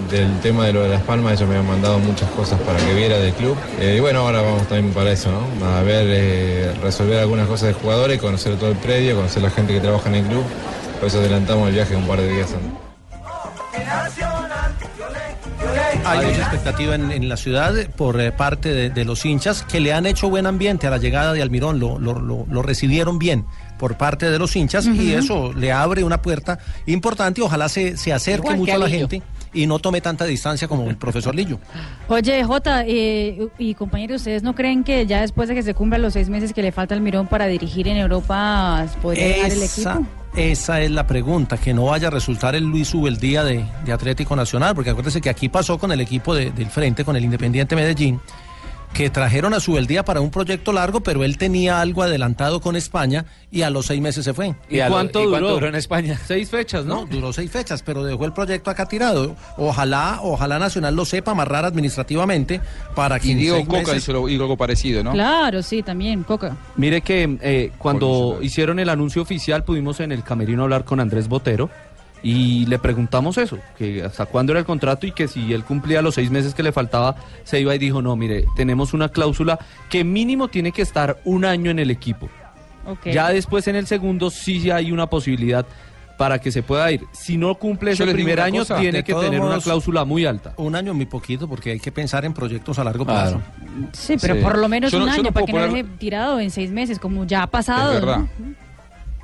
del 0.10 0.40
tema 0.40 0.66
de 0.66 0.74
lo 0.74 0.82
de 0.82 0.90
Las 0.90 1.02
Palmas, 1.04 1.34
ellos 1.40 1.48
me 1.50 1.58
han 1.58 1.68
mandado 1.68 2.00
muchas 2.00 2.30
cosas 2.32 2.60
para 2.62 2.78
que 2.80 2.94
viera 2.96 3.18
del 3.20 3.34
club. 3.34 3.56
Eh, 3.80 3.96
y 3.98 4.00
bueno, 4.02 4.22
ahora 4.22 4.42
vamos 4.42 4.68
también 4.68 4.94
para 4.94 5.12
eso, 5.12 5.30
¿no? 5.32 5.66
A 5.68 5.84
ver, 5.84 6.06
eh, 6.10 6.74
resolver 6.82 7.20
algunas 7.20 7.48
cosas 7.48 7.68
de 7.70 7.74
jugadores, 7.76 8.20
conocer 8.20 8.56
todo 8.58 8.72
el 8.72 8.76
predio, 8.78 9.16
conocer 9.16 9.44
la 9.44 9.52
gente 9.52 9.72
que 9.74 9.80
trabaja 9.80 10.10
en 10.10 10.16
el 10.16 10.26
club. 10.26 10.44
Por 11.00 11.08
eso 11.08 11.20
adelantamos 11.20 11.68
el 11.70 11.76
viaje 11.76 11.96
un 11.96 12.08
par 12.08 12.20
de 12.20 12.28
días 12.28 12.50
antes. 12.52 14.31
Hay 16.20 16.26
mucha 16.28 16.42
expectativa 16.42 16.96
en, 16.96 17.12
en 17.12 17.30
la 17.30 17.38
ciudad 17.38 17.74
por 17.96 18.20
eh, 18.22 18.32
parte 18.32 18.72
de, 18.74 18.90
de 18.90 19.06
los 19.06 19.26
hinchas 19.26 19.64
que 19.64 19.80
le 19.80 19.94
han 19.94 20.06
hecho 20.06 20.30
buen 20.30 20.46
ambiente 20.46 20.88
a 20.88 20.90
la 20.90 20.98
llegada 20.98 21.34
de 21.34 21.42
Almirón, 21.42 21.80
lo, 21.80 22.00
lo- 22.00 22.20
lo- 22.20 22.46
lo 22.50 22.62
recibieron 22.62 23.20
bien 23.20 23.46
por 23.80 23.98
parte 23.98 24.30
de 24.30 24.38
los 24.38 24.56
hinchas 24.56 24.86
y 24.86 25.14
eso 25.14 25.54
le 25.54 25.72
abre 25.72 26.04
una 26.04 26.22
puerta 26.22 26.60
importante 26.86 27.42
ojalá 27.42 27.68
se, 27.68 27.98
se 27.98 28.14
acerque 28.14 28.48
Igual 28.48 28.58
mucho 28.58 28.74
a 28.76 28.78
la 28.78 28.90
gente 28.90 29.22
y 29.54 29.66
no 29.68 29.80
tome 29.80 30.00
tanta 30.02 30.24
distancia 30.26 30.68
como 30.68 30.88
el 30.90 30.96
profesor 30.98 31.34
Lillo. 31.36 31.60
Oye, 32.08 32.44
Jota 32.44 32.84
eh, 32.86 33.48
y 33.58 33.74
compañeros, 33.74 34.22
¿ustedes 34.22 34.44
no 34.44 34.54
creen 34.56 34.84
que 34.84 35.06
ya 35.08 35.22
después 35.22 35.50
de 35.50 35.56
que 35.56 35.64
se 35.64 35.74
cumplan 35.74 36.02
los 36.02 36.14
seis 36.14 36.30
meses 36.30 36.54
que 36.54 36.62
le 36.62 36.72
falta 36.72 36.94
al 36.96 37.02
Mirón 37.02 37.28
para 37.28 37.48
dirigir 37.48 37.88
en 37.88 37.98
Europa, 37.98 38.86
podría 39.02 39.28
dejar 39.28 39.52
el 39.52 39.64
Esa, 39.64 39.94
equipo? 39.94 40.08
Esa 40.36 40.82
es 40.82 40.92
la 40.92 41.06
pregunta, 41.08 41.58
que 41.58 41.74
no 41.74 41.86
vaya 41.86 42.08
a 42.08 42.12
resultar 42.12 42.56
el 42.56 42.64
Luis 42.64 42.94
Ubeldía 42.94 43.44
de, 43.44 43.66
de 43.86 43.92
Atlético 43.92 44.36
Nacional, 44.36 44.74
porque 44.76 44.90
acuérdese 44.92 45.20
que 45.22 45.30
aquí 45.30 45.50
pasó 45.50 45.78
con 45.78 45.92
el 45.92 46.00
equipo 46.02 46.34
de- 46.34 46.52
del 46.52 46.68
frente, 46.70 47.04
con 47.04 47.16
el 47.16 47.24
Independiente 47.24 47.76
Medellín, 47.76 48.20
que 48.94 49.10
trajeron 49.10 49.54
a 49.54 49.60
Subeldía 49.62 50.04
para 50.04 50.20
un 50.20 50.32
proyecto 50.32 50.74
largo, 50.74 51.00
pero 51.02 51.24
él 51.24 51.38
tenía 51.38 51.80
algo 51.80 52.04
adelantado 52.04 52.60
con 52.60 52.76
España 52.76 53.26
y 53.50 53.62
a 53.62 53.70
los 53.70 53.86
seis 53.86 54.02
meses 54.02 54.26
se 54.26 54.34
fue. 54.34 54.54
¿Y, 54.70 54.80
a 54.80 54.86
lo- 54.90 54.90
y 54.90 54.94
cuánto 54.94 55.26
duró 55.54 55.68
en 55.68 55.76
España? 55.76 56.20
Seis 56.26 56.50
fechas, 56.50 56.86
¿no? 56.86 57.06
duró 57.06 57.32
seis 57.32 57.50
fechas, 57.50 57.84
pero 57.84 58.04
dejó 58.04 58.26
el 58.26 58.34
proyecto 58.34 58.70
acá 58.70 58.86
tirado. 58.88 59.36
Ojalá, 59.58 60.20
ojalá 60.22 60.60
Nacional 60.60 60.96
lo 60.96 61.06
sepa 61.06 61.32
amarrar 61.32 61.64
administrativamente 61.66 62.60
para 62.96 63.20
que 63.20 63.30
Y 63.30 63.36
Diego 63.36 63.66
Coca 63.66 63.78
meses- 63.80 63.98
hizo 64.04 64.14
lo- 64.14 64.28
hizo 64.30 64.44
algo 64.44 64.58
parecido, 64.58 65.04
¿no? 65.04 65.14
Claro, 65.14 65.62
sí, 65.64 65.82
también, 65.84 66.24
Coca. 66.24 66.58
Mire 66.76 67.02
que 67.02 67.38
eh, 67.42 67.72
cuando 67.78 68.40
hicieron 68.42 68.80
el 68.80 68.90
anuncio 68.90 69.22
oficial 69.22 69.64
pudimos 69.64 70.00
en 70.02 70.12
el 70.12 70.24
camerino 70.24 70.64
hablar 70.64 70.84
con 70.84 71.00
Andrés 71.00 71.28
Botero 71.28 71.70
y 72.24 72.66
le 72.68 72.78
preguntamos 72.80 73.38
eso, 73.38 73.58
que 73.78 74.04
hasta 74.04 74.26
cuándo 74.26 74.54
era 74.54 74.60
el 74.60 74.66
contrato 74.66 75.08
y 75.08 75.12
que 75.12 75.28
si 75.28 75.54
él 75.54 75.64
cumplía 75.64 76.02
los 76.02 76.16
seis 76.16 76.30
meses 76.30 76.54
que 76.54 76.62
le 76.64 76.72
faltaba 76.72 77.16
se 77.44 77.60
iba 77.60 77.74
y 77.74 77.80
dijo, 77.80 78.02
no, 78.02 78.16
mire, 78.16 78.46
tenemos 78.56 78.94
una 78.94 79.10
cláusula 79.10 79.58
que 79.90 80.04
mínimo 80.04 80.48
tiene 80.48 80.72
que 80.72 80.82
estar 80.84 81.20
un 81.26 81.46
año 81.46 81.72
en 81.72 81.80
el 81.80 81.90
equipo. 81.92 82.30
Ya 83.06 83.30
después 83.30 83.68
en 83.68 83.76
el 83.76 83.88
segundo 83.88 84.30
sí 84.30 84.72
hay 84.72 84.92
una 84.92 85.08
posibilidad 85.08 85.66
para 86.18 86.38
que 86.40 86.52
se 86.52 86.62
pueda 86.62 86.92
ir. 86.92 87.02
Si 87.14 87.36
no 87.36 87.56
cumple 87.56 87.92
ese 87.92 88.00
Yo 88.00 88.06
digo 88.06 88.16
primer 88.16 88.40
año, 88.42 88.62
cosa, 88.62 88.80
tiene 88.80 89.04
que 89.04 89.14
tener 89.14 89.40
una 89.40 89.60
cláusula 89.60 90.06
muy 90.06 90.26
alta. 90.26 90.54
Un 90.58 90.76
año 90.76 90.94
muy 90.94 91.08
poquito 91.08 91.48
porque 91.48 91.72
hay 91.72 91.80
que 91.80 91.92
pensar 91.92 92.26
en 92.26 92.34
proyectos 92.34 92.78
a 92.78 92.84
largo 92.84 93.06
plazo. 93.06 93.42
Sí, 93.92 94.18
pero 94.22 94.36
Sí. 94.36 94.42
por 94.42 94.58
lo 94.60 94.68
menos 94.70 94.92
Yo 94.92 95.02
un 95.02 95.10
año 95.10 95.24
no 95.24 95.32
para 95.32 95.46
que 95.48 95.54
no 95.54 95.62
deje 95.62 95.84
tirado 95.98 96.40
en 96.40 96.52
seis 96.52 96.70
meses, 96.70 97.00
como 97.00 97.26
ya 97.26 97.42
ha 97.44 97.48
pasado. 97.48 97.94
Es 97.94 98.02
verdad. 98.02 98.18
¿no? 98.38 98.61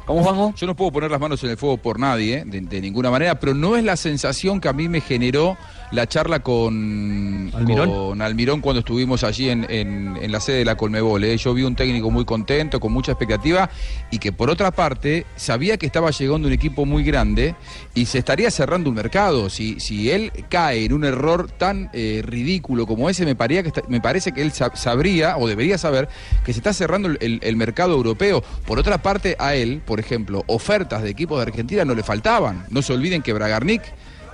¿Cómo, 0.07 0.23
Juanjo? 0.23 0.53
Yo 0.55 0.65
no 0.67 0.75
puedo 0.75 0.89
poner 0.89 1.11
las 1.11 1.19
manos 1.19 1.43
en 1.43 1.49
el 1.49 1.57
fuego 1.57 1.77
por 1.77 1.99
nadie, 1.99 2.45
de, 2.45 2.61
de 2.61 2.81
ninguna 2.81 3.11
manera, 3.11 3.39
pero 3.41 3.53
no 3.53 3.75
es 3.75 3.83
la 3.83 3.97
sensación 3.97 4.61
que 4.61 4.69
a 4.69 4.73
mí 4.73 4.87
me 4.87 5.01
generó 5.01 5.57
la 5.91 6.05
charla 6.07 6.39
con 6.39 7.51
¿Almirón? 7.53 7.89
con 7.91 8.21
Almirón 8.21 8.61
cuando 8.61 8.79
estuvimos 8.79 9.23
allí 9.23 9.49
en, 9.49 9.65
en- 9.69 10.17
en 10.21 10.31
la 10.31 10.39
sede 10.39 10.57
de 10.59 10.65
la 10.65 10.75
Colmebol. 10.75 11.23
¿eh? 11.23 11.37
Yo 11.37 11.53
vi 11.53 11.63
un 11.63 11.75
técnico 11.75 12.11
muy 12.11 12.25
contento, 12.25 12.79
con 12.79 12.91
mucha 12.91 13.13
expectativa, 13.13 13.69
y 14.11 14.17
que 14.19 14.31
por 14.31 14.49
otra 14.49 14.71
parte 14.71 15.25
sabía 15.35 15.77
que 15.77 15.85
estaba 15.85 16.11
llegando 16.11 16.47
un 16.47 16.53
equipo 16.53 16.85
muy 16.85 17.03
grande 17.03 17.55
y 17.95 18.05
se 18.05 18.17
estaría 18.19 18.51
cerrando 18.51 18.89
un 18.89 18.95
mercado. 18.95 19.49
Si, 19.49 19.79
si 19.79 20.11
él 20.11 20.31
cae 20.49 20.85
en 20.85 20.93
un 20.93 21.05
error 21.05 21.49
tan 21.51 21.89
eh, 21.93 22.21
ridículo 22.25 22.85
como 22.85 23.09
ese, 23.09 23.25
me, 23.25 23.35
paría 23.35 23.61
que 23.63 23.69
está- 23.69 23.83
me 23.87 24.01
parece 24.01 24.31
que 24.33 24.41
él 24.41 24.51
sab- 24.51 24.75
sabría 24.75 25.37
o 25.37 25.47
debería 25.47 25.77
saber 25.77 26.09
que 26.45 26.51
se 26.53 26.59
está 26.59 26.73
cerrando 26.73 27.07
el- 27.19 27.39
el 27.41 27.55
mercado 27.55 27.93
europeo. 27.93 28.43
Por 28.65 28.77
otra 28.79 29.01
parte, 29.01 29.35
a 29.39 29.55
él, 29.55 29.81
por 29.85 29.99
ejemplo, 29.99 30.43
ofertas 30.47 31.01
de 31.01 31.09
equipos 31.09 31.37
de 31.39 31.43
Argentina 31.43 31.85
no 31.85 31.95
le 31.95 32.03
faltaban. 32.03 32.65
No 32.69 32.81
se 32.81 32.91
olviden 32.93 33.21
que 33.21 33.31
Bragarnik 33.33 33.81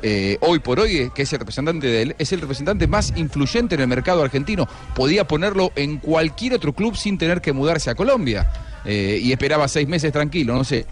eh, 0.03 0.37
hoy 0.41 0.59
por 0.59 0.79
hoy, 0.79 0.97
eh, 0.97 1.11
que 1.15 1.21
es 1.23 1.33
el 1.33 1.39
representante 1.39 1.87
de 1.87 2.01
él, 2.03 2.15
es 2.19 2.31
el 2.33 2.41
representante 2.41 2.85
más 2.87 3.13
influyente 3.15 3.73
en 3.75 3.81
el 3.81 3.87
mercado 3.87 4.21
argentino. 4.21 4.67
Podía 4.93 5.25
ponerlo 5.27 5.71
en 5.75 5.97
cualquier 5.97 6.53
otro 6.53 6.73
club 6.73 6.95
sin 6.95 7.17
tener 7.17 7.41
que 7.41 7.53
mudarse 7.53 7.89
a 7.89 7.95
Colombia. 7.95 8.51
Eh, 8.85 9.19
y 9.21 9.31
esperaba 9.31 9.67
seis 9.67 9.87
meses 9.87 10.11
tranquilo, 10.11 10.53
no 10.53 10.63
sé. 10.63 10.85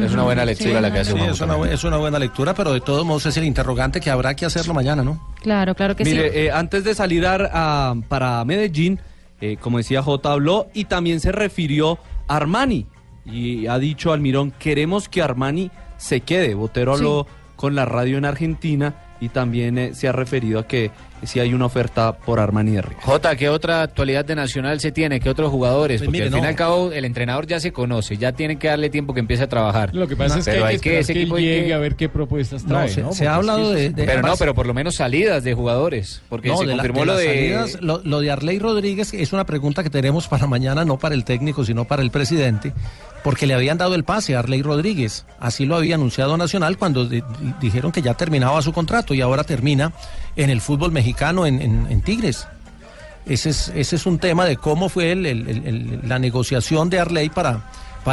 Es 0.00 0.12
una 0.12 0.22
buena 0.22 0.44
lectura 0.44 0.80
la 0.80 0.92
que 0.92 1.00
hace 1.00 1.12
Sí, 1.12 1.18
es 1.18 1.40
una, 1.40 1.56
bu- 1.56 1.66
es 1.68 1.82
una 1.82 1.96
buena 1.96 2.18
lectura, 2.20 2.54
pero 2.54 2.72
de 2.72 2.80
todos 2.80 3.04
modos 3.04 3.26
es 3.26 3.36
el 3.36 3.44
interrogante 3.44 4.00
que 4.00 4.08
habrá 4.10 4.34
que 4.34 4.46
hacerlo 4.46 4.74
mañana, 4.74 5.02
¿no? 5.02 5.20
Claro, 5.42 5.74
claro 5.74 5.96
que 5.96 6.04
sí. 6.04 6.10
Mire, 6.12 6.44
eh, 6.46 6.52
antes 6.52 6.84
de 6.84 6.94
salir 6.94 7.26
a- 7.26 7.48
a- 7.90 7.94
para 8.08 8.44
Medellín, 8.44 9.00
eh, 9.40 9.56
como 9.60 9.78
decía 9.78 10.02
J, 10.02 10.30
habló 10.32 10.68
y 10.72 10.84
también 10.84 11.18
se 11.20 11.32
refirió 11.32 11.98
a 12.28 12.36
Armani. 12.36 12.86
Y 13.24 13.66
ha 13.66 13.78
dicho 13.78 14.12
Almirón, 14.12 14.52
queremos 14.56 15.08
que 15.08 15.20
Armani 15.22 15.70
se 15.96 16.20
quede. 16.20 16.54
Botero 16.54 16.94
habló 16.94 17.26
con 17.60 17.74
la 17.74 17.84
radio 17.84 18.16
en 18.16 18.24
Argentina 18.24 18.94
y 19.20 19.28
también 19.28 19.76
eh, 19.76 19.94
se 19.94 20.08
ha 20.08 20.12
referido 20.12 20.60
a 20.60 20.66
que 20.66 20.90
si 21.22 21.40
hay 21.40 21.52
una 21.54 21.66
oferta 21.66 22.12
por 22.16 22.40
Armani 22.40 22.72
de 22.72 22.82
Río. 22.82 22.96
Jota, 23.02 23.36
¿qué 23.36 23.48
otra 23.48 23.82
actualidad 23.82 24.24
de 24.24 24.34
Nacional 24.34 24.80
se 24.80 24.92
tiene? 24.92 25.20
¿Qué 25.20 25.28
otros 25.30 25.50
jugadores? 25.50 26.00
Pues 26.00 26.06
Porque 26.06 26.12
mire, 26.18 26.24
al 26.26 26.30
fin 26.30 26.38
y 26.38 26.42
no. 26.42 26.48
al 26.48 26.54
cabo 26.56 26.92
el 26.92 27.04
entrenador 27.04 27.46
ya 27.46 27.60
se 27.60 27.72
conoce, 27.72 28.16
ya 28.16 28.32
tiene 28.32 28.56
que 28.56 28.68
darle 28.68 28.90
tiempo 28.90 29.12
que 29.14 29.20
empiece 29.20 29.42
a 29.44 29.48
trabajar. 29.48 29.94
Lo 29.94 30.06
que 30.08 30.16
pasa 30.16 30.38
es 30.38 30.44
que 30.44 30.50
Pero 30.52 30.64
hay 30.66 30.78
que, 30.78 30.98
ese 31.00 31.12
que 31.12 31.20
equipo 31.22 31.38
llegue 31.38 31.66
que- 31.66 31.74
a 31.74 31.78
ver 31.78 31.96
qué 31.96 32.08
propuestas 32.08 32.64
trae. 32.64 32.88
se- 32.88 33.02
¿no? 33.02 33.12
se 33.12 33.26
ha 33.28 33.34
hablado 33.36 33.70
de- 33.72 33.90
Pero 33.90 34.22
no, 34.22 34.36
pero 34.36 34.54
por 34.54 34.66
lo 34.66 34.74
menos 34.74 34.94
salidas 34.96 35.44
de 35.44 35.54
jugadores. 35.54 36.22
Porque 36.28 36.48
No, 36.48 36.56
se 36.58 36.66
de 36.66 36.76
la- 36.76 36.82
confirmó 36.82 37.00
de 37.00 37.06
lo 37.06 37.16
de... 37.16 37.26
salidas, 37.26 37.78
lo, 37.82 38.00
lo 38.04 38.20
de 38.20 38.30
Arley 38.30 38.58
Rodríguez 38.58 39.12
es 39.14 39.32
una 39.32 39.44
pregunta 39.44 39.82
que 39.82 39.90
tenemos 39.90 40.28
para 40.28 40.46
mañana, 40.46 40.84
no 40.84 40.98
para 40.98 41.14
el 41.14 41.24
técnico, 41.24 41.64
sino 41.64 41.84
para 41.84 42.02
el 42.02 42.10
presidente, 42.10 42.72
porque 43.22 43.46
le 43.46 43.54
habían 43.54 43.76
dado 43.78 43.94
el 43.94 44.04
pase 44.04 44.34
a 44.34 44.38
Arley 44.38 44.62
Rodríguez. 44.62 45.26
Así 45.38 45.66
lo 45.66 45.76
había 45.76 45.96
anunciado 45.96 46.36
Nacional 46.36 46.78
cuando 46.78 47.04
di- 47.06 47.22
dijeron 47.60 47.92
que 47.92 48.02
ya 48.02 48.14
terminaba 48.14 48.62
su 48.62 48.72
contrato 48.72 49.12
y 49.14 49.20
ahora 49.20 49.44
termina 49.44 49.92
en 50.36 50.50
el 50.50 50.60
fútbol 50.60 50.92
mexicano 50.92 51.46
en, 51.46 51.60
en- 51.60 52.00
Tigres. 52.02 52.46
Ese 53.26 53.50
es, 53.50 53.70
ese 53.74 53.96
es 53.96 54.06
un 54.06 54.18
tema 54.18 54.44
de 54.44 54.56
cómo 54.56 54.88
fue 54.88 55.12
el- 55.12 56.00
la 56.08 56.18
negociación 56.18 56.88
de 56.90 56.98
Arley 57.00 57.28
para, 57.28 57.62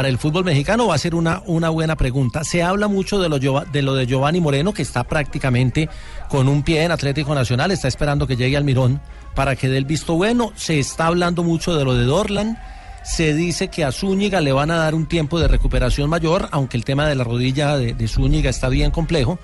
el 0.06 0.18
fútbol 0.18 0.44
mexicano. 0.44 0.86
Va 0.88 0.94
a 0.94 0.98
ser 0.98 1.14
una, 1.14 1.42
una 1.46 1.70
buena 1.70 1.96
pregunta. 1.96 2.44
Se 2.44 2.62
habla 2.62 2.88
mucho 2.88 3.18
de 3.18 3.28
lo, 3.28 3.38
de 3.38 3.82
lo 3.82 3.94
de 3.94 4.06
Giovanni 4.06 4.40
Moreno, 4.40 4.72
que 4.74 4.82
está 4.82 5.04
prácticamente 5.04 5.88
con 6.28 6.46
un 6.48 6.62
pie 6.62 6.84
en 6.84 6.92
Atlético 6.92 7.34
Nacional, 7.34 7.70
está 7.70 7.88
esperando 7.88 8.26
que 8.26 8.36
llegue 8.36 8.56
al 8.56 8.64
Mirón 8.64 9.00
para 9.34 9.56
que 9.56 9.68
dé 9.68 9.78
el 9.78 9.86
visto 9.86 10.14
bueno. 10.14 10.52
Se 10.56 10.78
está 10.78 11.06
hablando 11.06 11.42
mucho 11.42 11.74
de 11.74 11.84
lo 11.84 11.94
de 11.94 12.04
Dorlan. 12.04 12.58
Se 13.02 13.32
dice 13.32 13.68
que 13.68 13.84
a 13.84 13.92
Zúñiga 13.92 14.42
le 14.42 14.52
van 14.52 14.70
a 14.70 14.76
dar 14.76 14.94
un 14.94 15.06
tiempo 15.06 15.40
de 15.40 15.48
recuperación 15.48 16.10
mayor, 16.10 16.48
aunque 16.52 16.76
el 16.76 16.84
tema 16.84 17.06
de 17.08 17.14
la 17.14 17.24
rodilla 17.24 17.78
de 17.78 18.08
Zúñiga 18.08 18.50
está 18.50 18.68
bien 18.68 18.90
complejo. 18.90 19.38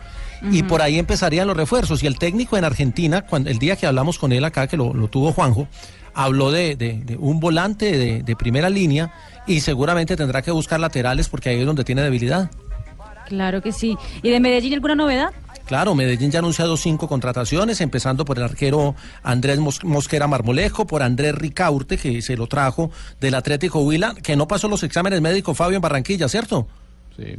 Y 0.51 0.62
por 0.64 0.82
ahí 0.82 0.99
empezarían 0.99 1.47
los 1.47 1.57
refuerzos. 1.57 2.03
Y 2.03 2.07
el 2.07 2.18
técnico 2.18 2.57
en 2.57 2.64
Argentina, 2.64 3.22
cuando, 3.22 3.51
el 3.51 3.59
día 3.59 3.76
que 3.76 3.86
hablamos 3.86 4.18
con 4.18 4.32
él 4.32 4.45
acá, 4.45 4.66
que 4.66 4.76
lo, 4.76 4.92
lo 4.95 5.09
tuvo 5.09 5.32
Juanjo, 5.32 5.68
habló 6.14 6.51
de, 6.51 6.76
de- 6.76 7.01
de 7.05 7.16
un 7.16 7.40
volante 7.40 7.97
de, 7.97 8.22
de 8.22 8.36
primera 8.36 8.68
línea 8.70 9.12
y 9.47 9.61
seguramente 9.61 10.16
tendrá 10.16 10.42
que 10.42 10.51
buscar 10.51 10.78
laterales 10.80 11.28
porque 11.28 11.49
ahí 11.51 11.61
es 11.61 11.66
donde 11.66 11.84
tiene 11.84 12.03
debilidad. 12.03 12.51
Claro 13.28 13.62
que 13.62 13.72
sí. 13.72 13.97
¿Y 14.22 14.30
de 14.30 14.38
Medellín 14.40 14.74
alguna 14.74 14.95
novedad? 14.95 15.30
Claro, 15.66 15.95
Medellín 15.95 16.30
ya 16.30 16.38
ha 16.38 16.40
anunciado 16.40 16.76
cinco 16.76 17.09
contrataciones, 17.09 17.80
empezando 17.80 18.26
por 18.26 18.36
el 18.36 18.45
arquero 18.45 18.95
Andrés 19.22 19.59
Mos- 19.59 19.82
Mosquera 19.82 20.26
Marmolejo, 20.28 20.86
por 20.86 21.03
Andrés 21.03 21.34
Ricaurte, 21.34 21.97
que 21.97 22.20
se 22.20 22.36
lo 22.36 22.47
trajo 22.49 22.90
del 23.18 23.34
Atlético 23.34 23.80
Huila, 23.80 24.14
que 24.14 24.36
no 24.36 24.47
pasó 24.47 24.68
los 24.68 24.82
exámenes 24.82 25.22
médicos 25.22 25.57
Fabio 25.57 25.76
en 25.76 25.82
Barranquilla, 25.82 26.28
¿cierto? 26.28 26.68
Sí. 27.16 27.36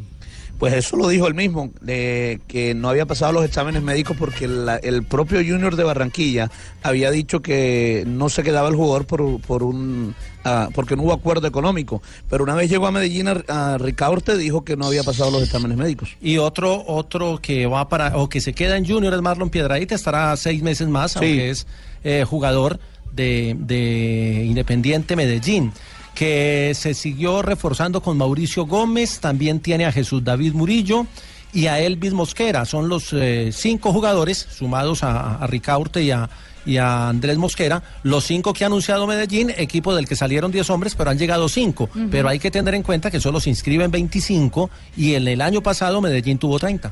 Pues 0.57 0.73
eso 0.73 0.95
lo 0.95 1.09
dijo 1.09 1.27
él 1.27 1.33
mismo, 1.33 1.71
de 1.81 2.39
que 2.47 2.73
no 2.73 2.87
había 2.89 3.05
pasado 3.05 3.33
los 3.33 3.43
exámenes 3.43 3.83
médicos 3.83 4.15
porque 4.17 4.47
la- 4.47 4.77
el 4.77 5.03
propio 5.03 5.39
Junior 5.39 5.75
de 5.75 5.83
Barranquilla 5.83 6.49
había 6.81 7.11
dicho 7.11 7.41
que 7.41 8.03
no 8.07 8.29
se 8.29 8.41
quedaba 8.41 8.69
el 8.69 8.75
jugador 8.75 9.05
por, 9.05 9.41
por 9.41 9.63
un 9.63 10.15
ah, 10.45 10.69
porque 10.73 10.95
no 10.95 11.03
hubo 11.03 11.11
acuerdo 11.13 11.45
económico. 11.47 12.01
Pero 12.29 12.43
una 12.45 12.55
vez 12.55 12.69
llegó 12.69 12.87
a 12.87 12.91
Medellín 12.91 13.27
a, 13.27 13.43
a 13.49 13.77
Ricaurte 13.77 14.37
dijo 14.37 14.63
que 14.63 14.77
no 14.77 14.85
había 14.87 15.03
pasado 15.03 15.29
los 15.29 15.43
exámenes 15.43 15.77
médicos. 15.77 16.15
Y 16.21 16.37
otro, 16.37 16.85
otro 16.87 17.39
que 17.41 17.65
va 17.67 17.89
para, 17.89 18.15
o 18.15 18.29
que 18.29 18.39
se 18.39 18.53
queda 18.53 18.77
en 18.77 18.85
Junior 18.87 19.13
es 19.13 19.21
Marlon 19.21 19.49
Piedradita, 19.49 19.93
estará 19.93 20.35
seis 20.37 20.63
meses 20.63 20.87
más, 20.87 21.11
Sí. 21.11 21.17
aunque 21.19 21.49
es 21.49 21.67
eh, 22.05 22.23
jugador 22.25 22.79
de, 23.13 23.55
de 23.59 24.45
Independiente 24.47 25.15
Medellín, 25.17 25.71
que 26.15 26.71
se 26.73 26.93
siguió 26.93 27.41
reforzando 27.41 28.01
con 28.01 28.17
Mauricio 28.17 28.65
Gómez, 28.65 29.19
también 29.19 29.59
tiene 29.59 29.85
a 29.85 29.91
Jesús 29.91 30.23
David 30.23 30.53
Murillo 30.53 31.05
y 31.53 31.67
a 31.67 31.79
Elvis 31.79 32.13
Mosquera. 32.13 32.65
Son 32.65 32.89
los 32.89 33.13
eh, 33.13 33.51
cinco 33.53 33.93
jugadores 33.93 34.47
sumados 34.49 35.03
a, 35.03 35.35
a 35.35 35.47
Ricaurte 35.47 36.01
y 36.01 36.11
a, 36.11 36.29
y 36.65 36.77
a 36.77 37.09
Andrés 37.09 37.37
Mosquera, 37.37 37.83
los 38.03 38.25
cinco 38.25 38.53
que 38.53 38.63
ha 38.63 38.67
anunciado 38.67 39.05
Medellín, 39.07 39.51
equipo 39.55 39.95
del 39.95 40.07
que 40.07 40.15
salieron 40.15 40.51
10 40.51 40.69
hombres, 40.71 40.95
pero 40.95 41.11
han 41.11 41.17
llegado 41.17 41.47
cinco. 41.47 41.89
Pero 42.09 42.27
hay 42.27 42.39
que 42.39 42.51
tener 42.51 42.73
en 42.73 42.83
cuenta 42.83 43.11
que 43.11 43.19
solo 43.19 43.39
se 43.39 43.49
inscriben 43.49 43.91
25 43.91 44.69
y 44.97 45.13
en 45.13 45.27
el 45.27 45.41
año 45.41 45.61
pasado 45.61 46.01
Medellín 46.01 46.37
tuvo 46.37 46.59
30. 46.59 46.91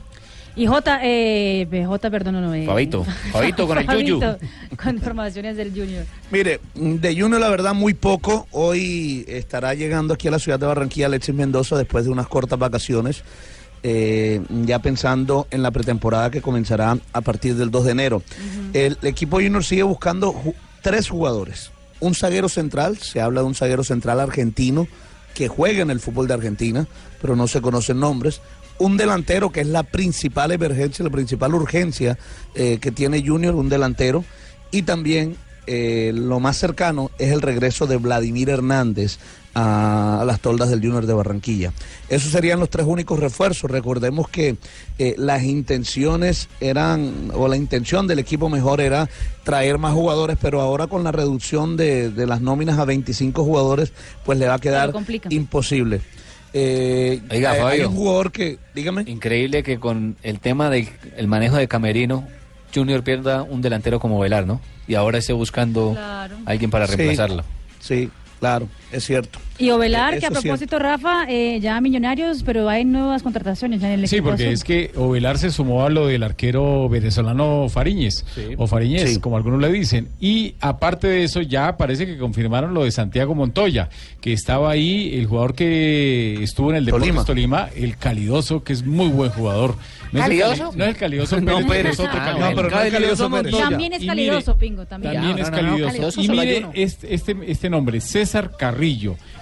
Y 0.56 0.68
J, 0.68 0.99
eh, 1.04 1.84
J, 1.88 2.10
perdón, 2.12 2.36
no, 2.36 2.41
no. 2.41 2.54
eh, 2.54 2.66
Fabito, 2.66 3.04
Fabito 3.32 3.66
con 3.68 3.78
el 3.80 3.86
Fabito, 3.86 4.20
yuyu. 4.38 4.78
Con 4.78 4.95
informaciones 4.95 5.58
del 5.58 5.72
Junior. 5.72 6.06
Mire, 6.32 6.60
de 6.76 7.20
Junior 7.20 7.41
la 7.41 7.49
verdad 7.49 7.74
muy 7.74 7.93
poco. 7.95 8.47
Hoy 8.51 9.26
estará 9.28 9.74
llegando 9.74 10.14
aquí 10.14 10.28
a 10.28 10.32
la 10.32 10.39
ciudad 10.39 10.60
de 10.60 10.68
Barranquilla 10.68 11.08
Alexis 11.08 11.34
Mendoza 11.34 11.76
después 11.78 12.06
de 12.06 12.12
unas 12.12 12.28
cortas 12.28 12.60
vacaciones. 12.60 13.24
eh, 13.86 14.41
ya 14.66 14.80
pensando 14.80 15.45
en 15.51 15.62
la 15.62 15.70
pretemporada 15.72 16.30
que 16.32 16.41
comenzará 16.41 16.97
a 17.12 17.22
partir 17.22 17.56
del 17.56 17.70
2 17.70 17.84
de 17.86 17.91
enero. 17.91 18.24
El 18.74 18.97
equipo 19.01 19.38
Junior 19.38 19.62
sigue 19.64 19.84
buscando 19.84 20.32
ju- 20.34 20.54
tres 20.82 21.10
jugadores. 21.10 21.70
Un 21.99 22.16
zaguero 22.16 22.47
central, 22.47 22.97
se 22.99 23.20
habla 23.20 23.41
de 23.41 23.47
un 23.47 23.56
zaguero 23.56 23.84
central 23.84 24.20
argentino 24.22 24.88
que 25.34 25.49
juega 25.49 25.82
en 25.82 25.89
el 25.89 25.99
fútbol 25.99 26.28
de 26.30 26.34
Argentina, 26.36 26.88
pero 27.22 27.36
no 27.36 27.47
se 27.47 27.60
conocen 27.60 27.99
nombres. 27.99 28.39
Un 28.80 28.98
delantero 28.98 29.52
que 29.52 29.62
es 29.62 29.68
la 29.68 29.84
principal 29.84 30.52
emergencia, 30.52 31.04
la 31.04 31.12
principal 31.12 31.54
urgencia 31.54 32.18
eh, 32.56 32.80
que 32.80 32.92
tiene 32.92 33.26
Junior, 33.26 33.56
un 33.56 33.70
delantero. 33.70 34.26
Y 34.72 34.82
también 34.82 35.38
eh, 35.66 36.12
lo 36.14 36.40
más 36.40 36.58
cercano 36.58 37.12
es 37.20 37.32
el 37.32 37.42
regreso 37.42 37.88
de 37.88 37.98
Vladimir 37.98 38.50
Hernández 38.50 39.18
a, 39.54 40.22
a 40.22 40.26
las 40.26 40.42
toldas 40.42 40.70
del 40.70 40.82
Junior 40.82 41.06
de 41.06 41.14
Barranquilla. 41.14 41.72
Esos 42.10 42.32
serían 42.32 42.60
los 42.60 42.70
tres 42.70 42.86
únicos 42.86 43.20
refuerzos. 43.20 43.72
Recordemos 43.72 44.28
que 44.28 44.58
eh, 44.98 45.16
las 45.18 45.44
intenciones 45.44 46.50
eran, 46.60 47.32
o 47.34 47.48
la 47.48 47.56
intención 47.56 48.08
del 48.08 48.20
equipo 48.20 48.50
mejor 48.50 48.82
era 48.82 49.10
traer 49.44 49.78
más 49.78 49.94
jugadores, 49.94 50.38
pero 50.42 50.60
ahora 50.60 50.88
con 50.88 51.04
la 51.04 51.12
reducción 51.12 51.78
de, 51.78 52.10
de 52.10 52.28
las 52.28 52.42
nóminas 52.42 52.78
a 52.80 52.86
25 52.86 53.44
jugadores, 53.44 53.94
pues 54.26 54.38
le 54.40 54.48
va 54.48 54.56
a 54.56 54.60
quedar 54.60 54.92
imposible. 55.30 56.02
Eh, 56.54 57.22
Oiga, 57.32 57.51
hay- 57.51 57.58
hay 57.58 57.64
Fabio. 57.64 57.89
un 57.89 57.95
jugador 57.95 58.32
que, 58.32 58.60
dígame. 58.76 59.04
Increíble 59.08 59.64
que 59.64 59.80
con 59.80 60.16
el 60.24 60.39
tema 60.39 60.70
del 60.70 60.88
el 61.18 61.28
manejo 61.28 61.56
de 61.58 61.68
Camerino, 61.68 62.28
Junior 62.74 63.04
pierda 63.04 63.43
un 63.43 63.62
delantero 63.62 63.99
como 63.99 64.20
Velar, 64.20 64.45
¿no? 64.45 64.62
Y 64.88 64.95
ahora 64.95 65.18
esté 65.18 65.34
buscando 65.34 65.91
Claro. 65.93 66.38
a 66.45 66.51
alguien 66.51 66.70
para 66.70 66.88
Sí. 66.88 66.95
reemplazarlo. 66.95 67.43
Sí, 67.80 68.10
claro, 68.39 68.68
es 68.94 69.04
cierto. 69.06 69.39
Y 69.60 69.70
Ovelar, 69.70 70.16
Eh, 70.16 70.20
que 70.20 70.26
a 70.26 70.30
sí 70.30 70.36
propósito, 70.41 70.80
Rafa, 70.80 71.26
eh, 71.30 71.60
ya 71.62 71.80
millonarios, 71.82 72.44
pero 72.44 72.70
hay 72.70 72.86
nuevas 72.86 73.22
contrataciones 73.24 73.82
ya 73.82 73.94
en 73.94 74.00
el 74.02 74.08
Sí, 74.08 74.16
equipo 74.18 74.30
porque 74.30 74.44
azul. 74.44 74.54
es 74.54 74.64
que 74.64 74.91
Ovelar 74.96 75.38
se 75.38 75.52
sumó 75.52 75.86
a 75.86 75.89
lo 75.89 76.08
del 76.08 76.24
arquero 76.24 76.89
venezolano 76.89 77.68
Fariñez, 77.70 78.26
o 78.58 78.68
Fariñez, 78.68 79.14
Sí. 79.16 79.20
como 79.20 79.38
algunos 79.38 79.62
le 79.62 79.72
dicen. 79.72 80.10
Y 80.20 80.56
aparte 80.60 81.08
de 81.08 81.24
eso, 81.24 81.41
ya 81.41 81.78
parece 81.78 82.06
que 82.06 82.18
confirmaron 82.18 82.74
lo 82.74 82.84
de 82.84 82.91
Santiago 82.91 83.36
Montoya, 83.36 83.89
que 84.22 84.34
estaba 84.34 84.72
ahí, 84.72 85.16
el 85.20 85.28
jugador 85.28 85.54
que 85.56 86.41
estuvo 86.41 86.72
en 86.72 86.78
el 86.78 86.86
Deportes 86.86 87.26
Tolima, 87.26 87.70
el 87.76 87.98
calidoso, 87.98 88.64
que 88.64 88.74
es 88.74 88.84
muy 88.86 89.08
buen 89.10 89.30
jugador. 89.32 89.76
No 90.12 90.20
es 90.20 90.26
el 90.26 90.39
¿Calidoso? 90.39 90.64
cali- 90.70 90.78
no 90.78 90.84
es 90.84 90.89
el 90.89 90.96
calidoso 90.98 91.36
No, 91.41 91.46
Pérez, 91.56 91.68
Pérez. 91.68 91.94
es 91.94 92.00
otro 92.00 92.12
Ah, 92.14 92.26
calidoso. 92.26 92.50
no, 92.50 92.56
pero 92.56 92.70
no 92.70 92.82
es 92.82 92.91
Calidoso 92.94 93.30
Pérez. 93.32 93.58
También 93.58 93.94
es 93.94 94.06
calidoso, 94.06 94.58
Pingo, 94.58 94.86
también. 94.86 95.14
también 95.14 95.39
es 95.39 95.50
No, 95.52 95.58
no, 95.58 95.62
no, 95.64 95.68
calidoso. 95.70 95.88
calidoso 95.91 96.22
y 96.22 96.30
mire 96.30 96.66
este, 96.74 97.14
este, 97.14 97.36
este 97.48 97.70
nombre, 97.70 98.00
César 98.02 98.52
Carrillo, 98.58 98.83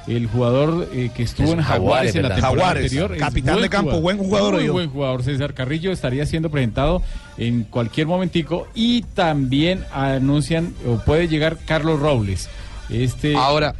el 0.08 0.28
jugador 0.28 0.89
eh, 0.94 1.10
que 1.16 1.24
estuvo 1.24 1.48
Es 1.48 1.54
en 1.54 1.62
Jaguares, 1.62 2.14
Jaguares 2.14 2.16
en 2.16 2.22
la 2.24 2.30
temporada 2.36 2.58
Jaguares, 2.58 2.84
anterior. 2.84 3.18
capitán 3.18 3.54
buen 3.56 3.64
de 3.64 3.70
campo, 3.70 4.02
buen 4.02 4.18
jugador, 4.18 4.54
Muy 4.56 4.66
yo. 4.66 4.74
buen 4.74 4.89
jugador. 4.89 5.24
César 5.24 5.54
Carrillo 5.54 5.92
estaría 5.92 6.26
siendo 6.26 6.50
presentado 6.50 7.02
en 7.38 7.64
cualquier 7.64 8.08
momentico 8.08 8.68
y 8.74 9.04
también 9.04 9.84
anuncian 9.94 10.74
o 10.88 10.98
puede 11.04 11.28
llegar 11.28 11.58
Carlos 11.66 12.00
Robles. 12.00 12.50
Este 12.89 13.36
Ahora, 13.36 13.74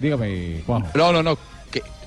dígame, 0.00 0.62
Juanjo. 0.66 0.88
No, 0.96 1.12
no, 1.12 1.22
no. 1.22 1.38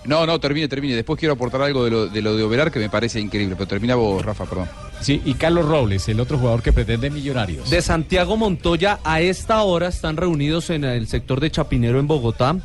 No, 0.08 0.26
no, 0.26 0.40
termine, 0.40 0.68
termine. 0.68 0.96
Después 0.96 1.20
quiero 1.20 1.34
aportar 1.34 1.62
algo 1.62 1.84
de 1.84 1.92
lo 1.92 2.08
de, 2.08 2.22
lo 2.22 2.36
de 2.36 2.72
que 2.72 2.80
me 2.80 2.90
parece 2.90 3.20
increíble. 3.20 3.56
Pero 3.56 3.68
termina 3.68 3.96
vos, 3.96 4.26
Rafa, 4.26 4.46
perdón. 4.46 4.70
Sí, 5.02 5.22
y 5.26 5.34
Carlos 5.36 5.66
Robles, 5.66 6.08
el 6.08 6.20
otro 6.20 6.38
jugador 6.38 6.64
que 6.64 6.74
pretende 6.74 7.10
Millonarios. 7.10 7.70
De 7.70 7.82
Santiago 7.82 8.38
Montoya 8.38 9.00
a 9.04 9.22
esta 9.22 9.62
hora 9.62 9.90
están 9.90 10.18
reunidos 10.18 10.70
en 10.70 10.86
el 10.86 11.08
sector 11.08 11.40
de 11.40 11.52
Chapinero 11.52 12.00
en 12.00 12.08
Bogotá. 12.08 12.56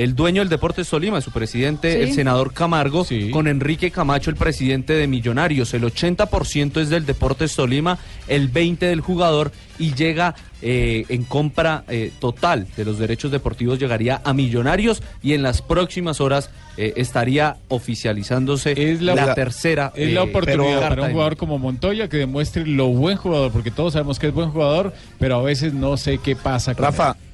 El 0.00 0.14
dueño 0.14 0.40
del 0.40 0.48
Deportes 0.48 0.88
Tolima, 0.88 1.20
su 1.20 1.30
presidente, 1.30 1.92
Sí. 1.92 1.98
el 2.08 2.12
senador 2.14 2.54
Camargo, 2.54 3.06
con 3.32 3.46
Enrique 3.46 3.90
Camacho, 3.90 4.30
el 4.30 4.36
presidente 4.36 4.94
de 4.94 5.06
Millonarios. 5.06 5.74
El 5.74 5.84
80% 5.84 6.80
es 6.80 6.88
del 6.88 7.04
Deportes 7.04 7.54
Tolima, 7.54 7.98
el 8.26 8.50
20% 8.50 8.78
del 8.88 9.02
jugador 9.02 9.52
y 9.78 9.92
llega 9.92 10.34
eh, 10.62 11.04
en 11.10 11.24
compra 11.24 11.84
eh, 11.88 12.12
total 12.18 12.66
de 12.78 12.84
los 12.86 12.98
derechos 12.98 13.30
deportivos, 13.30 13.78
llegaría 13.78 14.22
a 14.24 14.32
Millonarios 14.32 15.02
y 15.22 15.34
en 15.34 15.42
las 15.42 15.60
próximas 15.60 16.22
horas 16.22 16.48
eh, 16.78 16.94
estaría 16.96 17.58
oficializándose 17.68 18.74
la, 19.00 19.34
tercera. 19.34 19.92
Es 19.94 20.12
la 20.12 20.22
oportunidad 20.22 20.88
para 20.88 21.02
un 21.02 21.12
jugador 21.12 21.36
como 21.36 21.58
Montoya 21.58 22.08
que 22.08 22.16
demuestre 22.16 22.66
lo 22.66 22.88
buen 22.88 23.18
jugador, 23.18 23.52
porque 23.52 23.70
todos 23.70 23.92
sabemos 23.92 24.18
que 24.18 24.28
es 24.28 24.32
buen 24.32 24.50
jugador, 24.50 24.94
pero 25.18 25.36
a 25.36 25.42
veces 25.42 25.74
no 25.74 25.98
sé 25.98 26.18
qué 26.18 26.36
pasa 26.36 26.74
con 26.74 26.84
Rafa, 26.84 27.10
él. 27.10 27.29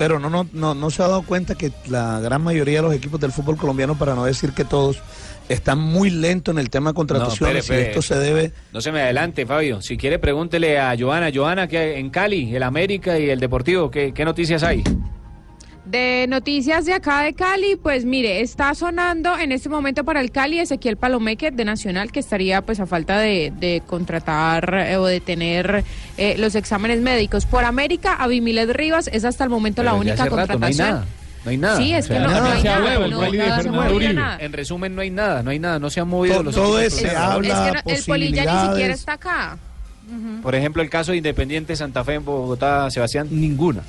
Pero 0.00 0.18
no, 0.18 0.30
no, 0.30 0.46
no, 0.54 0.74
no 0.74 0.88
se 0.88 1.02
ha 1.02 1.08
dado 1.08 1.20
cuenta 1.20 1.56
que 1.56 1.72
la 1.86 2.20
gran 2.20 2.40
mayoría 2.40 2.76
de 2.76 2.82
los 2.84 2.94
equipos 2.94 3.20
del 3.20 3.32
fútbol 3.32 3.58
colombiano, 3.58 3.98
para 3.98 4.14
no 4.14 4.24
decir 4.24 4.52
que 4.52 4.64
todos, 4.64 4.98
están 5.50 5.78
muy 5.78 6.08
lentos 6.08 6.54
en 6.54 6.58
el 6.58 6.70
tema 6.70 6.92
de 6.92 6.94
contrataciones 6.94 7.64
espere, 7.64 7.82
y 7.82 7.84
esto 7.88 8.00
se 8.00 8.14
debe 8.18 8.52
No 8.72 8.80
se 8.80 8.92
me 8.92 9.02
adelante, 9.02 9.44
Fabio. 9.44 9.82
Si 9.82 9.98
quiere, 9.98 10.18
pregúntele 10.18 10.78
a 10.78 10.96
Joana. 10.98 11.28
Joana, 11.34 11.68
que 11.68 11.98
en 11.98 12.08
Cali, 12.08 12.56
el 12.56 12.62
América 12.62 13.18
y 13.18 13.28
el 13.28 13.40
Deportivo, 13.40 13.90
¿qué, 13.90 14.14
qué 14.14 14.24
noticias 14.24 14.62
hay? 14.62 14.82
De 15.90 16.26
noticias 16.28 16.84
de 16.84 16.92
acá 16.92 17.22
de 17.22 17.34
Cali, 17.34 17.74
pues 17.74 18.04
mire, 18.04 18.42
está 18.42 18.72
sonando 18.76 19.36
en 19.36 19.50
este 19.50 19.68
momento 19.68 20.04
para 20.04 20.20
el 20.20 20.30
Cali 20.30 20.60
Ezequiel 20.60 20.96
Palomeque 20.96 21.50
de 21.50 21.64
Nacional, 21.64 22.12
que 22.12 22.20
estaría 22.20 22.62
pues 22.62 22.78
a 22.78 22.86
falta 22.86 23.18
de, 23.18 23.52
de 23.58 23.82
contratar 23.84 24.72
eh, 24.86 24.96
o 24.98 25.06
de 25.06 25.20
tener 25.20 25.82
eh, 26.16 26.36
los 26.38 26.54
exámenes 26.54 27.00
médicos. 27.00 27.44
Por 27.44 27.64
América, 27.64 28.14
Abimilet 28.14 28.70
Rivas 28.70 29.10
es 29.12 29.24
hasta 29.24 29.42
el 29.42 29.50
momento 29.50 29.82
la 29.82 29.90
Pero 29.90 30.00
única 30.00 30.22
hace 30.22 30.30
rato 30.30 30.36
no 30.58 30.66
hay 30.66 30.72
contratación. 30.76 30.88
nada. 30.90 31.06
No 31.44 31.50
hay 31.50 31.56
nada. 31.56 31.76
Sí, 31.78 31.92
es 31.94 32.04
O 32.04 32.08
sea, 32.08 32.16
que 32.18 32.22
no, 32.22 32.28
nada. 32.30 32.40
no 32.40 32.46
hay 32.54 32.60
Se 32.62 32.68
nada. 32.68 33.08
no, 33.08 33.98
de 33.98 34.12
nada. 34.14 34.38
En 34.40 34.52
resumen, 34.52 34.94
no 34.94 35.00
hay 35.00 35.10
nada, 35.10 35.42
no 35.42 35.50
hay 35.50 35.58
nada, 35.58 35.78
no 35.80 35.90
se 35.90 35.98
han 35.98 36.06
movido 36.08 36.36
To- 36.36 36.42
los 36.44 36.54
todo 36.54 36.78
es- 36.78 36.94
se 36.94 37.10
habla- 37.16 37.48
Es 37.48 37.82
que 37.82 37.90
no- 37.90 37.96
el 37.96 38.04
Polilla 38.04 38.44
ni 38.64 38.68
siquiera 38.70 38.94
está 38.94 39.14
acá. 39.14 39.58
Por 40.42 40.54
ejemplo, 40.54 40.82
el 40.82 40.90
caso 40.90 41.12
de 41.12 41.18
Independiente 41.18 41.74
Santa 41.74 42.04
Fe 42.04 42.14
en 42.14 42.24
Bogotá, 42.24 42.90
Sebastián. 42.90 43.28
Ninguna. 43.30 43.82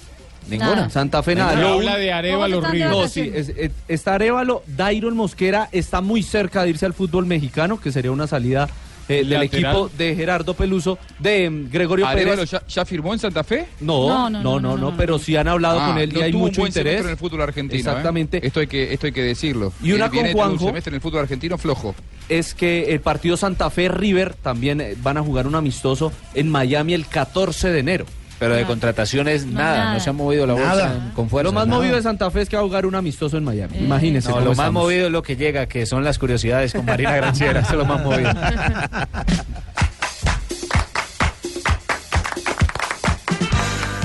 Ninguna. 0.50 0.89
Santa 0.89 1.24
Fe 1.24 1.36
nada. 1.36 1.56
Lo 1.56 1.74
habla 1.74 1.98
de 1.98 2.12
Arevalo 2.12 2.62
No, 2.62 2.70
Ríos. 2.72 2.89
No, 2.92 3.08
sí, 3.08 3.32
es- 3.34 3.50
es- 3.50 3.72
está 3.88 4.16
Arevalo, 4.16 4.64
Dairon 4.68 5.16
Mosquera 5.16 5.70
está 5.72 6.02
muy 6.02 6.24
cerca 6.24 6.64
de 6.64 6.72
irse 6.72 6.86
al 6.86 6.94
fútbol 6.94 7.26
mexicano, 7.26 7.80
que 7.80 7.92
sería 7.92 8.12
una 8.12 8.28
salida 8.28 8.68
eh, 9.10 9.26
del 9.26 9.42
equipo 9.44 9.89
de 9.98 10.16
Gerardo 10.16 10.54
Peluso, 10.54 10.98
de 11.20 11.50
mm, 11.50 11.70
Gregorio 11.70 12.08
¿Arevalo 12.08 12.36
Pérez. 12.38 12.52
ya, 12.52 12.64
ya 12.66 12.86
firmó 12.86 13.12
en 13.14 13.20
Santa 13.20 13.44
Fe? 13.44 13.66
No, 13.82 14.30
no, 14.30 14.42
no, 14.42 14.60
no, 14.60 14.78
no, 14.78 14.96
pero 14.96 15.20
sí 15.20 15.36
han 15.36 15.50
hablado 15.50 15.82
Ah, 15.82 15.88
con 15.88 15.98
él 15.98 16.12
y 16.12 16.14
no 16.20 16.22
hay 16.24 16.32
tuvo 16.32 16.44
un 16.44 16.48
mucho 16.50 16.66
interés. 16.66 17.02
en 17.02 17.10
el 17.10 17.18
fútbol 17.18 17.42
argentino. 17.42 17.78
¿eh? 17.78 17.80
Exactamente. 17.82 18.46
Esto 18.46 18.62
hay 18.62 18.68
que 18.68 18.94
esto 18.94 19.08
hay 19.08 19.12
que 19.12 19.24
decirlo. 19.24 19.74
Y 19.84 19.92
una 19.92 20.06
Él 20.06 20.12
con 20.12 20.24
de 20.24 20.30
un 20.30 20.36
Juanjo. 20.36 20.66
semestre 20.68 20.92
en 20.92 20.96
el 20.96 21.02
fútbol 21.02 21.22
argentino 21.22 21.58
flojo. 21.58 21.94
Es 22.30 22.54
que 22.54 22.94
el 22.94 23.02
partido 23.02 23.36
Santa 23.36 23.70
Fe 23.70 23.89
River 23.89 24.34
también 24.36 24.80
eh, 24.80 24.96
van 25.02 25.18
a 25.18 25.22
jugar 25.22 25.46
un 25.46 25.56
amistoso 25.56 26.14
en 26.34 26.48
Miami 26.50 26.94
el 26.94 27.06
14 27.08 27.70
de 27.70 27.80
enero. 27.80 28.06
Pero 28.42 28.56
de 28.56 28.66
contrataciones, 28.66 29.46
nada, 29.46 29.78
nada. 29.78 29.94
no 29.94 30.00
se 30.00 30.10
ha 30.10 30.14
movido 30.14 30.48
la 30.48 30.54
bolsa 30.54 30.68
Nada. 30.70 30.96
en- 30.96 31.12
con 31.12 31.30
fuerza. 31.30 31.50
Lo 31.50 31.54
más 31.54 31.68
nada. 31.68 31.78
movido 31.78 31.96
de 31.96 32.02
Santa 32.02 32.32
Fe 32.32 32.42
es 32.42 32.50
que 32.50 32.56
va 32.56 32.64
a 32.64 32.66
jugar 32.66 32.88
un 32.88 32.96
amistoso 32.96 33.38
en 33.38 33.44
Miami. 33.44 33.78
Imagínese. 33.78 34.30
No, 34.30 34.34
cómo 34.34 34.46
lo 34.46 34.52
más 34.52 34.58
estamos. 34.58 34.84
movido 34.84 35.06
es 35.06 35.12
lo 35.12 35.22
que 35.22 35.36
llega, 35.36 35.68
que 35.68 35.86
son 35.86 36.04
las 36.04 36.18
curiosidades 36.18 36.74
con 36.74 36.84
Marina 36.84 37.16
Granciera. 37.16 37.60
Eso 37.60 37.74
es 37.74 37.78
lo 37.78 37.86
más 37.86 38.04
movido. 38.04 38.32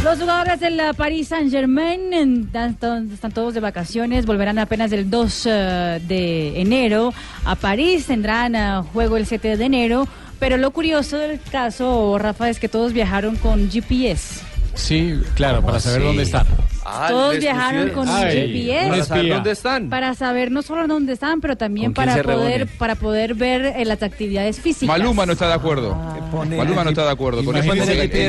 Los 0.05 0.21
jugadores 0.21 0.61
del 0.61 0.79
eh, 0.79 0.95
Paris 0.97 1.29
Saint 1.29 1.51
Germain 1.51 2.13
están 2.55 3.33
todos 3.33 3.55
de 3.55 3.61
vacaciones, 3.61 4.25
volverán 4.25 4.57
apenas 4.61 4.93
el 4.93 5.11
2 5.11 5.47
eh, 5.47 6.01
de 6.07 6.61
enero 6.61 7.13
a 7.45 7.57
París, 7.57 8.07
tendrán 8.07 8.55
eh, 8.55 8.83
juego 8.93 9.17
el 9.17 9.27
7 9.27 9.57
de 9.57 9.65
enero, 9.65 10.07
pero 10.39 10.57
lo 10.57 10.71
curioso 10.71 11.19
del 11.19 11.41
caso, 11.41 12.17
Rafa, 12.19 12.49
es 12.51 12.59
que 12.59 12.69
todos 12.69 12.93
viajaron 12.93 13.37
con 13.37 13.71
GPS. 13.71 14.41
Sí, 14.75 15.15
claro, 15.35 15.63
para 15.63 15.81
saber 15.81 15.99
así? 16.01 16.07
dónde 16.07 16.23
están. 16.25 16.47
Ah, 16.85 17.07
Todos 17.11 17.39
viajaron 17.39 17.91
con 17.91 18.09
un 18.09 18.17
GPS. 18.17 18.89
Para 18.91 19.05
saber 19.05 19.29
dónde 19.31 19.51
están. 19.51 19.89
Para 19.89 20.15
saber 20.15 20.51
no 20.53 20.63
solo 20.63 20.87
dónde 20.87 21.15
están, 21.15 21.41
pero 21.41 21.57
también 21.57 21.93
¿Con 21.93 22.05
quién 22.05 22.15
para 22.17 22.23
poder 22.23 22.67
para 22.67 22.95
poder 22.95 23.35
ver 23.35 23.65
eh, 23.77 23.85
las 23.87 24.03
actividades 24.03 24.61
físicas. 24.61 24.87
Maluma 24.97 25.25
no 25.27 25.33
está 25.33 25.49
de 25.49 25.55
acuerdo. 25.55 25.97
pone 26.31 26.57
Maluma 26.57 26.85
no 26.85 26.91
está 26.91 27.05
de 27.07 27.11
acuerdo 27.11 27.43
con 27.45 27.57
Imagínese 27.57 28.27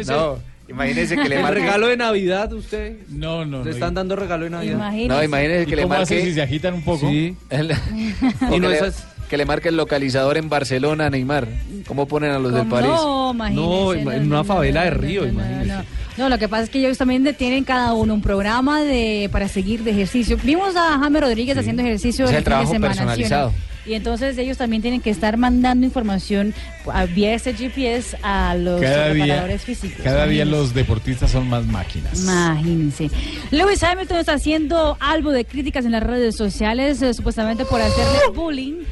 eso. 0.00 0.10
no 0.10 0.38
Imagínese 0.68 1.16
que 1.16 1.28
le 1.28 1.38
marque- 1.42 1.60
regalo 1.60 1.88
de 1.88 1.96
Navidad, 1.98 2.50
usted. 2.52 2.96
No, 3.10 3.44
no, 3.44 3.58
Le 3.58 3.64
no. 3.66 3.70
están 3.70 3.92
dando 3.94 4.16
regalo 4.16 4.44
de 4.44 4.50
Navidad. 4.50 4.74
Imagínese. 4.74 5.08
No, 5.08 5.22
imagínese 5.22 5.66
que 5.66 5.72
¿Y 5.72 5.76
le 5.76 5.86
marque. 5.86 6.22
si 6.24 6.32
se 6.34 6.42
agitan 6.42 6.74
un 6.74 6.82
poco? 6.82 7.08
Sí. 7.08 7.36
el- 7.50 7.72
Y 8.52 8.58
no 8.58 8.70
esas- 8.70 9.06
que 9.32 9.38
le 9.38 9.46
marque 9.46 9.70
el 9.70 9.78
localizador 9.78 10.36
en 10.36 10.50
Barcelona, 10.50 11.08
Neymar. 11.08 11.48
¿Cómo 11.86 12.06
ponen 12.06 12.32
a 12.32 12.38
los 12.38 12.52
del. 12.52 12.66
París? 12.66 12.90
No, 12.90 13.30
imagínese, 13.32 13.62
No, 14.04 14.12
en 14.12 14.26
una 14.26 14.44
favela 14.44 14.84
de 14.84 14.90
Río, 14.90 15.26
imagínese. 15.26 15.68
No, 15.72 15.82
no, 16.18 16.28
lo 16.28 16.38
que 16.38 16.48
pasa 16.50 16.64
es 16.64 16.68
que 16.68 16.80
ellos 16.80 16.98
también 16.98 17.24
tienen 17.38 17.64
cada 17.64 17.94
uno 17.94 18.12
un 18.12 18.20
programa 18.20 18.82
de 18.82 19.30
para 19.32 19.48
seguir 19.48 19.84
de 19.84 19.92
ejercicio. 19.92 20.36
Vimos 20.42 20.76
a 20.76 20.98
Jaime 20.98 21.18
Rodríguez 21.22 21.56
haciendo 21.56 21.80
ejercicio 21.80 22.26
Es 22.26 22.30
el 22.32 22.36
el 22.36 22.42
fin 22.42 22.44
de 22.44 22.50
trabajo 22.50 22.72
semana. 22.72 22.92
¿sí 22.94 22.98
o 23.00 23.04
no? 23.04 23.08
personalizado. 23.08 23.52
Y 23.86 23.94
entonces 23.94 24.36
ellos 24.36 24.58
también 24.58 24.82
tienen 24.82 25.00
que 25.00 25.08
estar 25.08 25.38
mandando 25.38 25.86
información 25.86 26.52
a- 26.92 27.06
vía 27.06 27.32
ese 27.32 27.54
GPS 27.54 28.18
a 28.22 28.54
los 28.54 28.82
Cada 28.82 29.14
día, 29.14 29.24
preparadores 29.24 29.62
físicos. 29.64 30.04
cada 30.04 30.26
día 30.26 30.42
Imagínense. 30.42 30.58
los 30.58 30.74
deportistas 30.74 31.30
son 31.30 31.48
más 31.48 31.64
máquinas. 31.66 32.22
Imagínense. 32.22 33.10
Lewis 33.50 33.82
Hamilton 33.82 34.18
está 34.18 34.34
haciendo 34.34 34.98
algo 35.00 35.30
de 35.32 35.46
críticas 35.46 35.86
en 35.86 35.92
las 35.92 36.02
redes 36.02 36.36
sociales, 36.36 37.00
eh, 37.00 37.14
supuestamente 37.14 37.64
por 37.64 37.80
hacerle 37.80 38.18
bullying 38.34 38.82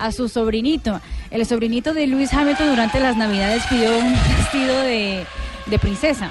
a 0.00 0.12
su 0.12 0.28
sobrinito. 0.28 1.00
El 1.30 1.44
sobrinito 1.46 1.94
de 1.94 2.06
Lewis 2.06 2.32
Hamilton 2.32 2.70
durante 2.70 2.98
las 3.00 3.16
navidades 3.16 3.62
pidió 3.68 3.96
un 3.98 4.12
vestido 4.38 4.80
de, 4.82 5.24
de 5.66 5.78
princesa. 5.78 6.30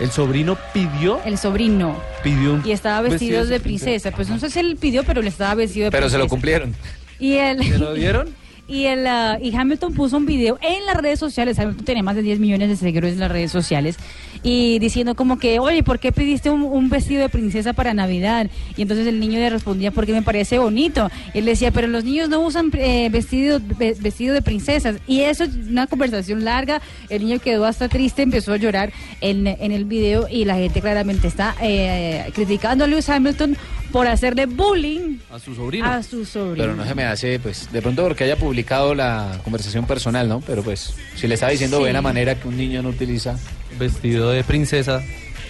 El 0.00 0.10
sobrino 0.12 0.56
pidió. 0.72 1.20
El 1.24 1.36
sobrino. 1.38 1.96
Pidió 2.22 2.54
un 2.54 2.62
Y 2.64 2.70
estaba 2.72 3.00
vestido 3.00 3.44
de 3.44 3.58
princesa. 3.60 4.12
Pues 4.12 4.28
no 4.28 4.38
sé 4.38 4.48
si 4.48 4.60
él 4.60 4.76
pidió, 4.80 5.02
pero 5.04 5.22
le 5.22 5.28
estaba 5.28 5.54
vestido 5.56 5.86
de 5.86 5.90
Pero 5.90 6.08
se 6.08 6.16
princesa. 6.16 6.24
lo 6.24 6.28
cumplieron. 6.28 6.74
Y 7.18 7.34
el, 7.34 7.62
¿Se 7.64 7.78
lo 7.78 7.94
dieron? 7.94 8.28
Y, 8.68 8.84
el, 8.84 9.06
ah, 9.06 9.38
y 9.40 9.54
Hamilton 9.56 9.94
puso 9.94 10.18
un 10.18 10.26
video 10.26 10.58
en 10.60 10.84
las 10.84 10.94
redes 10.96 11.18
sociales, 11.18 11.58
Hamilton 11.58 11.86
tiene 11.86 12.02
más 12.02 12.14
de 12.16 12.22
10 12.22 12.38
millones 12.38 12.68
de 12.68 12.76
seguidores 12.76 13.14
en 13.14 13.20
las 13.20 13.32
redes 13.32 13.50
sociales, 13.50 13.96
y 14.42 14.78
diciendo 14.78 15.14
como 15.14 15.38
que, 15.38 15.58
oye, 15.58 15.82
¿por 15.82 15.98
qué 15.98 16.12
pediste 16.12 16.50
un, 16.50 16.88
vestido 16.90 17.22
de 17.22 17.28
princesa 17.30 17.72
para 17.72 17.94
Navidad? 17.94 18.48
Y 18.76 18.82
entonces 18.82 19.06
el 19.06 19.18
niño 19.20 19.38
le 19.38 19.48
respondía, 19.50 19.90
porque 19.90 20.12
me 20.12 20.22
parece 20.22 20.58
bonito. 20.58 21.10
Y 21.34 21.38
él 21.38 21.46
decía, 21.46 21.70
pero 21.72 21.88
los 21.88 22.04
niños 22.04 22.28
no 22.28 22.40
usan 22.40 22.70
eh, 22.74 23.08
vestido, 23.10 23.58
ve- 23.78 23.96
vestido 23.98 24.34
de 24.34 24.42
princesas. 24.42 24.96
Y 25.08 25.22
eso 25.22 25.44
es 25.44 25.50
una 25.68 25.86
conversación 25.86 26.44
larga, 26.44 26.80
el 27.08 27.24
niño 27.24 27.40
quedó 27.40 27.64
hasta 27.64 27.88
triste, 27.88 28.22
empezó 28.22 28.52
a 28.52 28.58
llorar 28.58 28.92
en, 29.22 29.46
en 29.46 29.72
el 29.72 29.86
video 29.86 30.28
y 30.30 30.44
la 30.44 30.56
gente 30.56 30.80
claramente 30.80 31.26
está 31.26 31.56
eh, 31.62 32.26
criticando 32.34 32.84
a 32.84 32.86
Lewis 32.86 33.08
Hamilton 33.08 33.56
por 33.92 34.06
hacerle 34.06 34.46
bullying 34.46 35.18
A 35.32 35.38
su 35.38 35.54
sobrino. 35.54 35.86
a 35.86 36.02
su 36.02 36.24
sobrino. 36.24 36.56
Pero 36.66 36.76
no 36.76 36.84
se 36.86 36.94
me 36.94 37.04
hace, 37.04 37.38
pues, 37.40 37.70
de 37.72 37.80
pronto 37.82 38.02
porque 38.04 38.24
haya 38.24 38.36
publicado 38.36 38.94
la 38.94 39.40
conversación 39.44 39.86
personal, 39.86 40.28
¿no? 40.28 40.40
Pero 40.40 40.62
pues, 40.62 40.94
si 41.16 41.26
le 41.26 41.34
está 41.34 41.48
diciendo 41.48 41.76
Sí. 41.78 41.82
de 41.82 41.86
buena 41.88 42.02
manera 42.02 42.34
que 42.34 42.48
un 42.48 42.56
niño 42.56 42.82
no 42.82 42.90
utiliza. 42.90 43.36
Vestido 43.78 44.30
de 44.30 44.42
princesa. 44.44 45.02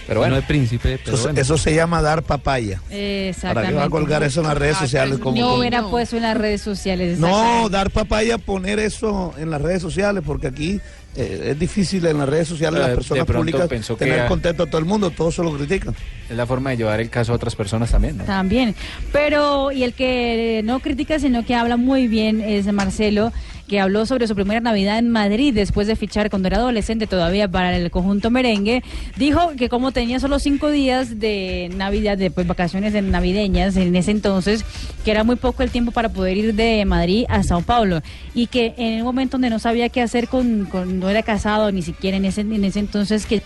Pero 0.07 0.21
bueno. 0.21 0.35
No 0.35 0.41
de 0.41 0.47
príncipe, 0.47 0.99
pero 1.03 1.15
Eso, 1.15 1.25
bueno. 1.25 1.39
eso 1.39 1.57
se 1.57 1.75
llama 1.75 2.01
dar 2.01 2.23
papaya. 2.23 2.81
Exactamente. 2.89 3.53
¿Para 3.53 3.67
qué 3.67 3.73
va 3.75 3.83
a 3.83 3.89
colgar 3.91 4.23
eso 4.23 4.41
en 4.41 4.47
las 4.47 4.57
redes 4.57 4.77
sociales? 4.77 5.19
Como, 5.19 5.39
No 5.39 5.53
hubiera 5.55 5.83
puesto 5.83 6.15
en 6.17 6.23
las 6.23 6.35
redes 6.35 6.61
sociales. 6.61 7.19
No, 7.19 7.69
dar 7.69 7.91
papaya, 7.91 8.39
poner 8.39 8.79
eso 8.79 9.35
en 9.37 9.51
las 9.51 9.61
redes 9.61 9.83
sociales, 9.83 10.23
porque 10.25 10.47
aquí 10.47 10.81
eh, 11.15 11.49
es 11.51 11.59
difícil 11.59 12.05
en 12.05 12.17
las 12.17 12.29
redes 12.29 12.47
sociales 12.47 12.79
Eh, 12.79 12.81
las 12.81 12.89
de 12.89 12.95
personas 12.95 13.25
públicas 13.25 13.67
pensó 13.67 13.97
que 13.97 14.05
tener 14.05 14.27
contento 14.27 14.63
a 14.63 14.65
todo 14.67 14.77
el 14.77 14.85
mundo, 14.85 15.09
todos 15.11 15.35
se 15.35 15.43
lo 15.43 15.55
critican. 15.55 15.95
Es 16.29 16.37
la 16.37 16.45
forma 16.45 16.69
de 16.71 16.77
llevar 16.77 16.99
el 16.99 17.09
caso 17.09 17.31
a 17.31 17.35
otras 17.35 17.55
personas 17.55 17.91
también, 17.91 18.17
¿no? 18.17 18.23
También. 18.25 18.75
Pero, 19.11 19.71
y 19.71 19.83
el 19.83 19.93
que 19.93 20.61
no 20.63 20.79
critica, 20.79 21.19
sino 21.19 21.43
que 21.45 21.55
habla 21.55 21.77
muy 21.77 22.07
bien 22.07 22.41
es 22.41 22.71
Marcelo, 22.71 23.33
que 23.69 23.79
habló 23.79 24.05
sobre 24.07 24.27
su 24.27 24.35
primera 24.35 24.59
Navidad 24.59 24.97
en 24.97 25.09
Madrid 25.09 25.53
después 25.53 25.87
de 25.87 25.95
fichar 25.95 26.29
cuando 26.31 26.47
era 26.47 26.57
adolescente 26.57 27.05
todavía 27.05 27.47
para 27.47 27.77
el 27.77 27.91
conjunto 27.91 28.31
merengue. 28.31 28.83
Dijo 29.15 29.51
que 29.55 29.69
como 29.69 29.91
tenía 29.91 30.19
solo 30.19 30.39
cinco 30.39 30.71
días 30.71 31.19
de 31.19 31.69
Navidad, 31.75 32.17
de 32.17 32.31
pues, 32.31 32.47
vacaciones 32.47 32.93
de 32.93 33.03
navideñas 33.03 33.77
en 33.77 33.95
ese 33.95 34.11
entonces, 34.11 34.65
que 35.05 35.11
era 35.11 35.23
muy 35.23 35.35
poco 35.35 35.61
el 35.61 35.69
tiempo 35.69 35.91
para 35.91 36.09
poder 36.09 36.35
ir 36.35 36.55
de 36.55 36.83
Madrid 36.85 37.25
a 37.29 37.43
Sao 37.43 37.61
Paulo. 37.61 38.01
Y 38.33 38.47
que 38.47 38.73
en 38.77 38.95
el 38.95 39.03
momento 39.03 39.33
donde 39.33 39.51
no 39.51 39.59
sabía 39.59 39.89
qué 39.89 40.01
hacer 40.01 40.27
con, 40.27 40.67
no 40.99 41.07
era 41.07 41.21
casado 41.21 41.71
ni 41.71 41.83
siquiera 41.83 42.17
en 42.17 42.25
ese, 42.25 42.41
en 42.41 42.63
ese 42.65 42.79
entonces, 42.79 43.27
que 43.27 43.43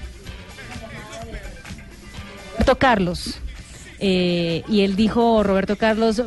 Roberto 2.53 2.77
Carlos. 2.77 3.39
Eh, 3.99 4.63
y 4.69 4.81
él 4.81 4.95
dijo, 4.95 5.43
Roberto 5.43 5.75
Carlos, 5.75 6.23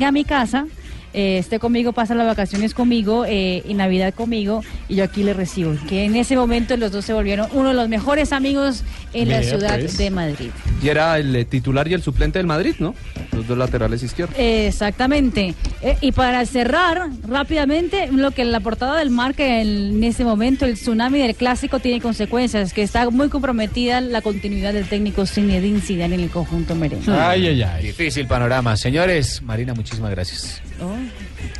a 0.00 0.12
mi 0.12 0.24
casa, 0.24 0.66
eh, 1.14 1.38
esté 1.38 1.58
conmigo, 1.58 1.92
pasa 1.92 2.14
las 2.14 2.26
vacaciones 2.26 2.74
conmigo 2.74 3.24
eh, 3.26 3.62
y 3.66 3.74
Navidad 3.74 4.14
conmigo 4.14 4.62
y 4.88 4.96
yo 4.96 5.04
aquí 5.04 5.22
le 5.22 5.34
recibo. 5.34 5.74
Que 5.88 6.04
en 6.04 6.16
ese 6.16 6.36
momento 6.36 6.76
los 6.76 6.92
dos 6.92 7.04
se 7.04 7.12
volvieron 7.12 7.48
uno 7.52 7.68
de 7.68 7.74
los 7.74 7.88
mejores 7.88 8.32
amigos 8.32 8.84
en 9.12 9.28
la 9.28 9.42
ciudad 9.42 9.78
pues. 9.78 9.98
de 9.98 10.10
Madrid. 10.10 10.50
Y 10.82 10.88
era 10.88 11.18
el 11.18 11.34
eh, 11.36 11.44
titular 11.44 11.86
y 11.88 11.94
el 11.94 12.02
suplente 12.02 12.38
del 12.38 12.46
Madrid, 12.46 12.74
¿no? 12.78 12.94
Los 13.32 13.46
dos 13.46 13.56
laterales 13.56 14.02
izquierdos. 14.02 14.36
Exactamente. 14.38 15.54
Eh, 15.82 15.96
y 16.00 16.12
para 16.12 16.44
cerrar 16.46 17.08
rápidamente, 17.26 18.08
lo 18.10 18.30
que 18.32 18.44
la 18.44 18.60
portada 18.60 18.98
del 18.98 19.10
marca 19.10 19.60
en 19.60 20.02
ese 20.02 20.24
momento, 20.24 20.64
el 20.64 20.74
tsunami 20.74 21.20
del 21.20 21.34
clásico 21.34 21.78
tiene 21.78 22.00
consecuencias, 22.00 22.72
que 22.72 22.82
está 22.82 23.08
muy 23.10 23.28
comprometida 23.28 24.00
la 24.00 24.22
continuidad 24.22 24.72
del 24.72 24.88
técnico 24.88 25.26
Zinedine 25.26 25.80
Zidane 25.80 26.14
en 26.14 26.20
el 26.22 26.30
conjunto 26.30 26.74
merengue. 26.74 27.12
Ay, 27.12 27.46
ay, 27.46 27.62
ay. 27.62 27.86
Difícil 27.86 28.26
panorama. 28.26 28.76
Señores, 28.76 29.42
Marina, 29.42 29.74
muchísimas 29.74 30.10
gracias. 30.10 30.62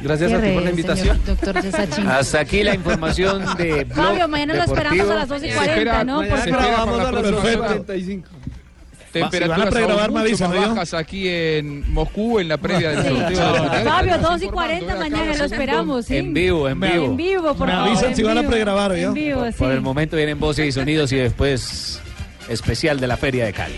Gracias 0.00 0.30
Qué 0.30 0.36
a 0.36 0.40
ti 0.40 0.48
por 0.52 0.62
la 0.62 0.70
invitación. 0.70 1.20
Hasta 2.08 2.40
aquí 2.40 2.62
la 2.62 2.74
información 2.74 3.44
de 3.56 3.84
Blog 3.84 4.06
Fabio, 4.06 4.28
mañana 4.28 4.54
lo 4.54 4.62
esperamos 4.64 5.10
a 5.10 5.14
las 5.14 5.28
12 5.28 5.48
y 5.48 5.52
40, 5.52 6.04
¿no? 6.04 6.18
Por 6.22 6.38
favor. 6.38 7.84
Temperaturas 9.12 9.42
Si 9.42 9.60
van 9.60 9.68
a 9.68 9.70
pregrabar, 9.70 10.04
aún 10.06 10.14
me 10.14 10.20
mucho 10.20 10.44
avisan, 10.46 10.50
más 10.50 10.60
¿no? 10.62 10.68
bajas 10.74 10.94
aquí 10.94 11.28
en 11.28 11.92
Moscú 11.92 12.38
en 12.40 12.48
la 12.48 12.56
previa 12.56 12.92
del 12.92 13.02
Sí. 13.02 13.08
sorteo 13.10 13.56
mundiales. 13.62 13.84
Fabio, 13.84 14.14
Estamos 14.14 14.40
2 14.40 14.42
y 14.42 14.48
40 14.52 14.96
mañana 14.96 15.34
lo 15.36 15.44
esperamos, 15.44 16.06
¿sí? 16.06 16.16
En 16.16 16.32
vivo, 16.32 16.66
en 16.68 16.80
vivo. 16.80 17.04
En 17.04 17.16
vivo, 17.18 17.54
por 17.54 17.66
Me 17.66 17.72
favor. 17.74 17.88
avisan 17.88 18.08
en 18.10 18.16
si 18.16 18.22
van 18.22 18.38
a 18.38 18.42
pregrabar, 18.44 18.92
En 18.92 19.02
¿yo? 19.02 19.12
vivo, 19.12 19.44
sí. 19.48 19.52
Por 19.58 19.70
el 19.70 19.82
momento 19.82 20.16
vienen 20.16 20.40
voces 20.40 20.66
y 20.66 20.72
sonidos 20.72 21.12
y 21.12 21.16
después 21.16 22.00
especial 22.48 23.00
de 23.00 23.06
la 23.06 23.18
Feria 23.18 23.44
de 23.44 23.52
Cali. 23.52 23.76